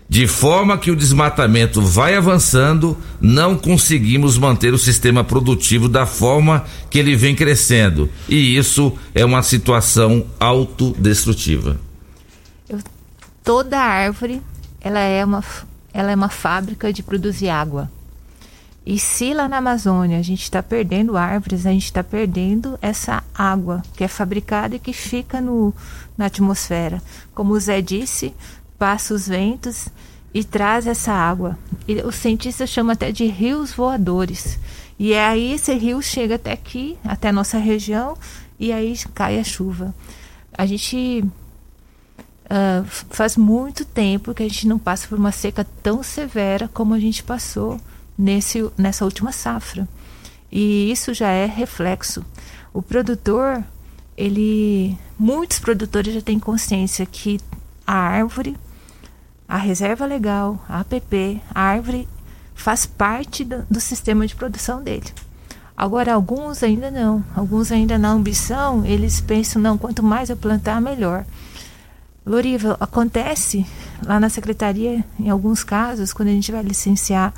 De 0.08 0.26
forma 0.26 0.78
que 0.78 0.90
o 0.90 0.96
desmatamento 0.96 1.82
vai 1.82 2.14
avançando, 2.14 2.96
não 3.20 3.54
conseguimos 3.54 4.38
manter 4.38 4.72
o 4.72 4.78
sistema 4.78 5.22
produtivo 5.22 5.90
da 5.90 6.06
forma 6.06 6.64
que 6.88 6.98
ele 6.98 7.14
vem 7.14 7.34
crescendo. 7.34 8.08
E 8.26 8.56
isso 8.56 8.94
é 9.14 9.26
uma 9.26 9.42
situação 9.42 10.24
autodestrutiva 10.40 11.89
toda 13.42 13.78
árvore 13.78 14.42
ela 14.80 15.00
é 15.00 15.24
uma 15.24 15.44
ela 15.92 16.12
é 16.12 16.14
uma 16.14 16.28
fábrica 16.28 16.92
de 16.92 17.02
produzir 17.02 17.48
água. 17.48 17.90
E 18.86 18.98
se 18.98 19.34
lá 19.34 19.48
na 19.48 19.58
Amazônia 19.58 20.18
a 20.18 20.22
gente 20.22 20.42
está 20.42 20.62
perdendo 20.62 21.16
árvores, 21.16 21.66
a 21.66 21.70
gente 21.70 21.84
está 21.84 22.02
perdendo 22.02 22.78
essa 22.80 23.22
água 23.34 23.82
que 23.94 24.04
é 24.04 24.08
fabricada 24.08 24.76
e 24.76 24.78
que 24.78 24.92
fica 24.92 25.40
no, 25.40 25.74
na 26.16 26.26
atmosfera. 26.26 27.02
Como 27.34 27.52
o 27.52 27.60
Zé 27.60 27.82
disse, 27.82 28.34
passa 28.78 29.12
os 29.12 29.28
ventos 29.28 29.88
e 30.32 30.42
traz 30.42 30.86
essa 30.86 31.12
água. 31.12 31.58
E 31.86 31.96
os 31.96 32.14
cientistas 32.14 32.70
chamam 32.70 32.92
até 32.92 33.12
de 33.12 33.26
rios 33.26 33.72
voadores. 33.72 34.58
E 34.98 35.12
é 35.12 35.24
aí 35.24 35.52
esse 35.52 35.74
rio 35.74 36.00
chega 36.00 36.36
até 36.36 36.52
aqui, 36.52 36.96
até 37.04 37.28
a 37.28 37.32
nossa 37.32 37.58
região, 37.58 38.16
e 38.58 38.72
aí 38.72 38.94
cai 39.14 39.38
a 39.38 39.44
chuva. 39.44 39.94
A 40.56 40.66
gente 40.66 41.24
Uh, 42.50 42.84
faz 43.10 43.36
muito 43.36 43.84
tempo 43.84 44.34
que 44.34 44.42
a 44.42 44.48
gente 44.48 44.66
não 44.66 44.76
passa 44.76 45.06
por 45.06 45.16
uma 45.16 45.30
seca 45.30 45.64
tão 45.84 46.02
severa 46.02 46.68
como 46.74 46.94
a 46.94 46.98
gente 46.98 47.22
passou 47.22 47.80
nesse, 48.18 48.68
nessa 48.76 49.04
última 49.04 49.30
safra. 49.30 49.88
E 50.50 50.90
isso 50.90 51.14
já 51.14 51.28
é 51.28 51.46
reflexo. 51.46 52.24
O 52.74 52.82
produtor, 52.82 53.62
ele, 54.16 54.98
muitos 55.16 55.60
produtores 55.60 56.12
já 56.12 56.20
têm 56.20 56.40
consciência 56.40 57.06
que 57.06 57.38
a 57.86 57.94
árvore, 57.94 58.56
a 59.48 59.56
reserva 59.56 60.04
legal, 60.04 60.64
a 60.68 60.80
APP, 60.80 61.40
a 61.54 61.60
árvore 61.60 62.08
faz 62.54 62.84
parte 62.84 63.44
do, 63.44 63.64
do 63.70 63.80
sistema 63.80 64.26
de 64.26 64.34
produção 64.34 64.82
dele. 64.82 65.06
Agora, 65.76 66.12
alguns 66.12 66.62
ainda 66.62 66.90
não. 66.90 67.24
Alguns 67.34 67.72
ainda 67.72 67.96
na 67.96 68.10
ambição, 68.10 68.84
eles 68.84 69.20
pensam, 69.20 69.62
não, 69.62 69.78
quanto 69.78 70.02
mais 70.02 70.28
eu 70.28 70.36
plantar, 70.36 70.80
melhor. 70.80 71.24
Loriva, 72.30 72.76
acontece 72.78 73.66
lá 74.06 74.20
na 74.20 74.28
secretaria, 74.28 75.04
em 75.18 75.28
alguns 75.28 75.64
casos, 75.64 76.12
quando 76.12 76.28
a 76.28 76.30
gente 76.30 76.52
vai 76.52 76.62
licenciar 76.62 77.34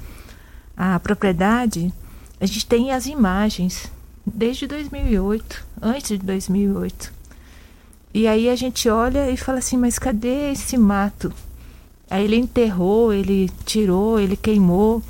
a 0.76 1.00
propriedade, 1.00 1.90
a 2.38 2.44
gente 2.44 2.66
tem 2.66 2.92
as 2.92 3.06
imagens 3.06 3.90
desde 4.26 4.66
2008, 4.66 5.66
antes 5.80 6.08
de 6.10 6.18
2008. 6.18 7.10
E 8.12 8.28
aí 8.28 8.50
a 8.50 8.54
gente 8.54 8.86
olha 8.90 9.30
e 9.30 9.36
fala 9.38 9.60
assim, 9.60 9.78
mas 9.78 9.98
cadê 9.98 10.52
esse 10.52 10.76
mato? 10.76 11.32
Aí 12.10 12.24
ele 12.24 12.36
enterrou, 12.36 13.14
ele 13.14 13.50
tirou, 13.64 14.20
ele 14.20 14.36
queimou. 14.36 15.02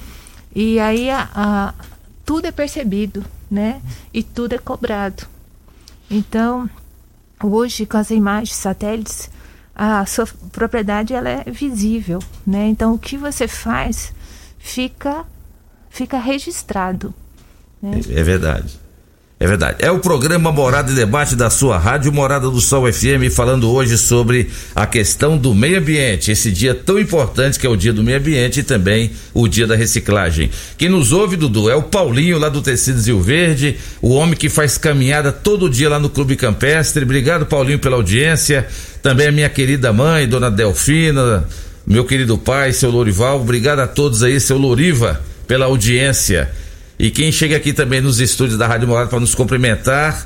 E 0.55 0.79
aí 0.79 1.11
a, 1.11 1.29
a, 1.35 1.75
tudo 2.25 2.47
é 2.47 2.53
percebido, 2.53 3.25
né? 3.51 3.83
E 4.15 4.23
tudo 4.23 4.53
é 4.53 4.59
cobrado. 4.59 5.27
Então, 6.09 6.71
hoje, 7.43 7.85
com 7.85 7.97
as 7.97 8.13
imagens 8.13 8.55
satélites, 8.55 9.29
a 9.75 10.05
sua 10.07 10.27
propriedade 10.51 11.15
ela 11.15 11.29
é 11.29 11.45
visível, 11.51 12.19
né? 12.47 12.67
Então 12.67 12.95
o 12.95 12.99
que 12.99 13.17
você 13.17 13.49
faz 13.49 14.13
fica 14.59 15.25
fica 15.91 16.19
registrado. 16.19 17.15
Né? 17.81 18.01
É, 18.09 18.21
é 18.21 18.23
verdade. 18.23 18.82
É 19.43 19.47
verdade. 19.49 19.79
É 19.81 19.91
o 19.91 19.99
programa 19.99 20.53
Morada 20.53 20.93
e 20.93 20.95
Debate 20.95 21.35
da 21.35 21.51
sua 21.51 21.77
Rádio 21.77 22.13
Morada 22.13 22.49
do 22.49 22.61
Sol 22.61 22.85
FM, 22.93 23.29
falando 23.35 23.69
hoje 23.73 23.99
sobre 23.99 24.49
a 24.73 24.87
questão 24.87 25.37
do 25.37 25.53
meio 25.53 25.81
ambiente, 25.81 26.31
esse 26.31 26.49
dia 26.53 26.73
tão 26.77 26.97
importante 26.97 27.59
que 27.59 27.67
é 27.67 27.69
o 27.69 27.75
dia 27.75 27.93
do 27.93 28.05
meio 28.05 28.19
ambiente 28.19 28.61
e 28.61 28.63
também 28.63 29.11
o 29.35 29.49
dia 29.49 29.67
da 29.67 29.75
reciclagem. 29.75 30.49
Quem 30.79 30.89
nos 30.89 31.11
ouve, 31.11 31.35
Dudu, 31.35 31.69
é 31.69 31.75
o 31.75 31.83
Paulinho 31.83 32.39
lá 32.39 32.49
do 32.49 32.63
Tecidos 32.63 33.09
Rio 33.09 33.21
Verde, 33.21 33.77
o 34.01 34.11
homem 34.11 34.37
que 34.37 34.49
faz 34.49 34.79
caminhada 34.79 35.33
todo 35.33 35.69
dia 35.69 35.89
lá 35.89 35.99
no 35.99 36.09
Clube 36.09 36.37
Campestre. 36.37 37.03
Obrigado, 37.03 37.45
Paulinho, 37.45 37.81
pela 37.81 37.97
audiência. 37.97 38.69
Também 39.03 39.27
a 39.27 39.33
minha 39.33 39.49
querida 39.49 39.93
mãe, 39.93 40.29
dona 40.29 40.53
Delfina, 40.53 41.49
meu 41.85 42.05
querido 42.05 42.39
pai, 42.39 42.73
seu 42.73 42.93
Lorival. 42.93 43.41
Obrigado 43.41 43.81
a 43.81 43.89
todos 43.89 44.23
aí, 44.23 44.39
seu 44.39 44.57
Loriva, 44.57 45.21
pela 45.49 45.65
audiência. 45.65 46.49
E 47.03 47.11
quem 47.11 47.33
chega 47.33 47.57
aqui 47.57 47.73
também 47.73 48.01
nos 48.01 48.21
estúdios 48.21 48.57
da 48.57 48.65
Rádio 48.69 48.87
Morada 48.87 49.11
para 49.11 49.19
nos 49.19 49.35
cumprimentar 49.35 50.25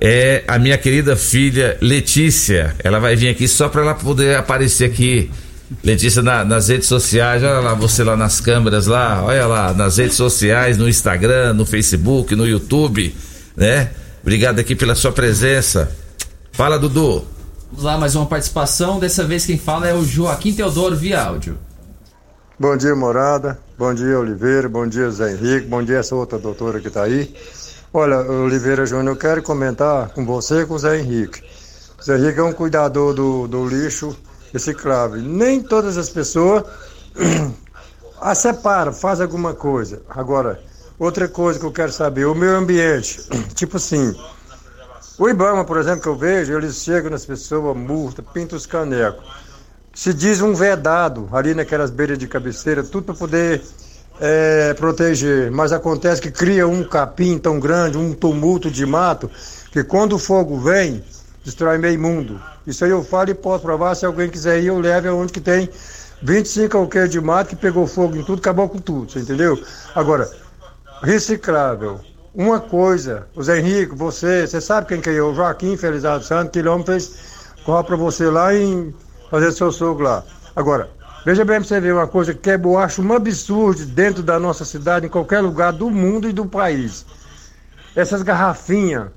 é 0.00 0.42
a 0.48 0.58
minha 0.58 0.76
querida 0.76 1.14
filha 1.16 1.78
Letícia. 1.80 2.74
Ela 2.82 2.98
vai 2.98 3.14
vir 3.14 3.28
aqui 3.28 3.46
só 3.46 3.68
para 3.68 3.82
ela 3.82 3.94
poder 3.94 4.36
aparecer 4.36 4.86
aqui. 4.86 5.30
Letícia 5.84 6.24
na, 6.24 6.44
nas 6.44 6.66
redes 6.66 6.88
sociais, 6.88 7.44
olha 7.44 7.60
lá 7.60 7.74
você 7.74 8.02
lá 8.02 8.16
nas 8.16 8.40
câmeras 8.40 8.88
lá, 8.88 9.22
olha 9.22 9.46
lá 9.46 9.72
nas 9.72 9.98
redes 9.98 10.16
sociais, 10.16 10.76
no 10.76 10.88
Instagram, 10.88 11.52
no 11.52 11.64
Facebook, 11.64 12.34
no 12.34 12.44
YouTube, 12.44 13.14
né? 13.56 13.90
Obrigado 14.20 14.58
aqui 14.58 14.74
pela 14.74 14.96
sua 14.96 15.12
presença. 15.12 15.92
Fala, 16.50 16.76
Dudu. 16.76 17.24
Vamos 17.70 17.84
lá, 17.84 17.98
mais 17.98 18.16
uma 18.16 18.26
participação. 18.26 18.98
Dessa 18.98 19.22
vez 19.22 19.46
quem 19.46 19.58
fala 19.58 19.86
é 19.86 19.94
o 19.94 20.04
Joaquim 20.04 20.52
Teodoro 20.52 20.96
via 20.96 21.22
áudio. 21.22 21.56
Bom 22.58 22.74
dia, 22.74 22.96
morada. 22.96 23.58
Bom 23.76 23.92
dia, 23.92 24.18
Oliveira. 24.18 24.66
Bom 24.66 24.86
dia, 24.86 25.10
Zé 25.10 25.32
Henrique. 25.32 25.66
Bom 25.66 25.82
dia, 25.82 25.98
essa 25.98 26.14
outra 26.14 26.38
doutora 26.38 26.80
que 26.80 26.88
está 26.88 27.02
aí. 27.02 27.36
Olha, 27.92 28.20
Oliveira 28.20 28.86
Júnior, 28.86 29.14
eu 29.14 29.18
quero 29.18 29.42
comentar 29.42 30.08
com 30.14 30.24
você 30.24 30.62
e 30.62 30.66
com 30.66 30.72
o 30.72 30.78
Zé 30.78 30.98
Henrique. 30.98 31.44
O 32.00 32.02
Zé 32.02 32.16
Henrique 32.16 32.38
é 32.38 32.42
um 32.42 32.54
cuidador 32.54 33.12
do, 33.12 33.46
do 33.46 33.68
lixo 33.68 34.16
reciclável. 34.54 35.20
Nem 35.20 35.62
todas 35.62 35.98
as 35.98 36.08
pessoas 36.08 36.64
a 38.18 38.34
separa, 38.34 38.90
faz 38.90 39.20
alguma 39.20 39.52
coisa. 39.52 40.00
Agora, 40.08 40.58
outra 40.98 41.28
coisa 41.28 41.60
que 41.60 41.66
eu 41.66 41.72
quero 41.72 41.92
saber, 41.92 42.24
o 42.24 42.34
meio 42.34 42.56
ambiente. 42.56 43.20
Tipo 43.54 43.76
assim, 43.76 44.18
o 45.18 45.28
Ibama, 45.28 45.62
por 45.66 45.76
exemplo, 45.76 46.00
que 46.00 46.08
eu 46.08 46.16
vejo, 46.16 46.54
eles 46.54 46.76
chegam 46.76 47.10
nas 47.10 47.26
pessoas, 47.26 47.76
multa, 47.76 48.22
pinta 48.22 48.56
os 48.56 48.64
canecos. 48.64 49.22
Se 49.96 50.12
diz 50.12 50.42
um 50.42 50.52
vedado 50.52 51.26
ali 51.32 51.54
naquelas 51.54 51.90
beiras 51.90 52.18
de 52.18 52.28
cabeceira, 52.28 52.84
tudo 52.84 53.04
para 53.04 53.14
poder 53.14 53.62
é, 54.20 54.74
proteger. 54.74 55.50
Mas 55.50 55.72
acontece 55.72 56.20
que 56.20 56.30
cria 56.30 56.68
um 56.68 56.84
capim 56.84 57.38
tão 57.38 57.58
grande, 57.58 57.96
um 57.96 58.12
tumulto 58.12 58.70
de 58.70 58.84
mato, 58.84 59.30
que 59.72 59.82
quando 59.82 60.12
o 60.12 60.18
fogo 60.18 60.60
vem, 60.60 61.02
destrói 61.42 61.78
meio 61.78 61.98
mundo. 61.98 62.38
Isso 62.66 62.84
aí 62.84 62.90
eu 62.90 63.02
falo 63.02 63.30
e 63.30 63.34
posso 63.34 63.62
provar, 63.62 63.94
se 63.94 64.04
alguém 64.04 64.28
quiser 64.28 64.60
ir, 64.62 64.66
eu 64.66 64.78
leve 64.78 65.08
aonde 65.08 65.32
que 65.32 65.40
tem 65.40 65.66
25 66.22 66.76
alqueires 66.76 67.10
de 67.10 67.20
mato 67.20 67.48
que 67.48 67.56
pegou 67.56 67.86
fogo 67.86 68.16
em 68.16 68.22
tudo, 68.22 68.40
acabou 68.40 68.68
com 68.68 68.78
tudo, 68.78 69.10
você 69.10 69.20
entendeu? 69.20 69.58
Agora, 69.94 70.30
reciclável. 71.02 72.00
Uma 72.34 72.60
coisa, 72.60 73.26
o 73.34 73.42
Zé 73.42 73.60
Henrique, 73.60 73.94
você, 73.94 74.46
você 74.46 74.60
sabe 74.60 74.88
quem 74.88 75.00
que 75.00 75.08
é? 75.08 75.22
O 75.22 75.32
Joaquim 75.32 75.74
Felizardo 75.74 76.22
Santos, 76.22 76.50
que 76.52 76.58
ele 76.58 76.68
fez 76.84 77.12
para 77.64 77.96
você 77.96 78.26
lá 78.26 78.54
em 78.54 78.94
fazer 79.30 79.52
seu 79.52 79.72
sogro 79.72 80.04
lá. 80.04 80.24
Agora, 80.54 80.90
veja 81.24 81.44
bem 81.44 81.58
pra 81.58 81.68
você 81.68 81.80
ver 81.80 81.92
uma 81.92 82.06
coisa 82.06 82.34
que 82.34 82.50
é, 82.50 82.54
eu 82.54 82.78
acho 82.78 83.02
um 83.02 83.12
absurdo 83.12 83.84
dentro 83.86 84.22
da 84.22 84.38
nossa 84.38 84.64
cidade, 84.64 85.06
em 85.06 85.10
qualquer 85.10 85.40
lugar 85.40 85.72
do 85.72 85.90
mundo 85.90 86.28
e 86.28 86.32
do 86.32 86.46
país. 86.46 87.04
Essas 87.94 88.22
garrafinhas 88.22 89.08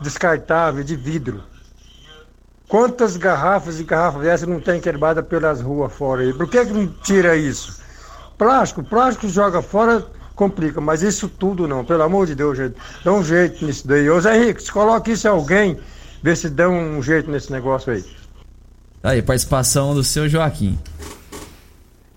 descartáveis 0.00 0.86
de 0.86 0.96
vidro. 0.96 1.42
Quantas 2.68 3.16
garrafas 3.16 3.78
e 3.78 3.84
garrafas 3.84 4.22
dessas 4.22 4.48
não 4.48 4.60
tem 4.60 4.80
quebrada 4.80 5.22
pelas 5.22 5.60
ruas 5.60 5.92
fora 5.92 6.22
aí? 6.22 6.32
Por 6.32 6.48
que, 6.48 6.66
que 6.66 6.72
não 6.72 6.86
tira 6.86 7.36
isso? 7.36 7.80
Plástico, 8.36 8.82
plástico 8.82 9.28
joga 9.28 9.62
fora, 9.62 10.04
complica, 10.34 10.80
mas 10.80 11.02
isso 11.02 11.28
tudo 11.28 11.68
não, 11.68 11.84
pelo 11.84 12.02
amor 12.02 12.26
de 12.26 12.34
Deus, 12.34 12.56
gente. 12.56 12.76
Dá 13.04 13.12
um 13.12 13.22
jeito 13.22 13.64
nisso 13.64 13.86
daí. 13.86 14.10
Ô 14.10 14.20
Zé 14.20 14.36
Henrique, 14.36 14.70
coloca 14.70 15.10
isso 15.10 15.26
em 15.26 15.30
alguém, 15.30 15.78
vê 16.22 16.34
se 16.34 16.50
dá 16.50 16.68
um 16.68 17.00
jeito 17.00 17.30
nesse 17.30 17.52
negócio 17.52 17.92
aí. 17.92 18.04
Aí, 19.06 19.22
participação 19.22 19.94
do 19.94 20.02
seu 20.02 20.28
Joaquim. 20.28 20.76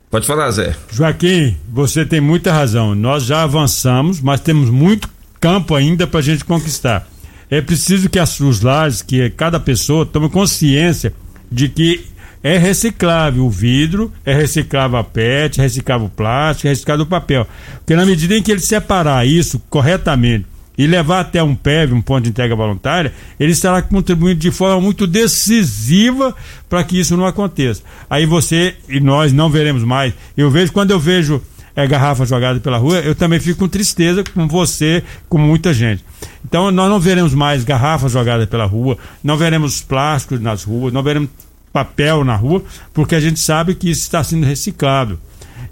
Pode 0.09 0.25
falar, 0.25 0.49
Zé. 0.49 0.75
Joaquim, 0.91 1.55
você 1.71 2.03
tem 2.03 2.19
muita 2.19 2.51
razão. 2.51 2.95
Nós 2.95 3.25
já 3.25 3.43
avançamos, 3.43 4.19
mas 4.19 4.41
temos 4.41 4.71
muito 4.71 5.07
campo 5.39 5.75
ainda 5.75 6.07
para 6.07 6.19
a 6.19 6.23
gente 6.23 6.43
conquistar. 6.43 7.07
É 7.47 7.61
preciso 7.61 8.09
que 8.09 8.17
as, 8.17 8.39
os 8.39 8.61
lares, 8.61 9.03
que 9.03 9.29
cada 9.29 9.59
pessoa 9.59 10.03
tome 10.03 10.29
consciência 10.29 11.13
de 11.51 11.69
que 11.69 12.07
é 12.41 12.57
reciclável 12.57 13.45
o 13.45 13.51
vidro, 13.51 14.11
é 14.25 14.33
reciclável 14.33 14.97
a 14.97 15.03
PET, 15.03 15.59
é 15.59 15.63
reciclável 15.63 16.07
o 16.07 16.09
plástico, 16.09 16.69
é 16.69 16.71
reciclável 16.71 17.05
o 17.05 17.07
papel. 17.07 17.47
Porque 17.77 17.95
na 17.95 18.03
medida 18.03 18.35
em 18.35 18.41
que 18.41 18.51
ele 18.51 18.61
separar 18.61 19.27
isso 19.27 19.61
corretamente 19.69 20.47
e 20.79 20.87
levar 20.87 21.19
até 21.19 21.43
um 21.43 21.53
PEV, 21.53 21.91
um 21.91 22.01
ponto 22.01 22.23
de 22.23 22.29
entrega 22.29 22.55
voluntária, 22.55 23.11
ele 23.37 23.51
estará 23.51 23.81
contribuindo 23.81 24.39
de 24.39 24.49
forma 24.49 24.79
muito 24.79 25.05
decisiva 25.05 26.33
para 26.69 26.85
que 26.85 26.97
isso 26.97 27.17
não 27.17 27.25
aconteça. 27.25 27.83
Aí 28.09 28.25
você 28.25 28.77
e 28.87 29.01
nós 29.01 29.33
não 29.33 29.49
veremos 29.49 29.83
mais. 29.83 30.13
Eu 30.37 30.49
vejo, 30.49 30.71
quando 30.71 30.91
eu 30.91 30.99
vejo 30.99 31.41
é, 31.75 31.85
garrafa 31.85 32.25
jogada 32.25 32.61
pela 32.61 32.77
rua, 32.77 32.99
eu 32.99 33.13
também 33.13 33.41
fico 33.41 33.59
com 33.59 33.67
tristeza 33.67 34.23
com 34.23 34.47
você, 34.47 35.03
com 35.27 35.37
muita 35.37 35.73
gente. 35.73 36.01
Então 36.45 36.71
nós 36.71 36.89
não 36.89 36.97
veremos 36.97 37.33
mais 37.33 37.65
garrafas 37.65 38.13
jogadas 38.13 38.47
pela 38.47 38.65
rua, 38.65 38.97
não 39.21 39.35
veremos 39.35 39.81
plásticos 39.81 40.39
nas 40.39 40.63
ruas, 40.63 40.93
não 40.93 41.03
veremos 41.03 41.29
papel 41.73 42.23
na 42.23 42.37
rua, 42.37 42.63
porque 42.93 43.15
a 43.15 43.19
gente 43.19 43.41
sabe 43.41 43.75
que 43.75 43.89
isso 43.89 44.03
está 44.03 44.23
sendo 44.23 44.45
reciclado. 44.45 45.19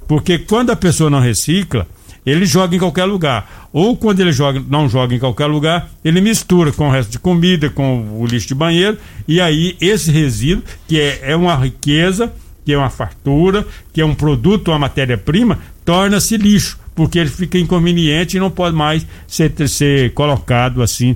Porque 0.06 0.38
quando 0.38 0.70
a 0.70 0.76
pessoa 0.76 1.10
não 1.10 1.22
recicla, 1.22 1.88
ele 2.30 2.46
joga 2.46 2.76
em 2.76 2.80
qualquer 2.80 3.06
lugar. 3.06 3.70
Ou 3.72 3.96
quando 3.96 4.20
ele 4.20 4.34
joga, 4.34 4.62
não 4.68 4.90
joga 4.90 5.16
em 5.16 5.20
qualquer 5.20 5.46
lugar, 5.46 5.90
ele 6.04 6.20
mistura 6.20 6.74
com 6.74 6.90
o 6.90 6.92
resto 6.92 7.12
de 7.12 7.20
comida, 7.20 7.70
com 7.70 8.20
o 8.20 8.26
lixo 8.26 8.50
de 8.50 8.56
banheiro, 8.56 8.98
e 9.26 9.40
aí 9.40 9.78
esse 9.80 10.12
resíduo, 10.12 10.64
que 10.88 11.00
é, 11.00 11.32
é 11.32 11.36
uma 11.36 11.56
riqueza, 11.56 12.34
que 12.66 12.74
é 12.74 12.78
uma 12.78 12.90
fartura, 12.90 13.66
que 13.94 14.02
é 14.02 14.06
um 14.06 14.14
produto, 14.14 14.72
uma 14.72 14.80
matéria-prima, 14.80 15.58
torna-se 15.86 16.36
lixo, 16.36 16.78
porque 16.94 17.18
ele 17.18 17.30
fica 17.30 17.58
inconveniente 17.58 18.36
e 18.36 18.40
não 18.42 18.52
pode 18.52 18.76
mais 18.76 19.08
ser, 19.26 19.54
ser 19.70 20.14
colocado 20.14 20.82
assim, 20.82 21.16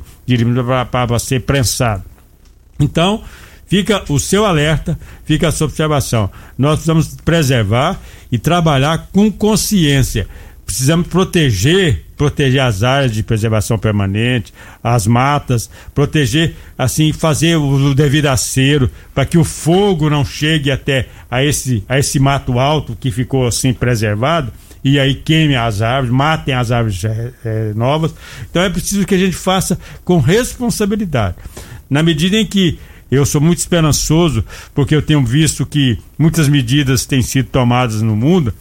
para 0.89 1.19
ser 1.19 1.41
prensado. 1.41 2.03
Então, 2.79 3.21
fica 3.67 4.01
o 4.07 4.17
seu 4.17 4.45
alerta, 4.45 4.97
fica 5.25 5.49
a 5.49 5.51
sua 5.51 5.67
observação. 5.67 6.29
Nós 6.57 6.75
precisamos 6.75 7.15
preservar 7.25 7.99
e 8.31 8.37
trabalhar 8.37 9.09
com 9.11 9.29
consciência. 9.29 10.27
Precisamos 10.71 11.07
proteger, 11.07 12.05
proteger 12.15 12.61
as 12.61 12.81
áreas 12.81 13.11
de 13.11 13.21
preservação 13.21 13.77
permanente, 13.77 14.53
as 14.81 15.05
matas, 15.05 15.69
proteger, 15.93 16.55
assim, 16.77 17.11
fazer 17.11 17.57
o 17.57 17.93
devido 17.93 18.27
acero 18.27 18.89
para 19.13 19.25
que 19.25 19.37
o 19.37 19.43
fogo 19.43 20.09
não 20.09 20.23
chegue 20.23 20.71
até 20.71 21.09
a 21.29 21.43
esse, 21.43 21.83
a 21.89 21.99
esse 21.99 22.19
mato 22.19 22.57
alto 22.57 22.95
que 22.97 23.11
ficou 23.11 23.45
assim 23.47 23.73
preservado 23.73 24.49
e 24.81 24.97
aí 24.97 25.13
queime 25.13 25.57
as 25.57 25.81
árvores, 25.81 26.15
matem 26.15 26.53
as 26.53 26.71
árvores 26.71 27.03
é, 27.03 27.73
novas. 27.75 28.15
Então 28.49 28.63
é 28.63 28.69
preciso 28.69 29.05
que 29.05 29.15
a 29.15 29.19
gente 29.19 29.35
faça 29.35 29.77
com 30.05 30.19
responsabilidade. 30.19 31.35
Na 31.89 32.01
medida 32.01 32.37
em 32.37 32.45
que 32.45 32.79
eu 33.11 33.25
sou 33.25 33.41
muito 33.41 33.57
esperançoso, 33.57 34.41
porque 34.73 34.95
eu 34.95 35.01
tenho 35.01 35.21
visto 35.25 35.65
que 35.65 35.99
muitas 36.17 36.47
medidas 36.47 37.05
têm 37.05 37.21
sido 37.21 37.49
tomadas 37.49 38.01
no 38.01 38.15
mundo, 38.15 38.53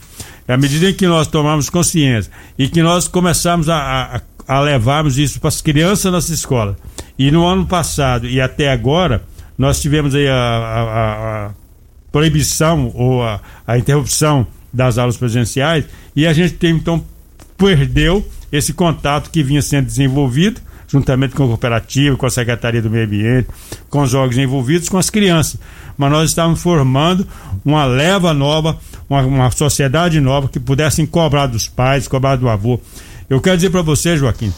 à 0.50 0.56
medida 0.56 0.90
em 0.90 0.94
que 0.94 1.06
nós 1.06 1.26
tomarmos 1.26 1.70
consciência 1.70 2.32
e 2.58 2.68
que 2.68 2.82
nós 2.82 3.06
começarmos 3.06 3.68
a, 3.68 4.20
a, 4.46 4.56
a 4.56 4.60
levarmos 4.60 5.18
isso 5.18 5.40
para 5.40 5.48
as 5.48 5.60
crianças 5.60 6.12
nas 6.12 6.28
escolas. 6.28 6.76
E 7.18 7.30
no 7.30 7.46
ano 7.46 7.66
passado 7.66 8.26
e 8.26 8.40
até 8.40 8.70
agora, 8.70 9.22
nós 9.56 9.80
tivemos 9.80 10.14
aí 10.14 10.26
a, 10.26 10.34
a, 10.34 11.46
a 11.46 11.50
proibição 12.10 12.90
ou 12.94 13.22
a, 13.22 13.40
a 13.66 13.78
interrupção 13.78 14.46
das 14.72 14.98
aulas 14.98 15.16
presenciais 15.16 15.84
e 16.14 16.26
a 16.26 16.32
gente 16.32 16.54
tem 16.54 16.74
então 16.74 17.04
perdeu 17.56 18.26
esse 18.50 18.72
contato 18.72 19.30
que 19.30 19.42
vinha 19.42 19.60
sendo 19.60 19.86
desenvolvido 19.86 20.60
juntamente 20.90 21.36
com 21.36 21.44
a 21.44 21.46
cooperativa, 21.46 22.16
com 22.16 22.26
a 22.26 22.30
Secretaria 22.30 22.82
do 22.82 22.90
Meio 22.90 23.06
Ambiente, 23.06 23.48
com 23.88 24.02
os 24.02 24.12
órgãos 24.12 24.38
envolvidos, 24.38 24.88
com 24.88 24.98
as 24.98 25.08
crianças. 25.08 25.56
Mas 26.00 26.10
nós 26.10 26.30
estávamos 26.30 26.62
formando 26.62 27.26
uma 27.62 27.84
leva 27.84 28.32
nova, 28.32 28.78
uma, 29.06 29.20
uma 29.20 29.50
sociedade 29.50 30.18
nova 30.18 30.48
que 30.48 30.58
pudessem 30.58 31.04
cobrar 31.04 31.46
dos 31.46 31.68
pais, 31.68 32.08
cobrar 32.08 32.36
do 32.36 32.48
avô. 32.48 32.80
Eu 33.28 33.38
quero 33.38 33.56
dizer 33.56 33.68
para 33.68 33.82
você, 33.82 34.16
Joaquim, 34.16 34.50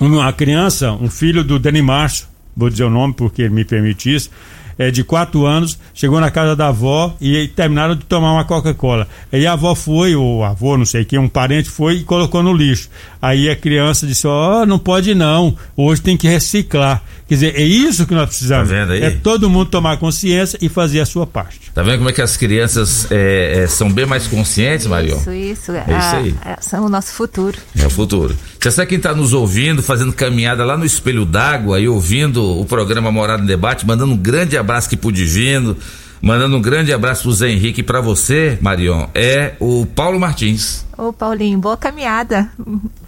uma 0.00 0.32
criança, 0.32 0.90
um 0.92 1.10
filho 1.10 1.44
do 1.44 1.58
Dani 1.58 1.82
Março, 1.82 2.30
vou 2.56 2.70
dizer 2.70 2.84
o 2.84 2.90
nome 2.90 3.12
porque 3.12 3.42
ele 3.42 3.52
me 3.52 3.62
permite 3.62 4.14
isso, 4.14 4.30
é, 4.78 4.90
de 4.90 5.04
quatro 5.04 5.44
anos, 5.44 5.78
chegou 5.92 6.18
na 6.18 6.30
casa 6.30 6.56
da 6.56 6.68
avó 6.68 7.14
e 7.20 7.48
terminaram 7.48 7.94
de 7.94 8.06
tomar 8.06 8.32
uma 8.32 8.44
Coca-Cola. 8.46 9.06
Aí 9.30 9.46
a 9.46 9.52
avó 9.52 9.74
foi, 9.74 10.14
ou 10.16 10.44
avô, 10.44 10.78
não 10.78 10.86
sei 10.86 11.04
quem, 11.04 11.18
um 11.18 11.28
parente 11.28 11.68
foi 11.68 11.96
e 11.96 12.04
colocou 12.04 12.42
no 12.42 12.54
lixo. 12.54 12.88
Aí 13.20 13.50
a 13.50 13.56
criança 13.56 14.06
disse: 14.06 14.26
Ó, 14.26 14.62
oh, 14.62 14.66
não 14.66 14.78
pode 14.78 15.14
não, 15.14 15.54
hoje 15.76 16.00
tem 16.00 16.16
que 16.16 16.26
reciclar. 16.26 17.02
Quer 17.28 17.34
dizer, 17.34 17.56
é 17.56 17.62
isso 17.62 18.06
que 18.06 18.14
nós 18.14 18.26
precisamos. 18.26 18.70
Tá? 18.70 18.96
É 18.96 19.10
todo 19.10 19.50
mundo 19.50 19.68
tomar 19.68 19.98
consciência 19.98 20.58
e 20.62 20.68
fazer 20.68 21.00
a 21.00 21.06
sua 21.06 21.26
parte. 21.26 21.70
Tá 21.74 21.82
vendo 21.82 21.98
como 21.98 22.08
é 22.08 22.12
que 22.12 22.22
as 22.22 22.38
crianças 22.38 23.06
é, 23.10 23.64
é, 23.64 23.66
são 23.66 23.92
bem 23.92 24.06
mais 24.06 24.26
conscientes, 24.26 24.86
Mario? 24.86 25.14
Isso, 25.14 25.30
isso. 25.30 25.72
É 25.72 25.98
isso 25.98 26.16
aí. 26.16 26.34
É, 26.42 26.56
são 26.62 26.86
o 26.86 26.88
nosso 26.88 27.12
futuro. 27.12 27.58
É 27.78 27.86
o 27.86 27.90
futuro. 27.90 28.34
Você 28.58 28.70
sabe 28.70 28.88
quem 28.88 28.96
está 28.96 29.14
nos 29.14 29.34
ouvindo, 29.34 29.82
fazendo 29.82 30.10
caminhada 30.10 30.64
lá 30.64 30.74
no 30.74 30.86
Espelho 30.86 31.26
d'Água 31.26 31.78
e 31.78 31.86
ouvindo 31.86 32.42
o 32.58 32.64
programa 32.64 33.12
Morada 33.12 33.42
em 33.42 33.46
Debate, 33.46 33.86
mandando 33.86 34.14
um 34.14 34.16
grande 34.16 34.56
abraço 34.56 34.86
aqui 34.86 34.96
pro 34.96 35.12
Divino, 35.12 35.76
mandando 36.22 36.56
um 36.56 36.62
grande 36.62 36.94
abraço 36.94 37.24
pro 37.24 37.32
Zé 37.32 37.50
Henrique 37.50 37.80
e 37.80 37.84
pra 37.84 38.00
você, 38.00 38.56
Marion, 38.62 39.06
é 39.14 39.52
o 39.60 39.84
Paulo 39.84 40.18
Martins. 40.18 40.86
Ô, 40.96 41.12
Paulinho, 41.12 41.58
boa 41.58 41.76
caminhada. 41.76 42.50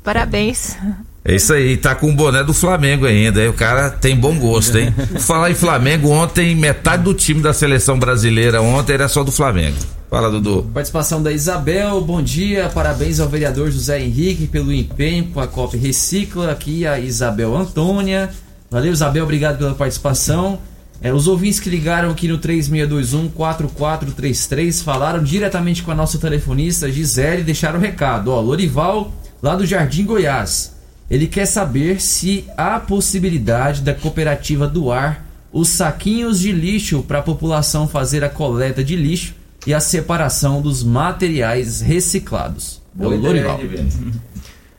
Parabéns. 0.05 0.77
É 1.23 1.35
isso 1.35 1.53
aí, 1.53 1.77
tá 1.77 1.95
com 1.95 2.11
o 2.11 2.15
boné 2.15 2.43
do 2.43 2.55
Flamengo 2.55 3.05
ainda, 3.05 3.41
aí 3.41 3.49
o 3.49 3.53
cara 3.53 3.91
tem 3.91 4.17
bom 4.17 4.39
gosto, 4.39 4.79
hein? 4.79 4.95
Falar 5.21 5.51
em 5.51 5.55
Flamengo, 5.55 6.09
ontem 6.09 6.57
metade 6.57 7.03
do 7.03 7.13
time 7.13 7.43
da 7.43 7.53
seleção 7.53 7.99
brasileira 7.99 8.63
ontem 8.63 8.95
era 8.95 9.07
só 9.07 9.23
do 9.23 9.31
Flamengo. 9.31 9.77
Fala, 10.09 10.31
Dudu. 10.31 10.71
Participação 10.73 11.23
da 11.23 11.31
Isabel, 11.31 12.01
bom 12.01 12.23
dia, 12.23 12.71
parabéns 12.73 13.21
ao 13.21 13.29
vereador 13.29 13.71
José 13.71 14.01
Henrique 14.01 14.47
pelo 14.47 14.73
empenho 14.73 15.27
com 15.27 15.41
a 15.41 15.47
COP 15.47 15.77
Recicla, 15.77 16.51
aqui 16.51 16.87
a 16.87 16.99
Isabel 16.99 17.55
Antônia. 17.55 18.31
Valeu, 18.71 18.93
Isabel, 18.93 19.25
obrigado 19.25 19.59
pela 19.59 19.75
participação. 19.75 20.59
É, 21.03 21.13
os 21.13 21.29
ouvintes 21.29 21.61
que 21.61 21.69
ligaram 21.71 22.11
aqui 22.11 22.29
no 22.29 22.39
3621-4433 22.39 24.83
falaram 24.83 25.23
diretamente 25.23 25.83
com 25.83 25.91
a 25.91 25.95
nossa 25.95 26.19
telefonista 26.19 26.91
Gisele 26.91 27.43
e 27.43 27.45
deixaram 27.45 27.79
o 27.79 27.83
recado. 27.83 28.33
Ó, 28.33 28.41
Lorival, 28.41 29.13
lá 29.43 29.55
do 29.55 29.67
Jardim 29.67 30.05
Goiás. 30.05 30.80
Ele 31.11 31.27
quer 31.27 31.47
saber 31.47 32.01
se 32.01 32.45
há 32.57 32.79
possibilidade 32.79 33.83
da 33.83 33.93
cooperativa 33.93 34.69
doar 34.69 35.27
os 35.53 35.69
saquinhos 35.69 36.39
de 36.39 36.53
lixo 36.53 37.03
para 37.03 37.19
a 37.19 37.23
população 37.23 37.89
fazer 37.89 38.23
a 38.23 38.29
coleta 38.29 38.85
de 38.85 38.95
lixo 38.95 39.35
e 39.67 39.75
a 39.75 39.81
separação 39.81 40.63
dos 40.63 40.85
materiais 40.85 41.81
reciclados. 41.81 42.81
Oi, 42.99 43.17
Lorival. 43.17 43.61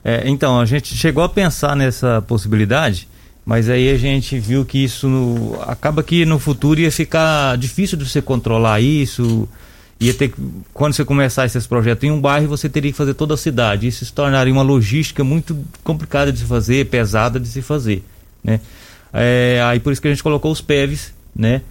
É, 0.04 0.24
então, 0.26 0.60
a 0.60 0.66
gente 0.66 0.96
chegou 0.96 1.24
a 1.24 1.30
pensar 1.30 1.76
nessa 1.76 2.22
possibilidade, 2.22 3.08
mas 3.46 3.70
aí 3.70 3.90
a 3.90 3.98
gente 3.98 4.40
viu 4.40 4.66
que 4.66 4.84
isso 4.84 5.08
no, 5.08 5.62
acaba 5.62 6.02
que 6.02 6.26
no 6.26 6.40
futuro 6.40 6.80
ia 6.80 6.92
ficar 6.92 7.58
difícil 7.58 7.98
de 7.98 8.10
você 8.10 8.22
controlar 8.22 8.80
isso. 8.80 9.48
Ia 10.02 10.16
ter 10.16 10.34
quando 10.74 10.94
você 10.94 11.06
começasse 11.06 11.56
esse 11.56 11.68
projeto 11.68 12.04
em 12.06 12.12
um 12.12 12.20
bairro, 12.20 12.48
você 12.48 12.68
teria 12.68 12.92
que 12.92 12.98
fazer 12.98 13.14
toda 13.14 13.36
a 13.36 13.38
cidade. 13.38 13.86
Isso 13.86 14.04
se 14.04 14.12
tornaria 14.12 14.52
uma 14.52 14.64
logística 14.64 15.24
muito 15.24 15.56
complicada 15.84 16.32
de 16.32 16.40
se 16.40 16.46
fazer, 16.46 16.88
pesada 16.88 17.40
de 17.40 17.48
se 17.48 17.62
fazer, 17.62 18.04
né? 18.44 18.60
É, 19.14 19.62
aí 19.64 19.80
por 19.80 19.94
isso 19.94 20.02
que 20.02 20.08
a 20.08 20.12
gente 20.12 20.24
colocou 20.24 20.52
os 20.52 20.60
PEVs, 20.60 21.14
né? 21.36 21.62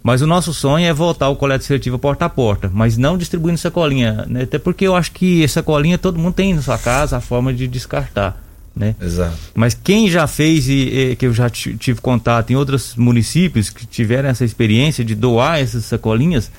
Mas 0.00 0.22
o 0.22 0.26
nosso 0.28 0.54
sonho 0.54 0.86
é 0.86 0.92
voltar 0.92 1.26
ao 1.26 1.34
coleta 1.34 1.64
seletiva 1.64 1.98
porta 1.98 2.26
a 2.26 2.28
porta, 2.28 2.70
mas 2.72 2.96
não 2.96 3.18
distribuindo 3.18 3.58
sacolinha, 3.58 4.24
né? 4.28 4.44
Até 4.44 4.56
porque 4.60 4.86
eu 4.86 4.94
acho 4.94 5.10
que 5.10 5.46
sacolinha 5.48 5.98
todo 5.98 6.20
mundo 6.20 6.34
tem 6.34 6.54
na 6.54 6.62
sua 6.62 6.78
casa 6.78 7.16
a 7.16 7.20
forma 7.20 7.52
de 7.52 7.66
descartar, 7.66 8.40
né? 8.76 8.94
Exato. 9.02 9.36
Mas 9.56 9.74
quem 9.74 10.08
já 10.08 10.28
fez 10.28 10.68
e, 10.68 11.10
e 11.10 11.16
que 11.16 11.26
eu 11.26 11.34
já 11.34 11.50
tive 11.50 12.00
contato 12.00 12.52
em 12.52 12.54
outros 12.54 12.94
municípios 12.94 13.70
que 13.70 13.84
tiveram 13.84 14.28
essa 14.28 14.44
experiência 14.44 15.04
de 15.04 15.16
doar 15.16 15.58
essas 15.58 15.84
sacolinhas, 15.86 16.52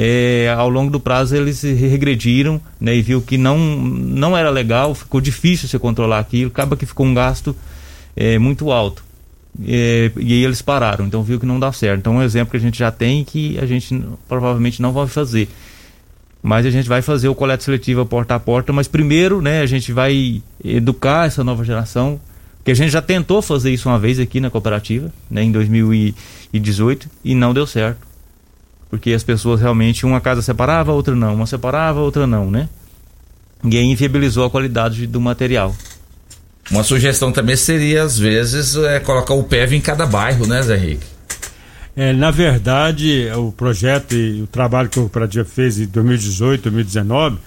é, 0.00 0.54
ao 0.56 0.68
longo 0.68 0.92
do 0.92 1.00
prazo 1.00 1.34
eles 1.34 1.60
regrediram 1.62 2.60
né, 2.80 2.94
e 2.94 3.02
viu 3.02 3.20
que 3.20 3.36
não, 3.36 3.58
não 3.58 4.36
era 4.36 4.48
legal, 4.48 4.94
ficou 4.94 5.20
difícil 5.20 5.66
você 5.66 5.76
controlar 5.76 6.20
aquilo, 6.20 6.52
acaba 6.52 6.76
que 6.76 6.86
ficou 6.86 7.04
um 7.04 7.12
gasto 7.12 7.54
é, 8.14 8.38
muito 8.38 8.70
alto. 8.70 9.02
É, 9.66 10.12
e 10.16 10.34
aí 10.34 10.44
eles 10.44 10.62
pararam, 10.62 11.04
então 11.04 11.20
viu 11.24 11.40
que 11.40 11.46
não 11.46 11.58
dá 11.58 11.72
certo. 11.72 11.98
Então, 11.98 12.14
um 12.14 12.22
exemplo 12.22 12.52
que 12.52 12.56
a 12.56 12.60
gente 12.60 12.78
já 12.78 12.92
tem 12.92 13.24
que 13.24 13.58
a 13.58 13.66
gente 13.66 14.00
provavelmente 14.28 14.80
não 14.80 14.92
vai 14.92 15.08
fazer. 15.08 15.48
Mas 16.40 16.64
a 16.64 16.70
gente 16.70 16.88
vai 16.88 17.02
fazer 17.02 17.28
o 17.28 17.34
coleta 17.34 17.64
seletiva 17.64 18.06
porta 18.06 18.36
a 18.36 18.38
porta, 18.38 18.72
mas 18.72 18.86
primeiro, 18.86 19.42
né, 19.42 19.62
a 19.62 19.66
gente 19.66 19.90
vai 19.90 20.40
educar 20.64 21.26
essa 21.26 21.42
nova 21.42 21.64
geração, 21.64 22.20
que 22.64 22.70
a 22.70 22.74
gente 22.74 22.92
já 22.92 23.02
tentou 23.02 23.42
fazer 23.42 23.72
isso 23.72 23.88
uma 23.88 23.98
vez 23.98 24.20
aqui 24.20 24.38
na 24.38 24.48
cooperativa, 24.48 25.12
né, 25.28 25.42
em 25.42 25.50
2018, 25.50 27.10
e 27.24 27.34
não 27.34 27.52
deu 27.52 27.66
certo. 27.66 28.07
Porque 28.90 29.12
as 29.12 29.22
pessoas 29.22 29.60
realmente, 29.60 30.06
uma 30.06 30.20
casa 30.20 30.40
separava, 30.40 30.92
outra 30.92 31.14
não, 31.14 31.34
uma 31.34 31.46
separava, 31.46 32.00
outra 32.00 32.26
não, 32.26 32.50
né? 32.50 32.68
E 33.64 33.76
aí 33.76 33.84
inviabilizou 33.84 34.44
a 34.44 34.50
qualidade 34.50 35.06
do 35.06 35.20
material. 35.20 35.74
Uma 36.70 36.82
sugestão 36.82 37.32
também 37.32 37.56
seria, 37.56 38.02
às 38.02 38.18
vezes, 38.18 38.76
é, 38.76 39.00
colocar 39.00 39.34
o 39.34 39.42
PEV 39.42 39.74
em 39.74 39.80
cada 39.80 40.06
bairro, 40.06 40.46
né, 40.46 40.62
Zé 40.62 40.76
Henrique? 40.76 41.06
É, 41.96 42.12
na 42.12 42.30
verdade, 42.30 43.28
o 43.36 43.50
projeto 43.50 44.14
e 44.14 44.42
o 44.42 44.46
trabalho 44.46 44.88
que 44.88 44.98
a 44.98 45.02
cooperativa 45.02 45.44
fez 45.44 45.78
em 45.80 45.86
2018, 45.86 46.62
2019 46.70 47.38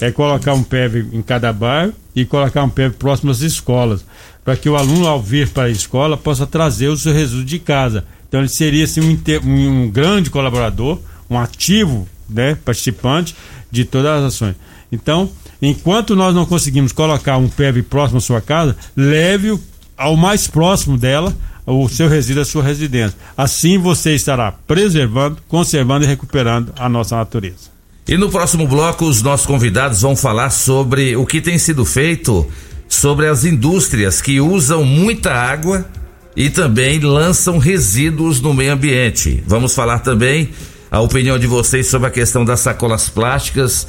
é 0.00 0.10
colocar 0.10 0.52
um 0.54 0.62
PEV 0.62 1.08
em 1.12 1.22
cada 1.22 1.52
bairro 1.52 1.92
e 2.14 2.24
colocar 2.24 2.62
um 2.64 2.68
PEV 2.68 2.94
próximo 2.96 3.30
às 3.30 3.40
escolas, 3.40 4.04
para 4.44 4.56
que 4.56 4.68
o 4.68 4.76
aluno, 4.76 5.06
ao 5.06 5.22
vir 5.22 5.48
para 5.48 5.64
a 5.64 5.70
escola, 5.70 6.16
possa 6.16 6.46
trazer 6.46 6.88
o 6.88 6.96
seu 6.96 7.12
resultado 7.12 7.46
de 7.46 7.58
casa. 7.58 8.04
Então, 8.34 8.42
ele 8.42 8.48
seria 8.48 8.82
assim, 8.82 9.00
um, 9.00 9.84
um 9.84 9.88
grande 9.88 10.28
colaborador, 10.28 10.98
um 11.30 11.38
ativo 11.38 12.08
né, 12.28 12.58
participante 12.64 13.32
de 13.70 13.84
todas 13.84 14.10
as 14.10 14.34
ações. 14.34 14.56
Então, 14.90 15.30
enquanto 15.62 16.16
nós 16.16 16.34
não 16.34 16.44
conseguimos 16.44 16.90
colocar 16.90 17.36
um 17.36 17.48
PEV 17.48 17.84
próximo 17.84 18.18
à 18.18 18.20
sua 18.20 18.40
casa, 18.40 18.76
leve-o 18.96 19.60
ao 19.96 20.16
mais 20.16 20.48
próximo 20.48 20.98
dela 20.98 21.32
o 21.64 21.88
seu 21.88 22.08
resíduo, 22.08 22.42
a 22.42 22.44
sua 22.44 22.64
residência. 22.64 23.16
Assim 23.36 23.78
você 23.78 24.16
estará 24.16 24.50
preservando, 24.50 25.38
conservando 25.46 26.04
e 26.04 26.08
recuperando 26.08 26.72
a 26.76 26.88
nossa 26.88 27.14
natureza. 27.14 27.70
E 28.08 28.16
no 28.16 28.28
próximo 28.32 28.66
bloco, 28.66 29.04
os 29.04 29.22
nossos 29.22 29.46
convidados 29.46 30.02
vão 30.02 30.16
falar 30.16 30.50
sobre 30.50 31.14
o 31.14 31.24
que 31.24 31.40
tem 31.40 31.56
sido 31.56 31.84
feito 31.84 32.44
sobre 32.88 33.28
as 33.28 33.44
indústrias 33.44 34.20
que 34.20 34.40
usam 34.40 34.84
muita 34.84 35.32
água 35.32 35.88
e 36.36 36.50
também 36.50 36.98
lançam 37.00 37.58
resíduos 37.58 38.40
no 38.40 38.52
meio 38.52 38.72
ambiente. 38.72 39.42
Vamos 39.46 39.74
falar 39.74 40.00
também 40.00 40.50
a 40.90 41.00
opinião 41.00 41.38
de 41.38 41.46
vocês 41.46 41.86
sobre 41.86 42.08
a 42.08 42.10
questão 42.10 42.44
das 42.44 42.60
sacolas 42.60 43.08
plásticas, 43.08 43.86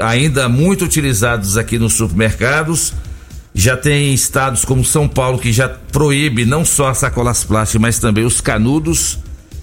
ainda 0.00 0.48
muito 0.48 0.84
utilizados 0.84 1.56
aqui 1.56 1.78
nos 1.78 1.94
supermercados. 1.94 2.92
Já 3.54 3.76
tem 3.76 4.14
estados 4.14 4.64
como 4.64 4.84
São 4.84 5.08
Paulo 5.08 5.38
que 5.38 5.52
já 5.52 5.68
proíbe 5.68 6.44
não 6.44 6.64
só 6.64 6.88
as 6.88 6.98
sacolas 6.98 7.44
plásticas, 7.44 7.80
mas 7.80 7.98
também 7.98 8.24
os 8.24 8.40
canudos. 8.40 9.18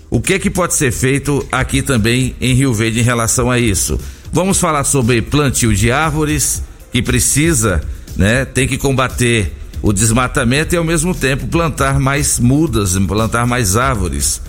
O 0.09 0.21
que 0.21 0.33
é 0.33 0.39
que 0.39 0.49
pode 0.49 0.73
ser 0.73 0.91
feito 0.91 1.45
aqui 1.51 1.81
também 1.81 2.35
em 2.39 2.53
Rio 2.53 2.73
Verde 2.73 2.99
em 2.99 3.03
relação 3.03 3.49
a 3.49 3.59
isso? 3.59 3.99
Vamos 4.31 4.59
falar 4.59 4.83
sobre 4.83 5.21
plantio 5.21 5.73
de 5.73 5.91
árvores 5.91 6.61
que 6.91 7.01
precisa, 7.01 7.81
né? 8.15 8.45
Tem 8.45 8.67
que 8.67 8.77
combater 8.77 9.53
o 9.81 9.93
desmatamento 9.93 10.73
e 10.73 10.77
ao 10.77 10.83
mesmo 10.83 11.13
tempo 11.13 11.47
plantar 11.47 11.99
mais 11.99 12.39
mudas, 12.39 12.97
plantar 13.07 13.45
mais 13.45 13.75
árvores. 13.75 14.41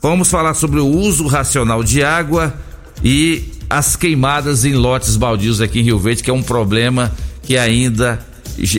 Vamos 0.00 0.28
falar 0.28 0.54
sobre 0.54 0.80
o 0.80 0.86
uso 0.86 1.26
racional 1.26 1.82
de 1.82 2.02
água 2.02 2.54
e 3.02 3.52
as 3.68 3.96
queimadas 3.96 4.64
em 4.64 4.74
lotes 4.74 5.16
baldios 5.16 5.60
aqui 5.60 5.80
em 5.80 5.84
Rio 5.84 5.98
Verde, 5.98 6.22
que 6.22 6.30
é 6.30 6.34
um 6.34 6.42
problema 6.42 7.12
que 7.42 7.56
ainda, 7.56 8.24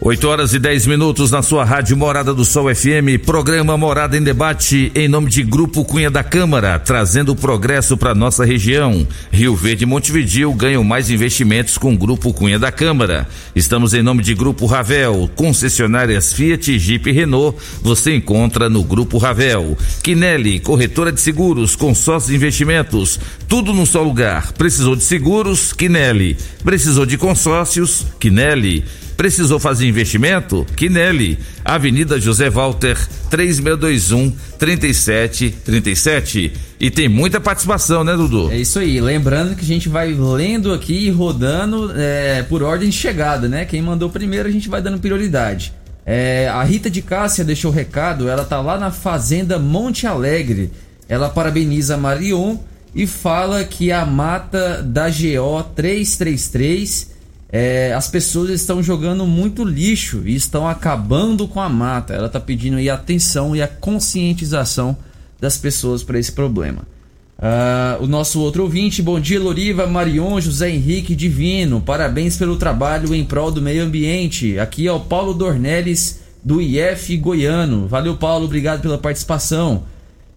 8 0.05 0.28
horas 0.28 0.53
e 0.53 0.59
10 0.59 0.88
minutos 0.88 1.30
na 1.30 1.42
sua 1.42 1.64
rádio 1.64 1.96
Morada 1.96 2.34
do 2.34 2.44
Sol 2.44 2.74
FM, 2.74 3.24
programa 3.24 3.76
Morada 3.76 4.18
em 4.18 4.22
Debate, 4.22 4.90
em 4.96 5.07
nome 5.07 5.30
de 5.30 5.44
Grupo 5.44 5.84
Cunha 5.84 6.11
da 6.11 6.24
Câmara, 6.24 6.76
trazendo 6.76 7.36
progresso 7.36 7.96
para 7.96 8.12
nossa 8.12 8.44
região. 8.44 9.07
Rio 9.30 9.55
Verde 9.55 9.84
e 9.84 9.86
Montevidil 9.86 10.53
ganham 10.55 10.82
mais 10.82 11.09
investimentos 11.09 11.78
com 11.78 11.96
Grupo 11.96 12.34
Cunha 12.34 12.59
da 12.59 12.72
Câmara. 12.72 13.28
Estamos 13.55 13.94
em 13.94 14.03
nome 14.03 14.24
de 14.24 14.34
Grupo 14.34 14.66
Ravel, 14.66 15.30
concessionárias 15.36 16.32
Fiat, 16.32 16.80
Jeep 16.80 17.09
e 17.09 17.12
Renault, 17.12 17.57
você 17.80 18.16
encontra 18.16 18.68
no 18.68 18.82
Grupo 18.82 19.18
Ravel. 19.18 19.78
Quinelli, 20.03 20.59
corretora 20.59 21.12
de 21.12 21.20
seguros, 21.20 21.76
consórcio 21.76 22.30
de 22.30 22.36
investimentos, 22.36 23.20
tudo 23.46 23.72
num 23.72 23.86
só 23.86 24.03
lugar. 24.03 24.50
Precisou 24.55 24.96
de 24.96 25.05
seguros? 25.05 25.72
Quinelli. 25.72 26.36
Precisou 26.64 27.07
de 27.07 27.16
consórcios? 27.16 28.05
Quinelli. 28.18 28.84
Precisou 29.17 29.59
fazer 29.59 29.87
investimento? 29.87 30.67
Quinelli, 30.77 31.39
Avenida 31.65 32.21
José 32.21 32.51
Walter, 32.51 32.97
3621 33.31 34.33
3737. 34.59 36.53
E 36.81 36.91
tem 36.91 37.09
muita 37.09 37.41
participação, 37.41 38.03
né, 38.03 38.17
Dudu? 38.17 38.51
É 38.51 38.59
isso 38.59 38.79
aí. 38.79 39.01
Lembrando 39.01 39.55
que 39.55 39.63
a 39.63 39.67
gente 39.67 39.89
vai 39.89 40.13
lendo 40.13 40.73
aqui 40.73 41.07
e 41.07 41.11
rodando 41.11 41.93
é, 41.97 42.43
por 42.43 42.63
ordem 42.63 42.89
de 42.89 42.97
chegada, 42.97 43.49
né? 43.49 43.65
Quem 43.65 43.81
mandou 43.81 44.11
primeiro 44.11 44.49
a 44.49 44.53
gente 44.53 44.69
vai 44.69 44.83
dando 44.83 44.99
prioridade. 44.99 45.73
É, 46.05 46.49
a 46.49 46.63
Rita 46.65 46.91
de 46.91 47.01
Cássia 47.01 47.45
deixou 47.45 47.71
o 47.71 47.75
recado, 47.75 48.29
ela 48.29 48.45
tá 48.45 48.61
lá 48.61 48.77
na 48.79 48.91
Fazenda 48.91 49.59
Monte 49.59 50.07
Alegre. 50.07 50.73
Ela 51.09 51.29
parabeniza 51.29 51.95
a 51.95 51.99
Marion 51.99 52.57
e 52.95 53.07
fala 53.07 53.65
que 53.65 53.93
a 53.93 54.05
mata 54.05 54.83
da 54.83 55.09
GO 55.09 55.63
333 55.75 57.12
é, 57.53 57.92
as 57.92 58.09
pessoas 58.09 58.48
estão 58.48 58.82
jogando 58.82 59.26
muito 59.26 59.62
lixo 59.62 60.22
e 60.24 60.34
estão 60.34 60.66
acabando 60.66 61.46
com 61.46 61.61
a 61.61 61.68
mata. 61.68 62.14
Ela 62.14 62.26
está 62.26 62.40
pedindo 62.40 62.78
aí 62.78 62.88
atenção 62.88 63.55
e 63.55 63.61
a 63.61 63.68
conscientização 63.68 64.96
das 65.38 65.59
pessoas 65.59 66.03
para 66.03 66.18
esse 66.18 66.32
problema. 66.32 66.80
Uh, 67.38 68.05
o 68.05 68.07
nosso 68.07 68.40
outro 68.40 68.62
ouvinte, 68.62 69.03
bom 69.03 69.18
dia 69.18 69.40
Loriva, 69.40 69.86
Marion, 69.86 70.40
José 70.40 70.70
Henrique 70.70 71.14
Divino, 71.14 71.80
parabéns 71.80 72.36
pelo 72.36 72.57
trabalho 72.57 73.12
em 73.14 73.24
prol 73.24 73.50
do 73.50 73.61
meio 73.61 73.84
ambiente. 73.84 74.59
Aqui 74.59 74.86
é 74.86 74.92
o 74.92 75.00
Paulo 75.00 75.34
Dornelles 75.34 76.20
do 76.42 76.62
IF 76.62 77.16
Goiano. 77.16 77.86
Valeu, 77.86 78.16
Paulo, 78.16 78.46
obrigado 78.46 78.80
pela 78.80 78.96
participação. 78.96 79.82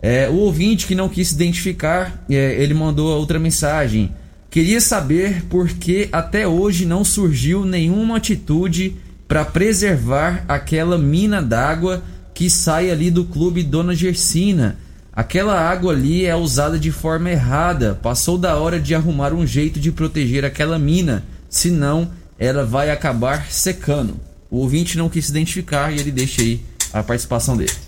É, 0.02 0.28
o 0.28 0.36
ouvinte 0.36 0.86
que 0.86 0.96
não 0.96 1.08
quis 1.08 1.30
se 1.30 1.36
identificar, 1.36 2.26
é, 2.30 2.62
ele 2.62 2.74
mandou 2.74 3.16
outra 3.18 3.40
mensagem. 3.40 4.12
Queria 4.56 4.80
saber 4.80 5.44
por 5.50 5.68
que 5.68 6.08
até 6.14 6.48
hoje 6.48 6.86
não 6.86 7.04
surgiu 7.04 7.66
nenhuma 7.66 8.16
atitude 8.16 8.96
para 9.28 9.44
preservar 9.44 10.46
aquela 10.48 10.98
mina 10.98 11.42
d'água 11.42 12.02
que 12.34 12.50
sai 12.50 12.90
ali 12.90 13.12
do 13.12 13.26
clube 13.26 13.62
Dona 13.62 13.94
Gersina 13.94 14.78
Aquela 15.12 15.60
água 15.60 15.92
ali 15.92 16.26
é 16.26 16.34
usada 16.38 16.80
de 16.80 16.90
forma 16.90 17.30
errada. 17.30 18.00
Passou 18.02 18.38
da 18.38 18.56
hora 18.56 18.80
de 18.80 18.96
arrumar 18.96 19.34
um 19.34 19.46
jeito 19.46 19.78
de 19.78 19.92
proteger 19.92 20.46
aquela 20.46 20.80
mina, 20.80 21.26
senão 21.50 22.10
ela 22.40 22.64
vai 22.64 22.90
acabar 22.90 23.52
secando. 23.52 24.18
O 24.50 24.60
ouvinte 24.60 24.98
não 24.98 25.10
quis 25.10 25.26
se 25.26 25.32
identificar 25.32 25.92
e 25.92 26.00
ele 26.00 26.14
deixa 26.14 26.42
aí 26.42 26.62
a 26.94 27.04
participação 27.04 27.58
dele. 27.58 27.85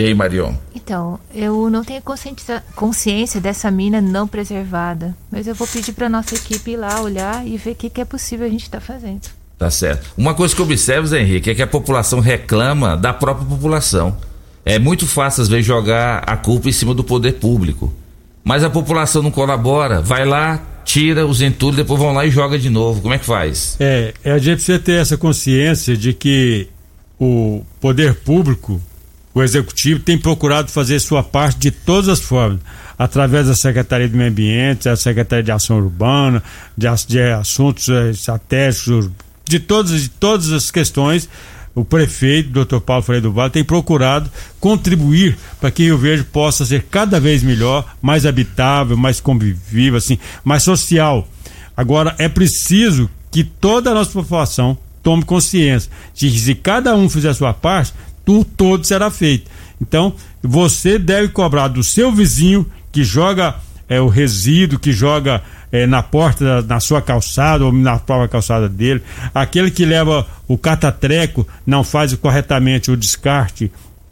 E 0.00 0.06
aí, 0.06 0.14
Marion? 0.14 0.54
Então, 0.74 1.20
eu 1.34 1.68
não 1.68 1.84
tenho 1.84 2.02
consciência 2.74 3.38
dessa 3.38 3.70
mina 3.70 4.00
não 4.00 4.26
preservada, 4.26 5.14
mas 5.30 5.46
eu 5.46 5.54
vou 5.54 5.68
pedir 5.68 5.92
para 5.92 6.08
nossa 6.08 6.34
equipe 6.34 6.70
ir 6.70 6.78
lá 6.78 7.02
olhar 7.02 7.46
e 7.46 7.58
ver 7.58 7.72
o 7.72 7.74
que, 7.74 7.90
que 7.90 8.00
é 8.00 8.04
possível 8.06 8.46
a 8.46 8.48
gente 8.48 8.62
estar 8.62 8.80
tá 8.80 8.86
fazendo. 8.86 9.20
Tá 9.58 9.70
certo. 9.70 10.10
Uma 10.16 10.32
coisa 10.32 10.56
que 10.56 10.62
observo, 10.62 11.06
Zé 11.06 11.20
Henrique, 11.20 11.50
é 11.50 11.54
que 11.54 11.60
a 11.60 11.66
população 11.66 12.18
reclama 12.18 12.96
da 12.96 13.12
própria 13.12 13.46
população. 13.46 14.16
É 14.64 14.78
muito 14.78 15.06
fácil 15.06 15.42
às 15.42 15.48
vezes 15.50 15.66
jogar 15.66 16.24
a 16.26 16.34
culpa 16.34 16.70
em 16.70 16.72
cima 16.72 16.94
do 16.94 17.04
poder 17.04 17.32
público. 17.32 17.92
Mas 18.42 18.64
a 18.64 18.70
população 18.70 19.22
não 19.22 19.30
colabora, 19.30 20.00
vai 20.00 20.24
lá, 20.24 20.62
tira 20.82 21.26
os 21.26 21.42
entulhos, 21.42 21.76
depois 21.76 22.00
vão 22.00 22.14
lá 22.14 22.24
e 22.24 22.30
joga 22.30 22.58
de 22.58 22.70
novo. 22.70 23.02
Como 23.02 23.12
é 23.12 23.18
que 23.18 23.26
faz? 23.26 23.76
É, 23.78 24.14
é 24.24 24.32
a 24.32 24.38
gente 24.38 24.54
precisa 24.54 24.78
ter 24.78 24.98
essa 24.98 25.18
consciência 25.18 25.94
de 25.94 26.14
que 26.14 26.68
o 27.18 27.62
poder 27.78 28.14
público, 28.14 28.80
o 29.34 29.42
executivo, 29.42 30.00
tem 30.00 30.18
procurado 30.18 30.70
fazer 30.70 30.98
sua 30.98 31.22
parte 31.22 31.58
de 31.58 31.70
todas 31.70 32.08
as 32.08 32.20
formas, 32.20 32.60
através 32.98 33.46
da 33.46 33.54
Secretaria 33.54 34.08
do 34.08 34.16
Meio 34.16 34.30
Ambiente, 34.30 34.84
da 34.84 34.96
Secretaria 34.96 35.44
de 35.44 35.52
Ação 35.52 35.78
Urbana, 35.78 36.42
de, 36.76 36.86
de 37.06 37.20
assuntos 37.20 37.88
eh, 37.88 38.10
estratégicos, 38.10 39.08
de 39.44 39.60
todas, 39.60 40.02
de 40.02 40.08
todas 40.08 40.52
as 40.52 40.70
questões 40.70 41.28
o 41.74 41.84
prefeito, 41.84 42.50
doutor 42.50 42.80
Paulo 42.80 43.02
Freire 43.02 43.22
do 43.22 43.32
Vale, 43.32 43.50
tem 43.50 43.64
procurado 43.64 44.30
contribuir 44.58 45.38
para 45.60 45.70
que 45.70 45.84
Rio 45.84 45.98
Verde 45.98 46.24
possa 46.24 46.64
ser 46.66 46.86
cada 46.90 47.20
vez 47.20 47.42
melhor, 47.42 47.94
mais 48.02 48.26
habitável, 48.26 48.96
mais 48.96 49.20
convivível, 49.20 49.96
assim, 49.96 50.18
mais 50.44 50.62
social. 50.62 51.28
Agora, 51.76 52.14
é 52.18 52.28
preciso 52.28 53.08
que 53.30 53.44
toda 53.44 53.90
a 53.90 53.94
nossa 53.94 54.10
população 54.10 54.76
tome 55.02 55.24
consciência 55.24 55.90
de 56.14 56.30
que 56.30 56.38
se 56.38 56.54
cada 56.54 56.94
um 56.94 57.08
fizer 57.08 57.30
a 57.30 57.34
sua 57.34 57.54
parte, 57.54 57.94
tudo 58.30 58.44
todo 58.44 58.86
será 58.86 59.10
feito. 59.10 59.50
Então, 59.80 60.14
você 60.40 60.98
deve 60.98 61.28
cobrar 61.28 61.66
do 61.66 61.82
seu 61.82 62.12
vizinho 62.12 62.64
que 62.92 63.02
joga 63.02 63.56
é, 63.88 64.00
o 64.00 64.06
resíduo, 64.06 64.78
que 64.78 64.92
joga 64.92 65.42
é, 65.72 65.84
na 65.84 66.00
porta 66.00 66.62
na 66.62 66.78
sua 66.78 67.02
calçada 67.02 67.64
ou 67.64 67.72
na 67.72 67.98
própria 67.98 68.28
calçada 68.28 68.68
dele. 68.68 69.02
Aquele 69.34 69.70
que 69.70 69.84
leva 69.84 70.26
o 70.46 70.56
catatreco 70.56 71.46
não 71.66 71.82
faz 71.82 72.14
corretamente 72.14 72.90
o 72.90 72.96
descarte 72.96 73.70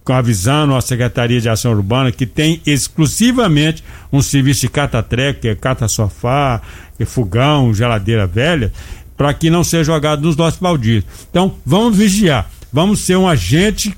avisando 0.09 0.75
a 0.75 0.81
Secretaria 0.81 1.39
de 1.39 1.51
Ação 1.51 1.71
Urbana 1.71 2.11
que 2.11 2.25
tem 2.25 2.62
exclusivamente 2.64 3.85
um 4.11 4.23
serviço 4.23 4.62
de 4.62 4.71
catatreco, 4.71 5.43
que 5.43 5.49
é 5.49 5.55
cata-sofá, 5.55 6.62
é 6.99 7.05
fogão, 7.05 7.75
geladeira 7.75 8.27
velha, 8.27 8.73
para 9.19 9.35
que 9.35 9.51
não 9.51 9.62
seja 9.62 9.85
jogado 9.85 10.23
nos 10.23 10.35
nossos 10.35 10.59
baldios. 10.59 11.05
Então, 11.29 11.57
vamos 11.64 11.95
vigiar, 11.95 12.51
vamos 12.73 13.01
ser 13.01 13.16
um 13.19 13.29
agente 13.29 13.95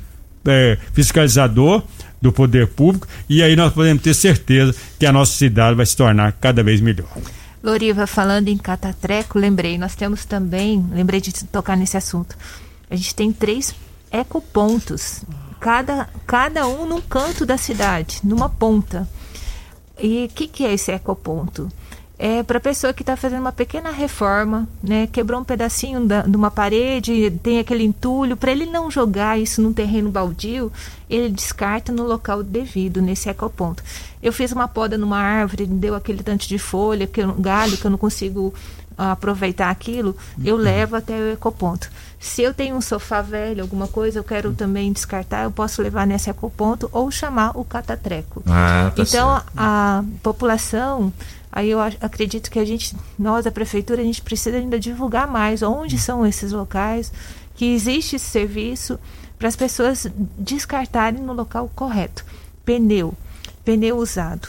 é, 0.47 0.79
fiscalizador 0.93 1.83
do 2.21 2.33
poder 2.33 2.69
público 2.69 3.07
e 3.29 3.43
aí 3.43 3.57
nós 3.57 3.73
podemos 3.73 4.03
ter 4.03 4.15
certeza 4.15 4.75
que 4.99 5.07
a 5.07 5.13
nossa 5.13 5.33
cidade 5.33 5.77
vai 5.77 5.87
se 5.87 5.97
tornar 5.97 6.33
cada 6.33 6.63
vez 6.63 6.81
melhor. 6.81 7.09
Loriva, 7.63 8.07
falando 8.07 8.49
em 8.49 8.57
catatreco, 8.57 9.39
lembrei, 9.39 9.77
nós 9.77 9.95
temos 9.95 10.25
também, 10.25 10.87
lembrei 10.93 11.21
de 11.21 11.33
tocar 11.47 11.77
nesse 11.77 11.97
assunto. 11.97 12.37
A 12.91 12.97
gente 12.97 13.15
tem 13.15 13.33
três 13.33 13.75
ecopontos, 14.11 15.23
cada, 15.61 16.09
cada 16.27 16.67
um 16.67 16.87
num 16.87 17.01
canto 17.01 17.45
da 17.45 17.59
cidade, 17.59 18.21
numa 18.25 18.49
ponta. 18.49 19.07
E 19.99 20.25
o 20.25 20.29
que, 20.35 20.49
que 20.49 20.65
é 20.65 20.73
esse 20.73 20.91
ecoponto? 20.91 21.69
É 22.23 22.43
para 22.43 22.59
a 22.59 22.61
pessoa 22.61 22.93
que 22.93 23.03
está 23.03 23.17
fazendo 23.17 23.41
uma 23.41 23.51
pequena 23.51 23.91
reforma, 23.91 24.69
né, 24.83 25.07
quebrou 25.07 25.41
um 25.41 25.45
pedacinho 25.45 26.07
da, 26.07 26.21
de 26.21 26.37
uma 26.37 26.51
parede, 26.51 27.31
tem 27.43 27.59
aquele 27.59 27.83
entulho, 27.83 28.37
para 28.37 28.53
ele 28.53 28.67
não 28.67 28.91
jogar 28.91 29.41
isso 29.41 29.63
num 29.63 29.73
terreno 29.73 30.11
baldio, 30.11 30.71
ele 31.09 31.31
descarta 31.31 31.91
no 31.91 32.03
local 32.03 32.43
devido, 32.43 33.01
nesse 33.01 33.31
ecoponto. 33.31 33.83
Eu 34.23 34.35
fiz 34.35 34.53
uma 34.53 34.69
poda 34.69 34.99
numa 34.99 35.19
árvore, 35.19 35.65
deu 35.65 35.95
aquele 35.95 36.23
tanto 36.23 36.47
de 36.47 36.59
folha, 36.59 37.07
que 37.07 37.23
eu, 37.23 37.33
galho, 37.33 37.79
que 37.79 37.87
eu 37.87 37.91
não 37.91 37.97
consigo 37.97 38.53
uh, 38.99 39.03
aproveitar 39.13 39.71
aquilo, 39.71 40.15
eu 40.45 40.57
uhum. 40.57 40.61
levo 40.61 40.97
até 40.97 41.15
o 41.15 41.33
ecoponto. 41.33 41.91
Se 42.19 42.43
eu 42.43 42.53
tenho 42.53 42.77
um 42.77 42.83
sofá 42.83 43.23
velho, 43.23 43.63
alguma 43.63 43.89
coisa, 43.89 44.19
eu 44.19 44.25
quero 44.25 44.53
também 44.53 44.93
descartar, 44.93 45.45
eu 45.45 45.51
posso 45.51 45.81
levar 45.81 46.07
nesse 46.07 46.29
ecoponto 46.29 46.87
ou 46.93 47.11
chamar 47.11 47.57
o 47.57 47.65
catatreco. 47.65 48.43
Ah, 48.47 48.93
tá 48.95 49.03
então, 49.03 49.37
certo. 49.37 49.53
a 49.57 50.05
população 50.23 51.11
Aí 51.53 51.71
eu 51.71 51.81
acredito 51.81 52.51
que 52.51 52.59
a 52.59 52.65
gente, 52.65 52.97
nós, 53.19 53.47
a 53.47 53.51
prefeitura, 53.51 54.01
a 54.01 54.05
gente 54.05 54.23
precisa 54.23 54.57
ainda 54.57 54.79
divulgar 54.79 55.27
mais 55.27 55.63
onde 55.63 55.99
são 55.99 56.25
esses 56.25 56.53
locais, 56.53 57.13
que 57.57 57.75
existe 57.75 58.17
esse 58.17 58.27
serviço 58.27 58.99
para 59.37 59.49
as 59.49 59.57
pessoas 59.57 60.07
descartarem 60.39 61.21
no 61.21 61.33
local 61.33 61.71
correto. 61.75 62.25
Pneu, 62.65 63.15
pneu 63.65 63.97
usado. 63.97 64.49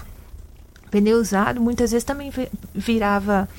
Pneu 0.91 1.17
usado 1.17 1.59
muitas 1.59 1.91
vezes 1.91 2.03
também 2.03 2.31
virava, 2.75 3.49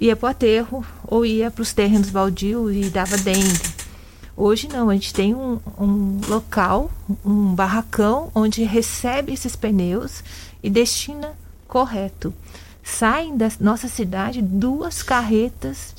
ia 0.00 0.16
para 0.16 0.26
o 0.26 0.30
aterro 0.30 0.86
ou 1.06 1.26
ia 1.26 1.50
para 1.50 1.62
os 1.62 1.74
terrenos 1.74 2.08
baldios 2.08 2.74
e 2.74 2.88
dava 2.88 3.18
dengue. 3.18 3.82
Hoje 4.34 4.66
não, 4.66 4.88
a 4.88 4.94
gente 4.94 5.12
tem 5.12 5.34
um, 5.34 5.60
um 5.78 6.20
local, 6.26 6.90
um 7.22 7.54
barracão 7.54 8.30
onde 8.34 8.62
recebe 8.62 9.34
esses 9.34 9.54
pneus 9.54 10.24
e 10.62 10.70
destina 10.70 11.32
correto 11.68 12.32
saem 12.82 13.36
da 13.36 13.50
nossa 13.60 13.88
cidade 13.88 14.42
duas 14.42 15.02
carretas 15.02 15.94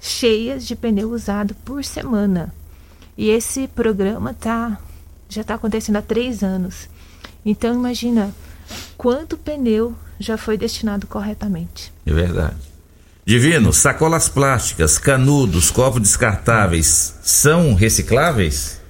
cheias 0.00 0.66
de 0.66 0.74
pneu 0.74 1.10
usado 1.12 1.54
por 1.64 1.84
semana. 1.84 2.52
E 3.16 3.30
esse 3.30 3.68
programa 3.68 4.34
tá, 4.34 4.78
já 5.28 5.42
está 5.42 5.54
acontecendo 5.54 5.96
há 5.96 6.02
três 6.02 6.42
anos. 6.42 6.88
Então 7.44 7.74
imagina 7.74 8.34
quanto 8.96 9.36
pneu 9.36 9.94
já 10.18 10.36
foi 10.36 10.56
destinado 10.56 11.06
corretamente. 11.06 11.92
É 12.04 12.12
verdade. 12.12 12.72
Divino, 13.24 13.72
sacolas 13.72 14.28
plásticas, 14.28 14.98
canudos, 14.98 15.70
copos 15.70 16.02
descartáveis 16.02 17.14
são 17.22 17.74
recicláveis? 17.74 18.80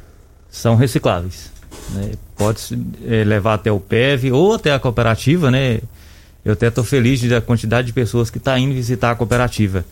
São 0.51 0.75
recicláveis. 0.75 1.51
Né? 1.91 2.13
Pode 2.37 2.79
é, 3.05 3.25
levar 3.25 3.55
até 3.55 3.71
o 3.71 3.79
PEV 3.79 4.33
ou 4.33 4.55
até 4.55 4.73
a 4.73 4.79
cooperativa, 4.79 5.51
né? 5.51 5.81
Eu 6.45 6.55
até 6.55 6.69
estou 6.69 6.83
feliz 6.83 7.23
da 7.23 7.41
quantidade 7.41 7.87
de 7.87 7.93
pessoas 7.93 8.31
que 8.31 8.39
está 8.39 8.59
indo 8.59 8.75
visitar 8.75 9.13
a 9.13 9.15
cooperativa. 9.15 9.85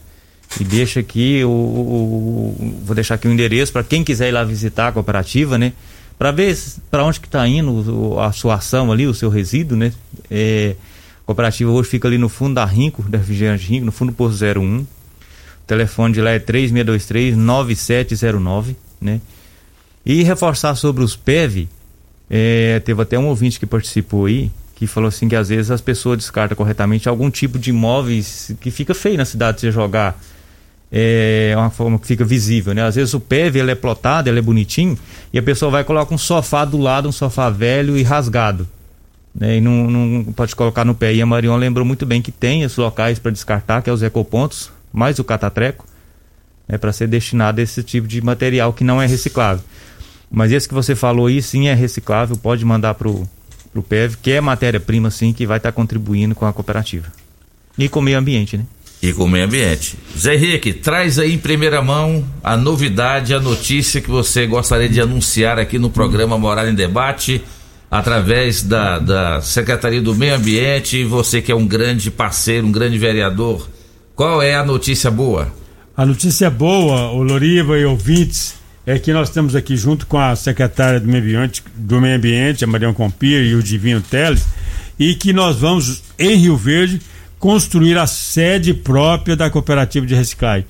E 0.58 0.64
deixa 0.64 1.00
aqui 1.00 1.44
o, 1.44 1.48
o, 1.48 2.56
o 2.58 2.80
vou 2.84 2.94
deixar 2.94 3.14
aqui 3.14 3.28
o 3.28 3.32
endereço 3.32 3.72
para 3.72 3.84
quem 3.84 4.02
quiser 4.02 4.28
ir 4.28 4.32
lá 4.32 4.42
visitar 4.42 4.88
a 4.88 4.92
cooperativa, 4.92 5.56
né? 5.56 5.72
Para 6.18 6.32
ver 6.32 6.56
para 6.90 7.04
onde 7.04 7.20
que 7.20 7.26
está 7.26 7.46
indo 7.46 8.18
a 8.18 8.32
sua 8.32 8.56
ação 8.56 8.90
ali, 8.90 9.06
o 9.06 9.14
seu 9.14 9.30
resíduo, 9.30 9.76
né? 9.78 9.92
É, 10.28 10.74
a 11.22 11.26
cooperativa 11.26 11.70
hoje 11.70 11.88
fica 11.88 12.08
ali 12.08 12.18
no 12.18 12.28
fundo 12.28 12.54
da 12.54 12.64
Rinco, 12.64 13.02
da 13.02 13.18
Refrigerante 13.18 13.66
Rinco, 13.68 13.86
no 13.86 13.92
fundo 13.92 14.10
do 14.10 14.16
Poço 14.16 14.44
01. 14.44 14.80
O 14.80 14.86
telefone 15.66 16.12
de 16.12 16.20
lá 16.20 16.30
é 16.30 16.40
3623 16.40 17.36
9709, 17.36 18.76
né? 19.00 19.20
E 20.04 20.24
reforçar 20.24 20.74
sobre 20.74 21.04
os 21.04 21.14
PEV, 21.14 21.68
é, 22.28 22.80
teve 22.80 23.00
até 23.00 23.18
um 23.18 23.26
ouvinte 23.26 23.60
que 23.60 23.66
participou 23.66 24.26
aí, 24.26 24.50
que 24.80 24.86
falou 24.86 25.08
assim 25.08 25.28
que 25.28 25.36
às 25.36 25.50
vezes 25.50 25.70
as 25.70 25.82
pessoas 25.82 26.16
descartam 26.16 26.56
corretamente 26.56 27.06
algum 27.06 27.30
tipo 27.30 27.58
de 27.58 27.68
imóveis 27.68 28.50
que 28.62 28.70
fica 28.70 28.94
feio 28.94 29.18
na 29.18 29.26
cidade 29.26 29.60
de 29.60 29.70
jogar. 29.70 30.18
É 30.90 31.52
uma 31.54 31.68
forma 31.68 31.98
que 31.98 32.06
fica 32.06 32.24
visível, 32.24 32.72
né? 32.72 32.82
Às 32.82 32.94
vezes 32.94 33.12
o 33.12 33.20
PEV 33.20 33.58
ele 33.58 33.72
é 33.72 33.74
plotado, 33.74 34.30
ele 34.30 34.38
é 34.38 34.42
bonitinho, 34.42 34.98
e 35.34 35.38
a 35.38 35.42
pessoa 35.42 35.70
vai 35.70 35.84
colocar 35.84 36.14
um 36.14 36.16
sofá 36.16 36.64
do 36.64 36.78
lado, 36.78 37.10
um 37.10 37.12
sofá 37.12 37.50
velho 37.50 37.94
e 37.94 38.02
rasgado. 38.02 38.66
Né? 39.34 39.58
E 39.58 39.60
não, 39.60 39.90
não 39.90 40.32
pode 40.32 40.56
colocar 40.56 40.82
no 40.82 40.94
pé. 40.94 41.12
E 41.12 41.20
a 41.20 41.26
Marion 41.26 41.58
lembrou 41.58 41.84
muito 41.84 42.06
bem 42.06 42.22
que 42.22 42.32
tem 42.32 42.62
esses 42.62 42.78
locais 42.78 43.18
para 43.18 43.30
descartar, 43.30 43.82
que 43.82 43.90
é 43.90 43.92
os 43.92 44.02
ecopontos, 44.02 44.72
mais 44.90 45.18
o 45.18 45.24
catatreco, 45.24 45.84
né? 46.66 46.78
para 46.78 46.90
ser 46.90 47.06
destinado 47.06 47.60
a 47.60 47.62
esse 47.62 47.82
tipo 47.82 48.08
de 48.08 48.22
material 48.22 48.72
que 48.72 48.82
não 48.82 49.00
é 49.00 49.06
reciclável. 49.06 49.62
Mas 50.30 50.52
esse 50.52 50.66
que 50.66 50.72
você 50.72 50.94
falou 50.94 51.26
aí 51.26 51.42
sim 51.42 51.68
é 51.68 51.74
reciclável, 51.74 52.34
pode 52.34 52.64
mandar 52.64 52.94
pro 52.94 53.28
para 53.72 53.80
o 53.80 53.82
PEV, 53.82 54.16
que 54.20 54.32
é 54.32 54.40
matéria-prima, 54.40 55.10
sim, 55.10 55.32
que 55.32 55.46
vai 55.46 55.58
estar 55.58 55.70
tá 55.70 55.76
contribuindo 55.76 56.34
com 56.34 56.46
a 56.46 56.52
cooperativa. 56.52 57.06
E 57.78 57.88
com 57.88 58.00
o 58.00 58.02
meio 58.02 58.18
ambiente, 58.18 58.56
né? 58.56 58.64
E 59.02 59.12
com 59.12 59.24
o 59.24 59.28
meio 59.28 59.46
ambiente. 59.46 59.96
Zé 60.18 60.34
Henrique, 60.34 60.72
traz 60.72 61.18
aí 61.18 61.32
em 61.32 61.38
primeira 61.38 61.80
mão 61.80 62.24
a 62.42 62.56
novidade, 62.56 63.32
a 63.32 63.40
notícia 63.40 64.00
que 64.00 64.10
você 64.10 64.46
gostaria 64.46 64.88
de 64.88 65.00
anunciar 65.00 65.58
aqui 65.58 65.78
no 65.78 65.88
programa 65.88 66.36
Morar 66.36 66.68
em 66.68 66.74
Debate, 66.74 67.42
através 67.90 68.62
da, 68.62 68.98
da 68.98 69.40
Secretaria 69.40 70.02
do 70.02 70.14
Meio 70.14 70.34
Ambiente, 70.34 70.98
e 70.98 71.04
você 71.04 71.40
que 71.40 71.50
é 71.50 71.54
um 71.54 71.66
grande 71.66 72.10
parceiro, 72.10 72.66
um 72.66 72.72
grande 72.72 72.98
vereador. 72.98 73.66
Qual 74.14 74.42
é 74.42 74.54
a 74.54 74.64
notícia 74.64 75.10
boa? 75.10 75.50
A 75.96 76.04
notícia 76.04 76.50
boa, 76.50 77.10
o 77.10 77.22
Loriva 77.22 77.78
e 77.78 77.84
ouvintes, 77.84 78.54
é 78.90 78.98
que 78.98 79.12
nós 79.12 79.28
estamos 79.28 79.54
aqui 79.54 79.76
junto 79.76 80.04
com 80.04 80.18
a 80.18 80.34
secretária 80.34 80.98
do 80.98 81.06
Meio 81.06 81.22
Ambiente, 81.22 81.62
do 81.76 82.00
Meio 82.00 82.16
Ambiente 82.16 82.64
a 82.64 82.66
Mariana 82.66 82.92
Compir 82.92 83.40
e 83.44 83.54
o 83.54 83.62
Divino 83.62 84.00
Teles, 84.00 84.44
e 84.98 85.14
que 85.14 85.32
nós 85.32 85.58
vamos, 85.58 86.02
em 86.18 86.34
Rio 86.34 86.56
Verde, 86.56 87.00
construir 87.38 87.96
a 87.96 88.08
sede 88.08 88.74
própria 88.74 89.36
da 89.36 89.48
cooperativa 89.48 90.04
de 90.04 90.14
reciclagem. 90.16 90.66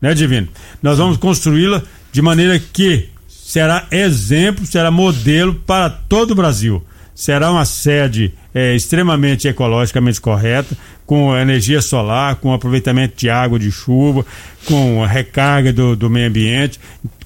Né, 0.00 0.14
Divino? 0.14 0.48
Nós 0.82 0.96
vamos 0.96 1.18
construí-la 1.18 1.82
de 2.10 2.22
maneira 2.22 2.58
que 2.58 3.10
será 3.28 3.86
exemplo, 3.90 4.64
será 4.64 4.90
modelo 4.90 5.54
para 5.54 5.90
todo 5.90 6.30
o 6.30 6.34
Brasil. 6.34 6.82
Será 7.18 7.50
uma 7.50 7.64
sede 7.64 8.32
é, 8.54 8.76
extremamente 8.76 9.48
ecologicamente 9.48 10.20
correta, 10.20 10.76
com 11.04 11.36
energia 11.36 11.82
solar, 11.82 12.36
com 12.36 12.52
aproveitamento 12.52 13.16
de 13.16 13.28
água 13.28 13.58
de 13.58 13.72
chuva, 13.72 14.24
com 14.64 15.04
recarga 15.04 15.72
do, 15.72 15.96
do 15.96 16.08
meio 16.08 16.28
ambiente, 16.28 16.78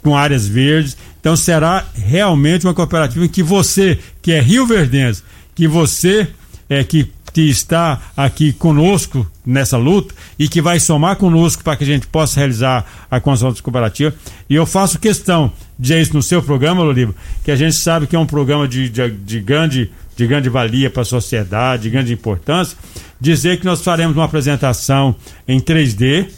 com 0.03 0.17
áreas 0.17 0.49
verdes. 0.49 0.97
Então 1.21 1.37
será 1.37 1.87
realmente 1.95 2.67
uma 2.67 2.73
cooperativa 2.73 3.23
em 3.27 3.29
que 3.29 3.43
você, 3.43 3.99
que 4.23 4.33
é 4.33 4.41
Rio 4.41 4.67
Verdense, 4.67 5.23
que 5.55 5.69
você 5.69 6.27
é 6.71 6.83
que 6.83 7.13
que 7.33 7.43
está 7.43 8.01
aqui 8.17 8.53
conosco 8.53 9.27
nessa 9.45 9.77
luta 9.77 10.15
e 10.39 10.49
que 10.49 10.61
vai 10.61 10.79
somar 10.79 11.17
conosco 11.17 11.65
para 11.65 11.77
que 11.77 11.85
a 11.85 11.87
gente 11.87 12.07
possa 12.07 12.39
realizar 12.39 12.85
a 13.11 13.21
construção 13.21 13.63
cooperativa. 13.63 14.15
E 14.49 14.55
eu 14.55 14.67
faço 14.67 14.99
questão 14.99 15.53
de 15.79 15.89
dizer 15.89 16.01
isso 16.03 16.15
no 16.15 16.23
seu 16.23 16.43
programa, 16.43 16.83
Loliva, 16.83 17.15
que 17.45 17.51
a 17.51 17.57
gente 17.57 17.75
sabe 17.77 18.07
que 18.07 18.15
é 18.15 18.19
um 18.19 18.27
programa 18.27 18.69
de, 18.69 18.89
de, 18.89 19.11
de 19.11 19.41
grande, 19.41 19.91
de 20.17 20.27
grande 20.27 20.49
valia 20.49 20.91
para 20.91 21.03
a 21.03 21.05
sociedade, 21.07 21.85
de 21.85 21.91
grande 21.91 22.13
importância, 22.13 22.77
dizer 23.21 23.59
que 23.59 23.65
nós 23.65 23.83
faremos 23.83 24.17
uma 24.17 24.25
apresentação 24.25 25.15
em 25.47 25.59
3D. 25.61 26.29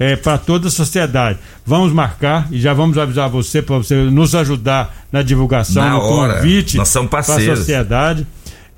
É, 0.00 0.14
para 0.14 0.38
toda 0.38 0.68
a 0.68 0.70
sociedade. 0.70 1.40
Vamos 1.66 1.92
marcar 1.92 2.46
e 2.52 2.60
já 2.60 2.72
vamos 2.72 2.96
avisar 2.96 3.28
você 3.28 3.60
para 3.60 3.78
você 3.78 3.96
nos 3.96 4.32
ajudar 4.32 4.94
na 5.10 5.22
divulgação, 5.22 5.82
na 5.82 5.90
no 5.94 6.02
hora. 6.02 6.34
convite 6.36 6.78
para 7.10 7.18
a 7.18 7.24
sociedade. 7.56 8.24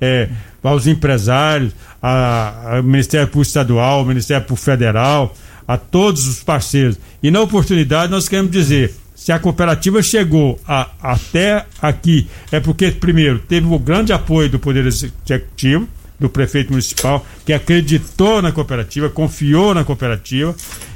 É, 0.01 0.29
aos 0.63 0.87
empresários, 0.87 1.73
ao 2.01 2.81
Ministério 2.83 3.27
Público 3.27 3.47
Estadual, 3.47 3.99
ao 3.99 4.05
Ministério 4.05 4.45
Público 4.45 4.65
Federal, 4.65 5.35
a 5.67 5.77
todos 5.77 6.27
os 6.27 6.43
parceiros. 6.43 6.97
E 7.21 7.29
na 7.29 7.39
oportunidade 7.41 8.11
nós 8.11 8.27
queremos 8.27 8.51
dizer, 8.51 8.95
se 9.15 9.31
a 9.31 9.37
cooperativa 9.37 10.01
chegou 10.01 10.59
a, 10.67 10.89
até 10.99 11.65
aqui, 11.79 12.27
é 12.51 12.59
porque, 12.59 12.89
primeiro, 12.91 13.37
teve 13.37 13.67
o 13.67 13.77
grande 13.77 14.11
apoio 14.11 14.49
do 14.49 14.57
Poder 14.57 14.85
Executivo, 14.87 15.87
do 16.19 16.27
prefeito 16.29 16.71
municipal, 16.71 17.25
que 17.45 17.53
acreditou 17.53 18.41
na 18.41 18.51
cooperativa, 18.51 19.09
confiou 19.09 19.73
na 19.73 19.83
cooperativa, 19.83 20.55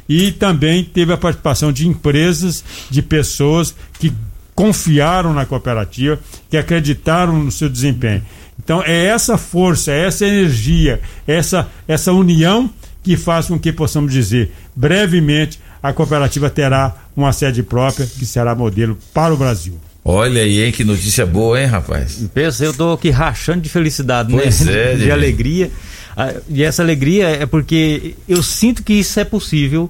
e 0.10 0.32
também 0.32 0.84
teve 0.84 1.14
a 1.14 1.18
participação 1.18 1.72
de 1.72 1.88
empresas, 1.88 2.64
de 2.89 3.01
pessoas 3.01 3.76
que 3.99 4.12
confiaram 4.56 5.34
na 5.34 5.45
cooperativa, 5.45 6.20
que 6.49 6.58
acreditaram 6.58 7.43
no 7.43 7.51
seu 7.51 7.70
desempenho. 7.70 8.24
Então 8.64 8.82
é 8.84 9.06
essa 9.06 9.38
força, 9.38 9.91
é 9.91 10.06
essa 10.08 10.26
energia, 10.26 11.01
essa, 11.28 11.68
essa 11.88 12.12
união 12.12 12.70
que 13.03 13.16
faz 13.16 13.47
com 13.47 13.60
que 13.60 13.72
possamos 13.72 14.12
dizer 14.12 14.51
brevemente 14.76 15.60
a 15.82 15.93
cooperativa 15.93 16.49
terá 16.49 16.95
uma 17.16 17.32
sede 17.32 17.62
própria 17.62 18.08
que 18.08 18.26
será 18.26 18.56
modelo 18.56 18.97
para 19.14 19.34
o 19.34 19.38
Brasil. 19.38 19.80
Olha 20.03 20.41
aí, 20.41 20.64
hein, 20.64 20.72
que 20.72 20.84
notícia 20.84 21.26
boa, 21.26 21.60
hein, 21.60 21.68
rapaz? 21.68 22.28
Pensa, 22.34 22.66
eu 22.66 22.74
tô 22.74 22.93
aqui 22.93 23.10
rachando 23.10 23.62
de 23.62 23.70
felicidade, 23.70 24.32
pois 24.32 24.62
né? 24.62 24.93
É, 24.93 24.95
de 24.97 25.12
alegria. 25.12 25.72
Ah, 26.18 26.34
e 26.47 26.64
essa 26.64 26.82
alegria 26.82 27.28
é 27.28 27.45
porque 27.45 28.16
eu 28.28 28.41
sinto 28.41 28.84
que 28.84 28.93
isso 28.93 29.20
é 29.20 29.24
possível, 29.24 29.89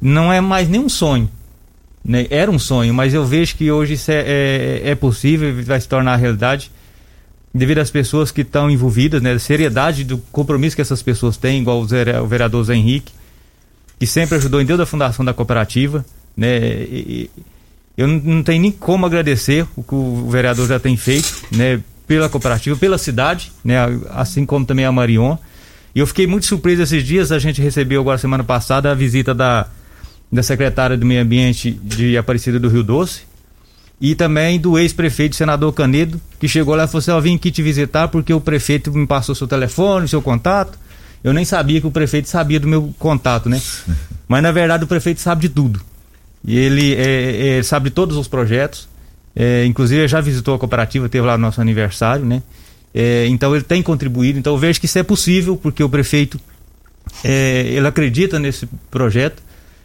não 0.00 0.32
é 0.32 0.40
mais 0.40 0.68
nem 0.68 0.80
um 0.80 0.88
sonho. 0.88 1.30
Né? 2.04 2.26
Era 2.30 2.50
um 2.50 2.58
sonho, 2.58 2.92
mas 2.92 3.14
eu 3.14 3.24
vejo 3.24 3.56
que 3.56 3.70
hoje 3.70 3.94
isso 3.94 4.10
é, 4.10 4.24
é, 4.26 4.90
é 4.90 4.94
possível 4.94 5.48
e 5.50 5.62
vai 5.62 5.80
se 5.80 5.88
tornar 5.88 6.16
realidade 6.16 6.70
devido 7.52 7.78
às 7.78 7.90
pessoas 7.90 8.30
que 8.30 8.42
estão 8.42 8.70
envolvidas, 8.70 9.20
né, 9.20 9.32
a 9.32 9.38
seriedade 9.38 10.04
do 10.04 10.18
compromisso 10.30 10.76
que 10.76 10.82
essas 10.82 11.02
pessoas 11.02 11.36
têm, 11.36 11.60
igual 11.60 11.80
o 11.80 12.26
vereador 12.26 12.64
Zé 12.64 12.74
Henrique, 12.74 13.12
que 13.98 14.06
sempre 14.06 14.36
ajudou 14.36 14.60
em 14.60 14.64
Deus 14.64 14.78
da 14.78 14.86
fundação 14.86 15.24
da 15.24 15.34
cooperativa, 15.34 16.04
né, 16.36 16.58
e, 16.58 17.30
eu 17.96 18.06
não 18.06 18.42
tenho 18.42 18.62
nem 18.62 18.72
como 18.72 19.04
agradecer 19.04 19.66
o 19.76 19.82
que 19.82 19.94
o 19.94 20.30
vereador 20.30 20.66
já 20.66 20.78
tem 20.78 20.96
feito, 20.96 21.42
né, 21.52 21.80
pela 22.06 22.28
cooperativa, 22.28 22.74
pela 22.76 22.96
cidade, 22.96 23.52
né, 23.62 23.76
assim 24.10 24.46
como 24.46 24.64
também 24.64 24.84
a 24.84 24.92
Marion. 24.92 25.36
E 25.94 25.98
eu 25.98 26.06
fiquei 26.06 26.26
muito 26.26 26.46
surpreso 26.46 26.82
esses 26.82 27.04
dias, 27.04 27.30
a 27.30 27.38
gente 27.38 27.60
recebeu 27.60 28.00
agora 28.00 28.16
semana 28.16 28.42
passada 28.42 28.90
a 28.90 28.94
visita 28.94 29.34
da, 29.34 29.66
da 30.32 30.42
secretária 30.42 30.96
do 30.96 31.04
Meio 31.04 31.20
Ambiente 31.20 31.70
de 31.70 32.16
Aparecida 32.16 32.58
do 32.58 32.68
Rio 32.68 32.82
Doce, 32.82 33.22
e 34.00 34.14
também 34.14 34.58
do 34.58 34.78
ex-prefeito 34.78 35.36
senador 35.36 35.72
Canedo, 35.72 36.18
que 36.38 36.48
chegou 36.48 36.74
lá 36.74 36.84
e 36.84 36.86
falou 36.86 37.00
assim: 37.00 37.10
Eu 37.10 37.20
vim 37.20 37.36
aqui 37.36 37.50
te 37.50 37.62
visitar 37.62 38.08
porque 38.08 38.32
o 38.32 38.40
prefeito 38.40 38.90
me 38.92 39.06
passou 39.06 39.34
seu 39.34 39.46
telefone, 39.46 40.08
seu 40.08 40.22
contato. 40.22 40.78
Eu 41.22 41.34
nem 41.34 41.44
sabia 41.44 41.80
que 41.80 41.86
o 41.86 41.90
prefeito 41.90 42.28
sabia 42.28 42.58
do 42.58 42.66
meu 42.66 42.94
contato, 42.98 43.50
né? 43.50 43.60
Mas 44.26 44.42
na 44.42 44.50
verdade 44.50 44.84
o 44.84 44.86
prefeito 44.86 45.20
sabe 45.20 45.42
de 45.42 45.48
tudo. 45.50 45.82
E 46.42 46.56
ele 46.56 46.94
é, 46.94 47.58
é, 47.58 47.62
sabe 47.62 47.90
de 47.90 47.94
todos 47.94 48.16
os 48.16 48.26
projetos. 48.26 48.88
É, 49.36 49.66
inclusive 49.66 50.08
já 50.08 50.20
visitou 50.20 50.54
a 50.54 50.58
cooperativa, 50.58 51.08
teve 51.08 51.26
lá 51.26 51.36
no 51.36 51.42
nosso 51.42 51.60
aniversário, 51.60 52.24
né? 52.24 52.42
É, 52.94 53.26
então 53.26 53.54
ele 53.54 53.64
tem 53.64 53.82
contribuído. 53.82 54.38
Então 54.38 54.54
eu 54.54 54.58
vejo 54.58 54.80
que 54.80 54.86
isso 54.86 54.98
é 54.98 55.02
possível 55.02 55.56
porque 55.56 55.84
o 55.84 55.90
prefeito 55.90 56.40
é, 57.22 57.66
ele 57.66 57.86
acredita 57.86 58.38
nesse 58.38 58.66
projeto. 58.90 59.42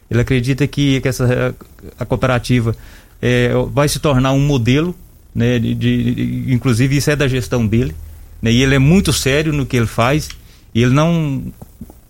Ele 0.09 0.21
acredita 0.21 0.65
que, 0.67 1.01
que 1.01 1.07
essa 1.07 1.53
a 1.99 2.05
cooperativa 2.05 2.75
é, 3.21 3.51
vai 3.71 3.87
se 3.87 3.99
tornar 3.99 4.31
um 4.31 4.39
modelo, 4.39 4.95
né, 5.33 5.59
de, 5.59 5.73
de, 5.75 6.45
inclusive 6.53 6.97
isso 6.97 7.11
é 7.11 7.15
da 7.15 7.27
gestão 7.27 7.65
dele, 7.65 7.95
né, 8.41 8.51
e 8.51 8.61
ele 8.61 8.75
é 8.75 8.79
muito 8.79 9.11
sério 9.11 9.51
no 9.51 9.65
que 9.65 9.75
ele 9.75 9.87
faz, 9.87 10.29
e 10.73 10.83
ele 10.83 10.93
não 10.93 11.43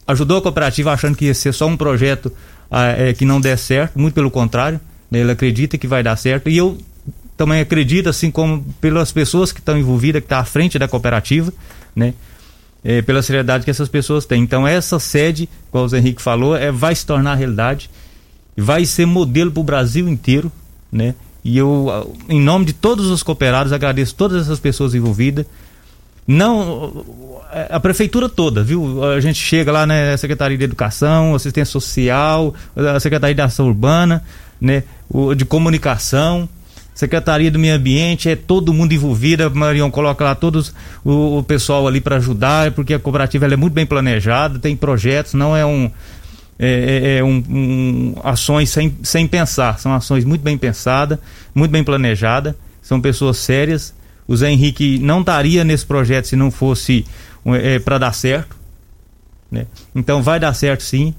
ajudou 0.08 0.38
a 0.38 0.42
cooperativa 0.42 0.92
achando 0.92 1.16
que 1.16 1.26
ia 1.26 1.34
ser 1.34 1.54
só 1.54 1.68
um 1.68 1.78
projeto 1.78 2.32
ah, 2.70 2.86
é, 2.86 3.14
que 3.14 3.26
não 3.26 3.42
der 3.42 3.58
certo, 3.58 4.00
muito 4.00 4.14
pelo 4.14 4.30
contrário, 4.30 4.80
né, 5.10 5.20
ele 5.20 5.32
acredita 5.32 5.78
que 5.78 5.88
vai 5.88 6.04
dar 6.04 6.16
certo, 6.16 6.50
e 6.50 6.58
eu 6.58 6.78
também 7.38 7.60
acredito, 7.60 8.10
assim 8.10 8.32
como 8.32 8.64
pelas 8.80 9.12
pessoas 9.12 9.52
que 9.52 9.60
estão 9.60 9.78
envolvidas, 9.78 10.22
que 10.22 10.26
estão 10.26 10.38
tá 10.38 10.42
à 10.42 10.46
frente 10.46 10.80
da 10.80 10.88
cooperativa, 10.88 11.54
né, 11.96 12.14
é, 12.84 13.02
pela 13.02 13.22
seriedade 13.22 13.66
que 13.66 13.72
essas 13.72 13.90
pessoas 13.90 14.26
têm. 14.26 14.44
Então 14.44 14.68
essa 14.68 15.00
sede, 15.00 15.50
como 15.72 15.88
o 15.88 15.96
Henrique 15.96 16.22
falou, 16.22 16.56
é, 16.56 16.72
vai 16.72 16.94
se 16.94 17.06
tornar 17.06 17.34
realidade, 17.34 17.90
vai 18.56 18.86
ser 18.86 19.08
modelo 19.08 19.52
para 19.52 19.62
o 19.62 19.64
Brasil 19.64 20.08
inteiro, 20.08 20.52
né? 20.96 21.14
E 21.44 21.58
eu, 21.58 22.16
em 22.28 22.42
nome 22.42 22.66
de 22.66 22.74
todos 22.74 23.08
os 23.08 23.22
cooperados, 23.22 23.74
agradeço 23.74 24.16
todas 24.16 24.42
essas 24.42 24.60
pessoas 24.60 24.96
envolvidas. 24.96 25.46
Não, 26.26 27.06
a 27.70 27.80
prefeitura 27.80 28.28
toda, 28.28 28.64
viu? 28.64 29.04
A 29.04 29.20
gente 29.20 29.38
chega 29.38 29.72
lá 29.72 29.86
né, 29.86 30.18
Secretaria 30.18 30.58
de 30.58 30.64
Educação, 30.64 31.36
Assistência 31.36 31.72
Social, 31.72 32.56
a 32.76 33.00
Secretaria 33.00 33.36
de 33.36 33.42
Ação 33.42 33.68
Urbana, 33.68 34.24
né? 34.60 34.84
O, 35.08 35.36
de 35.36 35.46
Comunicação, 35.46 36.50
Secretaria 36.96 37.52
do 37.52 37.60
Meio 37.60 37.76
Ambiente, 37.76 38.28
é 38.28 38.36
todo 38.36 38.74
mundo 38.74 38.94
envolvido. 38.94 39.44
A 39.44 39.50
Marion 39.50 39.92
coloca 39.92 40.24
lá 40.24 40.34
todos 40.34 40.74
o, 41.04 41.40
o 41.40 41.44
pessoal 41.44 41.86
ali 41.88 42.02
para 42.02 42.16
ajudar, 42.16 42.72
porque 42.72 42.96
a 42.96 43.00
cooperativa 43.00 43.46
é 43.46 43.56
muito 43.56 43.74
bem 43.74 43.86
planejada, 43.86 44.58
tem 44.58 44.76
projetos, 44.76 45.34
não 45.36 45.56
é 45.56 45.64
um 45.64 45.92
é, 46.58 46.68
é, 46.68 47.18
é 47.18 47.24
um, 47.24 47.44
um, 47.50 48.16
ações 48.24 48.70
sem, 48.70 48.96
sem 49.04 49.28
pensar, 49.28 49.80
são 49.80 49.94
ações 49.94 50.24
muito 50.24 50.42
bem 50.42 50.58
pensadas, 50.58 51.20
muito 51.54 51.72
bem 51.72 51.84
planejadas, 51.84 52.56
são 52.82 53.02
pessoas 53.02 53.38
sérias. 53.38 53.94
O 54.28 54.36
Zé 54.36 54.52
Henrique 54.52 54.98
não 55.00 55.20
estaria 55.20 55.64
nesse 55.64 55.86
projeto 55.86 56.26
se 56.26 56.36
não 56.36 56.50
fosse 56.50 57.06
é, 57.46 57.78
para 57.80 57.98
dar 57.98 58.14
certo. 58.14 58.56
Né? 59.52 59.68
Então 59.94 60.24
vai 60.24 60.40
dar 60.40 60.54
certo 60.54 60.82
sim. 60.82 61.14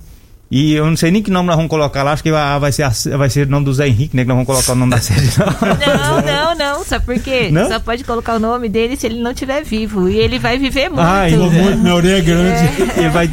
E 0.48 0.74
eu 0.74 0.86
não 0.86 0.96
sei 0.96 1.10
nem 1.10 1.22
que 1.22 1.30
nome 1.30 1.48
nós 1.48 1.56
vamos 1.56 1.68
colocar 1.68 2.04
lá, 2.04 2.12
acho 2.12 2.22
que 2.22 2.30
vai 2.30 2.70
ser, 2.70 2.88
vai 3.16 3.28
ser 3.28 3.48
o 3.48 3.50
nome 3.50 3.64
do 3.64 3.74
Zé 3.74 3.88
Henrique, 3.88 4.16
né? 4.16 4.22
Que 4.22 4.28
nós 4.28 4.36
vamos 4.36 4.46
colocar 4.46 4.72
o 4.72 4.76
nome 4.76 4.92
da 4.92 5.00
série. 5.00 5.26
Não, 5.86 6.22
não, 6.22 6.54
não, 6.54 6.84
sabe 6.84 7.04
por 7.04 7.18
quê? 7.18 7.48
Não? 7.50 7.68
Só 7.68 7.80
pode 7.80 8.04
colocar 8.04 8.36
o 8.36 8.38
nome 8.38 8.68
dele 8.68 8.96
se 8.96 9.06
ele 9.06 9.20
não 9.20 9.32
estiver 9.32 9.62
vivo. 9.64 10.08
E 10.08 10.16
ele 10.16 10.38
vai 10.38 10.58
viver 10.58 10.88
muito. 10.88 11.00
Ah, 11.00 11.28
ele 11.28 11.36
muito, 11.38 11.78
minha 11.78 11.94
orelha 11.94 12.18
é 12.18 12.20
grande. 12.20 12.92
É. 12.92 12.94
Ele 12.98 13.08
vai, 13.10 13.28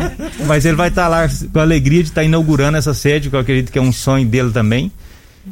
mas 0.45 0.65
ele 0.65 0.75
vai 0.75 0.89
estar 0.89 1.03
tá 1.03 1.07
lá 1.07 1.27
com 1.27 1.59
a 1.59 1.61
alegria 1.61 2.01
de 2.01 2.09
estar 2.09 2.21
tá 2.21 2.25
inaugurando 2.25 2.77
essa 2.77 2.93
sede, 2.93 3.29
que 3.29 3.35
eu 3.35 3.39
acredito 3.39 3.71
que 3.71 3.77
é 3.77 3.81
um 3.81 3.91
sonho 3.91 4.25
dele 4.25 4.51
também. 4.51 4.91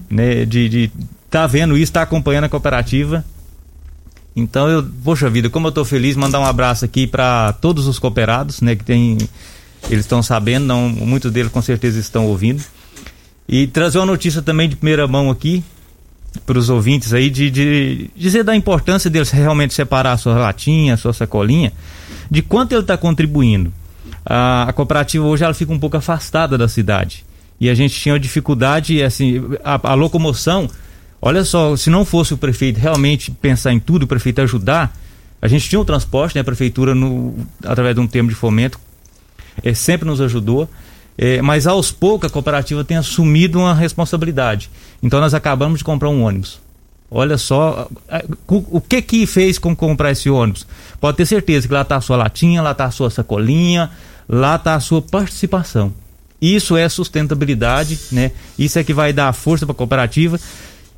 Né? 0.09 0.45
De 0.45 0.91
estar 1.25 1.41
tá 1.41 1.47
vendo 1.47 1.75
isso, 1.75 1.83
estar 1.83 2.01
tá 2.01 2.03
acompanhando 2.03 2.45
a 2.45 2.49
cooperativa. 2.49 3.23
Então 4.35 4.67
eu, 4.69 4.85
poxa 5.03 5.29
vida, 5.29 5.49
como 5.49 5.67
eu 5.67 5.71
tô 5.71 5.85
feliz, 5.85 6.15
mandar 6.15 6.39
um 6.39 6.45
abraço 6.45 6.85
aqui 6.85 7.05
para 7.05 7.53
todos 7.53 7.87
os 7.87 7.99
cooperados, 7.99 8.61
né, 8.61 8.75
que 8.75 8.83
tem 8.83 9.17
eles 9.89 10.05
estão 10.05 10.21
sabendo, 10.21 10.65
não, 10.65 10.89
muitos 10.89 11.31
deles 11.31 11.51
com 11.51 11.61
certeza 11.61 11.99
estão 11.99 12.25
ouvindo. 12.27 12.63
E 13.47 13.67
trazer 13.67 13.97
uma 13.99 14.05
notícia 14.05 14.41
também 14.41 14.69
de 14.69 14.75
primeira 14.75 15.07
mão 15.07 15.29
aqui 15.29 15.63
para 16.45 16.57
os 16.57 16.69
ouvintes 16.69 17.13
aí 17.13 17.29
de, 17.29 17.51
de, 17.51 18.09
dizer 18.15 18.43
da 18.43 18.55
importância 18.55 19.09
deles 19.09 19.31
realmente 19.31 19.73
separar 19.73 20.13
a 20.13 20.17
sua 20.17 20.35
latinha, 20.35 20.93
a 20.93 20.97
sua 20.97 21.11
sacolinha, 21.13 21.73
de 22.29 22.41
quanto 22.41 22.71
ele 22.71 22.81
está 22.81 22.97
contribuindo. 22.97 23.73
A, 24.25 24.69
a, 24.69 24.73
cooperativa 24.73 25.25
hoje 25.25 25.43
ela 25.43 25.53
fica 25.53 25.73
um 25.73 25.79
pouco 25.79 25.97
afastada 25.97 26.57
da 26.57 26.67
cidade 26.67 27.25
e 27.59 27.69
a 27.69 27.73
gente 27.73 27.99
tinha 27.99 28.19
dificuldade 28.19 29.01
assim 29.03 29.41
a, 29.63 29.91
a 29.91 29.93
locomoção. 29.93 30.69
Olha 31.21 31.43
só, 31.43 31.75
se 31.75 31.89
não 31.89 32.05
fosse 32.05 32.33
o 32.33 32.37
prefeito 32.37 32.79
realmente 32.79 33.31
pensar 33.31 33.73
em 33.73 33.79
tudo, 33.79 34.03
o 34.03 34.07
prefeito 34.07 34.41
ajudar, 34.41 34.95
a 35.41 35.47
gente 35.47 35.67
tinha 35.67 35.79
um 35.79 35.85
transporte, 35.85 36.35
né? 36.35 36.41
A 36.41 36.43
prefeitura 36.43 36.95
no, 36.95 37.35
através 37.63 37.95
de 37.95 38.01
um 38.01 38.07
termo 38.07 38.29
de 38.29 38.35
fomento 38.35 38.79
é, 39.63 39.73
sempre 39.73 40.07
nos 40.07 40.21
ajudou. 40.21 40.69
É, 41.17 41.41
mas 41.41 41.67
aos 41.67 41.91
poucos 41.91 42.29
a 42.29 42.33
cooperativa 42.33 42.83
tem 42.83 42.97
assumido 42.97 43.59
uma 43.59 43.75
responsabilidade. 43.75 44.69
Então 45.03 45.19
nós 45.19 45.33
acabamos 45.33 45.79
de 45.79 45.83
comprar 45.83 46.09
um 46.09 46.23
ônibus. 46.23 46.59
Olha 47.13 47.37
só 47.37 47.89
o 48.47 48.79
que 48.79 49.01
que 49.01 49.25
fez 49.25 49.59
com 49.59 49.75
comprar 49.75 50.11
esse 50.11 50.29
ônibus. 50.29 50.65
Pode 50.99 51.17
ter 51.17 51.25
certeza 51.25 51.67
que 51.67 51.73
lá 51.73 51.81
está 51.81 51.97
a 51.97 52.01
sua 52.01 52.15
latinha, 52.15 52.61
lá 52.61 52.71
está 52.71 52.85
a 52.85 52.91
sua 52.91 53.09
sacolinha, 53.09 53.91
lá 54.29 54.55
está 54.55 54.75
a 54.75 54.79
sua 54.79 55.01
participação. 55.01 55.93
Isso 56.41 56.77
é 56.77 56.87
sustentabilidade, 56.87 57.99
né? 58.13 58.31
Isso 58.57 58.79
é 58.79 58.83
que 58.83 58.93
vai 58.93 59.11
dar 59.11 59.33
força 59.33 59.65
para 59.65 59.73
a 59.73 59.77
cooperativa 59.77 60.39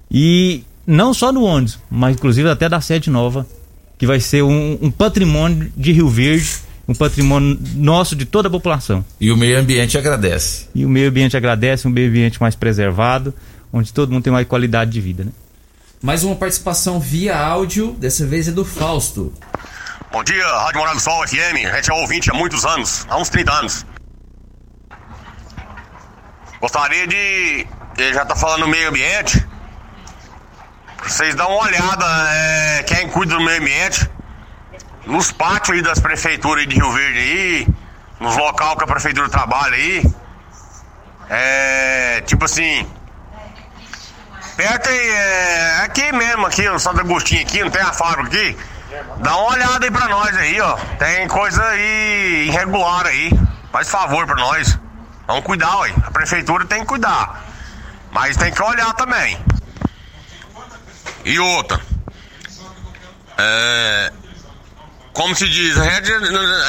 e 0.09 0.63
não 0.85 1.13
só 1.15 1.31
no 1.31 1.43
ônibus, 1.43 1.79
mas 1.89 2.15
inclusive 2.15 2.47
até 2.47 2.69
da 2.69 2.79
sede 2.79 3.09
nova, 3.09 3.45
que 3.97 4.05
vai 4.05 4.19
ser 4.19 4.43
um, 4.43 4.77
um 4.81 4.91
patrimônio 4.91 5.71
de 5.75 5.91
Rio 5.91 6.07
Verde 6.07 6.57
um 6.87 6.93
patrimônio 6.93 7.57
nosso 7.75 8.15
de 8.15 8.25
toda 8.25 8.47
a 8.47 8.51
população. 8.51 9.05
E 9.19 9.31
o 9.31 9.37
meio 9.37 9.57
ambiente 9.57 9.97
agradece. 9.97 10.67
E 10.75 10.85
o 10.85 10.89
meio 10.89 11.09
ambiente 11.09 11.37
agradece, 11.37 11.87
um 11.87 11.91
meio 11.91 12.09
ambiente 12.09 12.41
mais 12.41 12.55
preservado, 12.55 13.33
onde 13.71 13.93
todo 13.93 14.11
mundo 14.11 14.23
tem 14.23 14.33
mais 14.33 14.47
qualidade 14.47 14.91
de 14.91 15.01
vida, 15.01 15.23
né? 15.23 15.31
Mais 16.01 16.23
uma 16.23 16.35
participação 16.35 16.99
via 16.99 17.37
áudio, 17.37 17.93
dessa 17.93 18.25
vez 18.25 18.47
é 18.49 18.51
do 18.51 18.65
Fausto. 18.65 19.33
Bom 20.11 20.23
dia, 20.23 20.45
Rádio 20.45 20.79
Morado 20.79 20.97
do 20.97 21.01
Sol 21.01 21.25
FM. 21.25 21.65
A 21.71 21.75
gente 21.77 21.89
é 21.89 21.93
ouvinte 21.93 22.29
há 22.29 22.33
muitos 22.33 22.65
anos, 22.65 23.05
há 23.09 23.17
uns 23.17 23.29
30 23.29 23.51
anos. 23.51 23.85
Gostaria 26.59 27.07
de. 27.07 27.65
Ele 27.97 28.13
já 28.13 28.25
tá 28.25 28.35
falando 28.35 28.61
do 28.61 28.67
meio 28.67 28.89
ambiente. 28.89 29.45
Vocês 31.03 31.35
dão 31.35 31.47
uma 31.49 31.63
olhada, 31.65 32.05
é, 32.31 32.83
quem 32.83 33.09
cuida 33.09 33.35
do 33.35 33.43
meio 33.43 33.61
ambiente, 33.61 34.09
nos 35.05 35.31
pátios 35.31 35.77
aí 35.77 35.81
das 35.81 35.99
prefeituras 35.99 36.67
de 36.67 36.75
Rio 36.75 36.91
Verde 36.91 37.19
aí, 37.19 37.67
nos 38.19 38.35
local 38.37 38.77
que 38.77 38.83
a 38.83 38.87
prefeitura 38.87 39.29
trabalha 39.29 39.75
aí. 39.75 40.03
É, 41.29 42.21
tipo 42.21 42.45
assim, 42.45 42.87
perto 44.55 44.89
aí, 44.89 45.09
é, 45.09 45.81
aqui 45.83 46.11
mesmo, 46.11 46.45
aqui 46.45 46.67
no 46.69 46.79
Santo 46.79 46.99
Agostinho 46.99 47.41
aqui, 47.41 47.63
não 47.63 47.71
tem 47.71 47.81
a 47.81 47.93
fábrica 47.93 48.27
aqui. 48.27 48.57
Dá 49.19 49.37
uma 49.37 49.51
olhada 49.51 49.85
aí 49.85 49.91
pra 49.91 50.07
nós 50.07 50.37
aí, 50.37 50.59
ó. 50.61 50.75
Tem 50.99 51.27
coisa 51.27 51.63
aí 51.63 52.47
irregular 52.47 53.07
aí. 53.07 53.31
Faz 53.71 53.89
favor 53.89 54.25
pra 54.25 54.35
nós. 54.35 54.77
Vamos 55.25 55.43
cuidar, 55.43 55.79
ué. 55.79 55.93
A 56.05 56.11
prefeitura 56.11 56.65
tem 56.65 56.81
que 56.81 56.85
cuidar. 56.85 57.43
Mas 58.11 58.37
tem 58.37 58.51
que 58.51 58.61
olhar 58.61 58.93
também. 58.93 59.37
E 61.25 61.39
outra. 61.39 61.81
É, 63.37 64.13
como 65.13 65.35
se 65.35 65.47
diz, 65.47 65.77
a 65.77 65.83
rede 65.83 66.11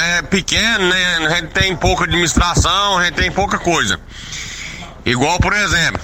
é 0.03 0.22
pequena, 0.22 0.78
né? 0.78 1.16
A 1.26 1.30
gente 1.36 1.49
tem 1.49 1.74
pouca 1.74 2.05
administração, 2.05 2.99
a 2.99 3.05
gente 3.05 3.14
tem 3.14 3.32
pouca 3.32 3.59
coisa. 3.59 3.99
Igual, 5.05 5.38
por 5.40 5.55
exemplo, 5.55 6.01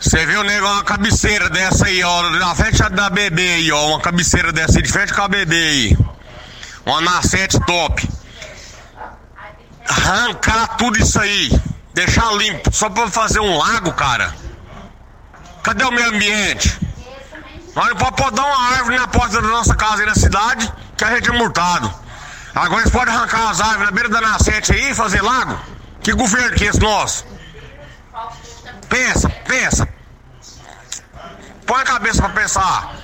você 0.00 0.24
viu 0.24 0.44
nego 0.44 0.66
uma 0.66 0.84
cabeceira 0.84 1.50
dessa 1.50 1.86
aí, 1.86 2.02
ó, 2.04 2.30
na 2.30 2.54
frente 2.54 2.78
da 2.90 3.10
BB 3.10 3.42
aí, 3.42 3.72
ó, 3.72 3.88
uma 3.88 4.00
cabeceira 4.00 4.52
dessa 4.52 4.78
aí, 4.78 4.82
de 4.82 4.92
frente 4.92 5.12
com 5.12 5.22
a 5.22 5.28
BB 5.28 5.56
aí. 5.56 5.98
Uma 6.84 7.00
nascente 7.00 7.58
top. 7.66 8.08
Arrancar 9.88 10.76
tudo 10.76 10.98
isso 10.98 11.18
aí, 11.18 11.50
deixar 11.94 12.32
limpo, 12.34 12.72
só 12.72 12.88
pra 12.88 13.08
fazer 13.10 13.40
um 13.40 13.58
lago, 13.58 13.92
cara. 13.92 14.32
Cadê 15.64 15.82
o 15.82 15.90
meio 15.90 16.08
ambiente? 16.10 16.78
Nós 17.76 17.88
não 17.90 17.96
podemos 17.96 18.16
podar 18.16 18.46
uma 18.46 18.70
árvore 18.70 18.96
na 18.96 19.06
porta 19.06 19.42
da 19.42 19.48
nossa 19.48 19.74
casa 19.74 20.00
aí 20.00 20.06
na 20.06 20.14
cidade, 20.14 20.72
que 20.96 21.04
a 21.04 21.14
gente 21.14 21.28
é 21.28 21.32
multado. 21.32 21.92
Agora 22.54 22.80
eles 22.80 22.90
podem 22.90 23.12
arrancar 23.14 23.50
as 23.50 23.60
árvores 23.60 23.84
na 23.84 23.90
beira 23.90 24.08
da 24.08 24.18
nascente 24.22 24.72
aí 24.72 24.94
fazer 24.94 25.20
lago? 25.20 25.60
Que 26.00 26.14
governo 26.14 26.56
que 26.56 26.64
é 26.64 26.68
esse 26.68 26.80
nosso? 26.80 27.26
Pensa, 28.88 29.28
pensa. 29.46 29.86
Põe 31.66 31.82
a 31.82 31.84
cabeça 31.84 32.22
pra 32.22 32.30
pensar. 32.30 32.96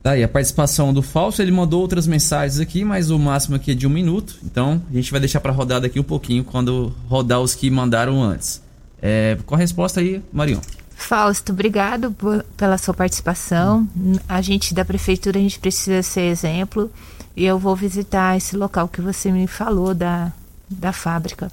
Tá 0.00 0.12
aí 0.12 0.22
a 0.22 0.28
participação 0.28 0.94
do 0.94 1.02
Falso, 1.02 1.42
ele 1.42 1.50
mandou 1.50 1.80
outras 1.80 2.06
mensagens 2.06 2.60
aqui, 2.60 2.84
mas 2.84 3.10
o 3.10 3.18
máximo 3.18 3.56
aqui 3.56 3.72
é 3.72 3.74
de 3.74 3.84
um 3.84 3.90
minuto. 3.90 4.36
Então 4.44 4.80
a 4.88 4.94
gente 4.94 5.10
vai 5.10 5.18
deixar 5.18 5.40
pra 5.40 5.50
rodar 5.50 5.80
daqui 5.80 5.98
um 5.98 6.04
pouquinho 6.04 6.44
quando 6.44 6.94
rodar 7.08 7.40
os 7.40 7.56
que 7.56 7.68
mandaram 7.68 8.22
antes. 8.22 8.62
É, 9.02 9.36
com 9.44 9.56
a 9.56 9.58
resposta 9.58 9.98
aí, 9.98 10.22
Marion. 10.32 10.60
Fausto, 11.00 11.52
obrigado 11.52 12.14
pela 12.56 12.78
sua 12.78 12.94
participação. 12.94 13.88
A 14.28 14.40
gente 14.40 14.74
da 14.74 14.84
prefeitura 14.84 15.38
a 15.38 15.42
gente 15.42 15.58
precisa 15.58 16.02
ser 16.02 16.22
exemplo 16.22 16.90
e 17.34 17.44
eu 17.44 17.58
vou 17.58 17.74
visitar 17.74 18.36
esse 18.36 18.56
local 18.56 18.86
que 18.86 19.00
você 19.00 19.32
me 19.32 19.46
falou 19.46 19.94
da, 19.94 20.30
da 20.68 20.92
fábrica. 20.92 21.50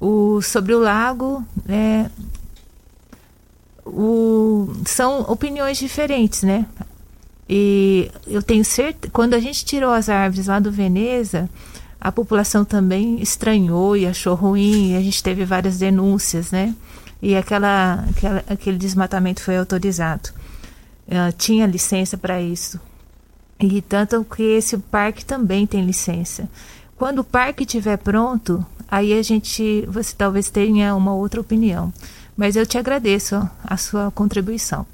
O, 0.00 0.40
sobre 0.40 0.74
o 0.74 0.78
lago, 0.78 1.44
é, 1.68 2.08
o, 3.84 4.72
são 4.86 5.22
opiniões 5.22 5.76
diferentes, 5.76 6.42
né? 6.42 6.66
E 7.48 8.10
eu 8.26 8.42
tenho 8.42 8.64
certeza, 8.64 9.12
quando 9.12 9.34
a 9.34 9.40
gente 9.40 9.64
tirou 9.64 9.92
as 9.92 10.08
árvores 10.08 10.46
lá 10.46 10.60
do 10.60 10.70
Veneza, 10.70 11.50
a 12.00 12.10
população 12.10 12.64
também 12.64 13.20
estranhou 13.20 13.96
e 13.96 14.06
achou 14.06 14.34
ruim, 14.34 14.92
e 14.92 14.96
a 14.96 15.00
gente 15.00 15.22
teve 15.22 15.44
várias 15.44 15.78
denúncias, 15.78 16.52
né? 16.52 16.74
E 17.22 17.36
aquela, 17.36 18.04
aquela, 18.10 18.44
aquele 18.48 18.76
desmatamento 18.76 19.40
foi 19.40 19.56
autorizado. 19.56 20.30
Uh, 21.06 21.32
tinha 21.38 21.64
licença 21.66 22.18
para 22.18 22.42
isso. 22.42 22.80
E 23.60 23.80
tanto 23.80 24.24
que 24.24 24.42
esse 24.42 24.76
parque 24.76 25.24
também 25.24 25.64
tem 25.64 25.86
licença. 25.86 26.48
Quando 26.96 27.20
o 27.20 27.24
parque 27.24 27.62
estiver 27.62 27.96
pronto, 27.96 28.66
aí 28.90 29.16
a 29.16 29.22
gente, 29.22 29.86
você 29.86 30.12
talvez 30.16 30.50
tenha 30.50 30.96
uma 30.96 31.14
outra 31.14 31.40
opinião. 31.40 31.92
Mas 32.36 32.56
eu 32.56 32.66
te 32.66 32.76
agradeço 32.76 33.48
a 33.62 33.76
sua 33.76 34.10
contribuição. 34.10 34.84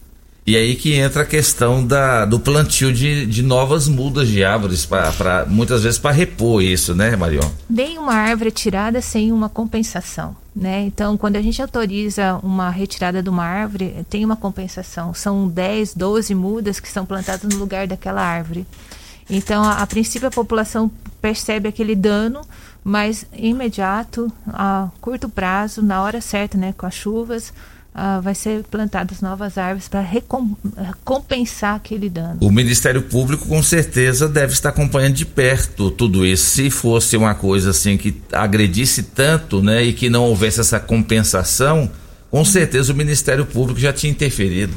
E 0.48 0.56
aí 0.56 0.76
que 0.76 0.94
entra 0.94 1.24
a 1.24 1.26
questão 1.26 1.86
da, 1.86 2.24
do 2.24 2.40
plantio 2.40 2.90
de, 2.90 3.26
de 3.26 3.42
novas 3.42 3.86
mudas 3.86 4.28
de 4.28 4.42
árvores, 4.42 4.86
pra, 4.86 5.12
pra 5.12 5.44
muitas 5.44 5.82
vezes 5.82 5.98
para 5.98 6.10
repor 6.10 6.62
isso, 6.62 6.94
né, 6.94 7.14
Marion? 7.14 7.46
Nem 7.68 7.98
árvore 8.14 8.50
tirada 8.50 9.02
sem 9.02 9.30
uma 9.30 9.50
compensação. 9.50 10.34
Né? 10.56 10.84
Então, 10.86 11.18
quando 11.18 11.36
a 11.36 11.42
gente 11.42 11.60
autoriza 11.60 12.40
uma 12.42 12.70
retirada 12.70 13.22
de 13.22 13.28
uma 13.28 13.44
árvore, 13.44 14.06
tem 14.08 14.24
uma 14.24 14.36
compensação. 14.36 15.12
São 15.12 15.46
10, 15.46 15.92
12 15.94 16.34
mudas 16.34 16.80
que 16.80 16.88
são 16.88 17.04
plantadas 17.04 17.42
no 17.52 17.58
lugar 17.58 17.86
daquela 17.86 18.22
árvore. 18.22 18.66
Então, 19.28 19.62
a, 19.62 19.82
a 19.82 19.86
princípio, 19.86 20.28
a 20.28 20.30
população 20.30 20.90
percebe 21.20 21.68
aquele 21.68 21.94
dano, 21.94 22.40
mas 22.82 23.26
imediato, 23.34 24.32
a 24.46 24.88
curto 24.98 25.28
prazo, 25.28 25.82
na 25.82 26.00
hora 26.00 26.22
certa, 26.22 26.56
né, 26.56 26.72
com 26.74 26.86
as 26.86 26.94
chuvas, 26.94 27.52
uh, 27.98 28.22
vai 28.22 28.34
ser 28.34 28.62
plantadas 28.64 29.20
novas 29.20 29.58
árvores 29.58 29.88
para 29.88 30.06
compensar 31.04 31.74
aquele 31.74 32.08
dano. 32.08 32.38
O 32.40 32.50
Ministério 32.50 33.02
Público 33.02 33.46
com 33.48 33.62
certeza 33.62 34.28
deve 34.28 34.52
estar 34.52 34.68
acompanhando 34.68 35.14
de 35.14 35.26
perto 35.26 35.90
tudo 35.90 36.24
isso. 36.24 36.44
Se 36.44 36.70
fosse 36.70 37.16
uma 37.16 37.34
coisa 37.34 37.70
assim 37.70 37.96
que 37.96 38.22
agredisse 38.32 39.02
tanto, 39.02 39.62
né, 39.62 39.82
e 39.82 39.92
que 39.92 40.08
não 40.08 40.24
houvesse 40.24 40.60
essa 40.60 40.78
compensação, 40.78 41.90
com 42.30 42.44
certeza 42.44 42.92
o 42.92 42.96
Ministério 42.96 43.44
Público 43.44 43.80
já 43.80 43.92
tinha 43.92 44.12
interferido. 44.12 44.74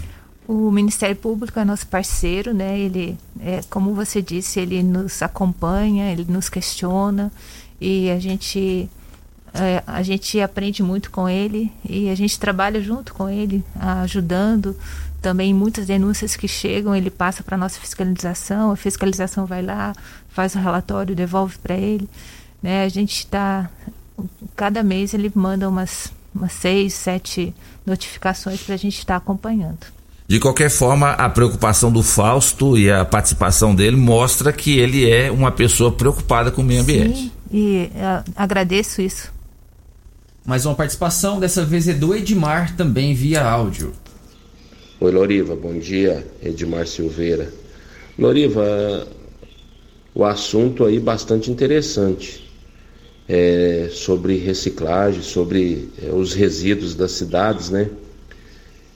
O 0.48 0.72
Ministério 0.72 1.16
Público 1.16 1.60
é 1.60 1.64
nosso 1.64 1.88
parceiro, 1.88 2.54
né? 2.54 2.78
Ele, 2.78 3.18
é, 3.40 3.62
como 3.70 3.94
você 3.94 4.22
disse, 4.22 4.60
ele 4.60 4.84
nos 4.84 5.22
acompanha, 5.22 6.12
ele 6.12 6.26
nos 6.28 6.50
questiona 6.50 7.32
e 7.80 8.10
a 8.10 8.20
gente 8.20 8.90
é, 9.54 9.84
a 9.86 10.02
gente 10.02 10.40
aprende 10.40 10.82
muito 10.82 11.12
com 11.12 11.28
ele 11.28 11.72
e 11.88 12.10
a 12.10 12.16
gente 12.16 12.40
trabalha 12.40 12.82
junto 12.82 13.14
com 13.14 13.30
ele, 13.30 13.64
ajudando. 13.76 14.76
Também 15.22 15.54
muitas 15.54 15.86
denúncias 15.86 16.36
que 16.36 16.48
chegam, 16.48 16.96
ele 16.96 17.12
passa 17.12 17.44
para 17.44 17.56
a 17.56 17.58
nossa 17.58 17.80
fiscalização, 17.80 18.72
a 18.72 18.76
fiscalização 18.76 19.46
vai 19.46 19.62
lá, 19.62 19.94
faz 20.30 20.56
o 20.56 20.60
relatório, 20.60 21.16
devolve 21.16 21.58
para 21.60 21.76
ele. 21.76 22.10
Né? 22.62 22.84
A 22.84 22.90
gente 22.90 23.18
está. 23.18 23.70
Cada 24.56 24.82
mês 24.82 25.14
ele 25.14 25.32
manda 25.36 25.68
umas, 25.68 26.12
umas 26.34 26.54
seis, 26.54 26.94
sete 26.94 27.54
notificações 27.86 28.62
para 28.62 28.76
a 28.76 28.78
gente 28.78 28.98
estar 28.98 29.14
tá 29.14 29.18
acompanhando. 29.18 29.80
De 30.28 30.40
qualquer 30.40 30.70
forma, 30.70 31.12
a 31.12 31.28
preocupação 31.28 31.92
do 31.92 32.02
Fausto 32.02 32.78
e 32.78 32.90
a 32.90 33.04
participação 33.04 33.76
dele 33.76 33.98
mostra 33.98 34.54
que 34.54 34.80
ele 34.80 35.10
é 35.10 35.30
uma 35.30 35.52
pessoa 35.52 35.92
preocupada 35.92 36.50
com 36.50 36.62
o 36.62 36.66
meio 36.66 36.82
ambiente. 36.82 37.20
Sim, 37.20 37.32
e 37.52 37.92
uh, 37.94 38.32
agradeço 38.36 39.02
isso. 39.02 39.41
Mais 40.44 40.66
uma 40.66 40.74
participação, 40.74 41.40
dessa 41.40 41.64
vez 41.64 41.88
é 41.88 41.94
do 41.94 42.16
Edmar, 42.16 42.76
também 42.76 43.14
via 43.14 43.44
áudio. 43.44 43.94
Oi, 45.00 45.12
Loriva, 45.12 45.56
bom 45.56 45.78
dia. 45.78 46.26
Edmar 46.44 46.88
Silveira. 46.88 47.54
Loriva, 48.18 49.08
o 50.16 50.26
assunto 50.26 50.84
aí 50.84 51.00
bastante 51.00 51.52
interessante. 51.52 52.50
É, 53.30 53.90
sobre 53.92 54.36
reciclagem, 54.38 55.22
sobre 55.22 55.90
é, 56.02 56.12
os 56.12 56.34
resíduos 56.34 56.96
das 56.96 57.12
cidades, 57.12 57.70
né? 57.70 57.88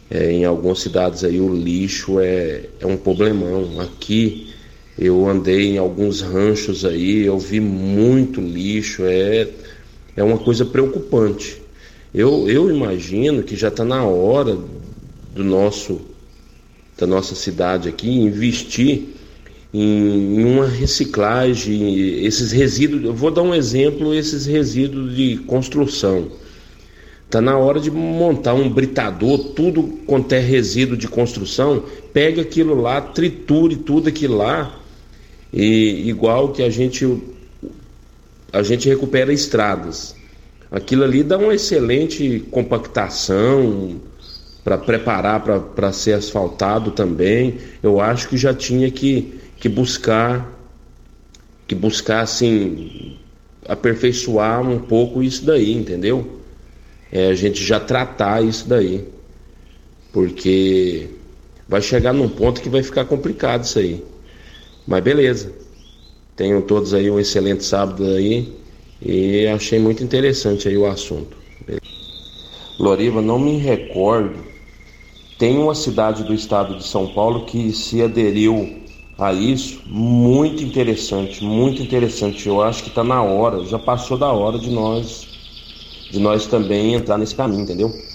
É, 0.09 0.31
em 0.31 0.45
algumas 0.45 0.79
cidades 0.79 1.23
aí 1.23 1.39
o 1.39 1.53
lixo 1.53 2.19
é, 2.19 2.63
é 2.79 2.87
um 2.87 2.97
problemão. 2.97 3.79
Aqui 3.81 4.51
eu 4.97 5.29
andei 5.29 5.75
em 5.75 5.77
alguns 5.77 6.21
ranchos 6.21 6.83
aí, 6.83 7.23
eu 7.23 7.37
vi 7.37 7.59
muito 7.59 8.41
lixo, 8.41 9.03
é, 9.05 9.47
é 10.15 10.23
uma 10.23 10.37
coisa 10.37 10.65
preocupante. 10.65 11.61
Eu, 12.13 12.49
eu 12.49 12.69
imagino 12.69 13.43
que 13.43 13.55
já 13.55 13.67
está 13.67 13.83
na 13.83 14.03
hora 14.03 14.57
do 15.33 15.43
nosso 15.43 16.01
da 16.97 17.05
nossa 17.05 17.35
cidade 17.35 17.89
aqui 17.89 18.09
investir 18.09 19.03
em, 19.73 20.39
em 20.39 20.45
uma 20.45 20.65
reciclagem, 20.65 22.23
esses 22.23 22.53
resíduos, 22.53 23.03
eu 23.03 23.13
vou 23.13 23.29
dar 23.29 23.41
um 23.41 23.53
exemplo, 23.53 24.13
esses 24.13 24.45
resíduos 24.45 25.13
de 25.13 25.35
construção 25.39 26.31
Tá 27.29 27.41
na 27.41 27.57
hora 27.57 27.79
de 27.79 27.89
montar 27.89 28.53
um 28.53 28.69
britador, 28.69 29.37
tudo 29.55 29.83
quanto 30.05 30.31
é 30.33 30.39
resíduo 30.39 30.95
de 30.95 31.07
construção, 31.07 31.83
pega 32.13 32.41
aquilo 32.41 32.79
lá, 32.79 33.01
triture 33.01 33.75
tudo 33.75 34.07
aquilo 34.07 34.37
lá, 34.37 34.79
e 35.51 36.07
igual 36.07 36.53
que 36.53 36.61
a 36.61 36.69
gente 36.69 37.05
a 38.55 38.63
gente 38.63 38.87
recupera 38.87 39.33
estradas. 39.33 40.15
Aquilo 40.71 41.03
ali 41.03 41.23
dá 41.23 41.37
uma 41.37 41.53
excelente 41.53 42.39
compactação 42.51 43.99
para 44.63 44.77
preparar 44.77 45.43
para 45.75 45.91
ser 45.91 46.13
asfaltado 46.13 46.91
também. 46.91 47.57
Eu 47.83 47.99
acho 47.99 48.29
que 48.29 48.37
já 48.37 48.53
tinha 48.53 48.89
que, 48.89 49.39
que 49.57 49.67
buscar 49.69 50.53
que 51.67 51.75
buscar 51.75 52.21
assim 52.21 53.17
aperfeiçoar 53.67 54.61
um 54.61 54.79
pouco 54.79 55.21
isso 55.23 55.43
daí, 55.45 55.73
entendeu? 55.73 56.39
é 57.11 57.27
a 57.27 57.35
gente 57.35 57.63
já 57.63 57.79
tratar 57.79 58.43
isso 58.43 58.67
daí. 58.67 59.07
Porque 60.11 61.09
vai 61.67 61.81
chegar 61.81 62.13
num 62.13 62.29
ponto 62.29 62.61
que 62.61 62.69
vai 62.69 62.83
ficar 62.83 63.05
complicado 63.05 63.63
isso 63.63 63.79
aí. 63.79 64.03
Mas 64.87 65.03
beleza. 65.03 65.64
Tenham 66.35 66.61
todos 66.61 66.93
aí 66.93 67.09
um 67.09 67.19
excelente 67.19 67.63
sábado 67.63 68.05
aí. 68.05 68.53
E 69.01 69.47
achei 69.47 69.79
muito 69.79 70.03
interessante 70.03 70.67
aí 70.67 70.77
o 70.77 70.85
assunto. 70.85 71.37
Loriva, 72.77 73.21
não 73.21 73.39
me 73.39 73.57
recordo. 73.57 74.45
Tem 75.37 75.57
uma 75.57 75.75
cidade 75.75 76.23
do 76.23 76.33
estado 76.33 76.75
de 76.75 76.83
São 76.83 77.07
Paulo 77.07 77.45
que 77.45 77.71
se 77.73 78.01
aderiu 78.01 78.83
a 79.17 79.33
isso. 79.33 79.83
Muito 79.87 80.63
interessante, 80.63 81.43
muito 81.43 81.81
interessante. 81.81 82.47
Eu 82.47 82.61
acho 82.61 82.83
que 82.83 82.89
está 82.89 83.03
na 83.03 83.21
hora, 83.23 83.63
já 83.65 83.79
passou 83.79 84.17
da 84.17 84.31
hora 84.31 84.59
de 84.59 84.69
nós 84.71 85.29
de 86.09 86.19
nós 86.19 86.47
também 86.47 86.93
entrar 86.95 87.17
nesse 87.17 87.35
caminho, 87.35 87.63
entendeu? 87.63 88.05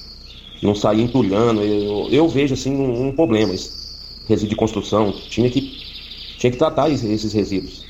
Não 0.62 0.74
sair 0.74 1.02
entulhando. 1.02 1.62
Eu, 1.62 2.08
eu 2.12 2.28
vejo 2.28 2.54
assim 2.54 2.74
um, 2.76 3.08
um 3.08 3.12
problema. 3.12 3.54
Resíduo 4.26 4.50
de 4.50 4.56
construção. 4.56 5.22
Tinha 5.28 5.50
que, 5.50 5.82
tinha 6.36 6.50
que 6.52 6.58
tratar 6.58 6.90
esses 6.90 7.32
resíduos. 7.34 7.89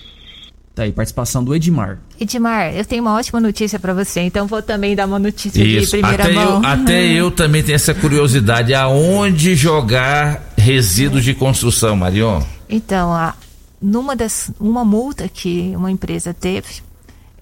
Tá 0.75 0.85
aí, 0.85 0.93
participação 0.93 1.43
do 1.43 1.55
Edmar. 1.55 1.99
Edmar, 2.19 2.73
eu 2.75 2.85
tenho 2.85 3.03
uma 3.03 3.15
ótima 3.15 3.41
notícia 3.41 3.79
para 3.79 3.93
você, 3.93 4.21
então 4.21 4.47
vou 4.47 4.63
também 4.63 4.95
dar 4.95 5.07
uma 5.07 5.19
notícia 5.19 5.63
Isso, 5.63 5.87
de 5.87 5.91
primeira 5.91 6.25
até 6.25 6.33
mão. 6.33 6.63
Eu, 6.63 6.67
até 6.67 7.07
eu 7.13 7.31
também 7.31 7.63
tenho 7.63 7.77
essa 7.77 7.93
curiosidade. 7.93 8.73
Aonde 8.73 9.55
jogar 9.57 10.53
resíduos 10.57 11.25
de 11.25 11.35
construção, 11.35 11.97
Marion? 11.97 12.41
Então, 12.69 13.13
a, 13.13 13.35
numa 13.83 14.15
das 14.15 14.53
uma 14.61 14.85
multa 14.85 15.29
que 15.29 15.73
uma 15.75 15.91
empresa 15.91 16.33
teve, 16.33 16.83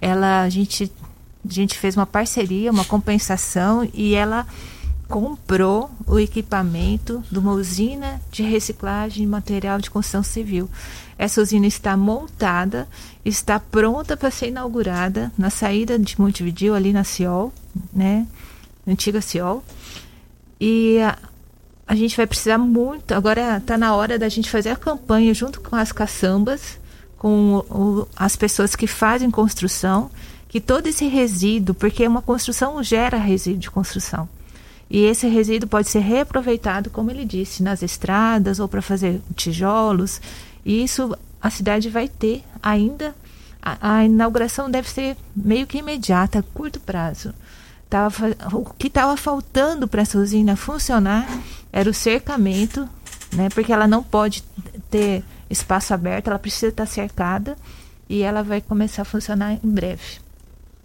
ela 0.01 0.41
a 0.41 0.49
gente 0.49 0.91
a 1.47 1.53
gente 1.53 1.77
fez 1.77 1.95
uma 1.95 2.05
parceria, 2.05 2.71
uma 2.71 2.83
compensação 2.83 3.87
e 3.93 4.13
ela 4.13 4.45
comprou 5.07 5.89
o 6.05 6.19
equipamento 6.19 7.23
de 7.31 7.39
uma 7.39 7.53
usina 7.53 8.21
de 8.31 8.43
reciclagem 8.43 9.23
de 9.23 9.29
material 9.29 9.79
de 9.79 9.89
construção 9.89 10.21
civil. 10.21 10.69
Essa 11.19 11.41
usina 11.41 11.67
está 11.67 11.97
montada, 11.97 12.87
está 13.25 13.59
pronta 13.59 14.15
para 14.15 14.31
ser 14.31 14.47
inaugurada 14.47 15.29
na 15.37 15.49
saída 15.49 15.99
de 15.99 16.17
Montevideo, 16.17 16.73
ali 16.73 16.93
na 16.93 17.03
Ciol, 17.03 17.51
né? 17.93 18.25
Antiga 18.87 19.19
Ciol. 19.19 19.61
E 20.61 20.97
a, 20.99 21.17
a 21.85 21.93
gente 21.93 22.15
vai 22.15 22.25
precisar 22.25 22.57
muito. 22.57 23.13
Agora 23.13 23.57
está 23.57 23.77
na 23.77 23.93
hora 23.93 24.17
da 24.17 24.29
gente 24.29 24.49
fazer 24.49 24.69
a 24.69 24.77
campanha 24.77 25.33
junto 25.33 25.59
com 25.59 25.75
as 25.75 25.91
caçambas, 25.91 26.79
com 27.17 27.65
o, 27.69 28.07
as 28.15 28.37
pessoas 28.37 28.73
que 28.73 28.87
fazem 28.87 29.29
construção 29.29 30.09
que 30.47 30.61
todo 30.61 30.87
esse 30.87 31.05
resíduo, 31.05 31.75
porque 31.75 32.07
uma 32.07 32.21
construção 32.21 32.81
gera 32.81 33.17
resíduo 33.17 33.59
de 33.59 33.69
construção. 33.69 34.27
E 34.89 35.03
esse 35.03 35.27
resíduo 35.27 35.69
pode 35.69 35.89
ser 35.89 35.99
reaproveitado, 35.99 36.89
como 36.89 37.11
ele 37.11 37.23
disse, 37.23 37.61
nas 37.61 37.83
estradas 37.83 38.59
ou 38.59 38.67
para 38.67 38.81
fazer 38.81 39.21
tijolos. 39.35 40.19
E 40.65 40.83
isso 40.83 41.15
a 41.41 41.49
cidade 41.49 41.89
vai 41.89 42.07
ter 42.07 42.43
ainda. 42.61 43.15
A, 43.61 43.97
a 43.97 44.05
inauguração 44.05 44.69
deve 44.69 44.89
ser 44.89 45.17
meio 45.35 45.67
que 45.67 45.79
imediata, 45.79 46.39
a 46.39 46.43
curto 46.43 46.79
prazo. 46.79 47.33
Tava, 47.89 48.35
o 48.53 48.65
que 48.77 48.87
estava 48.87 49.17
faltando 49.17 49.87
para 49.87 50.03
essa 50.03 50.17
usina 50.17 50.55
funcionar 50.55 51.27
era 51.73 51.89
o 51.89 51.93
cercamento, 51.93 52.87
né, 53.33 53.49
porque 53.49 53.73
ela 53.73 53.87
não 53.87 54.03
pode 54.03 54.43
ter 54.89 55.23
espaço 55.49 55.93
aberto, 55.93 56.27
ela 56.27 56.37
precisa 56.39 56.67
estar 56.67 56.85
cercada 56.85 57.57
e 58.07 58.21
ela 58.21 58.43
vai 58.43 58.61
começar 58.61 59.01
a 59.01 59.05
funcionar 59.05 59.53
em 59.53 59.69
breve. 59.69 60.19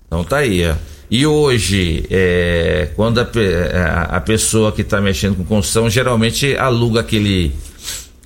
Então 0.06 0.24
tá 0.24 0.38
aí, 0.38 0.66
ó. 0.66 0.74
E 1.10 1.26
hoje, 1.26 2.06
é, 2.10 2.90
quando 2.96 3.18
a, 3.20 3.24
a, 3.24 4.16
a, 4.16 4.20
pessoa 4.20 4.72
que 4.72 4.82
está 4.82 5.00
mexendo 5.00 5.36
com 5.36 5.44
construção 5.44 5.88
geralmente 5.90 6.56
aluga 6.56 7.00
aquele. 7.00 7.52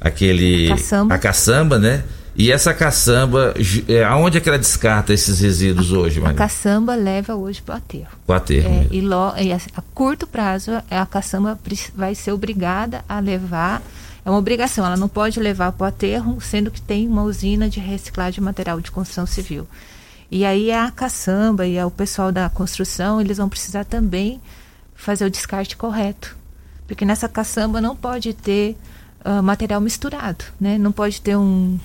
Aquele 0.00 0.68
caçamba. 0.68 1.14
a 1.14 1.18
caçamba, 1.18 1.78
né? 1.78 2.04
E 2.38 2.52
essa 2.52 2.72
caçamba, 2.72 3.52
é, 3.88 4.04
aonde 4.04 4.38
é 4.38 4.40
que 4.40 4.48
ela 4.48 4.58
descarta 4.58 5.12
esses 5.12 5.40
resíduos 5.40 5.90
hoje, 5.90 6.20
Maria? 6.20 6.36
A 6.36 6.38
caçamba 6.38 6.94
leva 6.94 7.34
hoje 7.34 7.60
para 7.60 7.74
o 7.74 7.78
aterro. 7.78 8.10
Para 8.24 8.32
o 8.32 8.36
aterro. 8.36 8.68
É, 8.68 8.86
e, 8.92 9.00
lo, 9.00 9.34
e 9.36 9.52
a, 9.52 9.56
a, 9.56 9.82
curto 9.92 10.24
prazo, 10.24 10.70
a 10.88 11.04
caçamba 11.04 11.58
vai 11.96 12.14
ser 12.14 12.30
obrigada 12.30 13.04
a 13.08 13.18
levar. 13.18 13.82
É 14.24 14.30
uma 14.30 14.38
obrigação, 14.38 14.86
ela 14.86 14.96
não 14.96 15.08
pode 15.08 15.40
levar 15.40 15.72
para 15.72 15.84
o 15.84 15.88
aterro, 15.88 16.40
sendo 16.40 16.70
que 16.70 16.80
tem 16.80 17.08
uma 17.08 17.24
usina 17.24 17.68
de 17.68 17.80
reciclagem 17.80 18.34
de 18.34 18.40
material 18.40 18.80
de 18.80 18.92
construção 18.92 19.26
civil. 19.26 19.66
E 20.30 20.44
aí 20.44 20.70
a 20.70 20.92
caçamba 20.92 21.66
e 21.66 21.82
o 21.82 21.90
pessoal 21.90 22.30
da 22.30 22.48
construção, 22.48 23.20
eles 23.20 23.38
vão 23.38 23.48
precisar 23.48 23.84
também 23.84 24.40
fazer 24.94 25.24
o 25.24 25.30
descarte 25.30 25.76
correto. 25.76 26.36
Porque 26.86 27.04
nessa 27.04 27.28
caçamba 27.28 27.80
não 27.80 27.96
pode 27.96 28.32
ter 28.32 28.76
uh, 29.24 29.42
material 29.42 29.80
misturado, 29.80 30.44
né? 30.60 30.78
Não 30.78 30.92
pode 30.92 31.20
ter 31.20 31.36
um, 31.36 31.78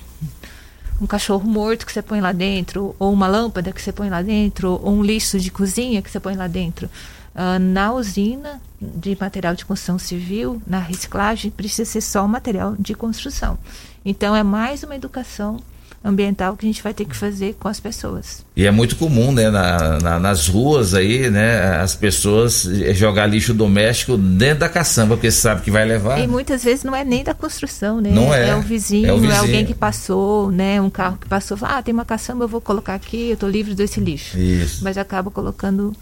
um 1.00 1.06
cachorro 1.06 1.48
morto 1.48 1.86
que 1.86 1.92
você 1.92 2.02
põe 2.02 2.20
lá 2.20 2.32
dentro, 2.32 2.94
ou 2.98 3.12
uma 3.12 3.26
lâmpada 3.26 3.72
que 3.72 3.80
você 3.80 3.92
põe 3.92 4.08
lá 4.08 4.22
dentro, 4.22 4.80
ou 4.82 4.92
um 4.92 5.02
lixo 5.02 5.38
de 5.38 5.50
cozinha 5.50 6.02
que 6.02 6.10
você 6.10 6.20
põe 6.20 6.34
lá 6.34 6.46
dentro. 6.46 6.88
Uh, 7.34 7.58
na 7.58 7.92
usina 7.92 8.60
de 8.80 9.16
material 9.20 9.54
de 9.54 9.64
construção 9.64 9.98
civil, 9.98 10.62
na 10.66 10.78
reciclagem, 10.78 11.50
precisa 11.50 11.84
ser 11.84 12.00
só 12.00 12.26
material 12.28 12.76
de 12.78 12.94
construção. 12.94 13.58
Então 14.04 14.36
é 14.36 14.42
mais 14.42 14.82
uma 14.82 14.94
educação 14.94 15.60
ambiental 16.04 16.56
que 16.56 16.66
a 16.66 16.68
gente 16.68 16.82
vai 16.82 16.92
ter 16.92 17.06
que 17.06 17.16
fazer 17.16 17.56
com 17.58 17.66
as 17.66 17.80
pessoas. 17.80 18.44
E 18.54 18.66
é 18.66 18.70
muito 18.70 18.94
comum, 18.96 19.32
né, 19.32 19.50
na, 19.50 19.98
na, 19.98 20.20
nas 20.20 20.46
ruas 20.46 20.92
aí, 20.92 21.30
né, 21.30 21.76
as 21.76 21.94
pessoas 21.94 22.62
jogar 22.92 23.26
lixo 23.26 23.54
doméstico 23.54 24.18
dentro 24.18 24.60
da 24.60 24.68
caçamba, 24.68 25.16
porque 25.16 25.30
sabe 25.30 25.62
que 25.62 25.70
vai 25.70 25.84
levar. 25.84 26.20
E 26.20 26.26
muitas 26.26 26.62
vezes 26.62 26.84
não 26.84 26.94
é 26.94 27.02
nem 27.04 27.24
da 27.24 27.32
construção, 27.32 28.00
né? 28.00 28.10
Não 28.10 28.34
é. 28.34 28.50
É 28.50 28.56
o 28.56 28.60
vizinho, 28.60 29.08
é, 29.08 29.12
o 29.12 29.16
vizinho. 29.16 29.32
é 29.32 29.38
alguém 29.38 29.64
que 29.64 29.74
passou, 29.74 30.50
né, 30.50 30.80
um 30.80 30.90
carro 30.90 31.16
que 31.16 31.26
passou, 31.26 31.56
ah, 31.62 31.82
tem 31.82 31.94
uma 31.94 32.04
caçamba, 32.04 32.44
eu 32.44 32.48
vou 32.48 32.60
colocar 32.60 32.94
aqui, 32.94 33.28
eu 33.28 33.34
estou 33.34 33.48
livre 33.48 33.74
desse 33.74 33.98
lixo. 33.98 34.38
Isso. 34.38 34.84
Mas 34.84 34.98
acaba 34.98 35.30
colocando 35.30 35.94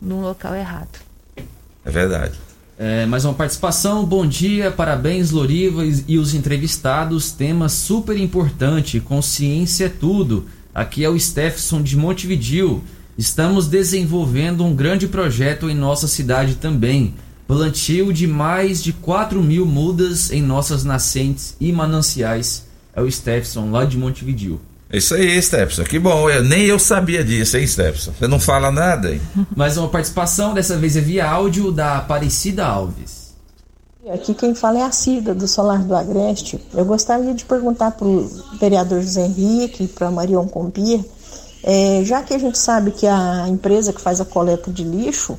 num 0.00 0.20
local 0.20 0.54
errado. 0.54 1.00
É 1.84 1.90
verdade. 1.90 2.38
É, 2.84 3.06
mais 3.06 3.24
uma 3.24 3.32
participação. 3.32 4.04
Bom 4.04 4.26
dia, 4.26 4.68
parabéns, 4.68 5.30
Loriva 5.30 5.84
e 6.08 6.18
os 6.18 6.34
entrevistados. 6.34 7.30
Tema 7.30 7.68
super 7.68 8.16
importante: 8.18 8.98
consciência 8.98 9.84
é 9.84 9.88
tudo. 9.88 10.46
Aqui 10.74 11.04
é 11.04 11.08
o 11.08 11.16
Stefson 11.16 11.80
de 11.80 11.96
Montevidil. 11.96 12.82
Estamos 13.16 13.68
desenvolvendo 13.68 14.64
um 14.64 14.74
grande 14.74 15.06
projeto 15.06 15.70
em 15.70 15.76
nossa 15.76 16.08
cidade 16.08 16.56
também. 16.56 17.14
plantio 17.46 18.12
de 18.12 18.26
mais 18.26 18.82
de 18.82 18.92
4 18.92 19.40
mil 19.40 19.64
mudas 19.64 20.32
em 20.32 20.42
nossas 20.42 20.82
nascentes 20.82 21.56
e 21.60 21.70
mananciais. 21.70 22.66
É 22.96 23.00
o 23.00 23.08
Stepson, 23.08 23.70
lá 23.70 23.84
de 23.84 23.96
Montevideo. 23.96 24.60
Isso 24.92 25.14
aí, 25.14 25.40
Stepson. 25.40 25.84
Que 25.84 25.98
bom. 25.98 26.28
Eu, 26.28 26.44
nem 26.44 26.64
eu 26.64 26.78
sabia 26.78 27.24
disso, 27.24 27.56
hein, 27.56 27.66
Stepson? 27.66 28.12
Você 28.12 28.28
não 28.28 28.38
fala 28.38 28.70
nada, 28.70 29.10
hein? 29.10 29.20
Mais 29.56 29.78
uma 29.78 29.88
participação, 29.88 30.52
dessa 30.52 30.76
vez 30.76 30.96
é 30.96 31.00
via 31.00 31.28
áudio 31.28 31.72
da 31.72 31.96
Aparecida 31.96 32.66
Alves. 32.66 33.22
Aqui 34.12 34.34
quem 34.34 34.54
fala 34.54 34.80
é 34.80 34.82
a 34.82 34.90
Cida, 34.90 35.32
do 35.32 35.46
Solar 35.46 35.82
do 35.82 35.94
Agreste. 35.94 36.60
Eu 36.74 36.84
gostaria 36.84 37.32
de 37.32 37.44
perguntar 37.44 37.92
para 37.92 38.06
o 38.06 38.28
vereador 38.58 39.00
José 39.00 39.24
Henrique 39.24 39.84
e 39.84 39.88
para 39.88 40.10
Marion 40.10 40.46
Compir, 40.48 41.04
é, 41.62 42.02
já 42.04 42.20
que 42.22 42.34
a 42.34 42.38
gente 42.38 42.58
sabe 42.58 42.90
que 42.90 43.06
a 43.06 43.46
empresa 43.48 43.92
que 43.92 44.00
faz 44.00 44.20
a 44.20 44.24
coleta 44.24 44.72
de 44.72 44.82
lixo, 44.82 45.38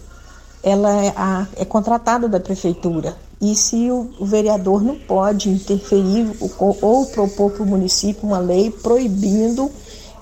ela 0.63 1.03
é, 1.03 1.13
a, 1.15 1.47
é 1.57 1.65
contratada 1.65 2.27
da 2.27 2.39
prefeitura. 2.39 3.15
E 3.41 3.53
se 3.55 3.91
o, 3.91 4.09
o 4.17 4.25
vereador 4.25 4.81
não 4.81 4.95
pode 4.95 5.49
interferir 5.49 6.31
ou, 6.39 6.77
ou 6.81 7.05
propor 7.07 7.51
para 7.51 7.63
o 7.63 7.65
município 7.65 8.25
uma 8.25 8.39
lei 8.39 8.71
proibindo 8.71 9.69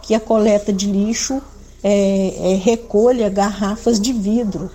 que 0.02 0.16
a 0.16 0.20
coleta 0.20 0.74
de 0.74 0.92
lixo 0.92 1.40
é, 1.84 2.54
é, 2.54 2.56
recolha 2.56 3.30
garrafas 3.30 4.00
de 4.00 4.12
vidro 4.12 4.72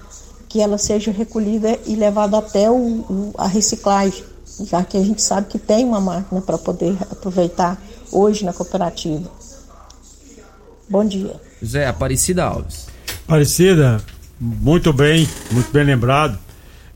que 0.49 0.61
ela 0.61 0.79
seja 0.79 1.11
recolhida 1.11 1.79
e 1.87 1.97
levada 1.97 2.39
até 2.39 2.71
o, 2.71 2.75
o, 2.75 3.35
a 3.37 3.47
reciclagem, 3.47 4.25
já 4.65 4.83
que 4.85 4.97
a 4.97 5.03
gente 5.03 5.21
sabe 5.21 5.49
que 5.49 5.59
tem 5.59 5.85
uma 5.85 6.01
máquina 6.01 6.41
para 6.41 6.57
poder 6.57 6.97
aproveitar 7.11 7.81
hoje 8.13 8.45
na 8.45 8.53
cooperativa. 8.53 9.29
Bom 10.89 11.05
dia. 11.05 11.35
Zé 11.65 11.87
Aparecida 11.87 12.45
Alves. 12.45 12.87
Aparecida, 13.27 14.01
muito 14.41 14.93
bem, 14.93 15.29
muito 15.51 15.71
bem 15.73 15.85
lembrado. 15.85 16.39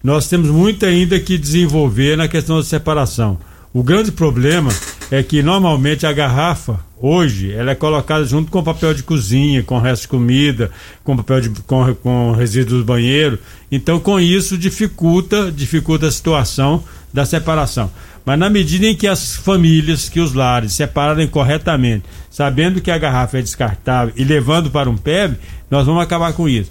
Nós 0.02 0.28
temos 0.28 0.48
muito 0.48 0.86
ainda 0.86 1.18
que 1.20 1.36
desenvolver 1.36 2.16
na 2.16 2.28
questão 2.28 2.56
da 2.56 2.64
separação. 2.64 3.38
O 3.72 3.82
grande 3.82 4.10
problema 4.10 4.70
é 5.10 5.22
que 5.22 5.42
normalmente 5.42 6.06
a 6.06 6.12
garrafa, 6.12 6.80
hoje, 7.00 7.52
ela 7.52 7.70
é 7.70 7.74
colocada 7.74 8.24
junto 8.24 8.50
com 8.50 8.62
papel 8.62 8.94
de 8.94 9.02
cozinha, 9.02 9.62
com 9.62 9.78
resto 9.78 10.02
de 10.02 10.08
comida, 10.08 10.70
com 11.04 11.16
papel 11.16 11.40
de 11.40 11.50
com, 11.62 11.94
com 11.96 12.32
resíduos 12.32 12.80
do 12.80 12.84
banheiro. 12.84 13.38
Então, 13.70 14.00
com 14.00 14.18
isso 14.18 14.58
dificulta, 14.58 15.52
dificulta 15.52 16.08
a 16.08 16.10
situação 16.10 16.82
da 17.12 17.24
separação. 17.24 17.90
Mas 18.24 18.38
na 18.38 18.50
medida 18.50 18.86
em 18.86 18.94
que 18.94 19.06
as 19.06 19.36
famílias, 19.36 20.08
que 20.08 20.20
os 20.20 20.34
lares 20.34 20.72
separarem 20.72 21.26
corretamente, 21.26 22.04
sabendo 22.30 22.80
que 22.80 22.90
a 22.90 22.98
garrafa 22.98 23.38
é 23.38 23.42
descartável 23.42 24.12
e 24.16 24.24
levando 24.24 24.70
para 24.70 24.90
um 24.90 24.96
PEB, 24.96 25.36
nós 25.70 25.86
vamos 25.86 26.02
acabar 26.02 26.32
com 26.32 26.48
isso. 26.48 26.70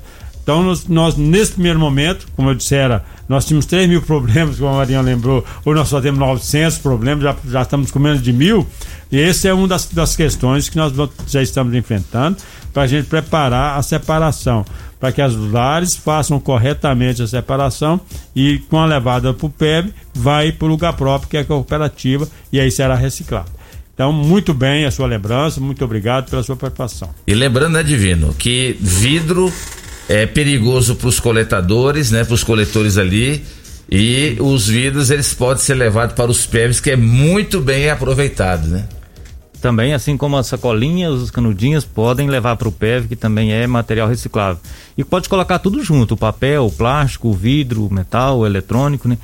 Então, 0.49 0.63
nós, 0.63 0.87
nós, 0.87 1.15
nesse 1.15 1.51
primeiro 1.51 1.77
momento, 1.77 2.27
como 2.35 2.49
eu 2.49 2.55
dissera, 2.55 3.05
nós 3.27 3.45
tínhamos 3.45 3.67
3 3.67 3.87
mil 3.87 4.01
problemas, 4.01 4.57
como 4.57 4.71
a 4.71 4.77
Marinha 4.77 4.99
lembrou, 4.99 5.45
hoje 5.63 5.77
nós 5.77 5.87
só 5.87 6.01
temos 6.01 6.19
900 6.19 6.79
problemas, 6.79 7.23
já, 7.23 7.35
já 7.45 7.61
estamos 7.61 7.91
com 7.91 7.99
menos 7.99 8.19
de 8.19 8.33
mil. 8.33 8.65
E 9.11 9.19
essa 9.19 9.47
é 9.47 9.53
uma 9.53 9.67
das, 9.67 9.85
das 9.85 10.15
questões 10.15 10.67
que 10.67 10.75
nós 10.75 10.91
já 11.27 11.43
estamos 11.43 11.75
enfrentando 11.75 12.37
para 12.73 12.81
a 12.81 12.87
gente 12.87 13.05
preparar 13.05 13.77
a 13.77 13.83
separação, 13.83 14.65
para 14.99 15.11
que 15.11 15.21
as 15.21 15.35
lares 15.35 15.93
façam 15.93 16.39
corretamente 16.39 17.21
a 17.21 17.27
separação 17.27 18.01
e 18.35 18.57
com 18.71 18.79
a 18.79 18.87
levada 18.87 19.31
para 19.31 19.45
o 19.45 19.51
PEB, 19.51 19.93
vai 20.15 20.51
para 20.51 20.65
o 20.65 20.67
lugar 20.67 20.93
próprio, 20.93 21.29
que 21.29 21.37
é 21.37 21.41
a 21.41 21.45
cooperativa, 21.45 22.27
e 22.51 22.59
aí 22.59 22.71
será 22.71 22.95
reciclado. 22.95 23.51
Então, 23.93 24.11
muito 24.11 24.51
bem 24.51 24.85
a 24.85 24.89
sua 24.89 25.05
lembrança, 25.05 25.61
muito 25.61 25.85
obrigado 25.85 26.27
pela 26.27 26.41
sua 26.41 26.55
participação. 26.55 27.11
E 27.27 27.35
lembrando, 27.35 27.73
né, 27.73 27.83
Divino, 27.83 28.33
que 28.33 28.75
vidro 28.79 29.53
é 30.09 30.25
perigoso 30.25 30.95
para 30.95 31.07
os 31.07 31.19
coletadores, 31.19 32.09
né, 32.09 32.23
para 32.23 32.33
os 32.33 32.43
coletores 32.43 32.97
ali. 32.97 33.45
E 33.91 34.35
os 34.39 34.67
vidros 34.67 35.09
eles 35.09 35.33
podem 35.33 35.63
ser 35.63 35.75
levados 35.75 36.15
para 36.15 36.29
os 36.29 36.45
PEVs, 36.45 36.79
que 36.79 36.91
é 36.91 36.95
muito 36.95 37.59
bem 37.59 37.89
aproveitado, 37.89 38.67
né? 38.67 38.85
Também, 39.61 39.93
assim 39.93 40.15
como 40.15 40.37
as 40.37 40.47
sacolinhas, 40.47 41.13
os 41.15 41.31
canudinhos, 41.31 41.85
podem 41.85 42.29
levar 42.29 42.55
para 42.55 42.67
o 42.67 42.71
PEV, 42.71 43.07
que 43.07 43.15
também 43.15 43.51
é 43.51 43.65
material 43.67 44.07
reciclável. 44.07 44.61
E 44.97 45.03
pode 45.03 45.27
colocar 45.27 45.59
tudo 45.59 45.83
junto: 45.83 46.13
o 46.13 46.17
papel, 46.17 46.67
o 46.67 46.71
plástico, 46.71 47.29
o 47.29 47.33
vidro, 47.33 47.85
o 47.85 47.93
metal, 47.93 48.39
o 48.39 48.45
eletrônico, 48.45 49.07
né? 49.07 49.17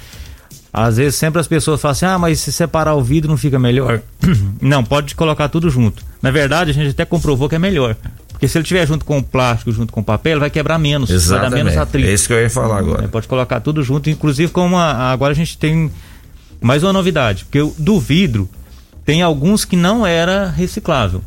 Às 0.74 0.98
vezes 0.98 1.16
sempre 1.16 1.40
as 1.40 1.48
pessoas 1.48 1.80
falam 1.80 1.94
assim: 1.94 2.06
ah, 2.06 2.18
mas 2.18 2.40
se 2.40 2.52
separar 2.52 2.96
o 2.96 3.04
vidro 3.04 3.30
não 3.30 3.38
fica 3.38 3.58
melhor. 3.60 4.02
não, 4.60 4.84
pode 4.84 5.16
colocar 5.16 5.48
tudo 5.48 5.70
junto. 5.70 6.04
Na 6.22 6.32
verdade, 6.32 6.72
a 6.72 6.74
gente 6.74 6.90
até 6.90 7.06
comprovou 7.06 7.48
que 7.48 7.56
é 7.56 7.60
melhor. 7.60 7.96
Porque 8.36 8.50
se 8.50 8.58
ele 8.58 8.66
tiver 8.66 8.86
junto 8.86 9.06
com 9.06 9.18
o 9.18 9.24
plástico, 9.24 9.72
junto 9.72 9.94
com 9.94 10.02
o 10.02 10.04
papel, 10.04 10.42
vai 10.42 10.50
quebrar 10.50 10.78
menos, 10.78 11.10
Exatamente. 11.10 11.42
vai 11.42 11.50
dar 11.50 11.64
menos 11.64 11.78
atrito. 11.78 12.10
É 12.10 12.14
isso 12.14 12.28
que 12.28 12.34
eu 12.34 12.42
ia 12.42 12.50
falar 12.50 12.80
agora. 12.80 13.06
É, 13.06 13.08
pode 13.08 13.30
colocar 13.30 13.62
tudo 13.62 13.82
junto, 13.82 14.10
inclusive 14.10 14.52
como 14.52 14.76
a, 14.76 15.10
agora 15.10 15.32
a 15.32 15.36
gente 15.36 15.58
tem 15.58 15.90
mais 16.60 16.84
uma 16.84 16.92
novidade, 16.92 17.46
porque 17.46 17.60
do 17.78 17.98
vidro 17.98 18.50
tem 19.06 19.22
alguns 19.22 19.64
que 19.64 19.78
não 19.78 20.06
era 20.06 20.50
reciclável. 20.50 21.22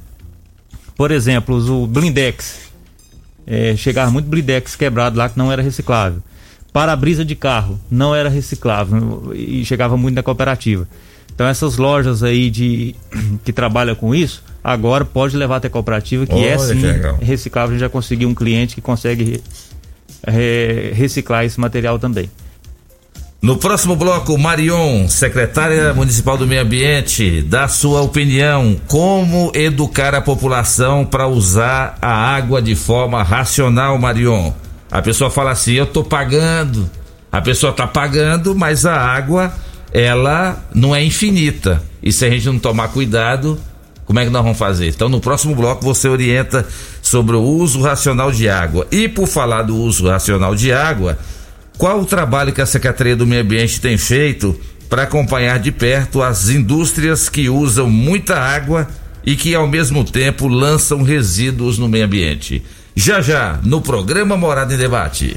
Por 0.95 1.11
exemplo, 1.11 1.57
o 1.57 1.87
blindex. 1.87 2.69
É, 3.47 3.75
chegava 3.75 4.11
muito 4.11 4.29
blindex 4.29 4.77
quebrado 4.77 5.17
lá 5.17 5.31
que 5.31 5.39
não 5.39 5.51
era 5.51 5.63
reciclável. 5.63 6.23
Para-brisa 6.75 7.25
de 7.25 7.35
carro 7.35 7.81
não 7.91 8.15
era 8.15 8.29
reciclável 8.29 9.33
e 9.35 9.65
chegava 9.65 9.97
muito 9.97 10.15
na 10.15 10.23
cooperativa. 10.23 10.87
Então 11.35 11.47
essas 11.47 11.79
lojas 11.79 12.23
aí 12.23 12.51
de 12.51 12.95
que 13.47 13.53
trabalham 13.53 13.95
com 13.95 14.15
isso, 14.15 14.43
agora 14.73 15.05
pode 15.05 15.37
levar 15.37 15.57
até 15.57 15.69
a 15.69 15.71
cooperativa, 15.71 16.27
que 16.27 16.33
é 16.33 16.37
Olha, 16.37 16.49
é 16.55 16.59
sim 16.59 16.81
que 16.81 17.25
reciclável. 17.25 17.71
A 17.71 17.73
gente 17.73 17.81
já 17.81 17.89
conseguiu 17.89 18.29
um 18.29 18.35
cliente 18.35 18.75
que 18.75 18.81
consegue 18.81 19.43
é, 20.27 20.93
reciclar 20.95 21.45
esse 21.45 21.59
material 21.59 21.99
também. 21.99 22.31
No 23.41 23.57
próximo 23.57 23.95
bloco, 23.95 24.37
Marion, 24.37 25.07
secretária 25.09 25.95
municipal 25.95 26.37
do 26.37 26.45
Meio 26.45 26.63
Ambiente, 26.63 27.41
dá 27.43 27.69
sua 27.69 28.03
opinião 28.03 28.77
como 28.89 29.53
educar 29.55 30.13
a 30.13 30.21
população 30.21 31.05
para 31.05 31.29
usar 31.29 31.97
a 32.03 32.13
água 32.13 32.61
de 32.61 32.75
forma 32.75 33.23
racional, 33.23 33.97
Marion. 33.97 34.53
A 34.91 35.01
pessoa 35.01 35.31
fala 35.31 35.53
assim: 35.53 35.75
"Eu 35.75 35.87
tô 35.87 36.03
pagando". 36.03 36.91
A 37.31 37.41
pessoa 37.41 37.73
tá 37.73 37.87
pagando, 37.87 38.57
mas 38.57 38.85
a 38.85 38.99
água 38.99 39.53
ela 39.93 40.65
não 40.75 40.95
é 40.95 41.05
infinita. 41.05 41.83
E 42.03 42.13
se 42.13 42.25
a 42.25 42.31
gente 42.31 42.47
não 42.47 42.59
tomar 42.59 42.89
cuidado, 42.89 43.59
como 44.09 44.21
é 44.21 44.25
que 44.25 44.31
nós 44.31 44.43
vamos 44.43 44.57
fazer? 44.57 44.89
Então, 44.89 45.07
no 45.07 45.21
próximo 45.21 45.55
bloco, 45.55 45.85
você 45.85 46.09
orienta 46.09 46.67
sobre 47.03 47.37
o 47.37 47.43
uso 47.43 47.83
racional 47.83 48.33
de 48.33 48.49
água. 48.49 48.87
E 48.91 49.07
por 49.07 49.27
falar 49.29 49.65
do 49.65 49.77
uso 49.77 50.09
racional 50.09 50.55
de 50.55 50.73
água, 50.73 51.19
qual 51.77 52.01
o 52.01 52.07
trabalho 52.07 52.51
que 52.51 52.63
a 52.63 52.65
Secretaria 52.65 53.15
do 53.15 53.27
Meio 53.27 53.43
Ambiente 53.43 53.79
tem 53.83 53.99
feito 53.99 54.59
para 54.89 55.03
acompanhar 55.03 55.59
de 55.59 55.71
perto 55.71 56.23
as 56.23 56.49
indústrias 56.49 57.29
que 57.29 57.51
usam 57.51 57.91
muita 57.91 58.35
água 58.35 58.89
e 59.27 59.37
que, 59.37 59.55
ao 59.55 59.69
mesmo 59.69 60.03
tempo, 60.03 60.49
lançam 60.49 61.03
resíduos 61.03 61.77
no 61.77 61.87
meio 61.87 62.07
ambiente? 62.07 62.63
Já 62.97 63.21
já, 63.21 63.61
no 63.63 63.83
programa 63.83 64.39
Morada 64.39 64.73
em 64.73 64.79
Debate. 64.79 65.37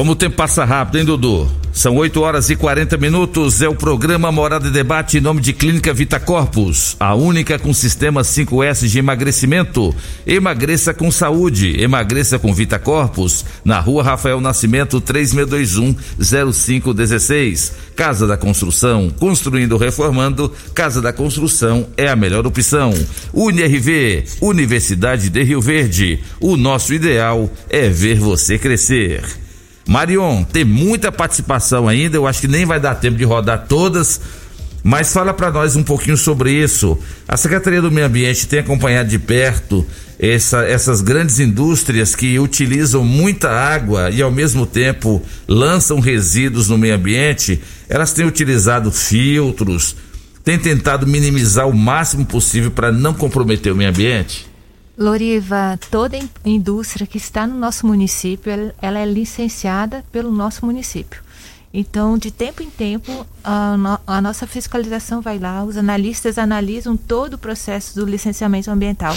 Como 0.00 0.12
o 0.12 0.16
tempo 0.16 0.34
passa 0.34 0.64
rápido, 0.64 0.96
hein, 0.96 1.04
Dudu? 1.04 1.46
São 1.74 1.94
8 1.96 2.22
horas 2.22 2.48
e 2.48 2.56
40 2.56 2.96
minutos. 2.96 3.60
É 3.60 3.68
o 3.68 3.74
programa 3.74 4.32
Morada 4.32 4.66
e 4.66 4.70
Debate 4.70 5.18
em 5.18 5.20
nome 5.20 5.42
de 5.42 5.52
Clínica 5.52 5.92
Vita 5.92 6.18
Corpus, 6.18 6.96
a 6.98 7.14
única 7.14 7.58
com 7.58 7.74
sistema 7.74 8.22
5S 8.22 8.88
de 8.88 8.98
emagrecimento. 8.98 9.94
Emagreça 10.26 10.94
com 10.94 11.10
saúde. 11.10 11.78
Emagreça 11.78 12.38
com 12.38 12.54
Vita 12.54 12.78
Corpus, 12.78 13.44
na 13.62 13.78
rua 13.78 14.02
Rafael 14.02 14.40
Nascimento, 14.40 15.02
3621-0516. 15.02 17.72
Casa 17.94 18.26
da 18.26 18.38
Construção, 18.38 19.10
construindo, 19.10 19.76
reformando. 19.76 20.50
Casa 20.72 21.02
da 21.02 21.12
Construção 21.12 21.86
é 21.94 22.08
a 22.08 22.16
melhor 22.16 22.46
opção. 22.46 22.94
UniRV, 23.34 24.24
Universidade 24.40 25.28
de 25.28 25.42
Rio 25.42 25.60
Verde. 25.60 26.20
O 26.40 26.56
nosso 26.56 26.94
ideal 26.94 27.50
é 27.68 27.90
ver 27.90 28.18
você 28.18 28.56
crescer. 28.56 29.49
Marion, 29.88 30.44
tem 30.44 30.64
muita 30.64 31.10
participação 31.10 31.88
ainda, 31.88 32.16
eu 32.16 32.26
acho 32.26 32.40
que 32.40 32.48
nem 32.48 32.64
vai 32.64 32.78
dar 32.78 32.94
tempo 32.94 33.16
de 33.16 33.24
rodar 33.24 33.66
todas, 33.66 34.20
mas 34.82 35.12
fala 35.12 35.34
para 35.34 35.50
nós 35.50 35.76
um 35.76 35.82
pouquinho 35.82 36.16
sobre 36.16 36.52
isso. 36.52 36.98
A 37.26 37.36
Secretaria 37.36 37.82
do 37.82 37.90
Meio 37.90 38.06
Ambiente 38.06 38.46
tem 38.46 38.60
acompanhado 38.60 39.08
de 39.08 39.18
perto 39.18 39.86
essa, 40.18 40.64
essas 40.64 41.00
grandes 41.00 41.40
indústrias 41.40 42.14
que 42.14 42.38
utilizam 42.38 43.02
muita 43.02 43.50
água 43.50 44.10
e 44.10 44.20
ao 44.20 44.30
mesmo 44.30 44.66
tempo 44.66 45.22
lançam 45.48 45.98
resíduos 45.98 46.68
no 46.68 46.76
meio 46.76 46.94
ambiente. 46.94 47.60
Elas 47.88 48.12
têm 48.12 48.26
utilizado 48.26 48.92
filtros, 48.92 49.96
têm 50.44 50.58
tentado 50.58 51.06
minimizar 51.06 51.66
o 51.66 51.74
máximo 51.74 52.26
possível 52.26 52.70
para 52.70 52.92
não 52.92 53.14
comprometer 53.14 53.72
o 53.72 53.76
meio 53.76 53.88
ambiente? 53.88 54.49
Loriva, 55.00 55.78
toda 55.90 56.18
indústria 56.44 57.06
que 57.06 57.16
está 57.16 57.46
no 57.46 57.58
nosso 57.58 57.86
município, 57.86 58.52
ela 58.82 58.98
é 58.98 59.06
licenciada 59.06 60.04
pelo 60.12 60.30
nosso 60.30 60.66
município. 60.66 61.22
Então, 61.72 62.18
de 62.18 62.30
tempo 62.30 62.62
em 62.62 62.68
tempo, 62.68 63.26
a, 63.42 63.78
no, 63.78 63.98
a, 64.06 64.20
nossa 64.20 64.46
fiscalização 64.46 65.22
vai 65.22 65.38
lá, 65.38 65.64
os 65.64 65.78
analistas 65.78 66.36
analisam 66.36 66.98
todo 66.98 67.34
o 67.34 67.38
processo 67.38 67.94
do 67.94 68.04
licenciamento 68.04 68.70
ambiental. 68.70 69.16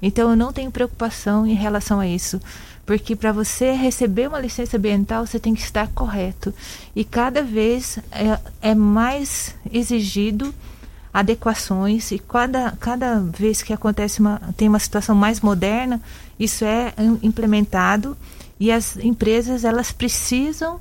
Então, 0.00 0.30
eu 0.30 0.36
não 0.36 0.52
tenho 0.52 0.70
preocupação 0.70 1.44
em 1.44 1.54
relação 1.54 1.98
a 1.98 2.06
isso, 2.06 2.40
porque 2.84 3.16
para 3.16 3.32
você 3.32 3.72
receber 3.72 4.28
uma 4.28 4.38
licença 4.38 4.76
ambiental, 4.76 5.26
você 5.26 5.40
tem 5.40 5.56
que 5.56 5.62
estar 5.62 5.88
correto. 5.88 6.54
E 6.94 7.02
cada 7.02 7.42
vez 7.42 7.98
é, 8.12 8.38
é 8.62 8.74
mais 8.76 9.56
exigido 9.72 10.54
adequações 11.16 12.12
e 12.12 12.18
cada, 12.18 12.72
cada 12.72 13.20
vez 13.20 13.62
que 13.62 13.72
acontece 13.72 14.20
uma 14.20 14.38
tem 14.54 14.68
uma 14.68 14.78
situação 14.78 15.16
mais 15.16 15.40
moderna 15.40 15.98
isso 16.38 16.62
é 16.62 16.92
implementado 17.22 18.14
e 18.60 18.70
as 18.70 18.98
empresas 18.98 19.64
elas 19.64 19.92
precisam 19.92 20.78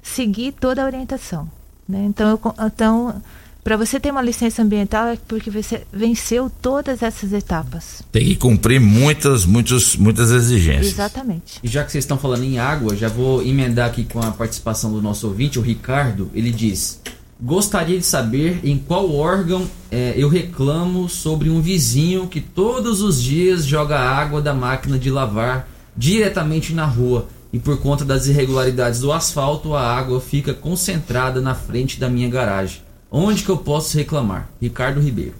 seguir 0.00 0.52
toda 0.52 0.82
a 0.82 0.86
orientação 0.86 1.50
né? 1.88 2.04
então 2.08 2.38
então 2.64 3.20
para 3.64 3.76
você 3.76 3.98
ter 3.98 4.12
uma 4.12 4.22
licença 4.22 4.62
ambiental 4.62 5.08
é 5.08 5.18
porque 5.26 5.50
você 5.50 5.84
venceu 5.92 6.50
todas 6.60 7.00
essas 7.00 7.32
etapas. 7.32 8.02
Tem 8.10 8.24
que 8.24 8.34
cumprir 8.34 8.80
muitas 8.80 9.46
muitos 9.46 9.94
muitas 9.94 10.32
exigências. 10.32 10.94
Exatamente. 10.94 11.60
E 11.62 11.68
já 11.68 11.84
que 11.84 11.92
vocês 11.92 12.02
estão 12.02 12.18
falando 12.18 12.42
em 12.42 12.58
água 12.58 12.96
já 12.96 13.08
vou 13.08 13.40
emendar 13.40 13.88
aqui 13.88 14.02
com 14.02 14.20
a 14.20 14.32
participação 14.32 14.92
do 14.92 15.00
nosso 15.00 15.28
ouvinte 15.28 15.60
o 15.60 15.62
Ricardo. 15.62 16.28
Ele 16.34 16.50
diz 16.50 17.00
Gostaria 17.44 17.98
de 17.98 18.06
saber 18.06 18.60
em 18.62 18.78
qual 18.78 19.12
órgão 19.12 19.68
é, 19.90 20.14
eu 20.16 20.28
reclamo 20.28 21.08
sobre 21.08 21.50
um 21.50 21.60
vizinho 21.60 22.28
que 22.28 22.40
todos 22.40 23.02
os 23.02 23.20
dias 23.20 23.66
joga 23.66 23.98
água 23.98 24.40
da 24.40 24.54
máquina 24.54 24.96
de 24.96 25.10
lavar 25.10 25.68
diretamente 25.96 26.72
na 26.72 26.86
rua 26.86 27.26
e 27.52 27.58
por 27.58 27.80
conta 27.80 28.04
das 28.04 28.28
irregularidades 28.28 29.00
do 29.00 29.10
asfalto 29.10 29.74
a 29.74 29.82
água 29.82 30.20
fica 30.20 30.54
concentrada 30.54 31.40
na 31.40 31.52
frente 31.52 31.98
da 31.98 32.08
minha 32.08 32.30
garagem. 32.30 32.80
Onde 33.10 33.42
que 33.42 33.50
eu 33.50 33.58
posso 33.58 33.98
reclamar? 33.98 34.48
Ricardo 34.60 35.00
Ribeiro. 35.00 35.34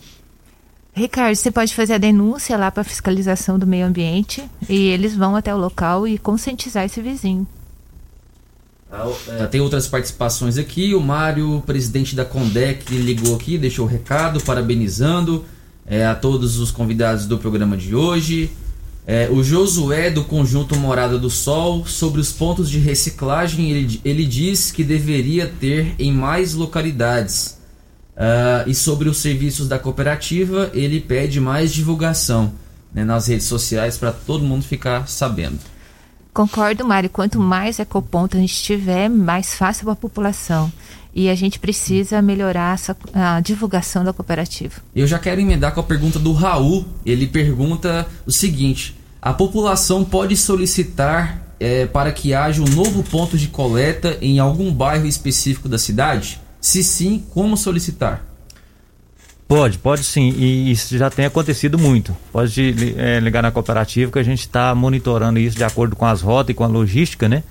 Ricardo, 0.93 1.37
você 1.37 1.53
pode 1.53 1.73
fazer 1.73 1.95
a 1.95 1.99
denúncia 1.99 2.57
lá 2.57 2.69
para 2.73 2.81
a 2.81 2.85
fiscalização 2.85 3.57
do 3.57 3.67
meio 3.67 3.87
ambiente 3.87 4.43
e 4.69 4.89
eles 4.89 5.15
vão 5.15 5.37
até 5.37 5.55
o 5.55 5.59
local 5.59 6.09
e 6.09 6.19
conscientizar 6.19 6.85
esse 6.85 7.01
vizinho. 7.01 7.47
É, 9.27 9.47
tem 9.47 9.61
outras 9.61 9.87
participações 9.87 10.59
aqui. 10.59 10.95
O 10.95 11.01
Mário, 11.01 11.63
presidente 11.65 12.15
da 12.15 12.25
Condec, 12.25 12.95
ligou 12.95 13.35
aqui, 13.35 13.57
deixou 13.57 13.87
o 13.87 13.89
recado, 13.89 14.41
parabenizando 14.41 15.45
é, 15.87 16.05
a 16.05 16.15
todos 16.15 16.59
os 16.59 16.71
convidados 16.71 17.27
do 17.27 17.39
programa 17.39 17.77
de 17.77 17.95
hoje. 17.95 18.51
É, 19.07 19.29
o 19.31 19.43
Josué, 19.43 20.11
do 20.11 20.23
Conjunto 20.23 20.77
Morada 20.77 21.19
do 21.19 21.31
Sol, 21.31 21.87
sobre 21.87 22.21
os 22.21 22.31
pontos 22.31 22.71
de 22.71 22.79
reciclagem, 22.79 23.71
ele, 23.71 24.01
ele 24.05 24.25
diz 24.27 24.71
que 24.71 24.85
deveria 24.85 25.47
ter 25.47 25.95
em 25.99 26.13
mais 26.13 26.55
localidades. 26.55 27.61
Uh, 28.15 28.69
e 28.69 28.75
sobre 28.75 29.09
os 29.09 29.17
serviços 29.17 29.67
da 29.67 29.79
cooperativa, 29.79 30.71
ele 30.75 31.01
pede 31.01 31.41
mais 31.41 31.73
divulgação 31.73 32.53
né, 32.93 33.05
nas 33.05 33.27
redes 33.27 33.47
sociais 33.47 33.97
para 33.97 34.13
todo 34.13 34.45
mundo 34.45 34.65
ficar 34.65 35.09
sabendo. 35.09 35.59
Concordo, 36.33 36.85
Mário. 36.85 37.11
Quanto 37.11 37.39
mais 37.39 37.79
ecoponto 37.79 38.37
a 38.37 38.41
gente 38.41 38.63
tiver, 38.63 39.09
mais 39.09 39.55
fácil 39.55 39.85
para 39.85 39.93
a 39.93 39.97
população. 39.97 40.73
E 41.15 41.29
a 41.29 41.35
gente 41.35 41.59
precisa 41.59 42.23
melhorar 42.23 42.75
essa, 42.75 42.97
a 43.13 43.41
divulgação 43.41 44.03
da 44.03 44.15
cooperativa. 44.15 44.77
Eu 44.95 45.07
já 45.07 45.19
quero 45.19 45.41
emendar 45.41 45.75
com 45.75 45.81
a 45.81 45.85
pergunta 45.85 46.19
do 46.19 46.33
Raul. 46.33 46.87
Ele 47.05 47.27
pergunta 47.27 48.07
o 48.25 48.33
seguinte: 48.33 48.97
a 49.21 49.35
população 49.35 50.05
pode 50.05 50.35
solicitar 50.37 51.43
é, 51.61 51.85
para 51.85 52.11
que 52.13 52.33
haja 52.33 52.63
um 52.63 52.69
novo 52.69 53.03
ponto 53.03 53.37
de 53.37 53.49
coleta 53.49 54.17
em 54.23 54.39
algum 54.39 54.73
bairro 54.73 55.07
específico 55.07 55.69
da 55.69 55.77
cidade? 55.77 56.41
Se 56.61 56.83
sim, 56.83 57.23
como 57.31 57.59
solicitar? 57.59 58.25
Pode, 59.53 59.77
pode 59.77 60.03
sim. 60.03 60.31
E 60.31 60.73
isso 60.73 60.97
já 60.97 61.11
tem 61.11 61.27
acontecido 61.27 61.79
muito. 61.79 62.17
Pode 62.33 62.75
é, 62.97 63.21
ligar 63.21 63.43
na 63.43 63.51
cooperativa 63.51 64.11
que 64.11 64.19
a 64.19 64.23
gente 64.23 64.41
está 64.41 64.75
monitorando 64.75 65.39
isso 65.39 65.55
de 65.55 65.63
acordo 65.63 65.95
com 65.95 66.07
as 66.07 66.23
rotas 66.23 66.53
e 66.53 66.55
com 66.55 66.65
a 66.65 66.67
logística, 66.67 67.29
né? 67.29 67.45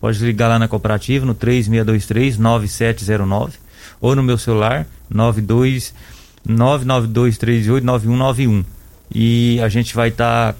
Pode 0.00 0.24
ligar 0.24 0.46
lá 0.46 0.60
na 0.60 0.68
cooperativa 0.68 1.26
no 1.26 1.34
3623-9709 1.34 3.54
ou 4.00 4.14
no 4.14 4.22
meu 4.22 4.38
celular 4.38 4.86
92 5.10 5.92
992389191. 6.48 8.64
E 9.12 9.60
a 9.60 9.68
gente 9.68 9.92
vai 9.92 10.10
estar 10.10 10.52
tá 10.52 10.58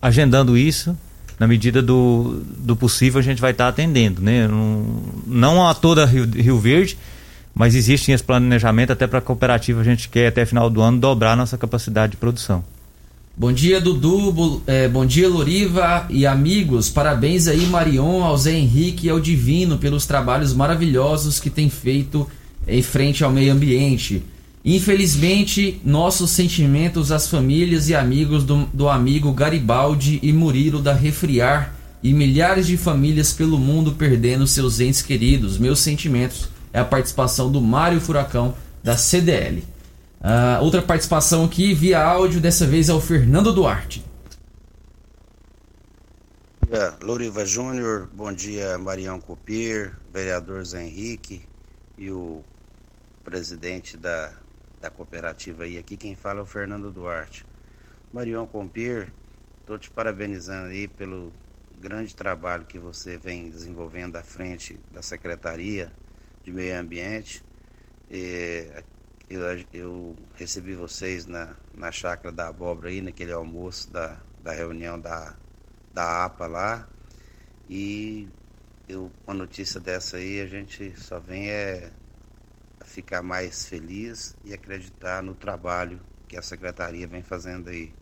agendando 0.00 0.56
isso 0.56 0.96
na 1.38 1.46
medida 1.46 1.82
do, 1.82 2.42
do 2.56 2.74
possível 2.74 3.20
a 3.20 3.22
gente 3.22 3.42
vai 3.42 3.50
estar 3.50 3.64
tá 3.64 3.68
atendendo, 3.68 4.22
né? 4.22 4.48
Não, 4.48 4.86
não 5.26 5.68
a 5.68 5.74
toda 5.74 6.06
Rio, 6.06 6.24
Rio 6.24 6.58
Verde, 6.58 6.96
mas 7.54 7.74
existe 7.74 8.12
esse 8.12 8.22
planejamento 8.22 8.92
até 8.92 9.06
para 9.06 9.18
a 9.18 9.22
cooperativa 9.22 9.80
a 9.80 9.84
gente 9.84 10.08
quer 10.08 10.28
até 10.28 10.44
final 10.46 10.70
do 10.70 10.80
ano 10.80 10.98
dobrar 10.98 11.36
nossa 11.36 11.58
capacidade 11.58 12.12
de 12.12 12.16
produção. 12.16 12.64
Bom 13.36 13.52
dia, 13.52 13.80
Dudu. 13.80 14.62
É, 14.66 14.86
bom 14.86 15.06
dia, 15.06 15.28
Loriva 15.28 16.04
e 16.10 16.26
amigos. 16.26 16.90
Parabéns 16.90 17.48
aí, 17.48 17.64
Marion, 17.66 18.22
ao 18.22 18.36
Zé 18.36 18.52
Henrique 18.52 19.06
e 19.06 19.10
ao 19.10 19.18
Divino 19.18 19.78
pelos 19.78 20.04
trabalhos 20.04 20.52
maravilhosos 20.52 21.40
que 21.40 21.48
tem 21.48 21.70
feito 21.70 22.28
em 22.68 22.82
frente 22.82 23.24
ao 23.24 23.30
meio 23.30 23.52
ambiente. 23.52 24.22
Infelizmente, 24.62 25.80
nossos 25.82 26.30
sentimentos 26.32 27.10
às 27.10 27.28
famílias 27.28 27.88
e 27.88 27.94
amigos 27.94 28.44
do, 28.44 28.66
do 28.74 28.90
amigo 28.90 29.32
Garibaldi 29.32 30.18
e 30.22 30.32
Murilo 30.34 30.82
da 30.82 30.92
Refriar 30.92 31.74
e 32.02 32.12
milhares 32.12 32.66
de 32.66 32.76
famílias 32.76 33.32
pelo 33.32 33.58
mundo 33.58 33.92
perdendo 33.92 34.46
seus 34.46 34.80
entes 34.80 35.00
queridos. 35.00 35.56
Meus 35.56 35.78
sentimentos 35.78 36.48
é 36.72 36.78
a 36.80 36.84
participação 36.84 37.50
do 37.50 37.60
Mário 37.60 38.00
Furacão 38.00 38.54
da 38.82 38.96
CDL. 38.96 39.58
Uh, 39.58 39.66
ah, 40.22 40.58
outra 40.62 40.82
participação 40.82 41.44
aqui 41.44 41.74
via 41.74 42.02
áudio, 42.02 42.40
dessa 42.40 42.66
vez 42.66 42.88
é 42.88 42.92
o 42.92 43.00
Fernando 43.00 43.52
Duarte. 43.52 44.04
dia, 46.70 46.96
Louriva 47.02 47.44
Júnior, 47.44 48.08
bom 48.12 48.32
dia 48.32 48.78
Marião 48.78 49.20
Copir, 49.20 49.96
vereador 50.12 50.64
Zé 50.64 50.84
Henrique 50.84 51.42
e 51.98 52.10
o 52.10 52.44
presidente 53.24 53.96
da, 53.96 54.32
da 54.80 54.90
cooperativa 54.90 55.64
aí. 55.64 55.78
Aqui 55.78 55.96
quem 55.96 56.14
fala 56.14 56.40
é 56.40 56.42
o 56.42 56.46
Fernando 56.46 56.92
Duarte. 56.92 57.44
Marião 58.12 58.46
Copir, 58.46 59.12
estou 59.60 59.78
te 59.78 59.90
parabenizando 59.90 60.68
aí 60.68 60.86
pelo 60.86 61.32
grande 61.80 62.14
trabalho 62.14 62.66
que 62.66 62.78
você 62.78 63.16
vem 63.16 63.50
desenvolvendo 63.50 64.16
à 64.16 64.22
frente 64.22 64.78
da 64.92 65.02
secretaria 65.02 65.90
de 66.50 66.56
meio 66.56 66.78
ambiente. 66.78 67.42
Eu, 68.10 69.42
eu 69.72 70.16
recebi 70.34 70.74
vocês 70.74 71.26
na, 71.26 71.54
na 71.72 71.92
chácara 71.92 72.32
da 72.32 72.48
abóbora 72.48 72.88
aí, 72.88 73.00
naquele 73.00 73.32
almoço 73.32 73.90
da, 73.90 74.20
da 74.42 74.52
reunião 74.52 74.98
da, 75.00 75.36
da 75.94 76.24
APA 76.24 76.46
lá. 76.48 76.88
E 77.68 78.28
eu, 78.88 79.10
com 79.24 79.30
a 79.30 79.34
notícia 79.34 79.78
dessa 79.78 80.16
aí, 80.16 80.40
a 80.40 80.46
gente 80.46 80.92
só 81.00 81.20
vem 81.20 81.48
é 81.48 81.92
ficar 82.84 83.22
mais 83.22 83.66
feliz 83.66 84.36
e 84.44 84.52
acreditar 84.52 85.22
no 85.22 85.34
trabalho 85.34 86.00
que 86.26 86.36
a 86.36 86.42
secretaria 86.42 87.06
vem 87.06 87.22
fazendo 87.22 87.70
aí. 87.70 87.94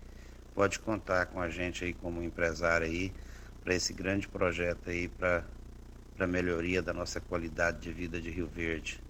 Pode 0.54 0.78
contar 0.78 1.26
com 1.26 1.40
a 1.40 1.50
gente 1.50 1.84
aí 1.84 1.92
como 1.92 2.22
empresário 2.22 2.86
aí 2.86 3.12
para 3.62 3.74
esse 3.74 3.92
grande 3.92 4.26
projeto 4.26 4.88
aí 4.88 5.08
para 5.08 5.44
para 6.18 6.26
a 6.26 6.28
melhoria 6.28 6.82
da 6.82 6.92
nossa 6.92 7.20
qualidade 7.20 7.78
de 7.78 7.92
vida 7.92 8.20
de 8.20 8.28
Rio 8.28 8.50
Verde. 8.52 9.00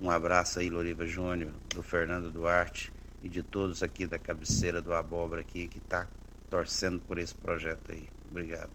Um 0.00 0.10
abraço 0.10 0.58
aí, 0.58 0.68
Loriva 0.68 1.06
Júnior, 1.06 1.50
do 1.74 1.82
Fernando 1.82 2.30
Duarte 2.30 2.92
e 3.22 3.30
de 3.30 3.42
todos 3.42 3.82
aqui 3.82 4.06
da 4.06 4.18
cabeceira 4.18 4.82
do 4.82 4.92
Abóbora 4.92 5.40
aqui 5.40 5.66
que 5.66 5.78
está 5.78 6.06
torcendo 6.50 7.00
por 7.08 7.18
esse 7.18 7.34
projeto 7.34 7.90
aí. 7.90 8.04
Obrigado. 8.30 8.68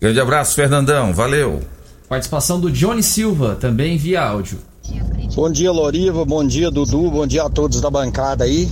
Grande 0.00 0.18
abraço, 0.18 0.54
Fernandão. 0.54 1.12
Valeu. 1.12 1.62
Participação 2.08 2.58
do 2.58 2.70
Johnny 2.70 3.02
Silva, 3.02 3.54
também 3.56 3.98
via 3.98 4.22
áudio. 4.22 4.58
Bom 5.34 5.52
dia, 5.52 5.70
Loriva. 5.70 6.24
Bom 6.24 6.46
dia, 6.46 6.70
Dudu. 6.70 7.10
Bom 7.10 7.26
dia 7.26 7.42
a 7.42 7.50
todos 7.50 7.82
da 7.82 7.90
bancada 7.90 8.44
aí. 8.44 8.66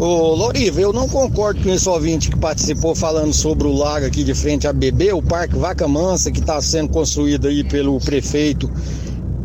Ô, 0.00 0.32
Loriva, 0.32 0.80
eu 0.80 0.92
não 0.92 1.08
concordo 1.08 1.60
com 1.60 1.70
esse 1.70 1.88
ouvinte 1.88 2.30
que 2.30 2.38
participou 2.38 2.94
falando 2.94 3.34
sobre 3.34 3.66
o 3.66 3.72
lago 3.72 4.06
aqui 4.06 4.22
de 4.22 4.32
frente 4.32 4.64
a 4.68 4.72
Bebê, 4.72 5.12
o 5.12 5.20
Parque 5.20 5.56
Vaca 5.56 5.88
Mansa, 5.88 6.30
que 6.30 6.38
está 6.38 6.62
sendo 6.62 6.90
construído 6.90 7.48
aí 7.48 7.64
pelo 7.64 7.98
prefeito, 7.98 8.70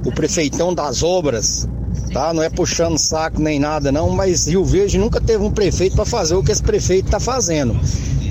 o 0.05 0.11
prefeitão 0.11 0.71
das 0.71 1.01
obras, 1.01 1.67
tá? 2.11 2.31
Não 2.35 2.43
é 2.43 2.51
puxando 2.51 2.99
saco 2.99 3.41
nem 3.41 3.59
nada 3.59 3.91
não, 3.91 4.11
mas 4.11 4.47
Rio 4.47 4.63
Verde 4.63 4.99
nunca 4.99 5.19
teve 5.19 5.43
um 5.43 5.49
prefeito 5.49 5.95
para 5.95 6.05
fazer 6.05 6.35
o 6.35 6.43
que 6.43 6.51
esse 6.51 6.61
prefeito 6.61 7.05
está 7.05 7.19
fazendo. 7.19 7.75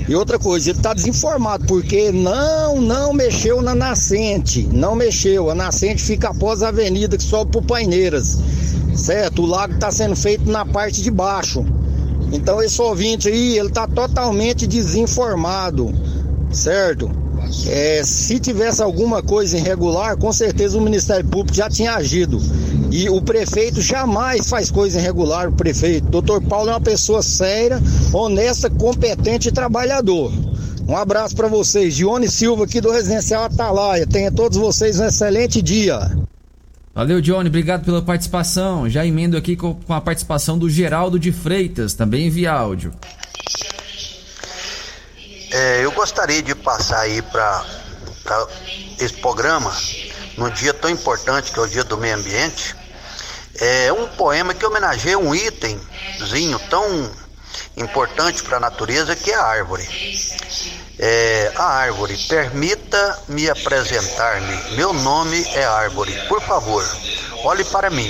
E 0.07 0.15
outra 0.15 0.39
coisa, 0.39 0.69
ele 0.69 0.79
está 0.79 0.93
desinformado, 0.93 1.65
porque 1.65 2.09
não, 2.09 2.79
não 2.79 3.11
mexeu 3.11 3.61
na 3.61 3.75
nascente, 3.75 4.65
não 4.71 4.95
mexeu. 4.95 5.49
A 5.49 5.55
nascente 5.55 6.01
fica 6.01 6.29
após 6.29 6.63
a 6.63 6.69
avenida 6.69 7.17
que 7.17 7.23
sobe 7.23 7.51
para 7.51 7.61
Paineiras, 7.63 8.39
certo? 8.95 9.41
O 9.41 9.45
lago 9.45 9.73
está 9.73 9.91
sendo 9.91 10.15
feito 10.15 10.49
na 10.49 10.65
parte 10.65 11.01
de 11.01 11.11
baixo. 11.11 11.65
Então 12.33 12.61
esse 12.61 12.81
ouvinte 12.81 13.29
aí, 13.29 13.57
ele 13.57 13.69
tá 13.69 13.87
totalmente 13.87 14.65
desinformado, 14.65 15.93
certo? 16.51 17.09
É, 17.67 18.01
se 18.03 18.39
tivesse 18.39 18.81
alguma 18.81 19.21
coisa 19.21 19.57
irregular, 19.57 20.17
com 20.17 20.33
certeza 20.33 20.77
o 20.77 20.81
Ministério 20.81 21.25
Público 21.29 21.55
já 21.55 21.69
tinha 21.69 21.93
agido. 21.93 22.41
E 22.91 23.07
o 23.09 23.21
prefeito 23.21 23.79
jamais 23.79 24.49
faz 24.49 24.71
coisa 24.71 24.99
irregular, 24.99 25.49
o 25.49 25.53
prefeito. 25.53 26.07
Doutor 26.07 26.41
Paulo 26.41 26.69
é 26.69 26.73
uma 26.73 26.81
pessoa 26.81 27.21
séria, 27.21 27.79
honesta, 28.11 28.69
competente 28.69 29.49
e 29.49 29.51
trabalhador. 29.51 30.31
Um 30.87 30.97
abraço 30.97 31.35
para 31.35 31.47
vocês. 31.47 31.95
Dione 31.95 32.29
Silva 32.29 32.65
aqui 32.65 32.81
do 32.81 32.91
Residencial 32.91 33.43
Atalaia. 33.43 34.07
Tenha 34.07 34.31
todos 34.31 34.57
vocês 34.57 34.99
um 34.99 35.05
excelente 35.05 35.61
dia. 35.61 36.09
Valeu, 36.93 37.19
Johnny. 37.19 37.49
Obrigado 37.49 37.83
pela 37.83 38.03
participação. 38.03 38.87
Já 38.87 39.03
emendo 39.03 39.35
aqui 39.35 39.55
com, 39.55 39.79
a 39.89 39.99
participação 39.99 40.59
do 40.59 40.69
Geraldo 40.69 41.17
de 41.17 41.31
Freitas, 41.31 41.95
também 41.95 42.29
via 42.29 42.51
áudio. 42.51 42.93
É, 45.51 45.83
eu 45.83 45.91
gostaria 45.91 46.41
de 46.41 46.53
passar 46.53 46.99
aí 46.99 47.21
para 47.21 47.65
esse 48.99 49.13
programa, 49.15 49.75
num 50.37 50.49
dia 50.49 50.73
tão 50.73 50.89
importante 50.89 51.51
que 51.51 51.59
é 51.59 51.61
o 51.61 51.67
Dia 51.67 51.83
do 51.83 51.97
Meio 51.97 52.15
Ambiente, 52.15 52.75
é 53.59 53.91
um 53.91 54.07
poema 54.07 54.53
que 54.53 54.65
homenageia 54.65 55.17
um 55.17 55.33
itemzinho 55.33 56.59
tão 56.69 57.11
importante 57.77 58.41
para 58.43 58.57
a 58.57 58.59
natureza 58.59 59.15
que 59.15 59.31
é 59.31 59.35
a 59.35 59.43
árvore. 59.43 59.87
É, 60.99 61.51
a 61.55 61.63
árvore, 61.63 62.15
permita-me 62.27 63.49
apresentar-me. 63.49 64.75
Meu 64.75 64.93
nome 64.93 65.43
é 65.55 65.65
árvore. 65.65 66.13
Por 66.27 66.39
favor, 66.39 66.87
olhe 67.43 67.63
para 67.65 67.89
mim. 67.89 68.07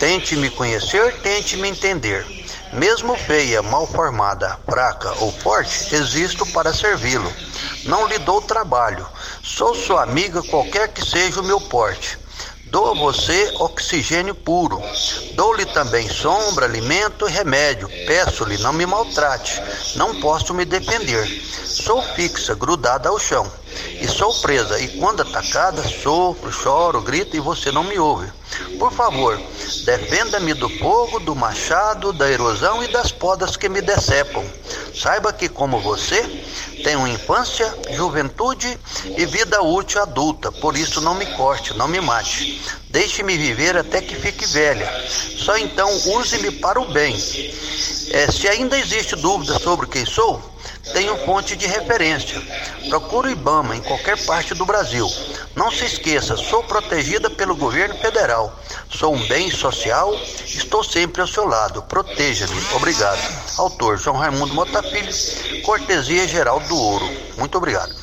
Tente 0.00 0.34
me 0.34 0.50
conhecer, 0.50 1.20
tente 1.20 1.56
me 1.56 1.68
entender. 1.68 2.26
Mesmo 2.72 3.16
feia, 3.16 3.62
mal 3.62 3.86
formada, 3.86 4.58
fraca 4.68 5.12
ou 5.20 5.30
forte, 5.30 5.94
existo 5.94 6.44
para 6.46 6.74
servi-lo. 6.74 7.32
Não 7.84 8.08
lhe 8.08 8.18
dou 8.18 8.42
trabalho. 8.42 9.06
Sou 9.40 9.74
sua 9.74 10.02
amiga, 10.02 10.42
qualquer 10.42 10.88
que 10.88 11.04
seja 11.04 11.40
o 11.40 11.44
meu 11.44 11.60
porte. 11.60 12.18
Dou 12.76 12.90
a 12.90 12.94
você 12.94 13.54
oxigênio 13.54 14.34
puro. 14.34 14.82
Dou-lhe 15.32 15.64
também 15.64 16.10
sombra, 16.10 16.66
alimento 16.66 17.26
e 17.26 17.32
remédio. 17.32 17.88
Peço-lhe, 18.06 18.58
não 18.58 18.74
me 18.74 18.84
maltrate. 18.84 19.62
Não 19.94 20.20
posso 20.20 20.52
me 20.52 20.66
defender. 20.66 21.26
Sou 21.64 22.02
fixa, 22.02 22.54
grudada 22.54 23.08
ao 23.08 23.18
chão. 23.18 23.50
E 24.00 24.08
sou 24.08 24.32
presa, 24.40 24.78
e 24.80 24.88
quando 24.98 25.22
atacada, 25.22 25.82
sofro, 25.82 26.52
choro, 26.52 27.00
grito 27.00 27.36
e 27.36 27.40
você 27.40 27.70
não 27.72 27.84
me 27.84 27.98
ouve. 27.98 28.30
Por 28.78 28.92
favor, 28.92 29.40
defenda-me 29.84 30.54
do 30.54 30.68
fogo, 30.68 31.18
do 31.20 31.34
machado, 31.34 32.12
da 32.12 32.30
erosão 32.30 32.82
e 32.82 32.88
das 32.88 33.10
podas 33.10 33.56
que 33.56 33.68
me 33.68 33.80
decepam. 33.80 34.44
Saiba 34.94 35.32
que, 35.32 35.48
como 35.48 35.80
você, 35.80 36.22
tenho 36.82 37.06
infância, 37.06 37.74
juventude 37.90 38.78
e 39.16 39.26
vida 39.26 39.60
útil 39.62 40.00
adulta, 40.00 40.52
por 40.52 40.76
isso 40.76 41.00
não 41.00 41.14
me 41.14 41.26
corte, 41.26 41.74
não 41.74 41.88
me 41.88 42.00
mate. 42.00 42.62
Deixe-me 42.90 43.36
viver 43.36 43.76
até 43.76 44.00
que 44.00 44.14
fique 44.14 44.46
velha. 44.46 44.88
Só 45.36 45.56
então 45.58 45.90
use-me 46.14 46.50
para 46.50 46.80
o 46.80 46.92
bem. 46.92 47.14
É, 48.10 48.30
se 48.30 48.48
ainda 48.48 48.78
existe 48.78 49.16
dúvida 49.16 49.58
sobre 49.58 49.86
quem 49.86 50.06
sou, 50.06 50.55
tenho 50.92 51.16
fonte 51.24 51.56
de 51.56 51.66
referência. 51.66 52.40
Procure 52.88 53.28
o 53.28 53.32
IBAMA 53.32 53.76
em 53.76 53.82
qualquer 53.82 54.16
parte 54.24 54.54
do 54.54 54.64
Brasil. 54.64 55.08
Não 55.54 55.70
se 55.70 55.84
esqueça, 55.84 56.36
sou 56.36 56.62
protegida 56.64 57.30
pelo 57.30 57.56
governo 57.56 57.94
federal. 57.96 58.54
Sou 58.90 59.14
um 59.14 59.26
bem 59.26 59.50
social, 59.50 60.14
estou 60.44 60.84
sempre 60.84 61.20
ao 61.20 61.26
seu 61.26 61.46
lado. 61.46 61.82
Proteja-me. 61.82 62.60
Obrigado. 62.74 63.20
Autor 63.58 63.98
João 63.98 64.16
Raimundo 64.16 64.54
Mota 64.54 64.82
Filho, 64.82 65.62
Cortesia 65.62 66.26
Geral 66.28 66.60
do 66.60 66.76
Ouro. 66.76 67.08
Muito 67.36 67.56
obrigado. 67.58 67.94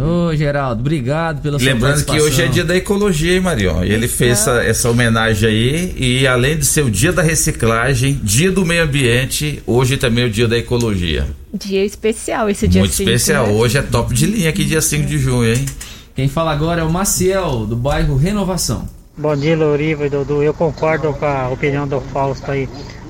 Ô, 0.00 0.34
Geraldo, 0.34 0.80
obrigado 0.80 1.42
pela 1.42 1.58
sua 1.58 1.72
Lembrando 1.72 2.04
que 2.04 2.18
hoje 2.18 2.42
é 2.42 2.46
dia 2.46 2.64
da 2.64 2.74
ecologia, 2.74 3.34
hein, 3.34 3.40
Marion? 3.40 3.84
E 3.84 3.92
ele 3.92 4.08
fez 4.08 4.32
essa, 4.32 4.62
essa, 4.62 4.90
homenagem 4.90 5.48
aí, 5.48 5.94
e 5.96 6.26
além 6.26 6.56
de 6.56 6.64
ser 6.64 6.82
o 6.84 6.90
dia 6.90 7.12
da 7.12 7.22
reciclagem, 7.22 8.18
dia 8.22 8.50
do 8.50 8.64
meio 8.64 8.82
ambiente, 8.82 9.62
hoje 9.66 9.96
também 9.96 10.24
é 10.24 10.26
o 10.26 10.30
dia 10.30 10.48
da 10.48 10.56
ecologia. 10.56 11.26
Dia 11.52 11.84
especial 11.84 12.48
esse 12.48 12.66
dia 12.66 12.80
Muito 12.80 12.92
especial. 12.92 13.48
Né? 13.48 13.52
Hoje 13.52 13.78
é 13.78 13.82
top 13.82 14.14
de 14.14 14.26
linha 14.26 14.48
aqui, 14.48 14.64
dia 14.64 14.80
5 14.80 15.06
de 15.06 15.18
junho, 15.18 15.52
hein? 15.52 15.66
Quem 16.14 16.28
fala 16.28 16.52
agora 16.52 16.80
é 16.80 16.84
o 16.84 16.90
Maciel, 16.90 17.66
do 17.66 17.76
bairro 17.76 18.16
Renovação. 18.16 18.88
Bom 19.18 19.36
dia, 19.36 19.56
Loriva 19.56 20.06
e 20.06 20.10
Dudu. 20.10 20.42
Eu 20.42 20.54
concordo 20.54 21.12
com 21.12 21.26
a 21.26 21.48
opinião 21.50 21.86
do 21.86 22.00
Fausto 22.00 22.50
aí. 22.50 22.68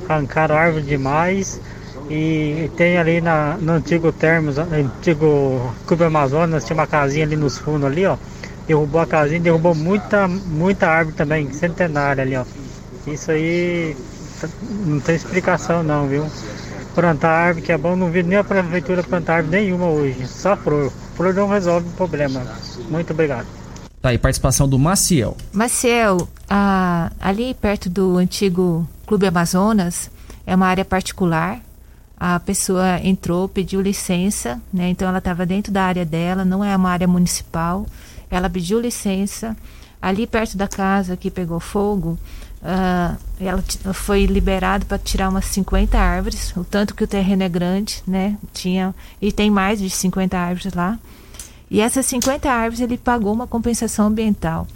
Arrancaram 0.09 0.57
árvore 0.57 0.83
demais 0.83 1.61
e 2.11 2.69
tem 2.77 2.99
ali 2.99 3.21
na, 3.21 3.57
no 3.61 3.75
antigo 3.75 4.11
Termos, 4.11 4.59
antigo 4.59 5.73
Clube 5.87 6.03
Amazonas, 6.03 6.65
tinha 6.65 6.75
uma 6.75 6.87
casinha 6.87 7.25
ali 7.25 7.37
nos 7.37 7.57
fundos 7.57 7.87
ali, 7.87 8.05
ó. 8.05 8.17
Derrubou 8.67 9.01
a 9.01 9.07
casinha, 9.07 9.39
derrubou 9.39 9.77
muita, 9.77 10.27
muita 10.27 10.89
árvore 10.89 11.17
também, 11.17 11.53
centenária 11.53 12.23
ali, 12.23 12.37
ó. 12.37 12.45
Isso 13.07 13.31
aí 13.31 13.97
não 14.85 14.99
tem 14.99 15.15
explicação 15.15 15.85
não, 15.85 16.09
viu? 16.09 16.27
Plantar 16.97 17.31
árvore 17.31 17.65
que 17.65 17.71
é 17.71 17.79
bom, 17.79 17.95
não 17.95 18.11
vi 18.11 18.25
nem 18.25 18.39
a 18.39 18.45
prefeitura 18.45 19.05
plantar 19.05 19.37
árvore 19.37 19.61
nenhuma 19.61 19.87
hoje, 19.87 20.27
só 20.27 20.57
flor. 20.57 20.93
Flor 21.15 21.33
não 21.33 21.49
resolve 21.49 21.89
o 21.89 21.93
problema. 21.93 22.43
Muito 22.89 23.13
obrigado. 23.13 23.47
Tá 24.03 24.09
aí, 24.09 24.19
participação 24.19 24.69
do 24.69 24.79
Maciel. 24.79 25.37
Maciel, 25.53 26.27
ah, 26.49 27.13
ali 27.21 27.55
perto 27.55 27.89
do 27.89 28.17
antigo 28.17 28.89
Clube 29.07 29.29
Amazonas, 29.29 30.11
é 30.45 30.57
uma 30.57 30.67
área 30.67 30.85
particular, 30.85 31.61
a 32.21 32.39
pessoa 32.39 33.01
entrou, 33.03 33.49
pediu 33.49 33.81
licença, 33.81 34.61
né? 34.71 34.91
Então 34.91 35.09
ela 35.09 35.17
estava 35.17 35.47
dentro 35.47 35.73
da 35.73 35.83
área 35.83 36.05
dela, 36.05 36.45
não 36.45 36.63
é 36.63 36.77
uma 36.77 36.91
área 36.91 37.09
municipal. 37.09 37.87
Ela 38.31 38.51
pediu 38.51 38.79
licença. 38.79 39.57
Ali 40.03 40.27
perto 40.27 40.55
da 40.55 40.69
casa 40.69 41.17
que 41.17 41.31
pegou 41.31 41.59
fogo, 41.59 42.19
uh, 42.63 43.17
ela 43.41 43.63
foi 43.95 44.27
liberada 44.27 44.85
para 44.85 44.99
tirar 44.99 45.31
umas 45.31 45.47
50 45.47 45.99
árvores, 45.99 46.55
o 46.57 46.65
tanto 46.65 46.95
que 46.95 47.05
o 47.05 47.07
terreno 47.07 47.43
é 47.43 47.49
grande, 47.49 48.03
né? 48.07 48.37
Tinha 48.53 48.95
e 49.21 49.33
tem 49.33 49.51
mais 49.51 49.79
de 49.79 49.89
50 49.89 50.39
árvores 50.39 50.75
lá. 50.75 50.99
E 51.71 51.81
essas 51.81 52.05
50 52.05 52.51
árvores 52.51 52.81
ele 52.81 52.99
pagou 52.99 53.33
uma 53.33 53.47
compensação 53.47 54.09
ambiental. 54.09 54.67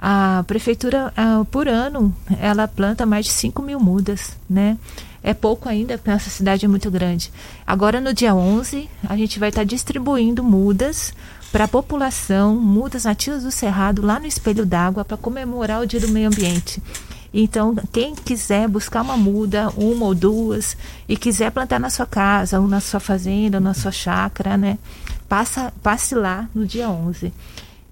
A 0.00 0.44
prefeitura, 0.46 1.12
uh, 1.18 1.44
por 1.46 1.68
ano, 1.68 2.14
ela 2.40 2.66
planta 2.66 3.04
mais 3.04 3.26
de 3.26 3.32
5 3.32 3.60
mil 3.60 3.78
mudas, 3.78 4.36
né? 4.48 4.78
É 5.22 5.34
pouco 5.34 5.68
ainda, 5.68 5.98
porque 5.98 6.10
nossa 6.10 6.30
cidade 6.30 6.64
é 6.64 6.68
muito 6.68 6.90
grande. 6.90 7.32
Agora, 7.66 8.00
no 8.00 8.14
dia 8.14 8.34
11, 8.34 8.88
a 9.08 9.16
gente 9.16 9.38
vai 9.38 9.48
estar 9.48 9.62
tá 9.62 9.64
distribuindo 9.64 10.42
mudas 10.42 11.12
para 11.50 11.64
a 11.64 11.68
população, 11.68 12.54
mudas 12.56 13.04
nativas 13.04 13.42
do 13.42 13.50
Cerrado, 13.50 14.02
lá 14.02 14.20
no 14.20 14.26
Espelho 14.26 14.66
d'Água, 14.66 15.04
para 15.04 15.16
comemorar 15.16 15.80
o 15.80 15.86
Dia 15.86 16.00
do 16.00 16.08
Meio 16.08 16.28
Ambiente. 16.28 16.82
Então, 17.32 17.74
quem 17.92 18.14
quiser 18.14 18.68
buscar 18.68 19.02
uma 19.02 19.16
muda, 19.16 19.70
uma 19.76 20.06
ou 20.06 20.14
duas, 20.14 20.76
e 21.08 21.16
quiser 21.16 21.50
plantar 21.50 21.78
na 21.78 21.90
sua 21.90 22.06
casa, 22.06 22.60
ou 22.60 22.66
na 22.66 22.80
sua 22.80 23.00
fazenda, 23.00 23.58
ou 23.58 23.62
na 23.62 23.74
sua 23.74 23.92
chácara, 23.92 24.56
né? 24.56 24.78
Passa, 25.28 25.72
passe 25.82 26.14
lá 26.14 26.48
no 26.54 26.66
dia 26.66 26.88
11. 26.88 27.32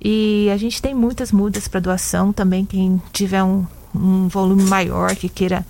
E 0.01 0.49
a 0.53 0.57
gente 0.57 0.81
tem 0.81 0.95
muitas 0.95 1.33
mudas 1.33 1.69
para 1.69 1.81
doação 1.81 2.33
também. 2.33 2.65
Quem 2.65 3.01
tiver 3.13 3.43
um, 3.43 3.67
um 3.95 4.29
volume 4.29 4.63
maior 4.65 5.15
que 5.15 5.29
queira 5.29 5.65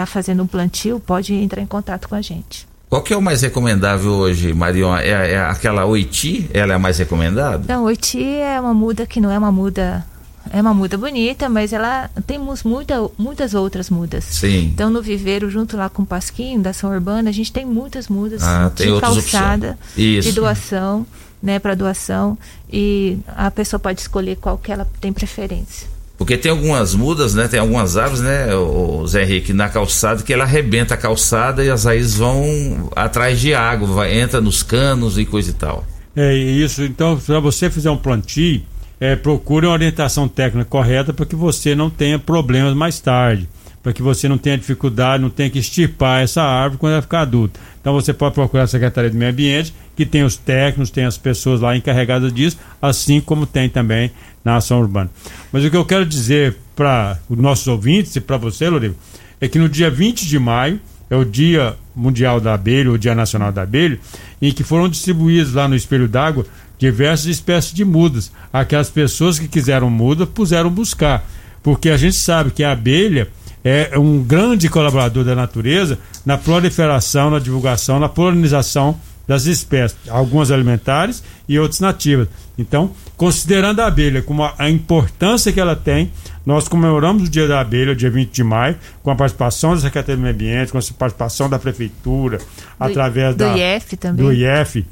está 0.00 0.06
fazendo 0.06 0.42
um 0.42 0.46
plantio, 0.46 0.98
pode 0.98 1.34
entrar 1.34 1.60
em 1.60 1.66
contato 1.66 2.08
com 2.08 2.14
a 2.14 2.22
gente. 2.22 2.66
Qual 2.88 3.02
que 3.02 3.12
é 3.12 3.16
o 3.16 3.22
mais 3.22 3.42
recomendável 3.42 4.10
hoje, 4.12 4.52
Marion? 4.52 4.96
É, 4.96 5.32
é 5.32 5.40
aquela 5.40 5.84
oiti? 5.84 6.50
Ela 6.52 6.72
é 6.72 6.76
a 6.76 6.78
mais 6.78 6.98
recomendada? 6.98 7.62
Não, 7.72 7.84
oiti 7.84 8.24
é 8.24 8.58
uma 8.58 8.74
muda 8.74 9.06
que 9.06 9.20
não 9.20 9.30
é 9.30 9.38
uma 9.38 9.52
muda 9.52 10.04
é 10.50 10.60
uma 10.60 10.72
muda 10.72 10.96
bonita, 10.96 11.50
mas 11.50 11.72
ela 11.72 12.10
temos 12.26 12.64
muita, 12.64 12.94
muitas 13.18 13.52
outras 13.52 13.90
mudas. 13.90 14.24
Sim. 14.24 14.70
Então 14.74 14.88
no 14.88 15.02
viveiro, 15.02 15.50
junto 15.50 15.76
lá 15.76 15.90
com 15.90 16.02
o 16.02 16.06
Pasquim, 16.06 16.60
da 16.60 16.70
ação 16.70 16.90
urbana, 16.90 17.28
a 17.28 17.32
gente 17.32 17.52
tem 17.52 17.64
muitas 17.64 18.08
mudas 18.08 18.42
ah, 18.42 18.72
de 18.74 18.98
calçada, 18.98 19.78
de 19.94 20.32
doação, 20.32 21.06
né, 21.42 21.58
para 21.58 21.74
doação, 21.74 22.38
e 22.72 23.18
a 23.28 23.50
pessoa 23.50 23.78
pode 23.78 24.00
escolher 24.00 24.36
qual 24.36 24.56
que 24.56 24.72
ela 24.72 24.88
tem 24.98 25.12
preferência. 25.12 25.86
Porque 26.20 26.36
tem 26.36 26.50
algumas 26.50 26.94
mudas, 26.94 27.34
né? 27.34 27.48
Tem 27.48 27.58
algumas 27.58 27.96
árvores, 27.96 28.20
né, 28.20 28.54
o 28.54 29.06
Zé 29.06 29.22
Henrique, 29.22 29.54
na 29.54 29.70
calçada, 29.70 30.22
que 30.22 30.34
ela 30.34 30.44
arrebenta 30.44 30.92
a 30.92 30.96
calçada 30.98 31.64
e 31.64 31.70
as 31.70 31.84
raízes 31.84 32.16
vão 32.16 32.90
atrás 32.94 33.40
de 33.40 33.54
água, 33.54 33.88
vai, 33.88 34.20
entra 34.20 34.38
nos 34.38 34.62
canos 34.62 35.16
e 35.16 35.24
coisa 35.24 35.48
e 35.48 35.54
tal. 35.54 35.82
É 36.14 36.36
isso. 36.36 36.82
Então, 36.82 37.16
para 37.16 37.40
você 37.40 37.70
fazer 37.70 37.88
um 37.88 37.96
plantio, 37.96 38.60
é, 39.00 39.16
procure 39.16 39.64
uma 39.64 39.72
orientação 39.72 40.28
técnica 40.28 40.68
correta 40.68 41.10
para 41.14 41.24
que 41.24 41.34
você 41.34 41.74
não 41.74 41.88
tenha 41.88 42.18
problemas 42.18 42.74
mais 42.74 43.00
tarde 43.00 43.48
para 43.82 43.92
que 43.92 44.02
você 44.02 44.28
não 44.28 44.36
tenha 44.36 44.58
dificuldade, 44.58 45.22
não 45.22 45.30
tenha 45.30 45.48
que 45.48 45.58
extirpar 45.58 46.22
essa 46.22 46.42
árvore 46.42 46.78
quando 46.78 46.92
ela 46.92 47.02
ficar 47.02 47.22
adulta. 47.22 47.58
Então 47.80 47.94
você 47.94 48.12
pode 48.12 48.34
procurar 48.34 48.64
a 48.64 48.66
Secretaria 48.66 49.10
do 49.10 49.16
Meio 49.16 49.30
Ambiente, 49.30 49.74
que 49.96 50.04
tem 50.04 50.22
os 50.22 50.36
técnicos, 50.36 50.90
tem 50.90 51.04
as 51.04 51.16
pessoas 51.16 51.60
lá 51.60 51.74
encarregadas 51.76 52.32
disso, 52.32 52.58
assim 52.80 53.20
como 53.20 53.46
tem 53.46 53.68
também 53.68 54.10
na 54.44 54.56
ação 54.56 54.80
urbana. 54.80 55.10
Mas 55.52 55.64
o 55.64 55.70
que 55.70 55.76
eu 55.76 55.84
quero 55.84 56.06
dizer 56.06 56.56
para 56.74 57.18
os 57.28 57.38
nossos 57.38 57.66
ouvintes 57.66 58.14
e 58.16 58.20
para 58.20 58.36
você, 58.36 58.68
Loriva, 58.68 58.94
é 59.40 59.48
que 59.48 59.58
no 59.58 59.68
dia 59.68 59.90
20 59.90 60.26
de 60.26 60.38
maio 60.38 60.80
é 61.08 61.16
o 61.16 61.24
Dia 61.24 61.76
Mundial 61.94 62.40
da 62.40 62.54
Abelha, 62.54 62.90
o 62.90 62.98
Dia 62.98 63.14
Nacional 63.14 63.50
da 63.50 63.62
Abelha, 63.62 63.98
em 64.40 64.52
que 64.52 64.62
foram 64.62 64.88
distribuídos 64.88 65.52
lá 65.52 65.66
no 65.66 65.74
Espelho 65.74 66.08
d'Água 66.08 66.46
diversas 66.78 67.26
espécies 67.26 67.74
de 67.74 67.84
mudas. 67.84 68.32
Aquelas 68.52 68.88
pessoas 68.88 69.38
que 69.38 69.46
quiseram 69.46 69.90
muda 69.90 70.26
puseram 70.26 70.70
buscar, 70.70 71.28
porque 71.62 71.90
a 71.90 71.96
gente 71.96 72.16
sabe 72.16 72.50
que 72.50 72.64
a 72.64 72.72
abelha 72.72 73.28
é 73.62 73.98
um 73.98 74.22
grande 74.22 74.68
colaborador 74.70 75.22
da 75.22 75.34
natureza 75.34 75.98
na 76.24 76.38
proliferação, 76.38 77.30
na 77.30 77.38
divulgação, 77.38 78.00
na 78.00 78.08
polinização 78.08 78.98
das 79.30 79.46
espécies, 79.46 79.96
algumas 80.08 80.50
alimentares 80.50 81.22
e 81.48 81.56
outras 81.56 81.78
nativas. 81.78 82.26
Então, 82.58 82.90
considerando 83.16 83.78
a 83.78 83.86
abelha 83.86 84.22
como 84.22 84.42
a, 84.42 84.52
a, 84.58 84.68
importância 84.68 85.52
que 85.52 85.60
ela 85.60 85.76
tem, 85.76 86.10
nós 86.44 86.66
comemoramos 86.66 87.28
o 87.28 87.30
Dia 87.30 87.46
da 87.46 87.60
Abelha, 87.60 87.94
dia 87.94 88.10
20 88.10 88.28
de 88.28 88.42
maio, 88.42 88.76
com 89.04 89.10
a 89.12 89.14
participação 89.14 89.76
da 89.76 89.82
Secretaria 89.82 90.16
do 90.16 90.22
Meio 90.22 90.34
Ambiente, 90.34 90.72
com 90.72 90.78
a 90.78 90.82
participação 90.98 91.48
da 91.48 91.60
Prefeitura, 91.60 92.38
do, 92.38 92.44
através 92.80 93.36
do 93.36 93.38
da, 93.38 93.56
IEF 93.56 93.96
também. 93.96 94.26
do 94.26 94.32
IEF. 94.32 94.84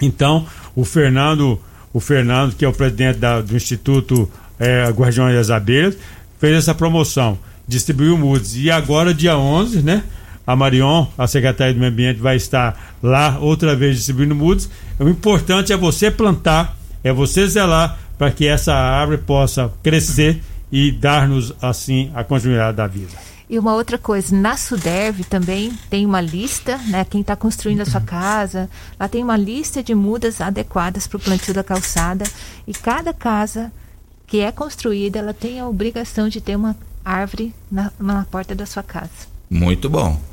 Então, 0.00 0.46
o 0.76 0.84
Fernando, 0.84 1.60
o 1.92 1.98
Fernando, 1.98 2.54
que 2.54 2.64
é 2.64 2.68
o 2.68 2.72
presidente 2.72 3.18
da, 3.18 3.40
do 3.40 3.56
Instituto 3.56 4.30
é, 4.60 4.88
Guardiões 4.90 5.34
das 5.34 5.50
Abelhas, 5.50 5.98
fez 6.38 6.56
essa 6.56 6.72
promoção, 6.72 7.36
distribuiu 7.66 8.16
mudas. 8.16 8.54
E 8.54 8.70
agora, 8.70 9.12
dia 9.12 9.36
11, 9.36 9.82
né? 9.82 10.04
A 10.50 10.56
Marion, 10.56 11.06
a 11.16 11.28
secretária 11.28 11.72
do 11.72 11.78
Meio 11.78 11.92
Ambiente, 11.92 12.20
vai 12.20 12.34
estar 12.34 12.96
lá 13.00 13.38
outra 13.38 13.76
vez 13.76 13.96
distribuindo 13.96 14.34
mudas. 14.34 14.68
O 14.98 15.08
importante 15.08 15.72
é 15.72 15.76
você 15.76 16.10
plantar, 16.10 16.76
é 17.04 17.12
você 17.12 17.46
zelar 17.46 17.98
para 18.18 18.32
que 18.32 18.46
essa 18.46 18.74
árvore 18.74 19.18
possa 19.18 19.72
crescer 19.80 20.42
e 20.70 20.90
dar-nos 20.90 21.54
assim 21.62 22.10
a 22.14 22.24
continuidade 22.24 22.76
da 22.76 22.86
vida. 22.88 23.12
E 23.48 23.58
uma 23.58 23.74
outra 23.74 23.96
coisa, 23.96 24.34
na 24.34 24.56
Suderv 24.56 25.24
também 25.24 25.72
tem 25.88 26.04
uma 26.04 26.20
lista, 26.20 26.78
né? 26.88 27.04
Quem 27.04 27.20
está 27.20 27.36
construindo 27.36 27.80
a 27.80 27.86
sua 27.86 28.00
casa, 28.00 28.68
lá 28.98 29.08
tem 29.08 29.22
uma 29.22 29.36
lista 29.36 29.82
de 29.82 29.94
mudas 29.94 30.40
adequadas 30.40 31.06
para 31.06 31.16
o 31.16 31.20
plantio 31.20 31.54
da 31.54 31.62
calçada. 31.62 32.24
E 32.66 32.72
cada 32.72 33.12
casa 33.12 33.72
que 34.26 34.40
é 34.40 34.50
construída, 34.50 35.18
ela 35.20 35.34
tem 35.34 35.60
a 35.60 35.68
obrigação 35.68 36.28
de 36.28 36.40
ter 36.40 36.56
uma 36.56 36.76
árvore 37.04 37.52
na, 37.70 37.92
na 37.98 38.24
porta 38.24 38.54
da 38.54 38.66
sua 38.66 38.82
casa. 38.82 39.30
Muito 39.48 39.90
bom. 39.90 40.29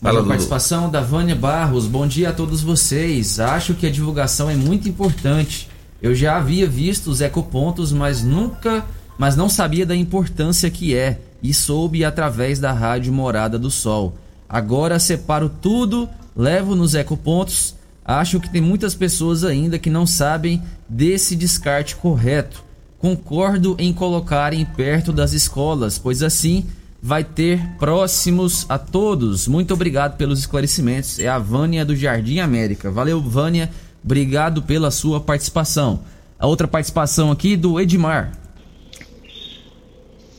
Fala, 0.00 0.24
participação 0.24 0.88
da 0.88 1.00
Vânia 1.00 1.34
Barros. 1.34 1.88
Bom 1.88 2.06
dia 2.06 2.28
a 2.28 2.32
todos 2.32 2.60
vocês. 2.60 3.40
Acho 3.40 3.74
que 3.74 3.84
a 3.84 3.90
divulgação 3.90 4.48
é 4.48 4.54
muito 4.54 4.88
importante. 4.88 5.68
Eu 6.00 6.14
já 6.14 6.36
havia 6.36 6.68
visto 6.68 7.10
os 7.10 7.20
ecopontos, 7.20 7.90
mas 7.90 8.22
nunca, 8.22 8.86
mas 9.18 9.34
não 9.34 9.48
sabia 9.48 9.84
da 9.84 9.96
importância 9.96 10.70
que 10.70 10.94
é 10.94 11.18
e 11.42 11.52
soube 11.52 12.04
através 12.04 12.60
da 12.60 12.72
rádio 12.72 13.12
Morada 13.12 13.58
do 13.58 13.72
Sol. 13.72 14.16
Agora 14.48 15.00
separo 15.00 15.48
tudo, 15.48 16.08
levo 16.36 16.76
nos 16.76 16.94
ecopontos. 16.94 17.74
Acho 18.04 18.38
que 18.38 18.48
tem 18.48 18.60
muitas 18.60 18.94
pessoas 18.94 19.42
ainda 19.42 19.80
que 19.80 19.90
não 19.90 20.06
sabem 20.06 20.62
desse 20.88 21.34
descarte 21.34 21.96
correto. 21.96 22.62
Concordo 23.00 23.74
em 23.80 23.92
colocarem 23.92 24.64
perto 24.64 25.12
das 25.12 25.32
escolas, 25.32 25.98
pois 25.98 26.22
assim 26.22 26.66
vai 27.00 27.22
ter 27.22 27.60
próximos 27.78 28.66
a 28.68 28.78
todos. 28.78 29.46
Muito 29.46 29.72
obrigado 29.72 30.16
pelos 30.16 30.40
esclarecimentos. 30.40 31.18
É 31.18 31.28
a 31.28 31.38
Vânia 31.38 31.84
do 31.84 31.94
Jardim 31.94 32.40
América. 32.40 32.90
Valeu, 32.90 33.20
Vânia. 33.20 33.70
Obrigado 34.04 34.62
pela 34.62 34.90
sua 34.90 35.20
participação. 35.20 36.00
A 36.38 36.46
outra 36.46 36.68
participação 36.68 37.30
aqui 37.30 37.56
do 37.56 37.80
Edmar. 37.80 38.32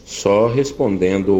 Só 0.06 0.48
respondendo 0.48 1.40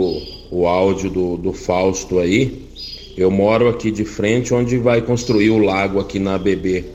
o 0.52 0.68
áudio 0.68 1.10
do, 1.10 1.38
do 1.38 1.54
Fausto 1.54 2.20
aí, 2.20 2.70
eu 3.18 3.32
moro 3.32 3.68
aqui 3.68 3.92
de 3.92 4.06
frente 4.06 4.54
onde 4.54 4.78
vai 4.78 5.02
construir 5.02 5.50
o 5.50 5.58
lago 5.58 6.00
aqui 6.00 6.20
na 6.20 6.38
BB. 6.38 6.86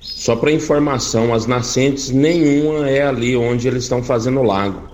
Só 0.00 0.34
para 0.34 0.50
informação, 0.50 1.32
as 1.32 1.46
nascentes 1.46 2.10
nenhuma 2.10 2.88
é 2.88 3.02
ali 3.02 3.36
onde 3.36 3.68
eles 3.68 3.84
estão 3.84 4.02
fazendo 4.02 4.40
o 4.40 4.42
lago. 4.42 4.93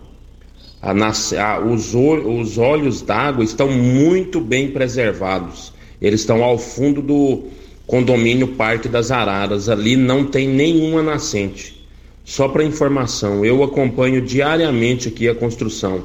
A, 0.83 0.93
a, 0.93 1.61
os, 1.61 1.95
os 1.95 2.59
olhos 2.59 3.03
d'água 3.03 3.45
estão 3.45 3.71
muito 3.71 4.41
bem 4.41 4.71
preservados. 4.71 5.73
Eles 6.01 6.21
estão 6.21 6.43
ao 6.43 6.57
fundo 6.59 7.03
do 7.03 7.45
condomínio 7.87 8.49
Parque 8.49 8.89
das 8.89 9.11
Araras. 9.11 9.69
Ali 9.69 9.97
não 9.97 10.25
tem 10.25 10.49
nenhuma 10.49 11.03
nascente. 11.03 11.87
Só 12.25 12.49
para 12.49 12.65
informação, 12.65 13.45
eu 13.45 13.63
acompanho 13.63 14.23
diariamente 14.23 15.09
aqui 15.09 15.29
a 15.29 15.35
construção. 15.35 16.05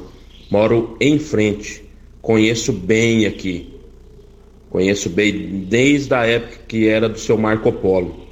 Moro 0.50 0.96
em 1.00 1.18
frente. 1.18 1.84
Conheço 2.20 2.72
bem 2.72 3.24
aqui. 3.24 3.72
Conheço 4.68 5.08
bem 5.08 5.64
desde 5.68 6.12
a 6.12 6.26
época 6.26 6.58
que 6.68 6.86
era 6.88 7.08
do 7.08 7.18
seu 7.18 7.38
Marco 7.38 7.72
Polo. 7.72 8.26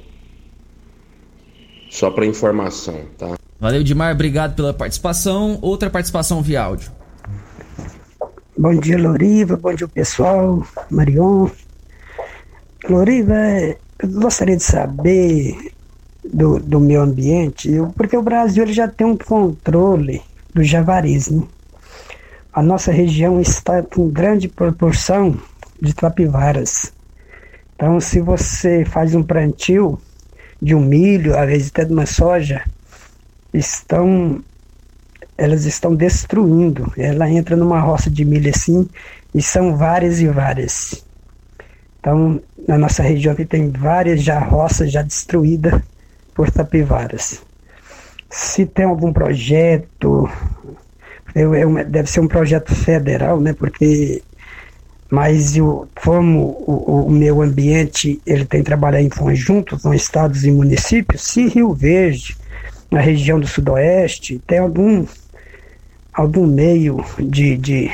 Só 1.89 2.11
para 2.11 2.25
informação, 2.25 3.05
tá? 3.17 3.35
Valeu, 3.59 3.83
Dimar, 3.83 4.13
obrigado 4.13 4.55
pela 4.55 4.73
participação. 4.73 5.57
Outra 5.61 5.89
participação 5.89 6.41
via 6.41 6.61
áudio. 6.61 6.91
Bom 8.57 8.75
dia, 8.75 8.97
Loriva. 8.97 9.55
Bom 9.55 9.73
dia, 9.73 9.87
pessoal. 9.87 10.65
Marion. 10.89 11.49
Loriva, 12.89 13.35
eu 13.99 14.09
gostaria 14.19 14.57
de 14.57 14.63
saber 14.63 15.71
do, 16.23 16.59
do 16.59 16.79
meio 16.79 17.01
ambiente, 17.01 17.69
porque 17.95 18.15
o 18.15 18.21
Brasil 18.21 18.63
ele 18.63 18.73
já 18.73 18.87
tem 18.87 19.07
um 19.07 19.17
controle 19.17 20.21
do 20.53 20.63
javaris, 20.63 21.29
né? 21.29 21.43
A 22.53 22.61
nossa 22.61 22.91
região 22.91 23.41
está 23.41 23.81
com 23.83 24.09
grande 24.09 24.47
proporção 24.47 25.37
de 25.81 25.93
tapivaras. 25.93 26.93
Então, 27.75 27.99
se 27.99 28.21
você 28.21 28.85
faz 28.85 29.13
um 29.13 29.21
plantio 29.21 29.99
de 30.61 30.73
um 30.73 30.79
milho, 30.79 31.37
às 31.37 31.47
vezes 31.47 31.69
até 31.69 31.83
de 31.83 31.91
uma 31.91 32.05
soja, 32.05 32.63
estão 33.53 34.43
elas 35.37 35.65
estão 35.65 35.93
destruindo. 35.93 36.91
Ela 36.97 37.29
entra 37.29 37.55
numa 37.55 37.79
roça 37.79 38.09
de 38.09 38.23
milho 38.23 38.49
assim 38.49 38.87
e 39.33 39.41
são 39.41 39.75
várias 39.75 40.19
e 40.21 40.27
várias. 40.27 41.03
Então, 41.99 42.41
na 42.67 42.77
nossa 42.77 43.03
região 43.03 43.33
aqui 43.33 43.45
tem 43.45 43.69
várias 43.69 44.21
já 44.21 44.39
roças 44.39 44.91
já 44.91 45.01
destruídas 45.01 45.81
por 46.33 46.49
tapivaras. 46.49 47.41
Se 48.29 48.65
tem 48.65 48.85
algum 48.85 49.11
projeto, 49.11 50.29
deve 51.87 52.09
ser 52.09 52.19
um 52.19 52.27
projeto 52.27 52.73
federal, 52.73 53.39
né? 53.39 53.53
Porque 53.53 54.21
mas 55.09 55.55
eu, 55.55 55.87
como 56.03 56.63
o, 56.65 57.05
o 57.07 57.11
meio 57.11 57.41
ambiente 57.41 58.19
ele 58.25 58.43
tem 58.43 58.61
que 58.61 58.65
trabalhar 58.65 59.01
em 59.01 59.09
conjunto 59.09 59.79
com 59.79 59.93
estados 59.93 60.43
e 60.45 60.51
municípios, 60.51 61.21
se 61.21 61.47
Rio 61.47 61.73
Verde 61.73 62.35
na 62.95 63.01
região 63.01 63.37
do 63.37 63.45
sudoeste, 63.45 64.41
tem 64.47 64.57
algum, 64.57 65.05
algum 66.13 66.47
meio 66.47 67.03
de, 67.19 67.57
de, 67.57 67.91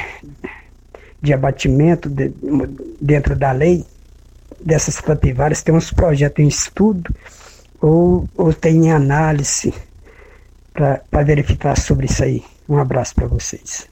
de 1.19 1.33
abatimento 1.33 2.07
de, 2.07 2.31
dentro 3.01 3.35
da 3.35 3.51
lei 3.51 3.83
dessas 4.63 5.01
capivaras? 5.01 5.63
Tem 5.63 5.73
uns 5.73 5.91
projetos 5.91 6.45
em 6.45 6.47
estudo 6.47 7.11
ou, 7.81 8.29
ou 8.37 8.53
tem 8.53 8.91
análise 8.91 9.73
para 10.71 11.23
verificar 11.23 11.75
sobre 11.75 12.05
isso 12.05 12.23
aí? 12.23 12.43
Um 12.69 12.77
abraço 12.77 13.15
para 13.15 13.25
vocês. 13.25 13.87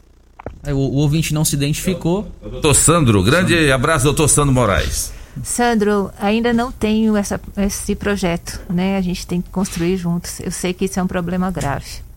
O, 0.67 0.73
o, 0.73 0.95
ouvinte 0.97 1.33
não 1.33 1.43
se 1.43 1.55
identificou. 1.55 2.31
Doutor 2.39 2.75
Sandro, 2.75 3.23
grande 3.23 3.71
abraço, 3.71 4.03
doutor 4.05 4.27
Sandro 4.27 4.53
Moraes. 4.53 5.11
Sandro, 5.43 6.11
ainda 6.19 6.51
não 6.53 6.71
tenho 6.71 7.15
essa, 7.15 7.39
esse 7.57 7.95
projeto, 7.95 8.59
né? 8.69 8.97
A 8.97 9.01
gente 9.01 9.25
tem 9.25 9.41
que 9.41 9.49
construir 9.49 9.97
juntos. 9.97 10.39
Eu 10.39 10.51
sei 10.51 10.73
que 10.73 10.85
isso 10.85 10.99
é 10.99 11.03
um 11.03 11.07
problema 11.07 11.49
grave. 11.51 12.09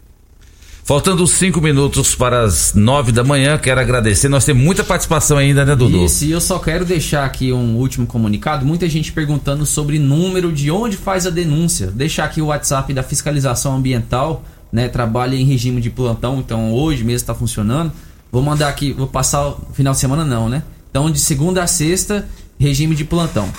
Faltando 0.84 1.24
cinco 1.28 1.60
minutos 1.60 2.12
para 2.14 2.42
as 2.42 2.74
nove 2.74 3.12
da 3.12 3.22
manhã, 3.22 3.56
quero 3.56 3.80
agradecer. 3.80 4.28
Nós 4.28 4.44
temos 4.44 4.64
muita 4.64 4.82
participação 4.82 5.38
ainda, 5.38 5.64
né, 5.64 5.76
Dudu? 5.76 6.04
Isso, 6.04 6.24
e 6.24 6.32
eu 6.32 6.40
só 6.40 6.58
quero 6.58 6.84
deixar 6.84 7.24
aqui 7.24 7.52
um 7.52 7.76
último 7.76 8.04
comunicado. 8.04 8.66
Muita 8.66 8.88
gente 8.88 9.12
perguntando 9.12 9.64
sobre 9.64 10.00
número 10.00 10.50
de 10.50 10.72
onde 10.72 10.96
faz 10.96 11.24
a 11.24 11.30
denúncia. 11.30 11.86
Deixar 11.86 12.24
aqui 12.24 12.42
o 12.42 12.46
WhatsApp 12.46 12.92
da 12.92 13.02
fiscalização 13.04 13.76
ambiental, 13.76 14.44
né? 14.72 14.88
Trabalha 14.88 15.36
em 15.36 15.44
regime 15.44 15.80
de 15.80 15.88
plantão, 15.88 16.40
então 16.40 16.72
hoje 16.72 17.04
mesmo 17.04 17.16
está 17.16 17.34
funcionando. 17.34 17.92
Vou 18.32 18.42
mandar 18.42 18.68
aqui, 18.68 18.92
vou 18.92 19.06
passar 19.06 19.46
o 19.46 19.68
final 19.72 19.92
de 19.92 20.00
semana, 20.00 20.24
não, 20.24 20.48
né? 20.48 20.64
Então, 20.90 21.10
de 21.10 21.20
segunda 21.20 21.62
a 21.62 21.66
sexta, 21.68 22.28
regime 22.62 22.94
de 22.94 23.04
plantão. 23.04 23.52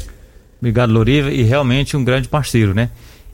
Obrigado, 0.60 0.92
Loriva, 0.92 1.32
e 1.32 1.42
realmente 1.42 1.98
um 1.98 2.04
grande 2.04 2.28
parceiro, 2.28 2.76
né? 2.76 2.92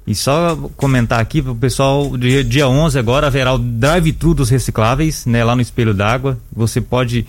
E 0.07 0.15
só 0.15 0.55
comentar 0.77 1.19
aqui 1.19 1.41
para 1.41 1.51
o 1.51 1.55
pessoal, 1.55 2.17
dia, 2.17 2.45
dia 2.45 2.69
11 2.69 2.97
agora 2.97 3.27
haverá 3.27 3.53
o 3.53 3.57
drive-thru 3.57 4.33
dos 4.33 4.49
recicláveis, 4.49 5.25
né? 5.25 5.43
Lá 5.43 5.53
no 5.53 5.61
Espelho 5.61 5.93
d'Água. 5.93 6.37
Você 6.55 6.79
pode 6.79 7.27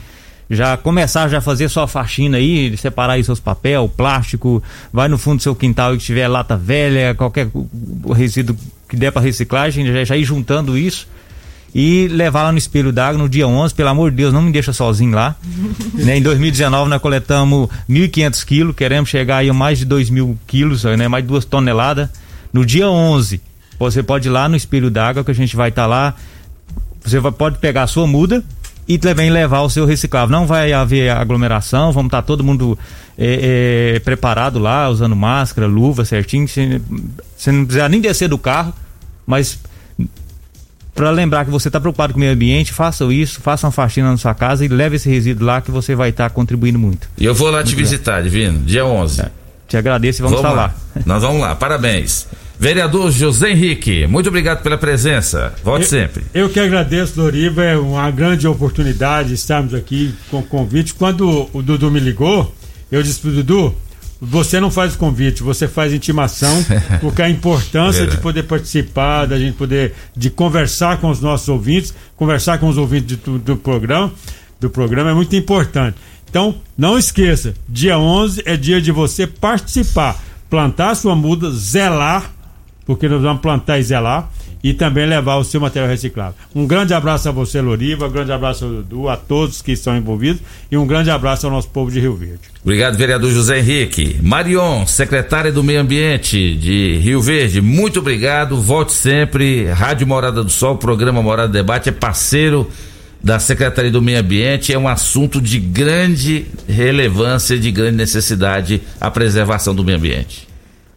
já 0.52 0.76
começar 0.76 1.28
já 1.28 1.40
fazer 1.40 1.68
sua 1.68 1.86
faxina 1.86 2.36
aí, 2.36 2.76
separar 2.76 3.14
aí 3.14 3.24
seus 3.24 3.40
papel, 3.40 3.88
plástico, 3.88 4.62
vai 4.92 5.08
no 5.08 5.16
fundo 5.16 5.38
do 5.38 5.42
seu 5.42 5.54
quintal 5.54 5.94
e 5.94 5.98
que 5.98 6.04
tiver 6.04 6.28
lata 6.28 6.56
velha, 6.56 7.14
qualquer 7.14 7.48
resíduo 8.14 8.54
que 8.88 8.94
der 8.94 9.10
para 9.10 9.22
reciclagem, 9.22 9.86
já, 9.86 10.04
já 10.04 10.16
ir 10.16 10.24
juntando 10.24 10.76
isso 10.76 11.08
e 11.74 12.06
levar 12.08 12.42
lá 12.42 12.52
no 12.52 12.58
espelho 12.58 12.92
d'água 12.92 13.18
no 13.18 13.28
dia 13.28 13.48
11, 13.48 13.74
pelo 13.74 13.88
amor 13.88 14.10
de 14.10 14.18
Deus, 14.18 14.32
não 14.32 14.42
me 14.42 14.52
deixa 14.52 14.72
sozinho 14.72 15.14
lá. 15.14 15.34
né? 15.94 16.18
Em 16.18 16.22
2019 16.22 16.90
nós 16.90 17.00
coletamos 17.00 17.68
1.500 17.88 18.44
quilos, 18.44 18.76
queremos 18.76 19.08
chegar 19.08 19.38
aí 19.38 19.48
a 19.48 19.54
mais 19.54 19.78
de 19.78 19.86
2 19.86 20.10
mil 20.10 20.38
quilos, 20.46 20.84
né? 20.84 21.08
mais 21.08 21.24
de 21.24 21.28
duas 21.28 21.44
toneladas. 21.46 22.10
No 22.52 22.66
dia 22.66 22.88
11, 22.90 23.40
você 23.78 24.02
pode 24.02 24.28
ir 24.28 24.30
lá 24.30 24.48
no 24.48 24.56
espelho 24.56 24.90
d'água 24.90 25.24
que 25.24 25.30
a 25.30 25.34
gente 25.34 25.56
vai 25.56 25.70
estar 25.70 25.82
tá 25.82 25.88
lá. 25.88 26.14
Você 27.02 27.18
vai, 27.18 27.32
pode 27.32 27.58
pegar 27.58 27.84
a 27.84 27.86
sua 27.86 28.06
muda, 28.06 28.44
e 28.86 28.98
também 28.98 29.30
levar 29.30 29.62
o 29.62 29.70
seu 29.70 29.86
reciclável. 29.86 30.30
Não 30.30 30.46
vai 30.46 30.72
haver 30.72 31.10
aglomeração, 31.10 31.92
vamos 31.92 32.08
estar 32.08 32.22
todo 32.22 32.42
mundo 32.42 32.78
é, 33.16 33.94
é, 33.94 34.00
preparado 34.00 34.58
lá, 34.58 34.88
usando 34.88 35.14
máscara, 35.14 35.66
luva 35.66 36.04
certinho. 36.04 36.46
Você, 36.48 36.80
não 37.52 37.64
precisa 37.64 37.88
nem 37.88 38.00
descer 38.00 38.28
do 38.28 38.38
carro, 38.38 38.72
mas 39.26 39.58
para 40.94 41.10
lembrar 41.10 41.44
que 41.44 41.50
você 41.50 41.68
está 41.68 41.80
preocupado 41.80 42.12
com 42.12 42.18
o 42.18 42.20
meio 42.20 42.32
ambiente, 42.32 42.72
faça 42.72 43.04
isso, 43.06 43.40
faça 43.40 43.66
uma 43.66 43.72
faxina 43.72 44.10
na 44.10 44.16
sua 44.16 44.34
casa 44.34 44.64
e 44.64 44.68
leve 44.68 44.96
esse 44.96 45.08
resíduo 45.08 45.46
lá 45.46 45.60
que 45.60 45.70
você 45.70 45.94
vai 45.94 46.10
estar 46.10 46.28
tá 46.28 46.34
contribuindo 46.34 46.78
muito. 46.78 47.08
E 47.16 47.24
eu 47.24 47.34
vou 47.34 47.48
lá 47.48 47.58
muito 47.58 47.68
te 47.68 47.76
visitar, 47.76 48.22
Divino, 48.22 48.58
dia 48.60 48.84
11. 48.84 49.22
É. 49.22 49.30
Te 49.68 49.76
agradeço 49.76 50.20
e 50.20 50.22
vamos, 50.22 50.42
vamos 50.42 50.50
estar 50.50 50.62
lá. 50.62 50.74
lá. 50.94 51.02
Nós 51.06 51.22
vamos 51.22 51.40
lá, 51.40 51.54
parabéns. 51.54 52.26
Vereador 52.62 53.10
José 53.10 53.50
Henrique, 53.50 54.06
muito 54.06 54.28
obrigado 54.28 54.62
pela 54.62 54.78
presença. 54.78 55.52
Volte 55.64 55.82
eu, 55.82 55.88
sempre. 55.88 56.22
Eu 56.32 56.48
que 56.48 56.60
agradeço, 56.60 57.16
Doriva. 57.16 57.64
É 57.64 57.76
uma 57.76 58.08
grande 58.08 58.46
oportunidade 58.46 59.34
estarmos 59.34 59.74
aqui 59.74 60.14
com 60.30 60.38
o 60.38 60.42
convite. 60.44 60.94
Quando 60.94 61.50
o 61.52 61.60
Dudu 61.60 61.90
me 61.90 61.98
ligou, 61.98 62.54
eu 62.88 63.02
disse 63.02 63.18
pro 63.18 63.32
Dudu, 63.32 63.74
você 64.20 64.60
não 64.60 64.70
faz 64.70 64.94
convite, 64.94 65.42
você 65.42 65.66
faz 65.66 65.92
intimação, 65.92 66.64
porque 67.02 67.20
a 67.20 67.28
importância 67.28 68.06
de 68.06 68.16
poder 68.18 68.44
participar, 68.44 69.26
da 69.26 69.36
gente 69.40 69.56
poder 69.56 69.92
de 70.16 70.30
conversar 70.30 70.98
com 70.98 71.10
os 71.10 71.20
nossos 71.20 71.48
ouvintes, 71.48 71.92
conversar 72.14 72.58
com 72.58 72.68
os 72.68 72.78
ouvintes 72.78 73.16
do, 73.16 73.40
do 73.40 73.56
programa, 73.56 74.12
do 74.60 74.70
programa 74.70 75.10
é 75.10 75.14
muito 75.14 75.34
importante. 75.34 75.96
Então, 76.30 76.54
não 76.78 76.96
esqueça, 76.96 77.54
dia 77.68 77.98
11 77.98 78.44
é 78.46 78.56
dia 78.56 78.80
de 78.80 78.92
você 78.92 79.26
participar, 79.26 80.16
plantar 80.48 80.94
sua 80.94 81.16
muda, 81.16 81.50
zelar 81.50 82.31
porque 82.84 83.08
nós 83.08 83.22
vamos 83.22 83.40
plantar 83.40 83.78
e 83.78 83.82
zelar 83.82 84.30
e 84.62 84.72
também 84.72 85.06
levar 85.06 85.36
o 85.36 85.44
seu 85.44 85.60
material 85.60 85.90
reciclável. 85.90 86.34
Um 86.54 86.66
grande 86.66 86.94
abraço 86.94 87.28
a 87.28 87.32
você, 87.32 87.60
Loriva, 87.60 88.06
um 88.06 88.10
grande 88.10 88.30
abraço 88.30 88.64
ao 88.64 88.70
Dudu, 88.70 89.08
a 89.08 89.16
todos 89.16 89.60
que 89.60 89.72
estão 89.72 89.96
envolvidos 89.96 90.40
e 90.70 90.76
um 90.76 90.86
grande 90.86 91.10
abraço 91.10 91.46
ao 91.46 91.52
nosso 91.52 91.68
povo 91.68 91.90
de 91.90 91.98
Rio 91.98 92.14
Verde. 92.14 92.40
Obrigado, 92.62 92.96
vereador 92.96 93.30
José 93.30 93.58
Henrique. 93.58 94.18
Marion, 94.22 94.86
secretária 94.86 95.50
do 95.50 95.64
Meio 95.64 95.80
Ambiente 95.80 96.54
de 96.54 96.98
Rio 96.98 97.20
Verde, 97.20 97.60
muito 97.60 97.98
obrigado, 97.98 98.60
volte 98.60 98.92
sempre. 98.92 99.66
Rádio 99.66 100.06
Morada 100.06 100.44
do 100.44 100.50
Sol, 100.50 100.76
programa 100.76 101.22
Morada 101.22 101.52
Debate 101.52 101.88
é 101.88 101.92
parceiro 101.92 102.70
da 103.22 103.38
Secretaria 103.38 103.90
do 103.90 104.02
Meio 104.02 104.18
Ambiente, 104.18 104.72
é 104.72 104.78
um 104.78 104.88
assunto 104.88 105.40
de 105.40 105.58
grande 105.58 106.46
relevância, 106.68 107.58
de 107.58 107.70
grande 107.70 107.96
necessidade 107.96 108.80
a 109.00 109.10
preservação 109.10 109.74
do 109.74 109.84
meio 109.84 109.98
ambiente. 109.98 110.51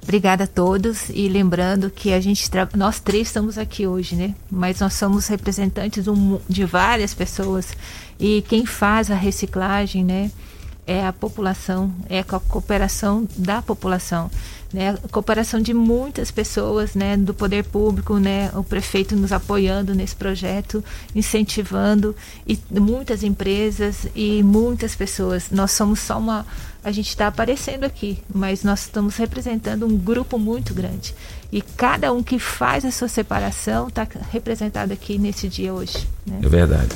Obrigada 0.06 0.44
a 0.44 0.48
todos 0.48 1.10
e 1.10 1.27
lembrando 1.27 1.90
que 1.90 2.14
a 2.14 2.22
gente 2.22 2.48
nós 2.77 2.99
três 2.99 3.27
estamos 3.27 3.57
aqui 3.57 3.88
hoje, 3.88 4.15
né? 4.15 4.36
Mas 4.52 4.80
nós 4.80 4.94
somos 4.94 5.26
representantes 5.26 6.06
de 6.48 6.64
várias 6.64 7.11
pessoas 7.15 7.76
e 8.19 8.44
quem 8.48 8.68
faz 8.68 9.10
a 9.10 9.15
reciclagem, 9.15 10.06
né? 10.06 10.30
É 10.86 11.03
a 11.03 11.11
população, 11.11 11.91
é 12.07 12.19
a 12.19 12.23
cooperação 12.23 13.27
da 13.36 13.64
população 13.64 14.30
né, 14.76 14.98
a 15.02 15.07
cooperação 15.07 15.61
de 15.61 15.73
muitas 15.73 16.30
pessoas, 16.32 16.95
né, 16.95 17.15
do 17.15 17.34
poder 17.34 17.64
público, 17.64 18.18
né, 18.18 18.52
o 18.53 18.64
prefeito 18.64 19.15
nos 19.15 19.32
apoiando 19.32 19.95
nesse 19.95 20.15
projeto, 20.15 20.84
incentivando 21.15 22.14
e 22.45 22.60
muitas 22.69 23.23
empresas 23.23 24.06
e 24.14 24.44
muitas 24.44 24.94
pessoas. 24.94 25.49
Nós 25.49 25.72
somos 25.72 26.02
só 26.02 26.19
uma, 26.19 26.45
a 26.86 26.91
gente 26.91 27.10
está 27.10 27.26
aparecendo 27.26 27.84
aqui, 27.84 28.20
mas 28.32 28.64
nós 28.64 28.82
estamos 28.82 29.18
representando 29.18 29.88
um 29.88 29.98
grupo 29.98 30.38
muito 30.38 30.72
grande 30.72 31.16
e 31.52 31.60
cada 31.60 32.14
um 32.14 32.22
que 32.22 32.38
faz 32.38 32.86
a 32.86 32.91
sua 32.91 33.07
separação 33.07 33.88
está 33.88 34.07
representado 34.32 34.94
aqui 34.94 35.18
nesse 35.18 35.48
dia 35.48 35.74
hoje. 35.74 36.07
Né? 36.28 36.41
É 36.44 36.48
verdade. 36.48 36.90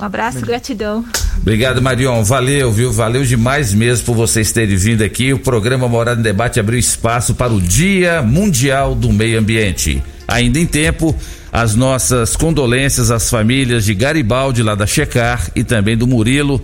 Um 0.00 0.04
abraço, 0.04 0.40
gratidão. 0.40 1.04
Obrigado, 1.40 1.80
Marion. 1.80 2.24
Valeu, 2.24 2.72
viu? 2.72 2.90
Valeu 2.90 3.22
demais 3.22 3.72
mesmo 3.72 4.06
por 4.06 4.16
vocês 4.16 4.50
terem 4.50 4.76
vindo 4.76 5.04
aqui. 5.04 5.32
O 5.32 5.38
programa 5.38 5.86
Morada 5.86 6.18
em 6.18 6.24
Debate 6.24 6.58
abriu 6.58 6.78
espaço 6.78 7.34
para 7.34 7.52
o 7.52 7.60
Dia 7.60 8.22
Mundial 8.22 8.96
do 8.96 9.12
Meio 9.12 9.38
Ambiente. 9.38 10.02
Ainda 10.26 10.58
em 10.58 10.66
tempo, 10.66 11.14
as 11.52 11.76
nossas 11.76 12.34
condolências 12.34 13.12
às 13.12 13.30
famílias 13.30 13.84
de 13.84 13.94
Garibaldi, 13.94 14.62
lá 14.62 14.74
da 14.74 14.86
Checar, 14.86 15.50
e 15.54 15.62
também 15.62 15.96
do 15.96 16.06
Murilo, 16.06 16.60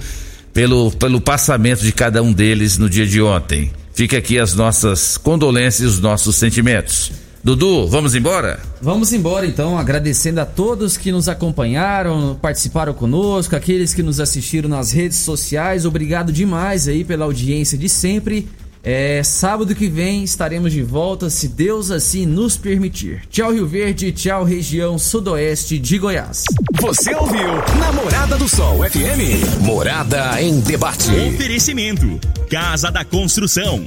pelo, 0.56 0.90
pelo 0.90 1.20
passamento 1.20 1.82
de 1.82 1.92
cada 1.92 2.22
um 2.22 2.32
deles 2.32 2.78
no 2.78 2.88
dia 2.88 3.06
de 3.06 3.20
ontem. 3.20 3.70
Fica 3.92 4.16
aqui 4.16 4.38
as 4.38 4.54
nossas 4.54 5.18
condolências 5.18 5.82
e 5.82 5.84
os 5.84 6.00
nossos 6.00 6.36
sentimentos. 6.36 7.12
Dudu, 7.44 7.86
vamos 7.86 8.14
embora? 8.14 8.58
Vamos 8.80 9.12
embora 9.12 9.44
então, 9.44 9.78
agradecendo 9.78 10.40
a 10.40 10.46
todos 10.46 10.96
que 10.96 11.12
nos 11.12 11.28
acompanharam, 11.28 12.38
participaram 12.40 12.94
conosco, 12.94 13.54
aqueles 13.54 13.92
que 13.92 14.02
nos 14.02 14.18
assistiram 14.18 14.66
nas 14.66 14.92
redes 14.92 15.18
sociais. 15.18 15.84
Obrigado 15.84 16.32
demais 16.32 16.88
aí 16.88 17.04
pela 17.04 17.26
audiência 17.26 17.76
de 17.76 17.90
sempre. 17.90 18.48
É, 18.82 19.22
sábado 19.22 19.74
que 19.74 19.88
vem 19.88 20.22
estaremos 20.22 20.72
de 20.72 20.82
volta, 20.82 21.28
se 21.28 21.48
Deus 21.48 21.90
assim 21.90 22.24
nos 22.24 22.56
permitir. 22.56 23.22
Tchau, 23.28 23.52
Rio 23.52 23.66
Verde, 23.66 24.12
tchau, 24.12 24.44
região 24.44 24.98
sudoeste 24.98 25.78
de 25.78 25.98
Goiás. 25.98 26.44
Você 26.80 27.14
ouviu 27.14 27.48
Namorada 27.78 28.36
do 28.36 28.48
Sol 28.48 28.78
FM. 28.88 29.60
Morada 29.60 30.40
em 30.40 30.60
debate. 30.60 31.10
Oferecimento: 31.34 32.20
Casa 32.48 32.90
da 32.90 33.04
Construção, 33.04 33.86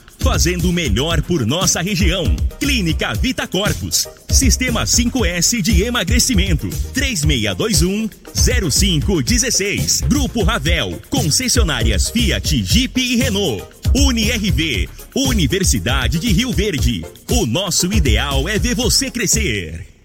fazendo 0.21 0.69
o 0.69 0.73
melhor 0.73 1.21
por 1.21 1.45
nossa 1.45 1.81
região. 1.81 2.35
Clínica 2.59 3.13
Vita 3.13 3.47
Corpus. 3.47 4.07
Sistema 4.29 4.83
5S 4.83 5.61
de 5.61 5.83
emagrecimento. 5.83 6.69
3621 6.93 8.09
0516. 8.33 10.01
Grupo 10.01 10.43
Ravel. 10.43 11.01
Concessionárias 11.09 12.09
Fiat, 12.09 12.63
Jeep 12.63 13.01
e 13.01 13.15
Renault. 13.17 13.63
UniRV. 13.93 14.87
Universidade 15.15 16.19
de 16.19 16.31
Rio 16.31 16.53
Verde. 16.53 17.03
O 17.29 17.45
nosso 17.45 17.91
ideal 17.91 18.47
é 18.47 18.57
ver 18.57 18.75
você 18.75 19.11
crescer. 19.11 19.90